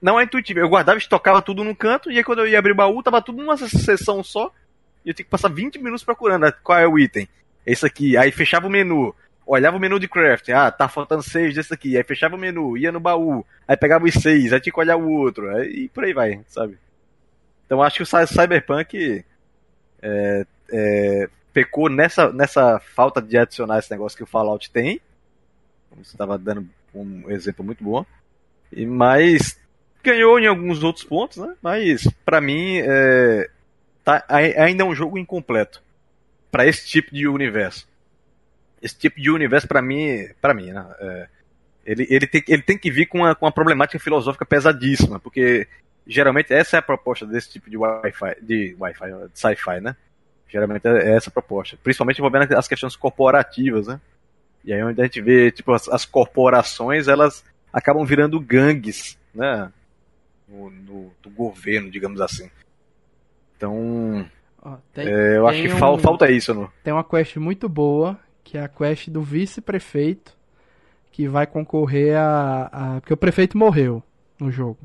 não 0.00 0.18
é 0.18 0.24
intuitivo. 0.24 0.60
Eu 0.60 0.68
guardava, 0.68 0.98
estocava 0.98 1.42
tudo 1.42 1.64
num 1.64 1.74
canto, 1.74 2.10
e 2.10 2.18
aí 2.18 2.24
quando 2.24 2.40
eu 2.40 2.46
ia 2.46 2.58
abrir 2.58 2.72
o 2.72 2.76
baú, 2.76 3.02
tava 3.02 3.22
tudo 3.22 3.38
numa 3.38 3.56
seção 3.56 4.22
só, 4.22 4.52
e 5.04 5.10
eu 5.10 5.14
tinha 5.14 5.24
que 5.24 5.30
passar 5.30 5.48
20 5.48 5.78
minutos 5.78 6.04
procurando 6.04 6.42
né, 6.42 6.52
qual 6.62 6.78
é 6.78 6.86
o 6.86 6.98
item. 6.98 7.28
Esse 7.64 7.86
aqui, 7.86 8.16
aí 8.16 8.30
fechava 8.30 8.66
o 8.66 8.70
menu, 8.70 9.14
olhava 9.46 9.76
o 9.76 9.80
menu 9.80 9.98
de 9.98 10.06
crafting, 10.06 10.52
ah, 10.52 10.70
tá 10.70 10.88
faltando 10.88 11.22
seis 11.22 11.54
desse 11.54 11.72
aqui, 11.72 11.96
aí 11.96 12.04
fechava 12.04 12.36
o 12.36 12.38
menu, 12.38 12.76
ia 12.76 12.92
no 12.92 13.00
baú, 13.00 13.44
aí 13.66 13.76
pegava 13.76 14.04
os 14.04 14.14
seis, 14.14 14.52
aí 14.52 14.60
tinha 14.60 14.72
que 14.72 14.80
olhar 14.80 14.96
o 14.96 15.10
outro, 15.10 15.48
aí, 15.50 15.84
e 15.84 15.88
por 15.88 16.04
aí 16.04 16.12
vai, 16.12 16.40
sabe? 16.46 16.78
Então 17.64 17.82
acho 17.82 17.96
que 17.96 18.02
o 18.02 18.26
Cyberpunk 18.26 19.24
é, 20.02 20.46
é, 20.70 21.28
pecou 21.52 21.88
nessa, 21.88 22.32
nessa 22.32 22.78
falta 22.94 23.20
de 23.20 23.38
adicionar 23.38 23.78
esse 23.78 23.90
negócio 23.90 24.16
que 24.16 24.24
o 24.24 24.26
Fallout 24.26 24.70
tem, 24.70 25.00
como 25.90 26.04
você 26.04 26.14
estava 26.14 26.36
dando 26.38 26.68
um 26.94 27.30
exemplo 27.30 27.64
muito 27.64 27.82
bom, 27.82 28.04
e 28.72 28.86
mas 28.86 29.58
ganhou 30.02 30.38
em 30.38 30.46
alguns 30.46 30.82
outros 30.82 31.04
pontos, 31.04 31.38
né? 31.38 31.54
Mas 31.62 32.06
para 32.24 32.40
mim 32.40 32.78
é, 32.78 33.50
tá, 34.18 34.24
ainda 34.28 34.82
é 34.82 34.86
um 34.86 34.94
jogo 34.94 35.18
incompleto 35.18 35.82
para 36.50 36.66
esse 36.66 36.86
tipo 36.86 37.14
de 37.14 37.26
universo 37.28 37.86
esse 38.80 38.96
tipo 38.96 39.20
de 39.20 39.30
universo 39.30 39.66
para 39.66 39.82
mim, 39.82 40.28
para 40.40 40.54
mim, 40.54 40.70
né, 40.70 40.86
é, 41.00 41.28
ele, 41.84 42.06
ele, 42.10 42.26
tem, 42.26 42.44
ele 42.48 42.62
tem 42.62 42.78
que 42.78 42.90
vir 42.90 43.06
com 43.06 43.18
uma, 43.18 43.34
com 43.34 43.46
uma 43.46 43.52
problemática 43.52 43.98
filosófica 43.98 44.44
pesadíssima, 44.44 45.18
porque 45.18 45.66
geralmente 46.06 46.52
essa 46.52 46.76
é 46.76 46.78
a 46.78 46.82
proposta 46.82 47.26
desse 47.26 47.50
tipo 47.50 47.70
de 47.70 47.76
Wi-Fi, 47.76 48.36
de 48.42 48.76
Wi-Fi, 48.78 49.06
de 49.32 49.38
sci-fi, 49.38 49.80
né? 49.80 49.96
Geralmente 50.48 50.86
é 50.86 51.14
essa 51.14 51.28
a 51.28 51.32
proposta, 51.32 51.78
principalmente 51.82 52.18
envolvendo 52.18 52.56
as 52.56 52.68
questões 52.68 52.96
corporativas, 52.96 53.86
né? 53.86 54.00
E 54.64 54.72
aí 54.72 54.82
onde 54.82 55.00
a 55.00 55.04
gente 55.04 55.20
vê, 55.20 55.50
tipo, 55.50 55.72
as, 55.72 55.88
as 55.88 56.04
corporações, 56.04 57.08
elas 57.08 57.44
acabam 57.72 58.04
virando 58.04 58.40
gangues, 58.40 59.18
né? 59.34 59.70
No, 60.46 60.70
no, 60.70 61.12
do 61.22 61.30
governo, 61.30 61.90
digamos 61.90 62.20
assim. 62.20 62.50
Então, 63.58 64.24
tem, 64.94 65.08
é, 65.08 65.36
eu 65.36 65.48
acho 65.48 65.62
que 65.62 65.72
um, 65.72 65.98
falta 65.98 66.30
isso, 66.30 66.54
não? 66.54 66.70
Tem 66.84 66.94
uma 66.94 67.02
quest 67.02 67.36
muito 67.36 67.68
boa 67.68 68.16
que 68.44 68.56
é 68.56 68.62
a 68.62 68.68
quest 68.68 69.10
do 69.10 69.20
vice-prefeito, 69.20 70.34
que 71.12 71.28
vai 71.28 71.46
concorrer 71.46 72.16
a, 72.16 72.68
a, 72.72 73.00
Porque 73.00 73.12
o 73.12 73.16
prefeito 73.16 73.58
morreu 73.58 74.02
no 74.40 74.50
jogo. 74.50 74.78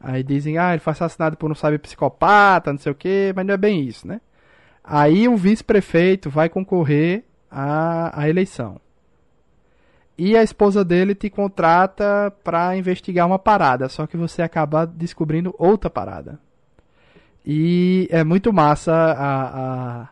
Aí 0.00 0.22
dizem, 0.22 0.56
ah, 0.56 0.70
ele 0.70 0.80
foi 0.80 0.92
assassinado 0.92 1.36
por 1.36 1.50
um 1.50 1.54
sabe 1.54 1.76
psicopata, 1.78 2.72
não 2.72 2.78
sei 2.78 2.92
o 2.92 2.94
que, 2.94 3.34
mas 3.36 3.44
não 3.44 3.52
é 3.52 3.58
bem 3.58 3.82
isso, 3.82 4.06
né? 4.06 4.20
Aí 4.82 5.28
o 5.28 5.36
vice-prefeito 5.36 6.30
vai 6.30 6.48
concorrer 6.48 7.24
à, 7.50 8.22
à 8.22 8.30
eleição. 8.30 8.80
E 10.16 10.36
a 10.36 10.42
esposa 10.42 10.82
dele 10.82 11.14
te 11.14 11.28
contrata 11.28 12.32
para 12.42 12.76
investigar 12.76 13.26
uma 13.26 13.38
parada, 13.38 13.90
só 13.90 14.06
que 14.06 14.16
você 14.16 14.40
acaba 14.40 14.86
descobrindo 14.86 15.54
outra 15.58 15.90
parada. 15.90 16.38
E 17.44 18.08
é 18.10 18.22
muito 18.22 18.52
massa 18.52 18.92
a, 18.92 20.02
a 20.02 20.08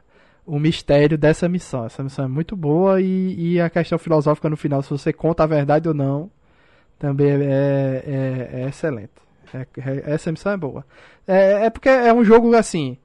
o 0.48 0.58
mistério 0.58 1.18
dessa 1.18 1.46
missão. 1.46 1.84
Essa 1.84 2.02
missão 2.02 2.24
é 2.24 2.28
muito 2.28 2.56
boa 2.56 3.02
e, 3.02 3.54
e, 3.54 3.60
a 3.60 3.68
questão 3.68 3.98
filosófica 3.98 4.48
no 4.48 4.56
final, 4.56 4.82
se 4.82 4.88
você 4.88 5.12
conta 5.12 5.44
a 5.44 5.46
verdade 5.46 5.86
ou 5.86 5.94
não, 5.94 6.30
também 6.98 7.28
é, 7.28 8.02
é, 8.06 8.60
é 8.62 8.68
excelente. 8.68 9.12
É, 9.52 9.60
é, 9.60 10.14
essa 10.14 10.32
missão 10.32 10.52
é 10.52 10.56
boa. 10.56 10.86
É, 11.26 11.66
é, 11.66 11.70
porque 11.70 11.88
é 11.88 12.12
um 12.12 12.24
jogo 12.24 12.54
assim. 12.56 12.96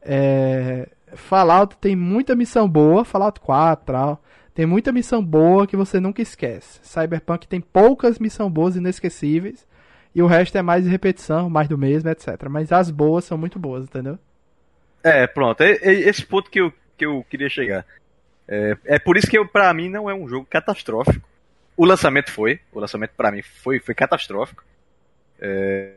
É, 0.00 0.88
Fallout 1.14 1.76
tem 1.76 1.94
muita 1.94 2.34
missão 2.34 2.66
boa, 2.66 3.04
Fallout 3.04 3.40
4 3.40 3.84
tal. 3.86 4.22
Tem 4.54 4.64
muita 4.64 4.90
missão 4.90 5.22
boa 5.22 5.66
que 5.66 5.76
você 5.76 6.00
nunca 6.00 6.22
esquece. 6.22 6.80
Cyberpunk 6.82 7.46
tem 7.46 7.60
poucas 7.60 8.18
missões 8.18 8.50
boas 8.50 8.74
inesquecíveis. 8.74 9.65
E 10.16 10.22
o 10.22 10.26
resto 10.26 10.56
é 10.56 10.62
mais 10.62 10.86
repetição, 10.86 11.50
mais 11.50 11.68
do 11.68 11.76
mesmo, 11.76 12.08
etc. 12.08 12.48
Mas 12.48 12.72
as 12.72 12.90
boas 12.90 13.26
são 13.26 13.36
muito 13.36 13.58
boas, 13.58 13.84
entendeu? 13.84 14.18
É, 15.04 15.26
pronto. 15.26 15.60
É, 15.60 15.72
é 15.72 15.92
esse 15.92 16.24
ponto 16.24 16.50
que 16.50 16.58
eu, 16.58 16.72
que 16.96 17.04
eu 17.04 17.22
queria 17.28 17.50
chegar. 17.50 17.84
É, 18.48 18.78
é 18.86 18.98
por 18.98 19.18
isso 19.18 19.28
que 19.28 19.36
eu, 19.36 19.46
pra 19.46 19.74
mim 19.74 19.90
não 19.90 20.08
é 20.08 20.14
um 20.14 20.26
jogo 20.26 20.46
catastrófico. 20.48 21.28
O 21.76 21.84
lançamento 21.84 22.32
foi, 22.32 22.60
o 22.72 22.80
lançamento 22.80 23.10
para 23.14 23.30
mim 23.30 23.42
foi, 23.42 23.78
foi 23.78 23.94
catastrófico. 23.94 24.64
É, 25.38 25.90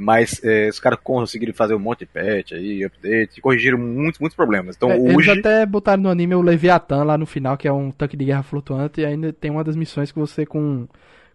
mas 0.00 0.42
é, 0.42 0.70
os 0.70 0.80
caras 0.80 0.98
conseguiram 1.04 1.52
fazer 1.52 1.74
um 1.74 1.78
monte 1.78 1.98
de 1.98 2.06
patch 2.06 2.52
aí, 2.52 2.82
update, 2.82 3.42
corrigiram 3.42 3.76
muitos, 3.76 4.18
muitos 4.18 4.34
problemas. 4.34 4.76
Então, 4.76 4.90
é, 4.90 4.96
hoje... 4.96 5.28
Eles 5.28 5.40
até 5.40 5.66
botaram 5.66 6.02
no 6.02 6.08
anime 6.08 6.34
o 6.34 6.40
Leviathan 6.40 7.04
lá 7.04 7.18
no 7.18 7.26
final, 7.26 7.58
que 7.58 7.68
é 7.68 7.72
um 7.72 7.90
tanque 7.90 8.16
de 8.16 8.24
guerra 8.24 8.44
flutuante, 8.44 9.02
e 9.02 9.04
ainda 9.04 9.30
tem 9.30 9.50
uma 9.50 9.62
das 9.62 9.76
missões 9.76 10.10
que 10.10 10.18
você 10.18 10.46
com, 10.46 10.88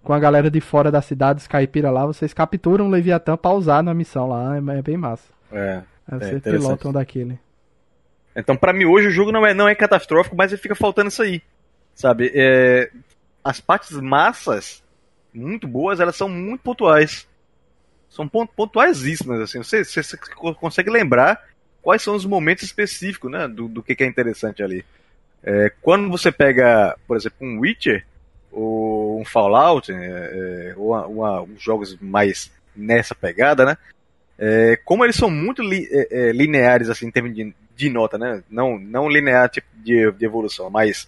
com 0.04 0.14
a 0.14 0.20
galera 0.20 0.50
de 0.50 0.62
fora 0.62 0.92
da 0.92 1.02
cidade, 1.02 1.42
os 1.42 1.48
caipira 1.48 1.92
lá, 1.92 2.06
vocês 2.06 2.34
capturam 2.34 2.88
o 2.88 2.90
Leviathan 2.90 3.38
pra 3.38 3.52
usar 3.52 3.84
na 3.84 3.94
missão 3.94 4.30
lá, 4.30 4.56
é, 4.56 4.80
é 4.80 4.82
bem 4.82 4.98
massa. 4.98 5.28
É. 5.52 5.82
Aí 6.08 6.18
é, 6.18 6.20
vocês 6.20 6.42
pilotam 6.42 6.94
daquele. 6.94 7.40
Então, 8.36 8.56
para 8.56 8.72
mim, 8.72 8.86
hoje 8.86 9.08
o 9.08 9.12
jogo 9.12 9.32
não 9.32 9.46
é, 9.46 9.54
não 9.54 9.68
é 9.68 9.74
catastrófico, 9.74 10.36
mas 10.36 10.54
fica 10.60 10.76
faltando 10.76 11.10
isso 11.10 11.24
aí. 11.24 11.42
Sabe? 11.96 12.32
É, 12.36 12.92
as 13.44 13.60
partes 13.60 13.92
massas, 13.98 14.84
muito 15.34 15.68
boas, 15.68 16.00
elas 16.00 16.16
são 16.16 16.30
muito 16.30 16.62
pontuais. 16.62 17.28
São 18.10 18.28
pontuaisíssimas, 18.28 19.42
assim. 19.42 19.58
Você, 19.58 19.84
você, 19.84 20.04
você 20.04 20.18
consegue 20.60 20.90
lembrar 20.90 21.44
quais 21.82 22.02
são 22.02 22.16
os 22.16 22.26
momentos 22.26 22.64
específicos, 22.64 23.32
né? 23.32 23.48
Do, 23.48 23.68
do 23.68 23.82
que, 23.82 23.96
que 23.96 24.04
é 24.04 24.08
interessante 24.08 24.62
ali. 24.62 24.86
É, 25.44 25.72
quando 25.82 26.10
você 26.10 26.32
pega, 26.32 26.96
por 27.08 27.18
exemplo, 27.18 27.38
um 27.42 27.60
Witcher, 27.60 28.06
ou 28.58 29.22
um 29.22 29.26
Fallout, 29.26 29.92
é, 29.92 29.96
é 29.96 30.74
ou 30.76 30.90
uma, 30.90 31.08
uma, 31.08 31.42
uns 31.44 31.62
jogos 31.62 31.96
mais 32.02 32.52
nessa 32.76 33.14
pegada, 33.14 33.66
né? 33.66 33.78
É, 34.38 34.78
como 34.84 35.04
eles 35.04 35.16
são 35.16 35.30
muito 35.30 35.62
li, 35.62 35.88
é, 35.92 36.30
é, 36.30 36.32
lineares 36.32 36.90
assim 36.90 37.08
em 37.08 37.12
termos 37.12 37.34
de, 37.34 37.54
de, 37.76 37.90
nota, 37.90 38.18
né? 38.18 38.44
Não, 38.50 38.78
não 38.80 39.10
linear 39.10 39.50
tipo 39.50 39.68
de, 39.76 40.12
de 40.12 40.26
evolução, 40.26 40.70
mas 40.70 41.08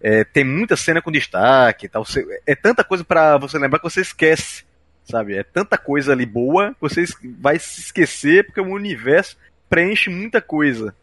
é, 0.00 0.24
tem 0.24 0.44
muita 0.44 0.76
cena 0.76 1.02
com 1.02 1.10
destaque 1.10 1.88
tal. 1.88 2.04
Você, 2.04 2.24
é 2.46 2.54
tanta 2.54 2.84
coisa 2.84 3.04
para 3.04 3.38
você 3.38 3.58
lembrar 3.58 3.78
que 3.78 3.90
você 3.90 4.00
esquece, 4.00 4.64
sabe? 5.04 5.36
É 5.36 5.42
tanta 5.42 5.76
coisa 5.76 6.12
ali 6.12 6.26
boa 6.26 6.74
que 6.74 6.80
você 6.80 7.04
vai 7.38 7.58
se 7.58 7.80
esquecer 7.80 8.46
porque 8.46 8.60
o 8.60 8.72
universo 8.72 9.36
preenche 9.68 10.10
muita 10.10 10.40
coisa. 10.40 10.94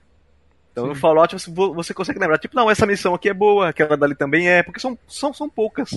Então 0.75 0.83
Sim. 0.83 0.89
no 0.89 0.95
Fallout 0.95 1.33
você, 1.33 1.49
você 1.49 1.93
consegue 1.93 2.19
lembrar, 2.19 2.37
tipo, 2.37 2.53
não, 2.53 2.69
essa 2.69 2.85
missão 2.85 3.15
aqui 3.15 3.29
é 3.29 3.33
boa, 3.33 3.69
aquela 3.69 3.95
dali 3.95 4.13
também 4.13 4.49
é, 4.49 4.61
porque 4.61 4.77
são, 4.77 4.99
são, 5.07 5.33
são 5.33 5.49
poucas. 5.49 5.91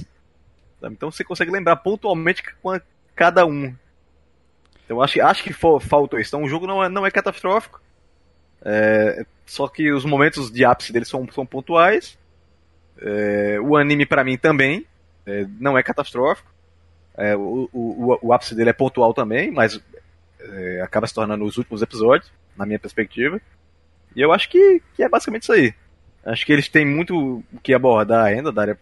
Sabe? 0.80 0.94
Então 0.94 1.10
você 1.10 1.24
consegue 1.24 1.50
lembrar 1.50 1.74
pontualmente 1.74 2.44
com 2.62 2.80
cada 3.12 3.44
um. 3.44 3.74
Então 4.84 5.02
acho, 5.02 5.20
acho 5.20 5.42
que 5.42 5.52
faltou 5.52 6.20
isso. 6.20 6.30
Então 6.30 6.44
o 6.44 6.48
jogo 6.48 6.64
não 6.64 6.84
é, 6.84 6.88
não 6.88 7.04
é 7.04 7.10
catastrófico. 7.10 7.82
É, 8.62 9.26
só 9.44 9.66
que 9.66 9.90
os 9.90 10.04
momentos 10.04 10.48
de 10.48 10.64
ápice 10.64 10.92
dele 10.92 11.04
são, 11.04 11.26
são 11.32 11.44
pontuais. 11.44 12.16
É, 13.00 13.58
o 13.60 13.76
anime 13.76 14.06
para 14.06 14.22
mim 14.22 14.38
também 14.38 14.86
é, 15.26 15.44
não 15.58 15.76
é 15.76 15.82
catastrófico. 15.82 16.48
É, 17.16 17.34
o, 17.34 17.68
o, 17.72 18.18
o, 18.22 18.32
ápice 18.32 18.54
dele 18.54 18.70
é 18.70 18.72
pontual 18.72 19.12
também, 19.12 19.50
mas 19.50 19.80
é, 20.38 20.80
acaba 20.82 21.08
se 21.08 21.14
tornando 21.14 21.44
os 21.44 21.56
últimos 21.56 21.82
episódios, 21.82 22.30
na 22.56 22.64
minha 22.64 22.78
perspectiva. 22.78 23.40
E 24.18 24.20
eu 24.20 24.32
acho 24.32 24.50
que, 24.50 24.82
que 24.96 25.04
é 25.04 25.08
basicamente 25.08 25.44
isso 25.44 25.52
aí. 25.52 25.72
Acho 26.26 26.44
que 26.44 26.52
eles 26.52 26.68
têm 26.68 26.84
muito 26.84 27.38
o 27.54 27.60
que 27.62 27.72
abordar 27.72 28.24
ainda, 28.24 28.50
daria 28.50 28.76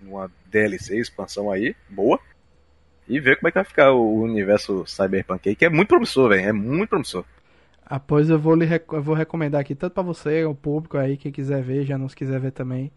uma 0.00 0.32
DLC, 0.46 0.98
expansão 0.98 1.50
aí, 1.50 1.76
boa 1.86 2.18
e 3.06 3.20
ver 3.20 3.36
como 3.36 3.48
é 3.48 3.50
que 3.50 3.58
vai 3.58 3.64
ficar 3.64 3.92
o 3.92 4.22
universo 4.22 4.86
Cyberpunk 4.86 5.50
aí, 5.50 5.54
que 5.54 5.66
é 5.66 5.68
muito 5.68 5.88
promissor, 5.88 6.30
velho. 6.30 6.48
É 6.48 6.52
muito 6.52 6.88
promissor. 6.88 7.26
Ah, 7.84 8.00
pois 8.00 8.30
eu 8.30 8.38
vou, 8.38 8.54
lhe 8.54 8.66
eu 8.90 9.02
vou 9.02 9.14
recomendar 9.14 9.60
aqui, 9.60 9.74
tanto 9.74 9.92
para 9.92 10.02
você, 10.02 10.46
o 10.46 10.54
público 10.54 10.96
aí, 10.96 11.18
quem 11.18 11.30
quiser 11.30 11.62
ver, 11.62 11.84
já 11.84 11.98
não 11.98 12.08
se 12.08 12.16
quiser 12.16 12.40
ver 12.40 12.52
também. 12.52 12.90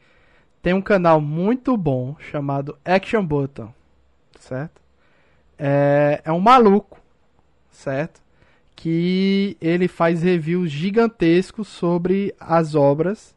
Tem 0.61 0.73
um 0.73 0.81
canal 0.81 1.19
muito 1.19 1.75
bom 1.75 2.15
chamado 2.17 2.77
Action 2.85 3.25
Button, 3.25 3.73
certo? 4.39 4.81
É, 5.59 6.21
é 6.23 6.31
um 6.31 6.39
maluco, 6.39 6.97
certo? 7.69 8.22
Que 8.75 9.57
ele 9.61 9.87
faz 9.87 10.23
reviews 10.23 10.71
gigantescos 10.71 11.67
sobre 11.67 12.33
as 12.39 12.75
obras. 12.75 13.35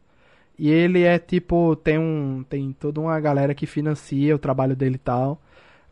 E 0.59 0.71
ele 0.71 1.03
é 1.03 1.19
tipo, 1.19 1.77
tem 1.77 1.99
um. 1.99 2.45
Tem 2.49 2.73
toda 2.79 3.01
uma 3.01 3.19
galera 3.21 3.55
que 3.55 3.67
financia 3.67 4.35
o 4.35 4.39
trabalho 4.39 4.75
dele 4.75 4.97
e 4.97 4.99
tal. 4.99 5.41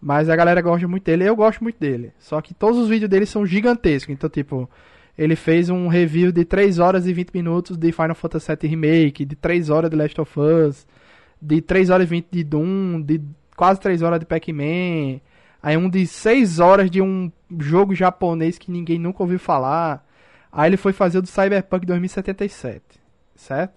Mas 0.00 0.28
a 0.28 0.36
galera 0.36 0.60
gosta 0.60 0.86
muito 0.86 1.04
dele, 1.04 1.24
eu 1.24 1.34
gosto 1.34 1.62
muito 1.62 1.78
dele. 1.78 2.12
Só 2.18 2.40
que 2.42 2.52
todos 2.52 2.78
os 2.78 2.88
vídeos 2.88 3.08
dele 3.08 3.24
são 3.24 3.46
gigantescos. 3.46 4.12
Então, 4.12 4.28
tipo, 4.28 4.68
ele 5.16 5.36
fez 5.36 5.70
um 5.70 5.88
review 5.88 6.30
de 6.30 6.44
3 6.44 6.78
horas 6.78 7.06
e 7.06 7.12
20 7.12 7.30
minutos 7.32 7.76
de 7.76 7.92
Final 7.92 8.14
Fantasy 8.14 8.48
VII 8.48 8.70
Remake, 8.70 9.24
de 9.24 9.36
3 9.36 9.70
horas 9.70 9.90
de 9.90 9.96
Last 9.96 10.20
of 10.20 10.38
Us, 10.38 10.86
de 11.40 11.62
3 11.62 11.88
horas 11.90 12.06
e 12.06 12.10
20 12.10 12.26
de 12.30 12.44
Doom, 12.44 13.00
de 13.00 13.20
quase 13.56 13.80
3 13.80 14.02
horas 14.02 14.20
de 14.20 14.26
Pac-Man. 14.26 15.20
Aí 15.62 15.76
um 15.76 15.88
de 15.88 16.06
6 16.06 16.58
horas 16.58 16.90
de 16.90 17.00
um 17.00 17.32
jogo 17.58 17.94
japonês 17.94 18.58
que 18.58 18.70
ninguém 18.70 18.98
nunca 18.98 19.22
ouviu 19.22 19.38
falar. 19.38 20.06
Aí 20.50 20.68
ele 20.68 20.76
foi 20.76 20.92
fazer 20.92 21.18
o 21.18 21.22
do 21.22 21.28
Cyberpunk 21.28 21.84
2077, 21.84 22.82
certo? 23.34 23.74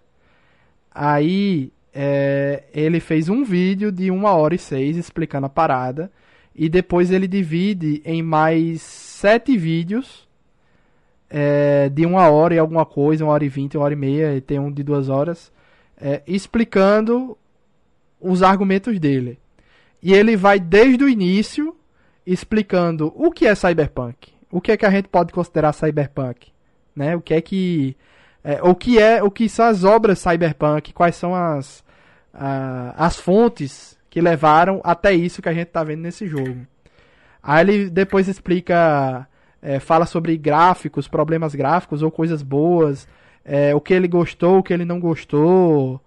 Aí 0.92 1.72
é, 1.94 2.64
ele 2.74 3.00
fez 3.00 3.30
um 3.30 3.44
vídeo 3.44 3.92
de 3.92 4.12
1 4.12 4.24
hora 4.24 4.56
e 4.56 4.60
6 4.60 4.98
explicando 4.98 5.48
a 5.48 5.50
parada. 5.50 6.12
E 6.56 6.70
depois 6.70 7.12
ele 7.12 7.28
divide 7.28 8.02
em 8.04 8.24
mais 8.24 8.82
7 8.82 9.56
vídeos 9.58 10.28
é, 11.30 11.90
de 11.90 12.06
1 12.06 12.14
hora 12.16 12.56
e 12.56 12.60
alguma 12.60 12.86
coisa, 12.86 13.26
1 13.26 13.28
hora 13.28 13.46
e 13.46 13.50
20, 13.50 13.78
1 13.78 13.82
hora 13.82 13.94
e 13.94 13.98
meia, 13.98 14.36
e 14.36 14.42
tem 14.42 14.60
um 14.60 14.72
de 14.72 14.84
2 14.84 15.10
horas, 15.10 15.52
é, 16.00 16.22
explicando 16.26 17.38
os 18.20 18.42
argumentos 18.42 19.00
dele. 19.00 19.40
E 20.02 20.14
ele 20.14 20.36
vai 20.36 20.60
desde 20.60 21.04
o 21.04 21.10
início 21.10 21.76
explicando 22.28 23.14
o 23.16 23.32
que 23.32 23.48
é 23.48 23.56
cyberpunk, 23.56 24.34
o 24.52 24.60
que 24.60 24.74
é 24.74 24.78
que 24.78 24.86
a 24.86 24.92
gente 24.92 25.08
pode 25.08 25.32
considerar 25.32 25.74
cyberpunk, 25.74 26.52
né? 26.96 27.16
O 27.16 27.22
que 27.22 27.34
é 27.34 27.42
que 27.42 27.96
é, 28.44 28.62
o 28.62 28.76
que 28.76 29.00
é, 29.00 29.24
o 29.24 29.32
que 29.32 29.48
são 29.50 29.66
as 29.66 29.84
obras 29.84 30.20
cyberpunk, 30.20 30.94
quais 30.94 31.16
são 31.16 31.34
as 31.34 31.86
as 32.96 33.20
fontes 33.20 33.98
que 34.12 34.22
levaram 34.22 34.80
até 34.84 35.12
isso 35.12 35.42
que 35.42 35.50
a 35.50 35.54
gente 35.54 35.70
está 35.70 35.84
vendo 35.84 36.02
nesse 36.02 36.28
jogo. 36.28 36.68
Aí 37.42 37.62
ele 37.62 37.90
depois 37.90 38.28
explica, 38.28 39.28
é, 39.62 39.80
fala 39.80 40.06
sobre 40.06 40.38
gráficos, 40.38 41.08
problemas 41.08 41.56
gráficos 41.56 42.04
ou 42.04 42.12
coisas 42.12 42.44
boas, 42.44 43.08
é, 43.44 43.74
o 43.74 43.82
que 43.82 43.94
ele 43.94 44.08
gostou, 44.08 44.60
o 44.60 44.64
que 44.64 44.74
ele 44.74 44.86
não 44.86 45.00
gostou. 45.00 46.02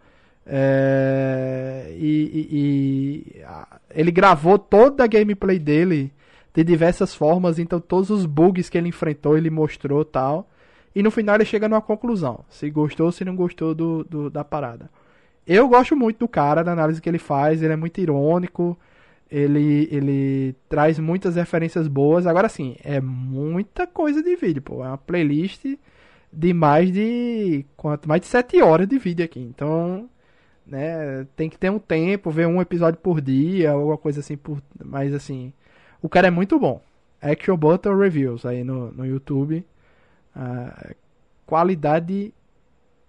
É, 0.52 1.94
e, 1.96 2.48
e, 2.50 3.36
e, 3.38 3.42
ele 3.94 4.10
gravou 4.10 4.58
toda 4.58 5.04
a 5.04 5.06
gameplay 5.06 5.60
dele 5.60 6.12
de 6.52 6.64
diversas 6.64 7.14
formas, 7.14 7.60
então 7.60 7.78
todos 7.78 8.10
os 8.10 8.26
bugs 8.26 8.68
que 8.68 8.76
ele 8.76 8.88
enfrentou 8.88 9.38
ele 9.38 9.48
mostrou 9.48 10.04
tal. 10.04 10.48
E 10.92 11.04
no 11.04 11.10
final 11.12 11.36
ele 11.36 11.44
chega 11.44 11.68
numa 11.68 11.80
conclusão, 11.80 12.44
se 12.48 12.68
gostou 12.68 13.06
ou 13.06 13.12
se 13.12 13.24
não 13.24 13.36
gostou 13.36 13.74
do, 13.76 14.02
do 14.02 14.28
da 14.28 14.42
parada. 14.42 14.90
Eu 15.46 15.68
gosto 15.68 15.96
muito 15.96 16.18
do 16.18 16.28
cara, 16.28 16.64
da 16.64 16.72
análise 16.72 17.00
que 17.00 17.08
ele 17.08 17.18
faz, 17.18 17.62
ele 17.62 17.72
é 17.72 17.76
muito 17.76 18.00
irônico, 18.00 18.76
ele, 19.30 19.88
ele 19.92 20.56
traz 20.68 20.98
muitas 20.98 21.36
referências 21.36 21.86
boas. 21.86 22.26
Agora 22.26 22.48
sim, 22.48 22.76
é 22.82 23.00
muita 23.00 23.86
coisa 23.86 24.20
de 24.20 24.34
vídeo, 24.34 24.62
pô. 24.62 24.84
É 24.84 24.88
uma 24.88 24.98
playlist 24.98 25.64
de 26.32 26.52
mais 26.52 26.90
de. 26.92 27.64
quanto? 27.76 28.08
Mais 28.08 28.20
de 28.20 28.26
7 28.26 28.60
horas 28.62 28.88
de 28.88 28.98
vídeo 28.98 29.24
aqui. 29.24 29.40
Então, 29.40 30.08
né, 30.70 31.26
tem 31.34 31.50
que 31.50 31.58
ter 31.58 31.70
um 31.70 31.78
tempo, 31.78 32.30
ver 32.30 32.46
um 32.46 32.60
episódio 32.60 32.98
por 33.00 33.20
dia, 33.20 33.72
alguma 33.72 33.98
coisa 33.98 34.20
assim, 34.20 34.36
por, 34.36 34.62
mas 34.82 35.12
assim. 35.12 35.52
O 36.00 36.08
cara 36.08 36.28
é 36.28 36.30
muito 36.30 36.58
bom. 36.58 36.80
Action 37.20 37.56
Button 37.56 37.96
Reviews 37.96 38.46
aí 38.46 38.64
no, 38.64 38.90
no 38.92 39.04
YouTube. 39.04 39.64
Uh, 40.34 40.94
qualidade 41.44 42.32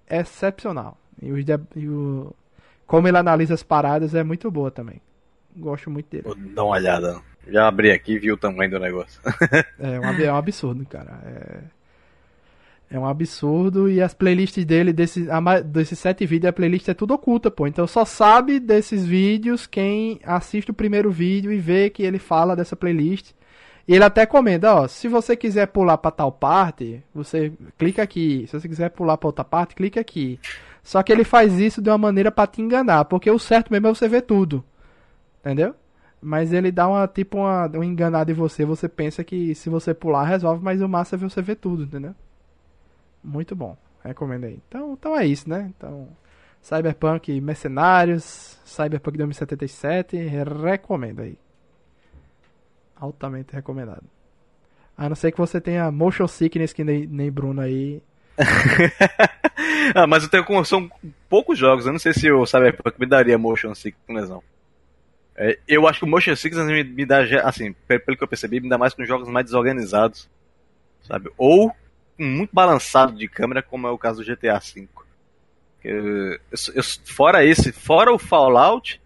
excepcional. 0.10 0.98
E, 1.22 1.32
os 1.32 1.46
de, 1.46 1.58
e 1.76 1.88
o, 1.88 2.36
como 2.86 3.08
ele 3.08 3.18
analisa 3.18 3.54
as 3.54 3.64
paradas 3.64 4.14
é 4.16 4.24
muito 4.24 4.50
boa 4.52 4.72
também. 4.72 5.00
Gosto 5.56 5.90
muito 5.90 6.10
dele. 6.10 6.24
Vou 6.24 6.36
dar 6.36 6.64
uma 6.64 6.76
olhada. 6.76 7.22
Já 7.48 7.68
abri 7.68 7.92
aqui 7.92 8.14
e 8.14 8.20
vi 8.20 8.32
o 8.32 8.38
tamanho 8.38 8.72
do 8.72 8.80
negócio. 8.80 9.22
é, 9.80 10.00
um, 10.00 10.22
é 10.22 10.34
um 10.34 10.36
absurdo, 10.36 10.86
cara. 10.86 11.22
É, 11.26 11.60
é 12.92 13.00
um 13.00 13.08
absurdo. 13.08 13.90
E 13.90 14.02
as 14.02 14.14
playlists 14.14 14.66
dele, 14.66 14.92
desses, 14.92 15.26
desses 15.66 15.98
sete 15.98 16.26
vídeos, 16.26 16.50
a 16.50 16.54
playlist 16.54 16.90
é 16.90 16.94
tudo 16.94 17.14
oculta, 17.14 17.50
pô. 17.50 17.66
Então 17.66 17.88
só 17.88 18.04
sabe 18.04 18.60
desses 18.60 19.06
vídeos 19.06 19.66
quem 19.66 20.20
assiste 20.24 20.70
o 20.70 20.74
primeiro 20.74 21.10
vídeo 21.10 21.52
e 21.52 21.58
vê 21.58 21.90
que 21.90 22.04
ele 22.04 22.20
fala 22.20 22.56
dessa 22.56 22.76
playlist. 22.76 23.32
E 23.88 23.96
ele 23.96 24.04
até 24.04 24.26
comenta, 24.26 24.76
ó, 24.76 24.88
se 24.88 25.08
você 25.08 25.36
quiser 25.36 25.68
pular 25.68 25.98
para 25.98 26.12
tal 26.12 26.32
parte, 26.32 27.02
você 27.16 27.52
clica 27.78 28.04
aqui. 28.04 28.46
Se 28.48 28.60
você 28.60 28.68
quiser 28.68 28.90
pular 28.90 29.18
para 29.18 29.28
outra 29.28 29.44
parte, 29.44 29.74
clica 29.74 30.00
aqui. 30.00 30.40
Só 30.84 31.02
que 31.02 31.12
ele 31.12 31.24
faz 31.24 31.60
isso 31.60 31.82
de 31.82 31.90
uma 31.90 31.98
maneira 31.98 32.32
para 32.32 32.48
te 32.48 32.62
enganar, 32.62 33.06
porque 33.06 33.30
o 33.32 33.40
certo 33.40 33.72
mesmo 33.72 33.88
é 33.88 33.90
você 33.90 34.08
ver 34.08 34.22
tudo. 34.24 34.64
Entendeu? 35.40 35.74
Mas 36.22 36.54
ele 36.54 36.72
dá 36.72 36.88
uma 36.88 37.08
tipo 37.08 37.38
uma, 37.40 37.66
uma 37.68 37.86
enganada 37.86 38.32
em 38.32 38.36
você, 38.36 38.64
você 38.66 38.88
pensa 38.88 39.24
que 39.24 39.56
se 39.56 39.70
você 39.70 39.94
pular 39.94 40.24
resolve, 40.24 40.64
mas 40.64 40.82
o 40.82 40.88
massa 40.88 41.16
é 41.16 41.20
você 41.20 41.42
ver 41.42 41.56
tudo, 41.56 41.84
entendeu? 41.84 42.14
Muito 43.24 43.56
bom. 43.56 43.78
Recomendo 44.04 44.46
aí. 44.46 44.60
Então, 44.68 44.94
então 44.94 45.18
é 45.18 45.26
isso, 45.26 45.50
né? 45.50 45.72
Então, 45.78 46.08
Cyberpunk 46.62 47.40
Mercenários, 47.40 48.60
Cyberpunk 48.66 49.18
2077, 49.18 50.18
recomendo 50.18 51.22
aí. 51.22 51.38
Altamente 52.96 53.54
recomendado. 53.54 54.04
A 54.98 55.10
não 55.10 55.16
ser 55.16 55.32
que 55.32 55.38
você 55.38 55.60
tenha 55.60 55.92
motion 55.92 56.28
sickness 56.28 56.74
que 56.74 56.84
nem, 56.84 57.08
nem 57.08 57.32
Bruno 57.32 57.62
aí, 57.62 58.04
ah, 59.96 60.08
mas 60.08 60.24
eu 60.24 60.30
tenho 60.30 60.66
são 60.66 60.90
poucos 61.30 61.58
jogos, 61.58 61.86
eu 61.86 61.92
não 61.92 62.00
sei 62.00 62.14
se 62.14 62.32
o 62.32 62.46
Cyberpunk 62.46 63.00
me 63.00 63.06
daria 63.06 63.38
motion 63.38 63.76
sickness 63.76 64.30
não. 64.30 64.44
É, 65.36 65.58
eu 65.68 65.88
acho 65.88 66.00
que 66.00 66.06
o 66.06 66.08
motion 66.08 66.36
sickness 66.36 66.68
me, 66.68 66.84
me 66.84 67.06
dá, 67.06 67.20
assim, 67.44 67.74
pelo 67.88 68.18
que 68.18 68.24
eu 68.24 68.28
percebi, 68.28 68.60
me 68.60 68.70
dá 68.70 68.78
mais 68.78 68.94
com 68.94 69.06
jogos 69.06 69.28
mais 69.30 69.46
desorganizados, 69.46 70.30
sabe? 71.04 71.30
Ou 71.38 71.74
muito 72.18 72.52
balançado 72.54 73.14
de 73.14 73.28
câmera, 73.28 73.62
como 73.62 73.88
é 73.88 73.92
o 73.92 73.98
caso 73.98 74.24
do 74.24 74.26
GTA 74.26 74.60
V. 74.60 74.88
Eu, 75.84 76.40
eu, 76.76 76.84
fora 77.06 77.44
esse, 77.44 77.72
fora 77.72 78.14
o 78.14 78.20
Fallout 78.20 79.02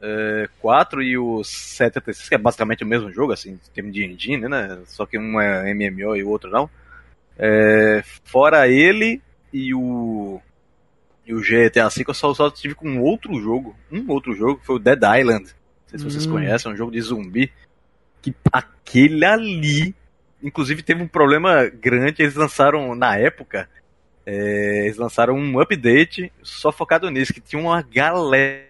é, 0.00 0.48
4 0.60 1.02
e 1.02 1.18
o 1.18 1.42
76, 1.44 2.28
que 2.28 2.34
é 2.34 2.38
basicamente 2.38 2.84
o 2.84 2.86
mesmo 2.86 3.12
jogo, 3.12 3.32
assim, 3.32 3.52
em 3.52 3.72
termos 3.72 3.92
de 3.92 4.04
engine, 4.04 4.48
né? 4.48 4.80
Só 4.86 5.06
que 5.06 5.18
um 5.18 5.40
é 5.40 5.72
MMO 5.74 6.16
e 6.16 6.22
o 6.22 6.28
outro 6.28 6.50
não. 6.50 6.68
É, 7.38 8.02
fora 8.24 8.68
ele 8.68 9.22
e 9.52 9.72
o 9.74 10.40
e 11.24 11.34
o 11.34 11.40
GTA 11.40 11.90
V, 11.90 12.04
eu 12.08 12.14
só, 12.14 12.32
só 12.32 12.50
tive 12.50 12.74
com 12.74 12.88
um 12.88 13.02
outro 13.02 13.38
jogo, 13.38 13.76
um 13.92 14.10
outro 14.10 14.34
jogo, 14.34 14.60
que 14.60 14.66
foi 14.66 14.76
o 14.76 14.78
Dead 14.78 14.98
Island. 14.98 15.44
Não 15.44 15.88
sei 15.88 15.98
se 15.98 16.04
vocês 16.04 16.26
hum. 16.26 16.32
conhecem, 16.32 16.70
é 16.70 16.74
um 16.74 16.76
jogo 16.76 16.90
de 16.90 17.00
zumbi. 17.02 17.52
Que 18.22 18.34
aquele 18.50 19.26
ali, 19.26 19.94
inclusive 20.42 20.82
teve 20.82 21.02
um 21.02 21.08
problema 21.08 21.66
grande, 21.68 22.22
eles 22.22 22.34
lançaram 22.34 22.94
na 22.94 23.16
época, 23.16 23.68
é, 24.24 24.84
eles 24.84 24.96
lançaram 24.96 25.34
um 25.34 25.60
update 25.60 26.32
só 26.42 26.70
focado 26.70 27.10
nisso, 27.10 27.34
que 27.34 27.40
tinha 27.40 27.60
uma 27.60 27.82
galera 27.82 28.68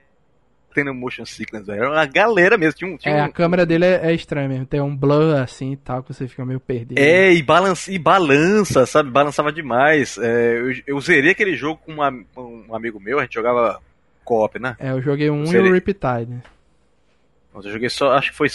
tendo 0.75 0.95
motion 0.95 1.25
sickness, 1.25 1.67
velho. 1.67 1.81
Era 1.81 1.91
uma 1.91 2.07
galera 2.07 2.57
mesmo. 2.57 2.79
Tinha 2.79 2.91
um, 2.91 2.97
tinha 2.97 3.15
é, 3.15 3.23
um... 3.23 3.25
a 3.25 3.29
câmera 3.29 3.67
dele 3.67 3.85
é, 3.85 4.11
é 4.11 4.15
estranha 4.15 4.49
mesmo. 4.49 4.67
Tem 4.67 4.81
um 4.81 4.95
blur 4.95 5.37
assim 5.37 5.73
e 5.73 5.77
tal, 5.77 6.03
que 6.03 6.13
você 6.13 6.29
fica 6.29 6.45
meio 6.45 6.61
perdido. 6.61 6.99
É, 6.99 7.33
e 7.33 7.43
balança, 7.43 7.91
e 7.91 7.99
balança 7.99 8.87
sabe? 8.87 9.11
Balançava 9.11 9.53
demais. 9.53 10.17
É, 10.19 10.59
eu, 10.59 10.73
eu 10.87 11.01
zerei 11.01 11.33
aquele 11.33 11.57
jogo 11.57 11.81
com 11.85 11.93
uma, 11.93 12.11
um 12.37 12.75
amigo 12.75 13.01
meu, 13.01 13.19
a 13.19 13.23
gente 13.23 13.35
jogava 13.35 13.81
co-op, 14.25 14.59
né? 14.59 14.77
É, 14.79 14.91
eu 14.91 15.03
joguei 15.03 15.31
um 15.31 15.45
eu 15.53 15.67
e 15.67 15.71
o 15.71 15.75
Riptide. 15.75 16.43
Eu 17.55 17.63
joguei 17.63 17.89
só, 17.89 18.13
acho 18.13 18.31
que 18.31 18.37
foi, 18.37 18.49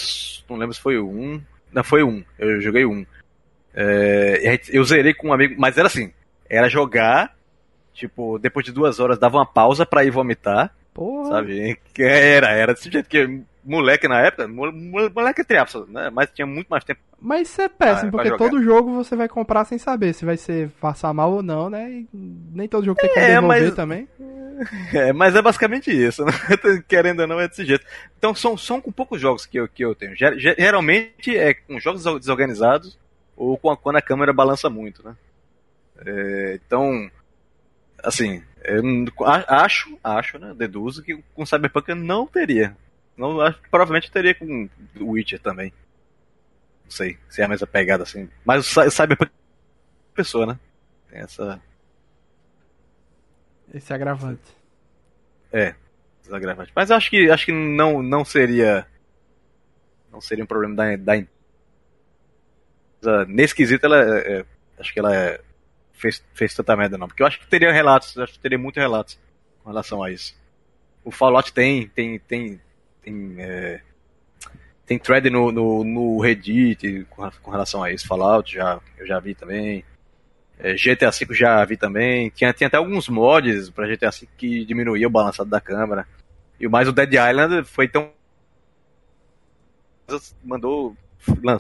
não 0.50 0.56
lembro 0.56 0.74
se 0.74 0.80
foi 0.80 1.00
um. 1.00 1.42
Não, 1.74 1.84
foi 1.84 2.04
um. 2.04 2.24
Eu 2.38 2.62
joguei 2.62 2.86
um. 2.86 3.06
É, 3.74 4.60
eu 4.70 4.84
zerei 4.84 5.14
com 5.14 5.30
um 5.30 5.34
amigo, 5.34 5.56
mas 5.58 5.78
era 5.78 5.88
assim, 5.88 6.12
era 6.48 6.70
jogar, 6.70 7.36
tipo, 7.94 8.38
depois 8.38 8.66
de 8.66 8.72
duas 8.72 9.00
horas 9.00 9.18
dava 9.18 9.38
uma 9.38 9.46
pausa 9.46 9.86
pra 9.86 10.06
ir 10.06 10.12
vomitar, 10.12 10.72
Porra. 10.94 11.30
Sabe? 11.30 11.80
Era, 11.98 12.52
era 12.52 12.74
desse 12.74 12.90
jeito 12.90 13.10
que 13.10 13.42
moleque 13.66 14.08
na 14.08 14.20
época, 14.20 14.48
moleque 14.48 15.42
entre 15.42 15.58
aspas, 15.58 15.88
né? 15.88 16.10
Mas 16.14 16.30
tinha 16.32 16.46
muito 16.46 16.68
mais 16.68 16.84
tempo. 16.84 17.00
Mas 17.20 17.50
isso 17.50 17.62
é 17.62 17.70
péssimo, 17.70 18.12
porque 18.12 18.38
todo 18.38 18.62
jogo 18.62 18.94
você 18.94 19.16
vai 19.16 19.28
comprar 19.28 19.66
sem 19.66 19.78
saber 19.78 20.14
se 20.14 20.26
vai 20.26 20.38
ser 20.38 20.70
passar 20.82 21.14
mal 21.14 21.32
ou 21.32 21.42
não, 21.42 21.70
né? 21.70 21.90
E 21.90 22.08
nem 22.14 22.68
todo 22.68 22.86
jogo 22.86 23.00
tem 23.00 23.12
que 23.12 23.20
é, 23.20 23.36
devolver 23.36 23.64
mas... 23.64 23.76
também. 23.76 24.08
É, 24.94 25.12
mas 25.12 25.36
é 25.36 25.42
basicamente 25.42 25.92
isso, 25.92 26.24
né? 26.24 26.32
querendo 26.88 27.22
ou 27.22 27.28
não, 27.28 27.40
é 27.40 27.48
desse 27.48 27.66
jeito. 27.66 27.86
Então 28.18 28.34
são, 28.36 28.58
são 28.58 28.80
com 28.80 28.92
poucos 28.92 29.20
jogos 29.20 29.46
que 29.46 29.58
eu, 29.58 29.68
que 29.68 29.84
eu 29.84 29.96
tenho. 29.96 30.16
Geralmente 30.16 31.36
é 31.36 31.54
com 31.54 31.80
jogos 31.80 32.04
desorganizados 32.04 32.98
ou 33.36 33.58
com 33.58 33.70
a, 33.72 33.78
quando 33.78 33.98
a 33.98 34.02
câmera 34.02 34.34
balança 34.34 34.70
muito, 34.70 35.04
né? 35.04 35.16
É, 36.06 36.60
então, 36.66 37.10
assim, 38.04 38.44
acho, 39.48 39.98
acho, 40.04 40.40
né? 40.40 40.54
Deduzo 40.56 41.04
que 41.04 41.22
com 41.34 41.46
Cyberpunk 41.46 41.90
eu 41.90 41.96
não 41.96 42.28
teria. 42.28 42.76
Não, 43.18 43.40
acho 43.42 43.62
que 43.62 43.70
provavelmente 43.70 44.12
teria 44.12 44.34
com 44.34 44.70
Witcher 45.00 45.40
também. 45.40 45.72
Não 46.84 46.92
sei 46.92 47.18
se 47.30 47.42
é 47.42 47.46
a 47.46 47.48
mesma 47.48 47.68
pegada 47.68 48.04
assim. 48.04 48.30
Mas 48.46 48.66
o 48.66 48.92
Cyberpunk 48.92 49.32
é 49.32 50.16
pessoa, 50.16 50.46
né? 50.46 50.60
Tem 51.10 51.22
essa. 51.22 51.62
Esse 53.72 53.94
agravante. 53.94 54.42
É, 55.52 55.76
esse 56.24 56.34
agravante. 56.34 56.72
Mas 56.76 56.90
acho 56.90 57.10
que 57.10 57.30
acho 57.30 57.46
que 57.46 57.52
não, 57.52 58.02
não 58.02 58.26
seria. 58.26 58.88
Não 60.12 60.20
seria 60.20 60.44
um 60.44 60.48
problema 60.48 60.76
da, 60.76 60.96
da 60.96 61.26
Nesse 63.28 63.54
quesito 63.54 63.86
ela 63.86 63.98
é, 64.00 64.40
é, 64.40 64.46
acho 64.80 64.94
que 64.94 65.00
ela 65.00 65.14
é 65.14 65.40
fez, 66.04 66.24
fez 66.34 66.54
tanta 66.54 66.76
merda, 66.76 66.98
não. 66.98 67.08
Porque 67.08 67.24
eu 67.24 67.28
acho 67.28 67.40
que 67.40 67.48
teria 67.48 67.72
relatos, 67.72 68.18
acho 68.18 68.34
que 68.34 68.40
teria 68.40 68.58
muitos 68.58 68.82
relatos 68.82 69.18
com 69.64 69.70
relação 69.70 70.04
a 70.04 70.12
isso. 70.12 70.36
O 71.04 71.12
Fallout 71.12 71.54
tem, 71.54 71.88
tem, 71.88 72.20
tem, 72.20 72.62
tem, 73.02 73.36
é, 73.40 73.82
tem 74.86 75.00
thread 75.00 75.30
no, 75.30 75.52
no, 75.52 75.84
no 75.84 76.20
Reddit 76.20 77.06
com, 77.10 77.30
com, 77.42 77.52
relação 77.52 77.84
a 77.84 77.92
isso. 77.92 78.08
Fallout 78.08 78.54
já, 78.54 78.80
eu 78.98 79.08
já 79.08 79.20
vi 79.20 79.34
também. 79.34 79.86
É, 80.64 80.76
GTA 80.76 81.12
V 81.12 81.36
já 81.36 81.64
vi 81.66 81.76
também. 81.76 82.30
Tinha, 82.30 82.54
tinha 82.54 82.68
até 82.68 82.78
alguns 82.78 83.10
mods 83.10 83.70
pra 83.70 83.86
GTA 83.86 84.10
V 84.12 84.30
que 84.38 84.64
diminuía 84.64 85.06
o 85.06 85.12
balançado 85.12 85.50
da 85.50 85.60
câmera. 85.60 86.08
E 86.58 86.68
mais 86.70 86.88
o 86.88 86.94
Dead 86.94 87.12
Island 87.12 87.66
foi 87.66 87.90
tão. 87.90 88.10
Mandou. 90.42 90.96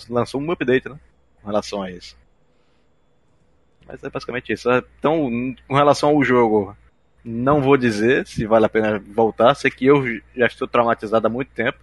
Lançou 0.09 0.41
um 0.41 0.51
update, 0.51 0.87
né? 0.87 0.97
Com 1.41 1.47
relação 1.47 1.81
a 1.81 1.91
isso. 1.91 2.17
Mas 3.85 4.01
é 4.01 4.09
basicamente 4.09 4.53
isso. 4.53 4.69
Então, 4.97 5.29
com 5.67 5.75
relação 5.75 6.09
ao 6.09 6.23
jogo, 6.23 6.75
não 7.23 7.61
vou 7.61 7.75
dizer 7.75 8.25
se 8.25 8.45
vale 8.45 8.65
a 8.65 8.69
pena 8.69 9.03
voltar. 9.13 9.53
Sei 9.55 9.69
que 9.69 9.85
eu 9.85 10.01
já 10.33 10.45
estou 10.45 10.67
traumatizado 10.67 11.27
há 11.27 11.29
muito 11.29 11.49
tempo. 11.49 11.77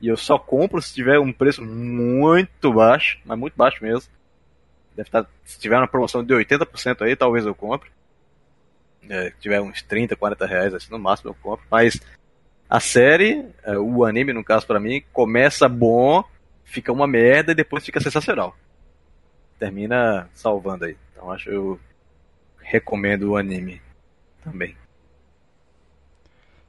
E 0.00 0.06
eu 0.06 0.16
só 0.16 0.38
compro 0.38 0.80
se 0.80 0.94
tiver 0.94 1.18
um 1.18 1.32
preço 1.32 1.64
muito 1.64 2.72
baixo, 2.72 3.18
mas 3.24 3.38
muito 3.38 3.54
baixo 3.56 3.82
mesmo. 3.82 4.08
Deve 4.96 5.08
estar, 5.08 5.26
se 5.44 5.58
tiver 5.58 5.76
uma 5.76 5.88
promoção 5.88 6.22
de 6.22 6.34
80% 6.34 7.02
aí, 7.02 7.16
talvez 7.16 7.46
eu 7.46 7.54
compre. 7.54 7.90
É, 9.08 9.30
se 9.30 9.36
tiver 9.40 9.60
uns 9.60 9.82
30, 9.82 10.14
40 10.14 10.46
reais, 10.46 10.74
assim, 10.74 10.90
no 10.90 10.98
máximo 10.98 11.30
eu 11.30 11.34
compro. 11.34 11.64
Mas 11.70 12.00
a 12.68 12.80
série, 12.80 13.44
é, 13.64 13.76
o 13.78 14.04
anime 14.04 14.32
no 14.32 14.44
caso 14.44 14.66
para 14.66 14.80
mim, 14.80 15.02
começa 15.12 15.68
bom, 15.68 16.24
fica 16.64 16.92
uma 16.92 17.06
merda 17.06 17.52
e 17.52 17.54
depois 17.54 17.84
fica 17.84 18.00
sensacional. 18.00 18.56
Termina 19.58 20.28
salvando 20.34 20.84
aí. 20.84 20.96
Então 21.12 21.30
acho 21.30 21.50
eu 21.50 21.78
recomendo 22.58 23.30
o 23.30 23.36
anime 23.36 23.80
também. 24.42 24.76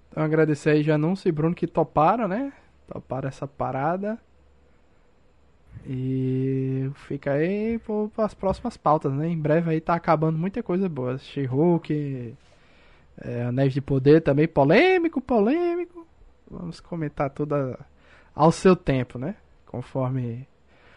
Então 0.10 0.24
agradecer 0.24 0.72
aí 0.72 0.84
Janúncio 0.84 1.28
e 1.28 1.32
Bruno 1.32 1.56
que 1.56 1.66
toparam, 1.66 2.28
né? 2.28 2.54
Toparam 2.88 3.28
essa 3.28 3.48
parada. 3.48 4.20
E 5.86 6.90
fica 6.96 7.34
aí 7.34 7.80
para 8.16 8.26
as 8.26 8.34
próximas 8.34 8.78
pautas, 8.78 9.12
né? 9.12 9.28
Em 9.28 9.38
breve 9.38 9.70
aí 9.70 9.82
tá 9.82 9.94
acabando 9.94 10.38
muita 10.38 10.64
coisa 10.64 10.88
boa. 10.88 11.18
She-Hulk, 11.18 12.34
é, 13.22 13.44
Anéis 13.44 13.74
de 13.74 13.82
Poder 13.82 14.22
também, 14.22 14.48
polêmico, 14.48 15.20
polêmico. 15.20 16.08
Vamos 16.50 16.80
comentar 16.80 17.30
tudo 17.30 17.78
ao 18.34 18.52
seu 18.52 18.76
tempo, 18.76 19.20
né? 19.20 19.36
Conforme 19.66 20.48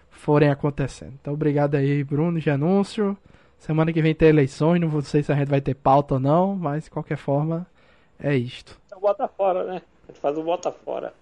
forem 0.08 0.50
acontecendo. 0.50 1.14
Então 1.20 1.34
obrigado 1.34 1.74
aí, 1.74 2.04
Bruno, 2.04 2.38
de 2.38 2.50
anúncio. 2.50 3.16
Semana 3.58 3.92
que 3.92 4.02
vem 4.02 4.14
tem 4.14 4.28
eleições, 4.28 4.80
não 4.80 5.00
sei 5.00 5.22
se 5.22 5.32
a 5.32 5.34
gente 5.34 5.48
vai 5.48 5.60
ter 5.60 5.74
pauta 5.74 6.14
ou 6.14 6.20
não, 6.20 6.54
mas 6.54 6.84
de 6.84 6.90
qualquer 6.90 7.16
forma 7.16 7.66
é 8.20 8.36
isto. 8.36 8.78
Então 8.86 9.00
bota 9.00 9.26
fora, 9.26 9.64
né? 9.64 9.82
A 10.04 10.12
gente 10.12 10.20
faz 10.20 10.38
o 10.38 10.42
bota 10.42 10.70
fora. 10.70 11.12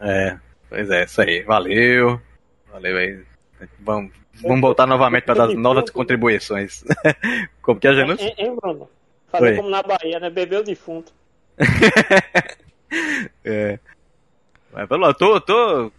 É, 0.00 0.36
pois 0.68 0.90
é, 0.90 1.04
isso 1.04 1.20
aí. 1.22 1.42
Valeu. 1.42 2.20
Valeu 2.72 2.96
aí. 2.96 3.22
Vamos, 3.80 4.12
vamos 4.40 4.60
voltar 4.60 4.86
novamente 4.86 5.24
para 5.24 5.46
dar 5.46 5.48
novas 5.54 5.90
contribuições. 5.90 6.82
como 7.60 7.78
que 7.78 7.86
é, 7.86 7.94
Janus? 7.94 8.20
Hein, 8.20 8.34
hein, 8.38 8.56
Bruno? 8.56 8.88
Fazer 9.28 9.50
Oi. 9.50 9.56
como 9.56 9.68
na 9.68 9.82
Bahia, 9.82 10.18
né? 10.18 10.30
Beber 10.30 10.60
o 10.60 10.64
defunto. 10.64 11.12
é. 13.44 13.78
Mas 14.72 14.88
lá, 14.88 15.12
tô, 15.12 15.38
tô, 15.40 15.92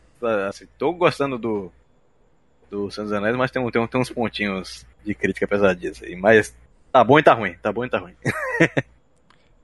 assim, 0.50 0.68
tô 0.78 0.92
gostando 0.94 1.38
do, 1.38 1.72
do 2.70 2.90
Senhor 2.90 3.06
dos 3.06 3.14
Anéis, 3.14 3.36
mas 3.36 3.52
tem, 3.52 3.72
tem, 3.72 3.88
tem 3.88 4.02
uns 4.02 4.10
pontinhos 4.10 4.86
de 5.06 5.14
crítica 5.14 5.48
pesadinhos 5.48 6.02
aí. 6.02 6.16
Mas 6.16 6.56
tá 6.92 7.04
bom 7.04 7.20
e 7.20 7.24
tá 7.24 7.34
ruim, 7.34 7.54
tá 7.62 7.72
bom 7.72 7.86
e 7.86 7.90
tá 7.90 8.00
ruim. 8.00 8.16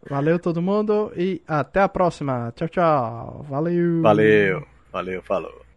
valeu 0.07 0.37
todo 0.37 0.61
mundo 0.61 1.11
e 1.15 1.41
até 1.47 1.81
a 1.81 1.89
próxima. 1.89 2.53
Tchau, 2.55 2.69
tchau. 2.69 3.45
Valeu. 3.49 4.01
Valeu, 4.01 4.67
valeu, 4.91 5.23
falou. 5.23 5.68